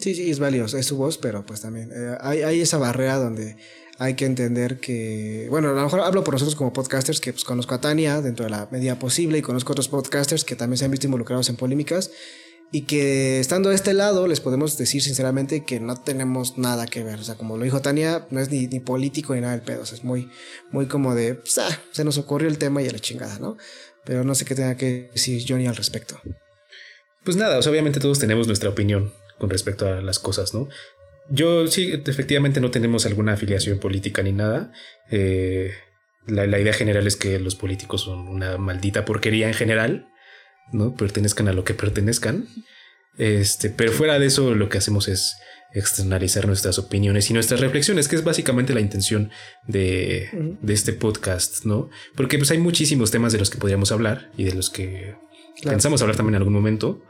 Sí, 0.00 0.14
sí, 0.14 0.30
es 0.30 0.38
valioso, 0.38 0.78
es 0.78 0.86
su 0.86 0.96
voz, 0.96 1.18
pero 1.18 1.46
pues 1.46 1.60
también 1.60 1.90
eh, 1.94 2.16
hay, 2.20 2.42
hay, 2.42 2.60
esa 2.60 2.78
barrera 2.78 3.16
donde 3.16 3.56
hay 3.98 4.14
que 4.14 4.24
entender 4.24 4.80
que, 4.80 5.46
bueno, 5.48 5.68
a 5.68 5.72
lo 5.72 5.82
mejor 5.82 6.00
hablo 6.00 6.24
por 6.24 6.34
nosotros 6.34 6.56
como 6.56 6.72
podcasters, 6.72 7.20
que 7.20 7.32
pues 7.32 7.44
conozco 7.44 7.74
a 7.74 7.80
Tania 7.80 8.20
dentro 8.20 8.44
de 8.44 8.50
la 8.50 8.66
medida 8.72 8.98
posible 8.98 9.38
y 9.38 9.42
conozco 9.42 9.70
a 9.70 9.74
otros 9.74 9.88
podcasters 9.88 10.44
que 10.44 10.56
también 10.56 10.78
se 10.78 10.86
han 10.86 10.90
visto 10.90 11.06
involucrados 11.06 11.48
en 11.50 11.56
polémicas 11.56 12.10
y 12.72 12.82
que 12.82 13.40
estando 13.40 13.70
de 13.70 13.74
este 13.74 13.94
lado 13.94 14.28
les 14.28 14.40
podemos 14.40 14.78
decir 14.78 15.02
sinceramente 15.02 15.64
que 15.64 15.80
no 15.80 16.00
tenemos 16.00 16.56
nada 16.56 16.86
que 16.86 17.02
ver, 17.02 17.18
o 17.18 17.24
sea, 17.24 17.34
como 17.34 17.56
lo 17.56 17.64
dijo 17.64 17.80
Tania, 17.80 18.26
no 18.30 18.40
es 18.40 18.50
ni, 18.50 18.68
ni 18.68 18.80
político 18.80 19.34
ni 19.34 19.40
nada 19.40 19.52
del 19.54 19.62
pedo, 19.62 19.82
es 19.82 20.04
muy, 20.04 20.30
muy 20.70 20.86
como 20.86 21.14
de, 21.14 21.34
pues, 21.34 21.58
ah, 21.58 21.80
se 21.90 22.04
nos 22.04 22.18
ocurrió 22.18 22.48
el 22.48 22.58
tema 22.58 22.82
y 22.82 22.88
a 22.88 22.92
la 22.92 23.00
chingada, 23.00 23.38
¿no? 23.38 23.56
Pero 24.04 24.24
no 24.24 24.34
sé 24.34 24.44
qué 24.44 24.54
tenga 24.54 24.76
que 24.76 25.10
decir 25.12 25.42
Johnny 25.46 25.66
al 25.66 25.76
respecto. 25.76 26.20
Pues 27.24 27.36
nada, 27.36 27.58
obviamente 27.58 28.00
todos 28.00 28.18
tenemos 28.18 28.46
nuestra 28.46 28.70
opinión 28.70 29.12
con 29.38 29.50
respecto 29.50 29.86
a 29.86 30.00
las 30.00 30.18
cosas, 30.18 30.54
¿no? 30.54 30.68
Yo 31.28 31.66
sí, 31.66 31.92
efectivamente 32.06 32.60
no 32.60 32.70
tenemos 32.70 33.06
alguna 33.06 33.34
afiliación 33.34 33.78
política 33.78 34.22
ni 34.22 34.32
nada. 34.32 34.72
Eh, 35.10 35.72
la, 36.26 36.46
la, 36.46 36.58
idea 36.58 36.72
general 36.72 37.06
es 37.06 37.16
que 37.16 37.38
los 37.38 37.54
políticos 37.54 38.02
son 38.02 38.28
una 38.28 38.58
maldita 38.58 39.04
porquería 39.04 39.46
en 39.46 39.54
general, 39.54 40.09
¿no? 40.72 40.94
Pertenezcan 40.94 41.48
a 41.48 41.52
lo 41.52 41.64
que 41.64 41.74
pertenezcan. 41.74 42.48
Este, 43.18 43.70
pero 43.70 43.92
fuera 43.92 44.18
de 44.18 44.26
eso, 44.26 44.54
lo 44.54 44.68
que 44.68 44.78
hacemos 44.78 45.08
es 45.08 45.36
externalizar 45.72 46.46
nuestras 46.46 46.78
opiniones 46.78 47.30
y 47.30 47.34
nuestras 47.34 47.60
reflexiones, 47.60 48.08
que 48.08 48.16
es 48.16 48.24
básicamente 48.24 48.74
la 48.74 48.80
intención 48.80 49.30
de, 49.66 50.56
de 50.60 50.72
este 50.72 50.92
podcast, 50.92 51.64
¿no? 51.64 51.90
Porque 52.16 52.38
pues 52.38 52.50
hay 52.50 52.58
muchísimos 52.58 53.10
temas 53.10 53.32
de 53.32 53.38
los 53.38 53.50
que 53.50 53.58
podríamos 53.58 53.92
hablar 53.92 54.30
y 54.36 54.44
de 54.44 54.54
los 54.54 54.70
que 54.70 55.16
claro. 55.60 55.76
pensamos 55.76 56.02
hablar 56.02 56.16
también 56.16 56.34
en 56.34 56.42
algún 56.42 56.54
momento 56.54 57.02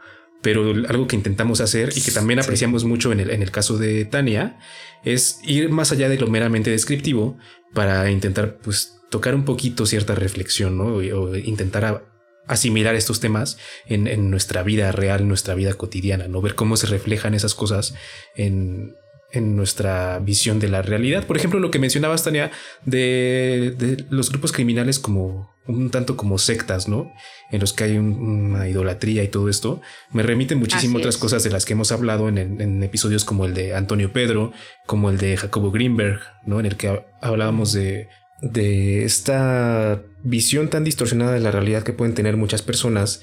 pero 0.42 0.70
algo 0.88 1.06
que 1.06 1.16
intentamos 1.16 1.60
hacer 1.60 1.90
y 1.94 2.00
que 2.00 2.12
también 2.12 2.38
apreciamos 2.38 2.82
sí. 2.82 2.88
mucho 2.88 3.12
en 3.12 3.20
el, 3.20 3.30
en 3.30 3.42
el 3.42 3.50
caso 3.50 3.76
de 3.76 4.04
Tania 4.04 4.58
es 5.04 5.38
ir 5.44 5.68
más 5.70 5.92
allá 5.92 6.08
de 6.08 6.18
lo 6.18 6.28
meramente 6.28 6.70
descriptivo 6.70 7.38
para 7.74 8.10
intentar 8.10 8.58
pues 8.58 9.00
tocar 9.10 9.34
un 9.34 9.44
poquito 9.44 9.86
cierta 9.86 10.14
reflexión 10.14 10.78
¿no? 10.78 10.96
o, 10.96 10.98
o 10.98 11.36
intentar 11.36 12.09
asimilar 12.50 12.94
estos 12.96 13.20
temas 13.20 13.58
en, 13.86 14.06
en, 14.06 14.30
nuestra 14.30 14.62
vida 14.62 14.90
real, 14.92 15.20
en 15.20 15.28
nuestra 15.28 15.54
vida 15.54 15.74
cotidiana, 15.74 16.26
no 16.28 16.42
ver 16.42 16.54
cómo 16.54 16.76
se 16.76 16.88
reflejan 16.88 17.34
esas 17.34 17.54
cosas 17.54 17.94
en, 18.34 18.96
en 19.32 19.56
nuestra 19.56 20.18
visión 20.18 20.58
de 20.58 20.68
la 20.68 20.82
realidad. 20.82 21.26
Por 21.26 21.36
ejemplo, 21.36 21.60
lo 21.60 21.70
que 21.70 21.78
mencionabas, 21.78 22.24
Tania, 22.24 22.50
de, 22.84 23.74
de 23.78 24.04
los 24.10 24.30
grupos 24.30 24.52
criminales 24.52 24.98
como 24.98 25.54
un 25.68 25.90
tanto 25.90 26.16
como 26.16 26.38
sectas, 26.38 26.88
¿no? 26.88 27.12
En 27.52 27.60
los 27.60 27.72
que 27.72 27.84
hay 27.84 27.96
un, 27.96 28.12
una 28.14 28.68
idolatría 28.68 29.22
y 29.22 29.28
todo 29.28 29.48
esto, 29.48 29.80
me 30.12 30.24
remite 30.24 30.56
muchísimo 30.56 30.96
Así 30.96 31.02
otras 31.02 31.14
es. 31.14 31.20
cosas 31.20 31.44
de 31.44 31.50
las 31.50 31.64
que 31.64 31.74
hemos 31.74 31.92
hablado 31.92 32.28
en, 32.28 32.38
en, 32.38 32.82
episodios 32.82 33.24
como 33.24 33.44
el 33.44 33.54
de 33.54 33.76
Antonio 33.76 34.12
Pedro, 34.12 34.52
como 34.86 35.10
el 35.10 35.18
de 35.18 35.36
Jacobo 35.36 35.70
Greenberg, 35.70 36.20
¿no? 36.44 36.58
En 36.58 36.66
el 36.66 36.76
que 36.76 37.04
hablábamos 37.22 37.72
de, 37.72 38.08
de 38.42 39.04
esta 39.04 40.02
visión 40.22 40.70
tan 40.70 40.84
distorsionada 40.84 41.32
de 41.32 41.40
la 41.40 41.50
realidad 41.50 41.82
que 41.82 41.92
pueden 41.92 42.14
tener 42.14 42.36
muchas 42.36 42.62
personas 42.62 43.22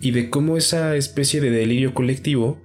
y 0.00 0.10
de 0.10 0.30
cómo 0.30 0.56
esa 0.56 0.96
especie 0.96 1.40
de 1.40 1.50
delirio 1.50 1.94
colectivo 1.94 2.60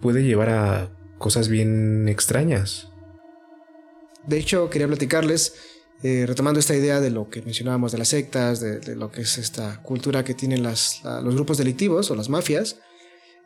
puede 0.00 0.22
llevar 0.22 0.50
a 0.50 0.90
cosas 1.18 1.48
bien 1.48 2.08
extrañas. 2.08 2.88
De 4.26 4.38
hecho, 4.38 4.70
quería 4.70 4.86
platicarles 4.86 5.54
eh, 6.02 6.24
retomando 6.26 6.60
esta 6.60 6.74
idea 6.74 7.00
de 7.00 7.10
lo 7.10 7.28
que 7.28 7.42
mencionábamos 7.42 7.92
de 7.92 7.98
las 7.98 8.08
sectas, 8.08 8.60
de, 8.60 8.96
lo 8.96 9.10
que 9.10 9.22
es 9.22 9.36
esta 9.38 9.82
cultura 9.82 10.24
que 10.24 10.34
tienen 10.34 10.62
los 10.62 11.02
grupos 11.04 11.58
delictivos 11.58 12.10
o 12.10 12.14
las 12.14 12.28
mafias, 12.28 12.78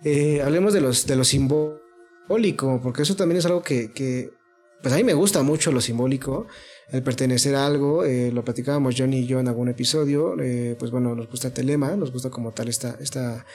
eh, 0.04 0.42
hablemos 0.42 0.72
de, 0.72 0.80
los, 0.80 1.06
de 1.06 1.16
lo 1.16 1.24
simbólico, 1.24 2.80
porque 2.82 3.02
eso 3.02 3.16
también 3.16 3.38
es 3.38 3.46
algo 3.46 3.62
que, 3.62 3.92
que, 3.92 4.30
pues 4.82 4.94
a 4.94 4.96
mí 4.96 5.04
me 5.04 5.14
gusta 5.14 5.42
mucho 5.42 5.72
lo 5.72 5.80
simbólico, 5.80 6.46
el 6.90 7.02
pertenecer 7.02 7.54
a 7.54 7.66
algo, 7.66 8.04
eh, 8.04 8.30
lo 8.32 8.44
platicábamos 8.44 8.94
Johnny 8.96 9.20
y 9.20 9.26
yo 9.26 9.40
en 9.40 9.48
algún 9.48 9.68
episodio, 9.68 10.36
eh, 10.40 10.76
pues 10.78 10.90
bueno, 10.90 11.14
nos 11.14 11.28
gusta 11.28 11.52
Telema, 11.52 11.96
nos 11.96 12.12
gusta 12.12 12.30
como 12.30 12.52
tal 12.52 12.68
esta, 12.68 12.96
esta 13.00 13.46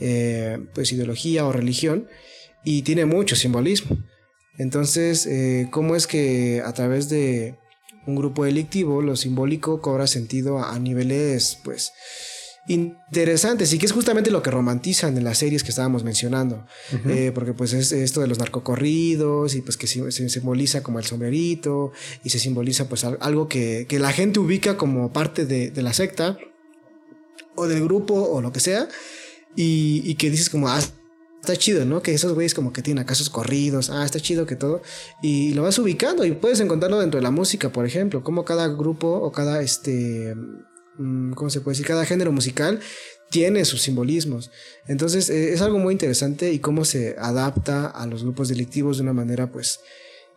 eh, 0.00 0.58
pues 0.74 0.92
ideología 0.92 1.46
o 1.46 1.52
religión, 1.52 2.08
y 2.64 2.82
tiene 2.82 3.04
mucho 3.04 3.36
simbolismo. 3.36 3.96
Entonces, 4.58 5.28
¿cómo 5.70 5.94
es 5.94 6.08
que 6.08 6.62
a 6.64 6.72
través 6.72 7.08
de 7.08 7.56
un 8.08 8.16
grupo 8.16 8.44
delictivo, 8.44 9.02
lo 9.02 9.14
simbólico 9.14 9.80
cobra 9.80 10.08
sentido 10.08 10.58
a, 10.58 10.74
a 10.74 10.78
niveles, 10.80 11.58
pues, 11.62 11.92
interesantes 12.68 13.72
y 13.72 13.78
que 13.78 13.86
es 13.86 13.92
justamente 13.92 14.30
lo 14.30 14.42
que 14.42 14.50
romantizan 14.50 15.16
en 15.16 15.24
las 15.24 15.38
series 15.38 15.62
que 15.62 15.70
estábamos 15.70 16.04
mencionando 16.04 16.66
uh 16.92 16.96
-huh. 16.96 17.10
eh, 17.10 17.32
porque 17.32 17.54
pues 17.54 17.72
es 17.72 17.92
esto 17.92 18.20
de 18.20 18.26
los 18.26 18.38
narcocorridos 18.38 19.54
y 19.54 19.62
pues 19.62 19.76
que 19.76 19.86
se, 19.86 20.12
se, 20.12 20.28
simboliza 20.28 20.82
como 20.82 20.98
el 20.98 21.04
sombrerito 21.04 21.92
y 22.22 22.30
se 22.30 22.38
simboliza 22.38 22.88
pues 22.88 23.04
algo 23.04 23.48
que, 23.48 23.86
que 23.88 23.98
la 23.98 24.12
gente 24.12 24.38
ubica 24.38 24.76
como 24.76 25.12
parte 25.12 25.46
de, 25.46 25.70
de, 25.70 25.82
la 25.82 25.92
secta 25.94 26.38
o 27.56 27.66
del 27.66 27.82
grupo 27.82 28.14
o 28.14 28.40
lo 28.42 28.52
que 28.52 28.60
sea 28.60 28.88
y, 29.56 30.02
y 30.04 30.14
que 30.16 30.30
dices 30.30 30.50
como 30.50 30.68
ah, 30.68 30.78
está 31.40 31.56
chido, 31.56 31.84
¿no? 31.84 32.02
Que 32.02 32.12
esos 32.12 32.34
güeyes 32.34 32.54
como 32.54 32.72
que 32.72 32.82
tienen 32.82 33.02
acasos 33.02 33.30
corridos, 33.30 33.90
ah, 33.90 34.04
está 34.04 34.20
chido 34.20 34.46
que 34.46 34.56
todo, 34.56 34.82
y 35.22 35.54
lo 35.54 35.62
vas 35.62 35.78
ubicando 35.78 36.24
y 36.24 36.32
puedes 36.32 36.60
encontrarlo 36.60 36.98
dentro 36.98 37.18
de 37.18 37.22
la 37.22 37.30
música, 37.30 37.70
por 37.70 37.86
ejemplo, 37.86 38.22
como 38.22 38.44
cada 38.44 38.68
grupo 38.68 39.08
o 39.08 39.32
cada, 39.32 39.62
este, 39.62 40.34
¿cómo 41.34 41.50
se 41.50 41.60
puede 41.60 41.74
decir? 41.74 41.86
Cada 41.86 42.04
género 42.04 42.32
musical 42.32 42.80
tiene 43.30 43.64
sus 43.64 43.82
simbolismos. 43.82 44.50
Entonces 44.86 45.30
eh, 45.30 45.52
es 45.52 45.60
algo 45.62 45.78
muy 45.78 45.92
interesante 45.92 46.52
y 46.52 46.58
cómo 46.58 46.84
se 46.84 47.16
adapta 47.18 47.86
a 47.86 48.06
los 48.06 48.22
grupos 48.22 48.48
delictivos 48.48 48.98
de 48.98 49.04
una 49.04 49.12
manera, 49.12 49.50
pues, 49.50 49.80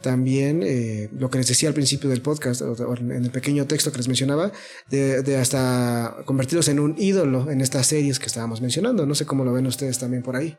también 0.02 0.64
eh, 0.64 1.10
lo 1.14 1.30
que 1.30 1.38
les 1.38 1.48
decía 1.48 1.70
al 1.70 1.76
principio 1.76 2.10
del 2.10 2.22
podcast, 2.22 2.62
o 2.62 2.96
en 2.96 3.12
el 3.12 3.30
pequeño 3.30 3.68
texto 3.68 3.92
que 3.92 3.98
les 3.98 4.08
mencionaba, 4.08 4.52
de, 4.90 5.22
de, 5.22 5.38
hasta 5.38 6.18
convertirlos 6.26 6.68
en 6.70 6.80
un 6.80 6.96
ídolo 6.98 7.52
en 7.52 7.62
estas 7.62 7.86
series 7.86 8.18
que 8.18 8.26
estábamos 8.26 8.62
mencionando. 8.62 9.06
No 9.06 9.14
sé 9.14 9.26
cómo 9.26 9.46
lo 9.46 9.54
ven 9.54 9.68
ustedes 9.68 10.00
también 10.00 10.24
por 10.24 10.36
ahí. 10.36 10.58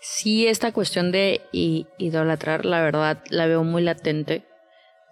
Sí, 0.00 0.46
esta 0.46 0.70
cuestión 0.70 1.10
de 1.12 1.40
idolatrar, 1.96 2.66
la 2.66 2.82
verdad, 2.82 3.24
la 3.30 3.46
veo 3.46 3.64
muy 3.64 3.82
latente. 3.82 4.44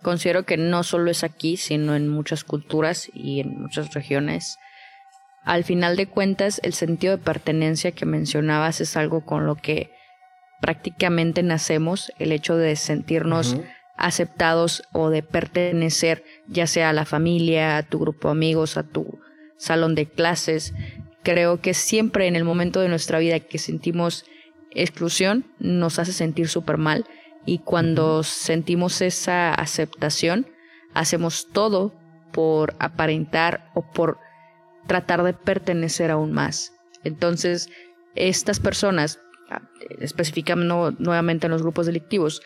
Considero 0.03 0.45
que 0.45 0.57
no 0.57 0.83
solo 0.83 1.11
es 1.11 1.23
aquí, 1.23 1.57
sino 1.57 1.95
en 1.95 2.09
muchas 2.09 2.45
culturas 2.45 3.11
y 3.15 3.41
en 3.41 3.61
muchas 3.61 3.95
regiones. 3.95 4.59
Al 5.45 5.65
final 5.65 5.97
de 5.97 6.07
cuentas, 6.07 6.61
el 6.65 6.73
sentido 6.73 7.17
de 7.17 7.23
pertenencia 7.23 7.93
que 7.93 8.07
mencionabas 8.07 8.81
es 8.81 8.97
algo 8.97 9.25
con 9.25 9.47
lo 9.47 9.57
que 9.57 9.91
prácticamente 10.61 11.43
nacemos, 11.43 12.13
el 12.19 12.33
hecho 12.33 12.57
de 12.57 12.77
sentirnos 12.77 13.55
uh 13.55 13.57
-huh. 13.59 13.75
aceptados 13.97 14.85
o 14.93 15.11
de 15.11 15.23
pertenecer, 15.23 16.25
ya 16.47 16.67
sea 16.67 16.91
a 16.91 16.93
la 16.93 17.05
familia, 17.05 17.77
a 17.77 17.83
tu 17.83 17.99
grupo 17.99 18.29
de 18.29 18.33
amigos, 18.33 18.77
a 18.77 18.85
tu 18.85 19.21
salón 19.57 19.95
de 19.95 20.07
clases. 20.07 20.75
Creo 21.25 21.61
que 21.61 21.75
siempre 21.75 22.27
en 22.27 22.37
el 22.37 22.45
momento 22.45 22.81
de 22.81 22.89
nuestra 22.89 23.19
vida 23.19 23.41
que 23.41 23.59
sentimos 23.59 24.25
exclusión 24.75 25.45
nos 25.59 25.99
hace 25.99 26.13
sentir 26.13 26.49
súper 26.49 26.79
mal 26.79 27.05
y 27.45 27.59
cuando 27.59 28.19
uh 28.19 28.21
-huh. 28.21 28.25
sentimos 28.25 29.01
esa 29.01 29.55
aceptación 29.55 30.47
hacemos 30.95 31.49
todo 31.53 31.93
por 32.33 32.75
aparentar 32.79 33.71
o 33.75 33.83
por 33.83 34.19
tratar 34.87 35.23
de 35.23 35.33
pertenecer 35.33 36.11
aún 36.11 36.33
más. 36.33 36.73
Entonces, 37.05 37.69
estas 38.15 38.61
personas, 38.61 39.19
especificando 40.01 40.93
nuevamente 40.99 41.47
en 41.47 41.53
los 41.53 41.63
grupos 41.63 41.87
delictivos, 41.87 42.43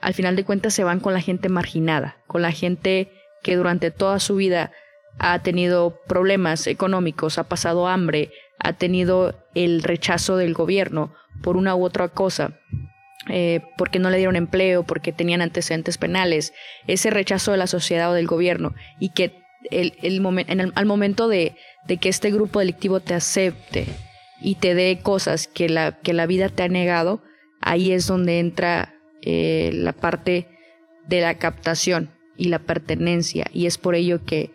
al 0.00 0.14
final 0.14 0.36
de 0.36 0.44
cuentas 0.44 0.74
se 0.74 0.84
van 0.84 1.00
con 1.00 1.14
la 1.14 1.20
gente 1.20 1.48
marginada, 1.48 2.16
con 2.26 2.42
la 2.42 2.52
gente 2.52 3.12
que 3.42 3.56
durante 3.56 3.90
toda 3.90 4.20
su 4.20 4.36
vida 4.36 4.72
ha 5.18 5.42
tenido 5.42 6.00
problemas 6.06 6.66
económicos, 6.66 7.38
ha 7.38 7.44
pasado 7.44 7.86
hambre, 7.86 8.30
ha 8.58 8.72
tenido 8.72 9.34
el 9.54 9.82
rechazo 9.82 10.36
del 10.36 10.54
gobierno 10.54 11.14
por 11.42 11.56
una 11.56 11.74
u 11.74 11.84
otra 11.84 12.08
cosa, 12.08 12.58
eh, 13.28 13.60
porque 13.76 13.98
no 13.98 14.10
le 14.10 14.16
dieron 14.16 14.36
empleo, 14.36 14.82
porque 14.82 15.12
tenían 15.12 15.42
antecedentes 15.42 15.98
penales, 15.98 16.52
ese 16.86 17.10
rechazo 17.10 17.52
de 17.52 17.58
la 17.58 17.66
sociedad 17.66 18.10
o 18.10 18.14
del 18.14 18.26
gobierno, 18.26 18.74
y 18.98 19.10
que 19.10 19.42
el, 19.70 19.94
al 20.74 20.86
momento 20.86 21.28
de, 21.28 21.54
de, 21.86 21.96
que 21.98 22.08
este 22.08 22.30
grupo 22.30 22.58
delictivo 22.58 23.00
te 23.00 23.14
acepte 23.14 23.86
y 24.40 24.56
te 24.56 24.74
dé 24.74 24.98
cosas 25.02 25.46
que 25.46 25.68
la, 25.68 25.98
que 26.00 26.12
la 26.12 26.26
vida 26.26 26.48
te 26.48 26.64
ha 26.64 26.68
negado, 26.68 27.22
ahí 27.60 27.92
es 27.92 28.06
donde 28.08 28.40
entra 28.40 28.94
eh, 29.22 29.70
la 29.72 29.92
parte 29.92 30.48
de 31.06 31.20
la 31.20 31.38
captación 31.38 32.10
y 32.36 32.48
la 32.48 32.58
pertenencia, 32.58 33.46
y 33.52 33.66
es 33.66 33.78
por 33.78 33.94
ello 33.94 34.24
que 34.24 34.50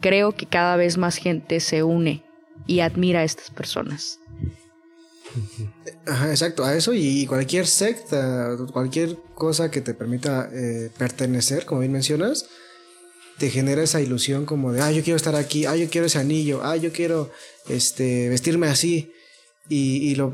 creo 0.00 0.32
que 0.32 0.46
cada 0.46 0.76
vez 0.76 0.96
más 0.96 1.16
gente 1.16 1.60
se 1.60 1.82
une 1.82 2.22
y 2.66 2.80
admira 2.80 3.20
a 3.20 3.24
estas 3.24 3.50
personas. 3.50 4.20
Ajá, 6.06 6.30
exacto, 6.30 6.64
a 6.64 6.74
eso 6.76 6.92
y 6.92 7.26
cualquier 7.26 7.66
secta, 7.66 8.56
cualquier 8.72 9.16
cosa 9.34 9.70
que 9.70 9.80
te 9.80 9.94
permita 9.94 10.50
eh, 10.52 10.90
pertenecer, 10.98 11.64
como 11.66 11.80
bien 11.80 11.92
mencionas, 11.92 12.46
te 13.38 13.50
genera 13.50 13.82
esa 13.82 14.00
ilusión 14.00 14.44
como 14.44 14.72
de, 14.72 14.82
ah, 14.82 14.92
yo 14.92 15.02
quiero 15.02 15.16
estar 15.16 15.34
aquí, 15.34 15.64
ah, 15.64 15.76
yo 15.76 15.88
quiero 15.88 16.06
ese 16.06 16.18
anillo, 16.18 16.60
ah, 16.62 16.76
yo 16.76 16.92
quiero 16.92 17.30
este, 17.68 18.28
vestirme 18.28 18.68
así. 18.68 19.12
Y, 19.72 20.16
lo, 20.16 20.30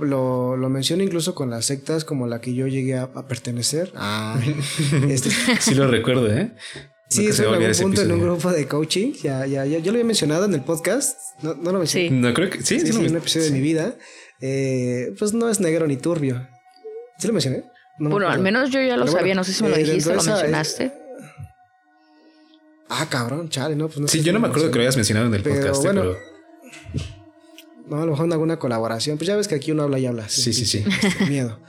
lo, 0.57 0.71
menciono 0.71 1.03
incluso 1.03 1.35
con 1.35 1.51
las 1.51 1.67
sectas 1.67 2.07
como 2.07 2.27
la 2.27 2.41
que 2.41 2.55
yo 2.55 2.69
llegué 2.69 2.97
a, 2.97 3.13
pertenecer. 3.29 3.93
Ah, 3.95 4.41
este, 5.11 5.29
sí 5.61 5.75
lo 5.75 5.87
recuerdo, 5.89 6.33
¿eh? 6.33 6.53
Sí, 7.09 7.27
es 7.27 7.39
un 7.39 7.83
punto 7.83 8.03
en 8.03 8.13
un 8.13 8.21
grupo 8.21 8.51
de 8.51 8.67
coaching. 8.67 9.13
Ya, 9.23 9.47
ya, 9.47 9.65
ya, 9.65 9.79
yo 9.79 9.93
lo 9.93 9.99
había 9.99 10.05
mencionado 10.05 10.47
en 10.47 10.55
el 10.55 10.63
podcast. 10.63 11.19
No, 11.43 11.55
no 11.55 11.71
lo 11.71 11.79
mencioné. 11.79 12.09
Sí. 12.09 12.15
No, 12.15 12.35
creo 12.35 12.51
que 12.51 12.63
sí, 12.63 12.81
sí, 12.81 12.93
sí, 12.93 12.99
un 12.99 13.15
episodio 13.15 13.47
de 13.47 13.53
mi 13.53 13.61
vida. 13.61 13.95
Eh, 14.41 15.15
pues 15.19 15.33
no 15.33 15.49
es 15.49 15.61
negro 15.61 15.87
ni 15.87 15.97
turbio. 15.97 16.47
¿Sí 17.19 17.27
lo 17.27 17.33
mencioné? 17.33 17.65
bueno, 17.99 18.29
al 18.29 18.41
menos 18.41 18.71
yo 18.71 18.81
ya 18.81 18.97
lo 18.97 19.07
sabía. 19.07 19.35
no 19.35 19.45
sé 19.45 19.53
si 19.53 19.63
me 19.63 19.71
lo 19.71 19.77
eh, 19.77 19.85
dijiste 19.85 20.11
o 20.11 20.15
lo 20.15 20.23
mencionaste. 20.23 20.93
Ah, 22.89 23.07
cabrón, 23.11 23.49
chale, 23.49 23.75
no, 23.75 23.89
pues 23.89 23.99
no 23.99 24.09
Sí, 24.09 24.23
yo 24.23 24.33
no 24.33 24.39
me 24.39 24.49
acuerdo 24.49 24.71
que 24.71 24.77
lo 24.77 24.83
hayas 24.83 24.97
mencionado 24.97 25.27
en 25.27 25.35
el 25.35 25.43
podcast, 25.43 25.83
bueno, 25.83 26.03
pero 26.03 26.17
no, 27.87 28.03
a 28.03 28.05
lo 28.05 28.13
mejor 28.13 28.27
en 28.27 28.33
alguna 28.33 28.59
colaboración. 28.59 29.17
Pues 29.17 29.29
ya 29.29 29.37
ves 29.37 29.49
que 29.49 29.55
aquí 29.55 29.73
uno 29.73 29.85
habla 29.85 29.99
y 29.99 30.07
habla. 30.07 30.29
Sí, 30.29 30.53
sí, 30.53 30.67
sí. 30.67 30.85
Este, 31.03 31.27
miedo. 31.29 31.61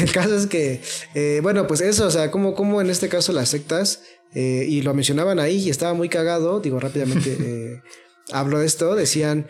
El 0.00 0.12
caso 0.12 0.36
es 0.36 0.46
que, 0.46 0.82
eh, 1.14 1.40
bueno, 1.42 1.66
pues 1.66 1.80
eso, 1.80 2.06
o 2.06 2.10
sea, 2.10 2.30
como, 2.30 2.54
como 2.54 2.80
en 2.80 2.90
este 2.90 3.08
caso 3.08 3.32
las 3.32 3.48
sectas, 3.48 4.02
eh, 4.34 4.66
y 4.68 4.82
lo 4.82 4.92
mencionaban 4.94 5.38
ahí 5.38 5.56
y 5.56 5.70
estaba 5.70 5.94
muy 5.94 6.08
cagado, 6.08 6.60
digo 6.60 6.78
rápidamente, 6.78 7.36
eh, 7.40 7.82
hablo 8.30 8.58
de 8.58 8.66
esto, 8.66 8.94
decían 8.94 9.48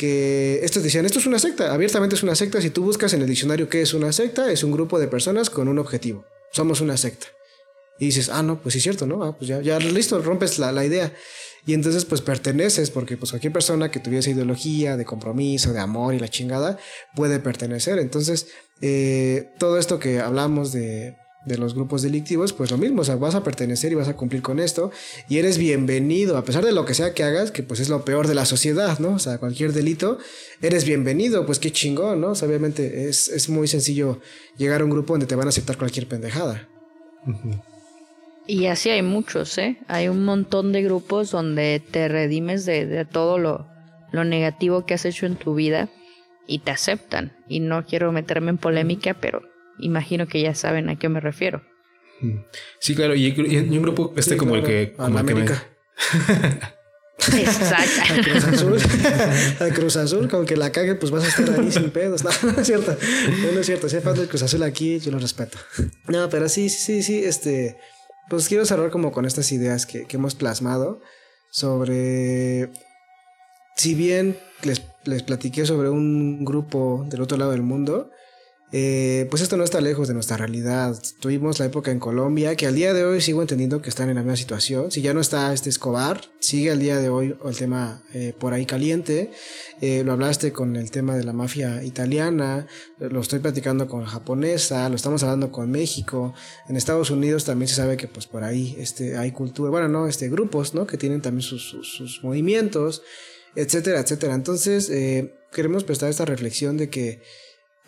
que 0.00 0.60
estos 0.62 0.82
decían, 0.82 1.04
esto 1.04 1.18
es 1.18 1.26
una 1.26 1.38
secta, 1.38 1.74
abiertamente 1.74 2.14
es 2.16 2.22
una 2.22 2.34
secta, 2.34 2.58
si 2.62 2.70
tú 2.70 2.82
buscas 2.82 3.12
en 3.12 3.20
el 3.20 3.28
diccionario 3.28 3.68
qué 3.68 3.82
es 3.82 3.92
una 3.92 4.12
secta, 4.12 4.50
es 4.50 4.64
un 4.64 4.72
grupo 4.72 4.98
de 4.98 5.08
personas 5.08 5.50
con 5.50 5.68
un 5.68 5.78
objetivo, 5.78 6.24
somos 6.52 6.80
una 6.80 6.96
secta. 6.96 7.26
Y 7.98 8.06
dices, 8.06 8.30
ah, 8.30 8.42
no, 8.42 8.62
pues 8.62 8.72
sí 8.72 8.78
es 8.78 8.84
cierto, 8.84 9.06
¿no? 9.06 9.22
Ah, 9.22 9.36
pues 9.36 9.48
ya, 9.48 9.60
ya 9.60 9.78
listo, 9.78 10.18
rompes 10.22 10.58
la, 10.58 10.72
la 10.72 10.86
idea. 10.86 11.12
Y 11.66 11.74
entonces 11.74 12.06
pues 12.06 12.22
perteneces, 12.22 12.90
porque 12.90 13.18
pues 13.18 13.30
cualquier 13.30 13.52
persona 13.52 13.90
que 13.90 14.00
tuviese 14.00 14.30
ideología 14.30 14.96
de 14.96 15.04
compromiso, 15.04 15.74
de 15.74 15.80
amor 15.80 16.14
y 16.14 16.18
la 16.18 16.28
chingada, 16.28 16.78
puede 17.14 17.40
pertenecer. 17.40 17.98
Entonces, 17.98 18.46
eh, 18.80 19.50
todo 19.58 19.76
esto 19.76 19.98
que 19.98 20.20
hablamos 20.20 20.72
de, 20.72 21.14
de 21.44 21.56
los 21.56 21.74
grupos 21.74 22.02
delictivos, 22.02 22.52
pues 22.52 22.70
lo 22.70 22.76
mismo, 22.76 23.00
o 23.00 23.04
sea, 23.04 23.16
vas 23.16 23.34
a 23.34 23.42
pertenecer 23.42 23.92
y 23.92 23.94
vas 23.94 24.08
a 24.08 24.16
cumplir 24.16 24.42
con 24.42 24.60
esto 24.60 24.90
y 25.28 25.38
eres 25.38 25.56
bienvenido, 25.56 26.36
a 26.36 26.44
pesar 26.44 26.64
de 26.64 26.72
lo 26.72 26.84
que 26.84 26.94
sea 26.94 27.14
que 27.14 27.22
hagas, 27.22 27.50
que 27.50 27.62
pues 27.62 27.80
es 27.80 27.88
lo 27.88 28.04
peor 28.04 28.28
de 28.28 28.34
la 28.34 28.44
sociedad, 28.44 28.98
¿no? 28.98 29.14
O 29.14 29.18
sea, 29.18 29.38
cualquier 29.38 29.72
delito, 29.72 30.18
eres 30.60 30.84
bienvenido, 30.84 31.46
pues 31.46 31.58
qué 31.58 31.72
chingón, 31.72 32.20
¿no? 32.20 32.32
O 32.32 32.34
sea, 32.34 32.46
obviamente 32.46 33.08
es, 33.08 33.28
es 33.28 33.48
muy 33.48 33.68
sencillo 33.68 34.20
llegar 34.58 34.82
a 34.82 34.84
un 34.84 34.90
grupo 34.90 35.14
donde 35.14 35.26
te 35.26 35.34
van 35.34 35.46
a 35.46 35.50
aceptar 35.50 35.78
cualquier 35.78 36.06
pendejada. 36.06 36.68
Y 38.46 38.66
así 38.66 38.90
hay 38.90 39.02
muchos, 39.02 39.56
¿eh? 39.58 39.78
Hay 39.86 40.08
un 40.08 40.24
montón 40.24 40.72
de 40.72 40.82
grupos 40.82 41.30
donde 41.30 41.80
te 41.90 42.08
redimes 42.08 42.66
de, 42.66 43.06
todo 43.10 43.38
lo, 43.38 43.66
lo, 44.12 44.24
negativo 44.24 44.84
que 44.84 44.94
has 44.94 45.04
hecho 45.04 45.26
en 45.26 45.36
tu 45.36 45.54
vida 45.54 45.88
y 46.46 46.58
te 46.58 46.70
aceptan. 46.70 47.32
Y 47.48 47.60
no 47.60 47.86
quiero 47.86 48.12
meterme 48.12 48.50
en 48.50 48.58
polémica, 48.58 49.14
pero 49.14 49.42
imagino 49.80 50.26
que 50.26 50.42
ya 50.42 50.54
saben 50.54 50.88
a 50.88 50.98
qué 50.98 51.08
me 51.08 51.20
refiero. 51.20 51.62
Mm. 52.20 52.38
Sí, 52.78 52.94
claro, 52.94 53.14
y, 53.14 53.30
un 53.30 53.82
grupo 53.82 54.12
este 54.16 54.36
como 54.36 54.56
el 54.56 54.62
que... 54.62 54.94
Como 54.96 55.18
América. 55.18 55.62
Exacto. 57.18 58.00
A 58.10 58.22
Cruz 58.22 58.44
Azul, 58.44 58.78
a 59.60 59.74
Cruz 59.74 59.96
Azul, 59.96 60.28
con 60.30 60.46
que 60.46 60.56
la 60.56 60.72
cague, 60.72 60.94
pues 60.94 61.12
vas 61.12 61.24
a 61.24 61.28
estar 61.28 61.60
ahí 61.60 61.70
sin 61.70 61.90
pedos. 61.90 62.24
No, 62.42 62.52
no 62.52 62.60
es 62.60 62.66
cierto. 62.66 62.96
No, 63.52 63.60
es 63.60 63.66
cierto. 63.66 63.90
Si 63.90 63.96
hay 63.96 64.02
fan 64.02 64.14
del 64.14 64.26
Cruz 64.26 64.42
Azul 64.42 64.62
aquí, 64.62 64.98
yo 65.00 65.10
lo 65.10 65.18
respeto. 65.18 65.58
No, 66.08 66.30
pero 66.30 66.48
sí, 66.48 66.70
sí, 66.70 66.80
sí, 66.80 67.02
sí, 67.02 67.24
este 67.24 67.76
pues 68.30 68.48
quiero 68.48 68.64
cerrar 68.64 68.90
como 68.90 69.10
con 69.10 69.26
estas 69.26 69.50
ideas 69.50 69.86
que, 69.86 70.06
hemos 70.08 70.36
plasmado 70.36 71.00
sobre, 71.50 72.70
si 73.76 73.94
bien 73.94 74.38
les, 74.62 74.82
les 75.04 75.24
platiqué 75.24 75.66
sobre 75.66 75.90
un 75.90 76.44
grupo 76.44 77.04
del 77.08 77.22
otro 77.22 77.36
lado 77.36 77.50
del 77.50 77.62
mundo, 77.62 78.12
eh, 78.72 79.26
pues 79.30 79.42
esto 79.42 79.56
no 79.56 79.64
está 79.64 79.80
lejos 79.80 80.06
de 80.06 80.14
nuestra 80.14 80.36
realidad. 80.36 80.96
Tuvimos 81.18 81.58
la 81.58 81.66
época 81.66 81.90
en 81.90 81.98
Colombia, 81.98 82.54
que 82.54 82.66
al 82.66 82.76
día 82.76 82.94
de 82.94 83.04
hoy 83.04 83.20
sigo 83.20 83.40
entendiendo 83.40 83.82
que 83.82 83.88
están 83.88 84.08
en 84.10 84.14
la 84.14 84.22
misma 84.22 84.36
situación. 84.36 84.92
Si 84.92 85.02
ya 85.02 85.12
no 85.12 85.20
está 85.20 85.52
este 85.52 85.70
Escobar, 85.70 86.20
sigue 86.38 86.70
al 86.70 86.78
día 86.78 86.98
de 86.98 87.08
hoy 87.08 87.36
el 87.44 87.56
tema 87.56 88.02
eh, 88.14 88.32
por 88.38 88.52
ahí 88.52 88.66
caliente. 88.66 89.32
Eh, 89.80 90.04
lo 90.04 90.12
hablaste 90.12 90.52
con 90.52 90.76
el 90.76 90.92
tema 90.92 91.16
de 91.16 91.24
la 91.24 91.32
mafia 91.32 91.82
italiana, 91.82 92.68
lo 92.98 93.20
estoy 93.20 93.40
platicando 93.40 93.88
con 93.88 94.04
japonesa, 94.04 94.88
lo 94.88 94.94
estamos 94.94 95.24
hablando 95.24 95.50
con 95.50 95.68
México. 95.70 96.32
En 96.68 96.76
Estados 96.76 97.10
Unidos 97.10 97.44
también 97.44 97.68
se 97.68 97.74
sabe 97.74 97.96
que 97.96 98.06
pues 98.06 98.26
por 98.26 98.44
ahí 98.44 98.76
este, 98.78 99.16
hay 99.16 99.32
cultura, 99.32 99.70
bueno, 99.70 99.88
no, 99.88 100.06
este, 100.06 100.28
grupos, 100.28 100.74
¿no? 100.74 100.86
Que 100.86 100.96
tienen 100.96 101.22
también 101.22 101.42
sus, 101.42 101.76
sus 101.82 102.22
movimientos, 102.22 103.02
etcétera, 103.56 103.98
etcétera. 104.00 104.34
Entonces, 104.34 104.92
queremos 105.50 105.82
prestar 105.82 106.08
esta 106.08 106.24
reflexión 106.24 106.76
de 106.76 106.88
que 106.88 107.20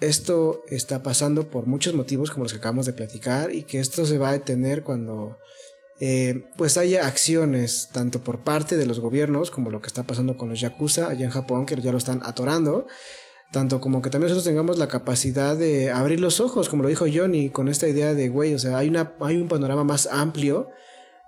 esto 0.03 0.65
está 0.69 1.03
pasando 1.03 1.49
por 1.49 1.67
muchos 1.67 1.95
motivos 1.95 2.31
como 2.31 2.45
los 2.45 2.53
que 2.53 2.59
acabamos 2.59 2.87
de 2.87 2.93
platicar 2.93 3.55
y 3.55 3.63
que 3.63 3.79
esto 3.79 4.05
se 4.05 4.19
va 4.19 4.31
a 4.31 4.33
detener 4.33 4.83
cuando 4.83 5.39
eh, 6.01 6.47
pues 6.57 6.77
haya 6.77 7.07
acciones 7.07 7.89
tanto 7.93 8.19
por 8.25 8.41
parte 8.41 8.77
de 8.77 8.87
los 8.87 8.99
gobiernos 8.99 9.53
como 9.53 9.71
lo 9.71 9.81
que 9.81 9.87
está 9.87 10.03
pasando 10.03 10.37
con 10.37 10.49
los 10.49 10.61
yakuza 10.61 11.09
allá 11.09 11.25
en 11.25 11.31
Japón 11.31 11.67
que 11.67 11.81
ya 11.81 11.93
lo 11.93 11.99
están 11.99 12.21
atorando 12.25 12.87
tanto 13.53 13.81
como 13.81 14.03
que 14.03 14.11
también 14.11 14.31
nosotros 14.31 14.45
tengamos 14.51 14.79
la 14.79 14.89
capacidad 14.89 15.57
de 15.57 15.93
abrir 15.93 16.19
los 16.19 16.41
ojos 16.41 16.69
como 16.69 16.83
lo 16.83 16.89
dijo 16.89 17.07
Johnny 17.13 17.51
con 17.51 17.69
esta 17.69 17.87
idea 17.87 18.15
de 18.15 18.29
güey 18.29 18.55
o 18.55 18.59
sea 18.59 18.79
hay 18.79 18.89
una 18.89 19.15
hay 19.21 19.37
un 19.37 19.47
panorama 19.47 19.85
más 19.85 20.09
amplio 20.11 20.71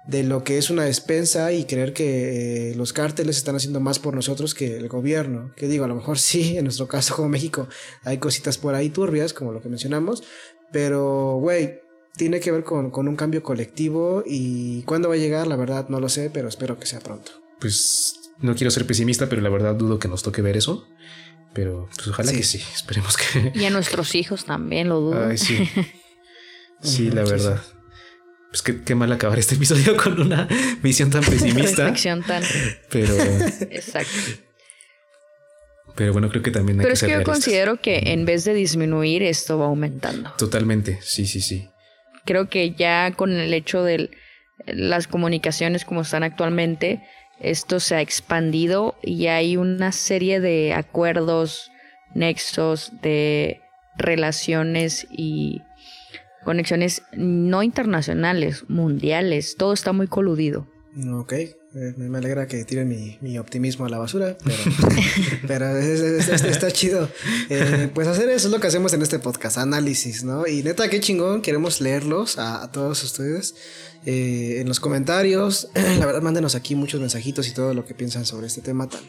de 0.06 0.22
lo 0.22 0.44
que 0.44 0.58
es 0.58 0.70
una 0.70 0.84
despensa 0.84 1.52
y 1.52 1.64
creer 1.64 1.94
que 1.94 2.70
eh, 2.70 2.74
los 2.74 2.92
cárteles 2.92 3.38
están 3.38 3.56
haciendo 3.56 3.80
más 3.80 3.98
por 3.98 4.14
nosotros 4.14 4.54
que 4.54 4.76
el 4.76 4.88
gobierno. 4.88 5.52
Que 5.56 5.66
digo, 5.66 5.84
a 5.84 5.88
lo 5.88 5.94
mejor 5.94 6.18
sí, 6.18 6.58
en 6.58 6.64
nuestro 6.64 6.86
caso 6.86 7.16
como 7.16 7.28
México 7.28 7.68
hay 8.02 8.18
cositas 8.18 8.58
por 8.58 8.74
ahí 8.74 8.90
turbias, 8.90 9.32
como 9.32 9.52
lo 9.52 9.62
que 9.62 9.68
mencionamos, 9.68 10.22
pero, 10.72 11.38
güey, 11.40 11.80
tiene 12.16 12.40
que 12.40 12.52
ver 12.52 12.64
con, 12.64 12.90
con, 12.90 13.08
un 13.08 13.16
cambio 13.16 13.42
colectivo 13.42 14.22
y 14.26 14.82
cuándo 14.82 15.08
va 15.08 15.14
a 15.14 15.18
llegar, 15.18 15.46
la 15.46 15.56
verdad 15.56 15.88
no 15.88 16.00
lo 16.00 16.08
sé, 16.08 16.30
pero 16.30 16.48
espero 16.48 16.78
que 16.78 16.86
sea 16.86 17.00
pronto. 17.00 17.32
Pues 17.60 18.32
no 18.40 18.54
quiero 18.54 18.70
ser 18.70 18.86
pesimista, 18.86 19.28
pero 19.28 19.40
la 19.40 19.48
verdad 19.48 19.74
dudo 19.74 19.98
que 19.98 20.08
nos 20.08 20.22
toque 20.22 20.42
ver 20.42 20.56
eso. 20.56 20.86
Pero 21.52 21.88
pues 21.94 22.08
ojalá 22.08 22.32
que 22.32 22.42
sí, 22.42 22.60
esperemos 22.74 23.16
que... 23.16 23.52
Y 23.54 23.64
a 23.64 23.70
nuestros 23.70 24.14
hijos 24.16 24.44
también 24.44 24.88
lo 24.88 25.00
dudo. 25.00 25.26
Ay, 25.26 25.38
sí. 25.38 25.68
Sí, 26.82 27.10
la 27.10 27.24
verdad 27.24 27.62
pues 28.62 28.62
qué, 28.84 28.94
mal 28.94 29.10
acabar 29.10 29.36
este 29.36 29.56
episodio 29.56 29.96
con 30.02 30.20
una 30.20 30.46
visión 30.80 31.10
tan 31.10 31.24
pesimista. 31.24 31.92
Tan. 31.92 32.42
Pero. 32.88 33.12
Exacto. 33.70 34.12
Pero 35.96 36.12
bueno, 36.12 36.28
creo 36.28 36.42
que 36.42 36.52
también 36.52 36.78
hay 36.78 36.84
Pero 36.84 36.94
es 36.94 37.02
que 37.02 37.10
yo 37.10 37.24
considero 37.24 37.80
que 37.80 38.12
en 38.12 38.24
vez 38.24 38.44
de 38.44 38.54
disminuir, 38.54 39.24
esto 39.24 39.58
va 39.58 39.66
aumentando. 39.66 40.32
Totalmente, 40.38 41.00
sí, 41.02 41.26
sí, 41.26 41.40
sí. 41.40 41.68
Creo 42.24 42.48
que 42.48 42.72
ya 42.74 43.12
con 43.16 43.32
el 43.32 43.52
hecho 43.54 43.82
de 43.82 44.10
las 44.66 45.08
comunicaciones 45.08 45.84
como 45.84 46.02
están 46.02 46.22
actualmente, 46.22 47.02
esto 47.40 47.80
se 47.80 47.96
ha 47.96 48.00
expandido 48.00 48.94
y 49.02 49.26
hay 49.26 49.56
una 49.56 49.90
serie 49.90 50.38
de 50.38 50.74
acuerdos, 50.74 51.72
nexos, 52.14 52.92
de 53.02 53.60
relaciones 53.96 55.08
y 55.10 55.60
conexiones 56.44 57.02
no 57.16 57.62
internacionales, 57.62 58.64
mundiales, 58.68 59.56
todo 59.56 59.72
está 59.72 59.92
muy 59.92 60.06
coludido. 60.06 60.66
Ok, 61.12 61.32
eh, 61.32 61.56
me 61.96 62.18
alegra 62.18 62.46
que 62.46 62.64
tiren 62.64 62.88
mi, 63.20 63.38
optimismo 63.38 63.84
a 63.84 63.88
la 63.88 63.98
basura, 63.98 64.38
pero, 65.48 65.66
está 65.78 66.70
chido. 66.70 67.08
Eh, 67.50 67.90
pues 67.92 68.06
hacer 68.06 68.28
eso 68.28 68.46
es 68.46 68.52
lo 68.52 68.60
que 68.60 68.68
hacemos 68.68 68.92
en 68.92 69.02
este 69.02 69.18
podcast, 69.18 69.58
análisis, 69.58 70.22
¿no? 70.22 70.46
Y 70.46 70.62
neta, 70.62 70.88
qué 70.88 71.00
chingón, 71.00 71.42
queremos 71.42 71.80
leerlos 71.80 72.38
a, 72.38 72.70
todos 72.70 73.02
ustedes 73.02 73.56
eh, 74.06 74.58
en 74.60 74.68
los 74.68 74.78
comentarios. 74.78 75.68
La 75.98 76.06
verdad, 76.06 76.22
mándenos 76.22 76.54
aquí 76.54 76.76
muchos 76.76 77.00
mensajitos 77.00 77.48
y 77.48 77.54
todo 77.54 77.74
lo 77.74 77.84
que 77.84 77.94
piensan 77.94 78.24
sobre 78.24 78.46
este 78.46 78.60
tema 78.60 78.88
tan, 78.88 79.00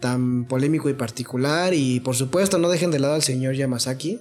tan 0.00 0.44
polémico 0.46 0.88
y 0.88 0.94
particular. 0.94 1.74
Y 1.74 2.00
por 2.00 2.16
supuesto, 2.16 2.56
no 2.56 2.70
dejen 2.70 2.90
de 2.90 3.00
lado 3.00 3.14
al 3.14 3.22
señor 3.22 3.54
Yamazaki. 3.54 4.18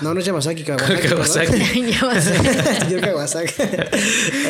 No, 0.00 0.14
no 0.14 0.20
es 0.20 0.26
Yamazaki, 0.26 0.64
Kawasaki. 0.64 1.08
Kawasaki. 1.08 1.92
Yo 2.90 3.00
Kawasaki. 3.00 3.54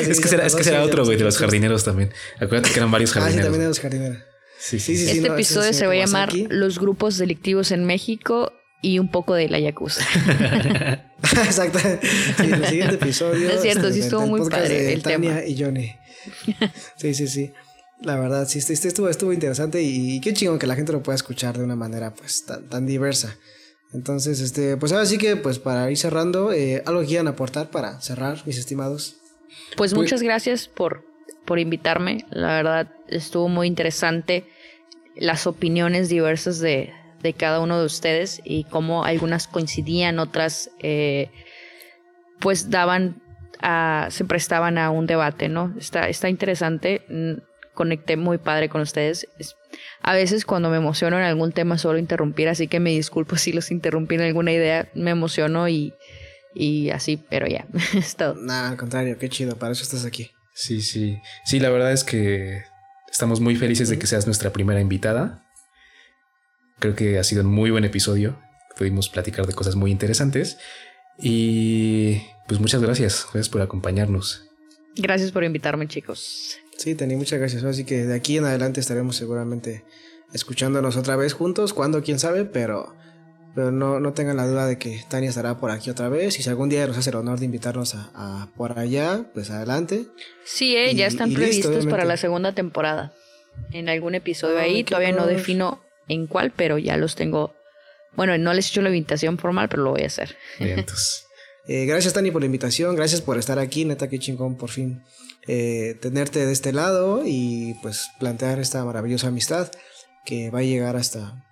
es 0.09 0.21
que 0.21 0.29
será, 0.29 0.47
es 0.47 0.55
que 0.55 0.65
será 0.65 0.83
otro, 0.83 1.05
güey, 1.05 1.17
de 1.17 1.25
los 1.25 1.39
jardineros 1.39 1.85
también. 1.85 2.13
Acuérdate 2.37 2.71
que 2.71 2.79
eran 2.79 2.91
varios 2.91 3.13
jardineros. 3.13 3.39
Ah, 3.39 3.41
sí, 3.41 3.45
también 3.45 3.63
de 3.63 3.69
los 3.69 3.81
jardineros. 3.81 4.19
Sí, 4.59 4.79
sí, 4.79 4.97
sí. 4.97 5.11
Este 5.11 5.29
episodio 5.29 5.73
se 5.73 5.87
va 5.87 5.93
a 5.93 5.97
llamar 5.97 6.33
Los 6.49 6.79
grupos 6.79 7.19
delictivos 7.19 7.73
en 7.73 7.85
México 7.85 8.53
y 8.81 8.99
un 8.99 9.11
poco 9.11 9.35
de 9.35 9.49
la 9.49 9.59
Yakuza. 9.59 10.05
Exacto. 11.23 11.79
Sí, 11.79 12.51
el 12.53 12.67
siguiente 12.67 12.95
episodio. 12.95 13.51
Es 13.51 13.63
cierto, 13.63 13.91
sí 13.93 14.01
estuvo 14.01 14.27
muy 14.27 14.49
padre 14.49 14.93
el 14.93 15.03
Tania 15.03 15.37
tema. 15.37 15.47
y 15.47 15.63
Johnny. 15.63 15.97
Sí, 16.97 17.15
sí, 17.15 17.29
sí. 17.29 17.53
La 18.03 18.17
verdad, 18.19 18.49
sí, 18.49 18.59
este, 18.59 18.73
este 18.73 18.89
estuvo, 18.89 19.09
estuvo 19.09 19.33
interesante 19.33 19.81
y, 19.81 20.21
qué 20.21 20.33
chingón 20.33 20.59
que 20.59 20.67
la 20.67 20.75
gente 20.75 20.93
lo 20.93 21.03
pueda 21.03 21.15
escuchar 21.15 21.57
de 21.57 21.65
una 21.65 21.77
manera 21.77 22.13
pues 22.13 22.45
tan, 22.45 22.69
tan 22.69 22.87
diversa. 22.87 23.37
Entonces, 23.95 24.41
este, 24.41 24.77
pues 24.77 24.93
ahora 24.93 25.07
sí 25.07 25.19
que, 25.19 25.37
pues 25.37 25.59
para 25.59 25.91
ir 25.91 25.99
cerrando, 25.99 26.53
eh, 26.53 26.83
algo 26.87 27.01
que 27.01 27.09
quieran 27.09 27.29
aportar 27.29 27.71
para 27.71 28.01
cerrar, 28.01 28.39
mis 28.47 28.59
estimados. 28.59 29.17
Pues, 29.77 29.93
pues 29.93 29.95
muchas 29.95 30.23
gracias 30.23 30.69
por, 30.69 31.05
por 31.45 31.59
invitarme. 31.59 32.25
La 32.31 32.49
verdad, 32.49 32.91
estuvo 33.09 33.49
muy 33.49 33.67
interesante 33.67 34.47
las 35.15 35.47
opiniones 35.47 36.09
diversas 36.09 36.59
de, 36.59 36.93
de 37.23 37.33
cada 37.35 37.61
uno 37.61 37.79
de 37.79 37.87
ustedes 37.87 38.41
y 38.45 38.65
cómo 38.65 39.05
algunas 39.05 39.47
coincidían, 39.47 40.19
otras 40.19 40.71
eh, 40.81 41.31
pues 42.41 42.71
daban 42.71 43.23
a, 43.61 44.09
se 44.11 44.25
prestaban 44.25 44.79
a 44.79 44.91
un 44.91 45.07
debate, 45.07 45.49
¿no? 45.49 45.75
Está, 45.79 46.09
está 46.09 46.29
interesante, 46.29 47.03
conecté 47.75 48.17
muy 48.17 48.39
padre 48.39 48.69
con 48.69 48.81
ustedes. 48.81 49.29
A 50.01 50.15
veces 50.15 50.45
cuando 50.45 50.71
me 50.71 50.77
emociono 50.77 51.17
en 51.19 51.25
algún 51.25 51.53
tema 51.53 51.79
suelo 51.79 51.99
interrumpir, 51.99 52.49
así 52.49 52.69
que 52.69 52.81
me 52.81 52.91
disculpo 52.91 53.37
si 53.37 53.53
los 53.53 53.71
interrumpí 53.71 54.15
en 54.15 54.23
alguna 54.23 54.53
idea, 54.53 54.89
me 54.95 55.11
emociono 55.11 55.69
y, 55.69 55.95
y 56.55 56.91
así, 56.91 57.23
pero 57.29 57.47
ya, 57.47 57.67
es 57.95 58.17
todo. 58.17 58.35
Nada, 58.35 58.71
al 58.71 58.77
contrario, 58.77 59.19
qué 59.19 59.29
chido, 59.29 59.57
para 59.57 59.73
eso 59.73 59.83
estás 59.83 60.05
aquí. 60.05 60.31
Sí, 60.55 60.81
sí. 60.83 61.21
Sí, 61.45 61.61
la 61.61 61.71
verdad 61.71 61.93
es 61.93 62.05
que 62.05 62.63
estamos 63.11 63.41
muy 63.41 63.57
felices 63.57 63.89
de 63.89 63.99
que 63.99 64.07
seas 64.07 64.27
nuestra 64.27 64.53
primera 64.53 64.81
invitada. 64.81 65.47
Creo 66.79 66.95
que 66.95 67.19
ha 67.19 67.25
sido 67.25 67.43
un 67.43 67.49
muy 67.49 67.71
buen 67.71 67.85
episodio. 67.85 68.39
Pudimos 68.77 69.09
platicar 69.09 69.47
de 69.47 69.55
cosas 69.55 69.77
muy 69.77 69.91
interesantes. 69.91 70.59
Y 71.19 72.23
pues 72.49 72.61
muchas 72.61 72.83
gracias. 72.83 73.25
Gracias 73.33 73.49
por 73.49 73.63
acompañarnos. 73.63 74.45
Gracias 74.97 75.31
por 75.31 75.45
invitarme, 75.45 75.87
chicos. 75.89 76.59
Sí, 76.77 76.95
Tani, 76.95 77.17
muchas 77.17 77.39
gracias. 77.39 77.65
Así 77.65 77.85
que 77.85 78.05
de 78.05 78.15
aquí 78.15 78.39
en 78.39 78.45
adelante 78.45 78.81
estaremos 78.81 79.17
seguramente 79.17 79.85
escuchándonos 80.33 80.97
otra 80.97 81.17
vez 81.17 81.33
juntos. 81.33 81.73
Cuando, 81.73 82.03
quién 82.03 82.19
sabe, 82.19 82.45
pero, 82.45 82.95
pero 83.55 83.71
no, 83.71 84.01
no 84.01 84.13
tengan 84.13 84.37
la 84.37 84.47
duda 84.47 84.67
de 84.67 84.79
que 84.79 85.01
Tania 85.09 85.29
estará 85.29 85.59
por 85.59 85.71
aquí 85.71 85.91
otra 85.91 86.09
vez. 86.09 86.39
Y 86.39 86.43
si 86.43 86.49
algún 86.49 86.69
día 86.69 86.87
nos 86.87 86.97
hace 86.97 87.11
el 87.11 87.17
honor 87.17 87.39
de 87.39 87.45
invitarnos 87.45 87.95
a, 87.95 88.49
por 88.57 88.79
allá, 88.79 89.27
pues 89.35 89.51
adelante. 89.51 90.07
Sí, 90.45 90.77
eh, 90.77 90.95
ya 90.95 91.07
están 91.07 91.33
previstos 91.33 91.87
para 91.87 92.05
la 92.05 92.17
segunda 92.17 92.55
temporada. 92.55 93.15
En 93.71 93.89
algún 93.89 94.15
episodio 94.15 94.59
ahí, 94.59 94.83
todavía 94.83 95.13
no 95.13 95.27
defino 95.27 95.83
en 96.09 96.27
cuál, 96.27 96.53
pero 96.57 96.79
ya 96.79 96.97
los 96.97 97.15
tengo. 97.15 97.55
Bueno, 98.15 98.37
no 98.39 98.53
les 98.55 98.67
he 98.67 98.69
hecho 98.71 98.83
la 98.83 98.89
invitación 98.89 99.39
formal, 99.39 99.69
pero 99.69 99.83
lo 99.83 99.91
voy 99.91 100.03
a 100.03 100.07
hacer. 100.07 100.37
Eh, 101.67 101.87
gracias, 101.87 102.13
Tani, 102.13 102.31
por 102.31 102.43
la 102.43 102.47
invitación. 102.47 102.97
Gracias 102.97 103.21
por 103.21 103.39
estar 103.39 103.59
aquí. 103.59 103.85
Neta, 103.85 104.09
qué 104.09 104.19
chingón, 104.19 104.57
por 104.57 104.71
fin. 104.71 105.03
Eh, 105.47 105.97
tenerte 106.01 106.45
de 106.45 106.53
este 106.53 106.73
lado 106.73 107.23
y 107.25 107.75
pues 107.83 108.09
plantear 108.19 108.59
esta 108.59 108.85
maravillosa 108.85 109.29
amistad 109.29 109.71
que 110.25 110.51
va 110.51 110.61
a 110.61 110.63
llegar 110.63 110.97
hasta 110.97 111.45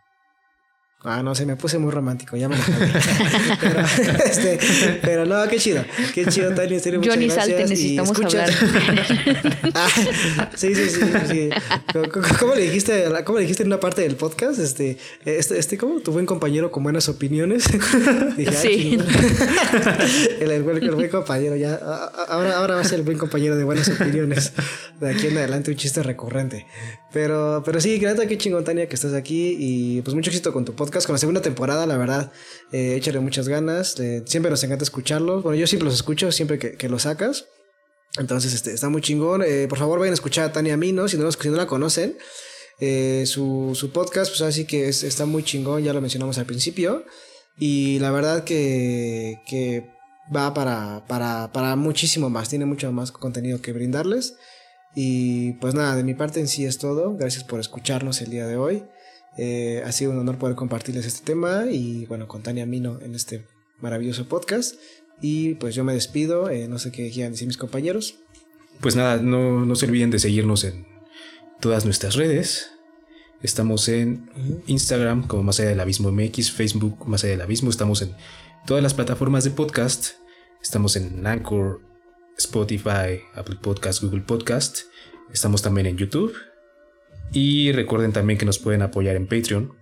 Ah, 1.02 1.22
no 1.22 1.34
sé, 1.34 1.46
me 1.46 1.56
puse 1.56 1.78
muy 1.78 1.90
romántico, 1.90 2.36
ya 2.36 2.46
me 2.46 2.58
lo 2.58 2.62
pero, 3.60 3.80
este, 4.22 4.58
pero 5.00 5.24
no, 5.24 5.48
qué 5.48 5.56
chido, 5.56 5.82
qué 6.12 6.26
chido, 6.26 6.54
Tania. 6.54 6.78
Johnny 6.78 7.26
gracias. 7.26 7.34
Salte, 7.34 7.62
necesitamos 7.62 8.20
hablar. 8.20 8.50
ah, 9.74 9.88
sí, 10.54 10.74
sí, 10.74 10.90
sí, 10.90 11.00
sí. 11.26 11.50
¿Cómo, 12.38 12.54
le 12.54 12.64
dijiste, 12.64 13.06
¿Cómo 13.24 13.38
le 13.38 13.44
dijiste 13.44 13.62
en 13.62 13.68
una 13.68 13.80
parte 13.80 14.02
del 14.02 14.16
podcast? 14.16 14.58
Este, 14.58 14.98
este, 15.24 15.58
este 15.58 15.78
¿cómo? 15.78 16.00
Tu 16.00 16.12
buen 16.12 16.26
compañero 16.26 16.70
con 16.70 16.82
buenas 16.82 17.08
opiniones. 17.08 17.64
Dije, 18.36 18.52
sí. 18.52 18.98
el, 20.38 20.50
el, 20.50 20.82
el, 20.82 20.94
buen 20.94 21.08
compañero, 21.08 21.56
ya. 21.56 21.76
Ahora, 22.28 22.58
ahora 22.58 22.74
va 22.74 22.82
a 22.82 22.84
ser 22.84 22.98
el 22.98 23.06
buen 23.06 23.16
compañero 23.16 23.56
de 23.56 23.64
buenas 23.64 23.88
opiniones. 23.88 24.52
De 25.00 25.08
aquí 25.08 25.28
en 25.28 25.38
adelante, 25.38 25.70
un 25.70 25.78
chiste 25.78 26.02
recurrente. 26.02 26.66
Pero, 27.12 27.62
pero 27.64 27.80
sí, 27.80 27.98
gracias, 27.98 28.28
qué 28.28 28.38
chingón, 28.38 28.64
Tania, 28.64 28.88
que 28.88 28.94
estás 28.94 29.14
aquí 29.14 29.56
y 29.58 30.00
pues 30.02 30.14
mucho 30.14 30.30
éxito 30.30 30.52
con 30.52 30.64
tu 30.64 30.74
podcast 30.74 31.06
con 31.06 31.14
la 31.14 31.18
segunda 31.18 31.42
temporada, 31.42 31.84
la 31.86 31.96
verdad. 31.96 32.32
Eh, 32.70 32.94
échale 32.96 33.18
muchas 33.18 33.48
ganas. 33.48 33.96
siempre 34.26 34.50
nos 34.50 34.62
encanta 34.62 34.84
escucharlos. 34.84 35.42
Bueno, 35.42 35.58
yo 35.58 35.66
siempre 35.66 35.86
los 35.86 35.94
escucho, 35.94 36.30
siempre 36.30 36.58
que, 36.58 36.76
que 36.76 36.88
los 36.88 37.02
sacas. 37.02 37.46
Entonces, 38.18 38.54
este, 38.54 38.72
está 38.72 38.88
muy 38.88 39.02
chingón. 39.02 39.42
Eh, 39.42 39.66
por 39.68 39.78
favor, 39.78 39.98
vayan 39.98 40.12
a 40.12 40.14
escuchar 40.14 40.44
a 40.46 40.52
Tania 40.52 40.76
Mino, 40.76 41.08
si 41.08 41.16
no, 41.16 41.28
la 41.56 41.66
conocen. 41.66 42.16
Eh, 42.80 43.24
su, 43.26 43.72
su, 43.74 43.90
podcast, 43.90 44.30
pues 44.30 44.40
así 44.40 44.64
que 44.64 44.88
está 44.88 45.26
muy 45.26 45.42
chingón, 45.42 45.82
ya 45.82 45.92
lo 45.92 46.00
mencionamos 46.00 46.38
al 46.38 46.46
principio. 46.46 47.04
Y 47.58 47.98
la 47.98 48.10
verdad 48.10 48.44
que, 48.44 49.40
que 49.46 49.90
va 50.34 50.54
para, 50.54 51.04
para, 51.06 51.52
para 51.52 51.76
muchísimo 51.76 52.30
más, 52.30 52.48
tiene 52.48 52.64
mucho 52.64 52.90
más 52.90 53.12
contenido 53.12 53.60
que 53.60 53.72
brindarles. 53.72 54.36
Y 54.94 55.52
pues 55.54 55.74
nada, 55.74 55.96
de 55.96 56.04
mi 56.04 56.14
parte 56.14 56.40
en 56.40 56.48
sí 56.48 56.64
es 56.64 56.78
todo. 56.78 57.16
Gracias 57.16 57.44
por 57.44 57.60
escucharnos 57.60 58.20
el 58.22 58.30
día 58.30 58.46
de 58.46 58.56
hoy. 58.56 58.84
Eh, 59.36 59.82
ha 59.84 59.92
sido 59.92 60.10
un 60.10 60.18
honor 60.18 60.38
poder 60.38 60.56
compartirles 60.56 61.06
este 61.06 61.24
tema 61.24 61.66
y 61.70 62.06
bueno, 62.06 62.26
con 62.26 62.42
Tania 62.42 62.66
Mino 62.66 62.98
en 63.00 63.14
este 63.14 63.46
maravilloso 63.80 64.28
podcast. 64.28 64.76
Y 65.22 65.54
pues 65.54 65.74
yo 65.74 65.84
me 65.84 65.92
despido, 65.92 66.50
eh, 66.50 66.66
no 66.66 66.78
sé 66.78 66.90
qué 66.92 67.10
quieran 67.10 67.32
decir 67.32 67.46
mis 67.46 67.56
compañeros. 67.56 68.16
Pues 68.80 68.96
nada, 68.96 69.18
no, 69.18 69.64
no 69.64 69.74
se 69.76 69.86
olviden 69.86 70.10
de 70.10 70.18
seguirnos 70.18 70.64
en 70.64 70.86
todas 71.60 71.84
nuestras 71.84 72.16
redes. 72.16 72.72
Estamos 73.42 73.88
en 73.88 74.30
Instagram 74.66 75.26
como 75.26 75.42
Más 75.42 75.60
allá 75.60 75.70
del 75.70 75.80
Abismo 75.80 76.10
MX, 76.10 76.52
Facebook 76.52 77.06
Más 77.06 77.24
allá 77.24 77.32
del 77.32 77.42
Abismo. 77.42 77.70
Estamos 77.70 78.02
en 78.02 78.14
todas 78.66 78.82
las 78.82 78.94
plataformas 78.94 79.44
de 79.44 79.50
podcast. 79.50 80.14
Estamos 80.62 80.96
en 80.96 81.26
Anchor, 81.26 81.80
Spotify, 82.40 83.20
Apple 83.34 83.56
Podcast, 83.60 84.02
Google 84.02 84.22
Podcast. 84.22 84.80
Estamos 85.32 85.62
también 85.62 85.86
en 85.86 85.96
YouTube. 85.96 86.34
Y 87.32 87.70
recuerden 87.72 88.12
también 88.12 88.38
que 88.38 88.46
nos 88.46 88.58
pueden 88.58 88.82
apoyar 88.82 89.14
en 89.14 89.26
Patreon, 89.26 89.72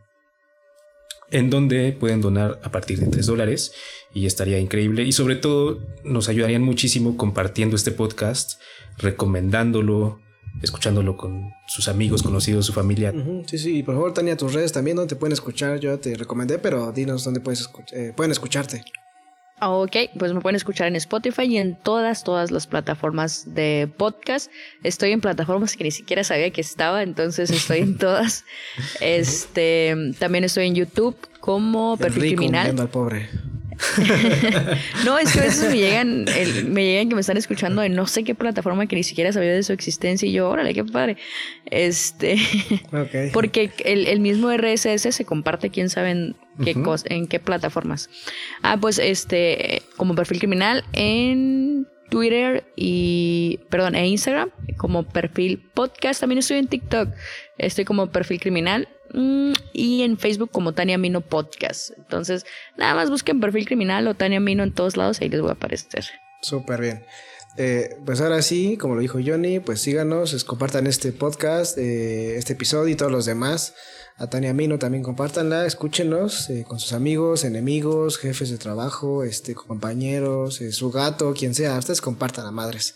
en 1.30 1.50
donde 1.50 1.92
pueden 1.92 2.20
donar 2.20 2.60
a 2.62 2.70
partir 2.70 2.98
de 2.98 3.06
3 3.06 3.24
dólares 3.24 3.72
y 4.12 4.26
estaría 4.26 4.58
increíble. 4.58 5.04
Y 5.04 5.12
sobre 5.12 5.36
todo 5.36 5.78
nos 6.04 6.28
ayudarían 6.28 6.62
muchísimo 6.62 7.16
compartiendo 7.16 7.76
este 7.76 7.92
podcast, 7.92 8.60
recomendándolo, 8.98 10.20
escuchándolo 10.60 11.16
con 11.16 11.50
sus 11.68 11.88
amigos, 11.88 12.22
conocidos, 12.22 12.66
su 12.66 12.72
familia. 12.72 13.14
Sí, 13.46 13.56
sí, 13.56 13.78
y 13.78 13.82
por 13.82 13.94
favor, 13.94 14.12
Tania, 14.12 14.36
tus 14.36 14.52
redes 14.52 14.72
también, 14.72 14.96
donde 14.96 15.14
te 15.14 15.18
pueden 15.18 15.32
escuchar. 15.32 15.80
Yo 15.80 15.98
te 15.98 16.16
recomendé, 16.16 16.58
pero 16.58 16.92
dinos 16.92 17.24
dónde 17.24 17.40
puedes 17.40 17.70
eh, 17.92 18.12
pueden 18.14 18.32
escucharte. 18.32 18.82
Ok, 19.60 19.96
pues 20.18 20.32
me 20.32 20.40
pueden 20.40 20.56
escuchar 20.56 20.86
en 20.86 20.96
Spotify 20.96 21.42
y 21.42 21.58
en 21.58 21.76
todas, 21.76 22.22
todas 22.22 22.50
las 22.50 22.66
plataformas 22.66 23.54
de 23.54 23.88
podcast. 23.96 24.50
Estoy 24.82 25.12
en 25.12 25.20
plataformas 25.20 25.76
que 25.76 25.84
ni 25.84 25.90
siquiera 25.90 26.22
sabía 26.22 26.50
que 26.50 26.60
estaba, 26.60 27.02
entonces 27.02 27.50
estoy 27.50 27.78
en 27.78 27.98
todas. 27.98 28.44
Este, 29.00 29.96
también 30.18 30.44
estoy 30.44 30.68
en 30.68 30.74
YouTube 30.74 31.16
como 31.40 31.96
Perfil 31.96 32.36
Criminal. 32.36 32.78
Al 32.78 32.88
pobre. 32.88 33.28
no, 35.04 35.18
es 35.18 35.32
que 35.32 35.40
a 35.40 35.42
veces 35.42 35.70
me 35.70 35.76
llegan, 35.76 36.24
me 36.68 36.84
llegan 36.84 37.08
que 37.08 37.14
me 37.14 37.20
están 37.20 37.36
escuchando 37.36 37.82
en 37.82 37.94
no 37.94 38.06
sé 38.06 38.24
qué 38.24 38.34
plataforma 38.34 38.86
que 38.86 38.96
ni 38.96 39.04
siquiera 39.04 39.32
sabía 39.32 39.52
de 39.52 39.62
su 39.62 39.72
existencia 39.72 40.28
y 40.28 40.32
yo, 40.32 40.48
órale, 40.48 40.74
qué 40.74 40.84
padre. 40.84 41.16
Este, 41.66 42.36
porque 43.32 43.70
el, 43.84 44.20
mismo 44.20 44.50
RSS 44.50 45.14
se 45.14 45.24
comparte, 45.24 45.70
quién 45.70 45.90
sabe 45.90 46.10
en 46.10 46.36
qué, 46.64 46.74
en 47.06 47.26
qué 47.26 47.38
plataformas. 47.38 48.10
Ah, 48.62 48.76
pues 48.80 48.98
este, 48.98 49.82
como 49.96 50.14
perfil 50.14 50.38
criminal 50.38 50.84
en 50.92 51.86
Twitter 52.08 52.64
y, 52.74 53.60
perdón, 53.70 53.94
en 53.94 54.06
Instagram 54.06 54.50
como 54.76 55.02
perfil 55.04 55.58
podcast. 55.74 56.20
También 56.20 56.38
estoy 56.38 56.58
en 56.58 56.68
TikTok, 56.68 57.10
estoy 57.58 57.84
como 57.84 58.10
perfil 58.10 58.40
criminal. 58.40 58.88
Mm, 59.14 59.52
y 59.72 60.02
en 60.02 60.18
Facebook 60.18 60.50
como 60.50 60.72
Tania 60.72 60.98
Mino 60.98 61.20
Podcast. 61.20 61.90
Entonces, 61.96 62.44
nada 62.76 62.94
más 62.94 63.10
busquen 63.10 63.40
perfil 63.40 63.66
criminal 63.66 64.06
o 64.08 64.14
Tania 64.14 64.40
Mino 64.40 64.62
en 64.62 64.72
todos 64.72 64.96
lados, 64.96 65.20
ahí 65.20 65.28
les 65.28 65.40
voy 65.40 65.50
a 65.50 65.54
aparecer. 65.54 66.04
Súper 66.42 66.80
bien. 66.80 67.04
Eh, 67.56 67.96
pues 68.06 68.20
ahora 68.20 68.40
sí, 68.42 68.76
como 68.76 68.94
lo 68.94 69.00
dijo 69.00 69.18
Johnny, 69.24 69.58
pues 69.58 69.80
síganos, 69.80 70.44
compartan 70.44 70.86
este 70.86 71.10
podcast, 71.10 71.76
eh, 71.76 72.36
este 72.36 72.52
episodio 72.52 72.88
y 72.88 72.94
todos 72.94 73.10
los 73.10 73.26
demás. 73.26 73.74
A 74.16 74.28
Tania 74.28 74.52
Mino 74.52 74.78
también 74.78 75.02
compártanla, 75.02 75.64
escúchenos 75.66 76.50
eh, 76.50 76.64
con 76.66 76.78
sus 76.80 76.92
amigos, 76.92 77.44
enemigos, 77.44 78.18
jefes 78.18 78.50
de 78.50 78.58
trabajo, 78.58 79.24
este, 79.24 79.54
compañeros, 79.54 80.60
su 80.70 80.90
gato, 80.90 81.34
quien 81.34 81.54
sea. 81.54 81.78
Ustedes 81.78 82.00
compartan 82.00 82.46
a 82.46 82.50
madres. 82.50 82.94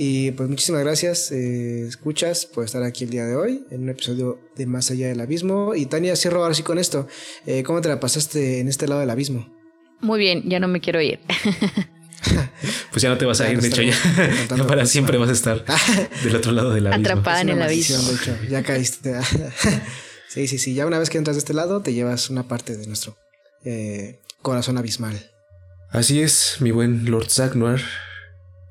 Y 0.00 0.30
pues 0.30 0.48
muchísimas 0.48 0.82
gracias, 0.82 1.32
eh, 1.32 1.88
escuchas, 1.88 2.46
por 2.46 2.64
estar 2.64 2.84
aquí 2.84 3.02
el 3.02 3.10
día 3.10 3.24
de 3.24 3.34
hoy 3.34 3.64
en 3.72 3.82
un 3.82 3.88
episodio 3.88 4.38
de 4.54 4.64
Más 4.64 4.92
Allá 4.92 5.08
del 5.08 5.20
Abismo. 5.20 5.74
Y 5.74 5.86
Tania, 5.86 6.14
cierro 6.14 6.40
ahora 6.40 6.54
sí 6.54 6.62
con 6.62 6.78
esto. 6.78 7.08
Eh, 7.46 7.64
¿Cómo 7.64 7.80
te 7.80 7.88
la 7.88 7.98
pasaste 7.98 8.60
en 8.60 8.68
este 8.68 8.86
lado 8.86 9.00
del 9.00 9.10
abismo? 9.10 9.52
Muy 10.00 10.20
bien, 10.20 10.44
ya 10.48 10.60
no 10.60 10.68
me 10.68 10.80
quiero 10.80 11.00
ir. 11.00 11.18
pues 12.92 13.02
ya 13.02 13.08
no 13.08 13.18
te 13.18 13.24
vas 13.24 13.40
a 13.40 13.50
ir, 13.50 13.60
de 13.60 13.66
hecho, 13.66 13.82
ya, 13.82 13.96
para 14.68 14.86
siempre 14.86 15.18
vas 15.18 15.30
a 15.30 15.32
estar 15.32 15.64
del 16.22 16.36
otro 16.36 16.52
lado 16.52 16.72
del 16.72 16.86
abismo. 16.86 17.10
Atrapada 17.10 17.40
en 17.40 17.48
el 17.48 17.60
abismo. 17.60 17.98
ya 18.48 18.62
caíste. 18.62 19.16
sí, 20.28 20.46
sí, 20.46 20.58
sí. 20.58 20.74
Ya 20.74 20.86
una 20.86 21.00
vez 21.00 21.10
que 21.10 21.18
entras 21.18 21.34
de 21.34 21.40
este 21.40 21.54
lado, 21.54 21.82
te 21.82 21.92
llevas 21.92 22.30
una 22.30 22.46
parte 22.46 22.76
de 22.76 22.86
nuestro 22.86 23.16
eh, 23.64 24.20
corazón 24.42 24.78
abismal. 24.78 25.28
Así 25.90 26.22
es, 26.22 26.58
mi 26.60 26.70
buen 26.70 27.10
Lord 27.10 27.30
Zagnoir. 27.30 27.82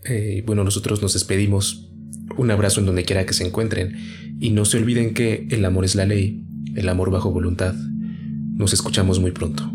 Eh, 0.10 0.44
bueno, 0.46 0.64
nosotros 0.64 1.02
nos 1.02 1.14
despedimos. 1.14 1.92
Un 2.38 2.52
abrazo 2.52 2.80
en 2.80 2.86
donde 2.86 3.04
quiera 3.04 3.26
que 3.26 3.34
se 3.34 3.46
encuentren. 3.46 3.96
Y 4.40 4.52
no 4.52 4.66
se 4.66 4.78
olviden 4.78 5.14
que 5.14 5.48
el 5.50 5.66
amor 5.66 5.86
es 5.86 5.96
la 5.96 6.06
ley, 6.06 6.46
el 6.76 6.90
amor 6.90 7.12
bajo 7.12 7.32
voluntad. 7.32 7.74
Nos 8.56 8.74
escuchamos 8.74 9.20
muy 9.20 9.32
pronto. 9.32 9.72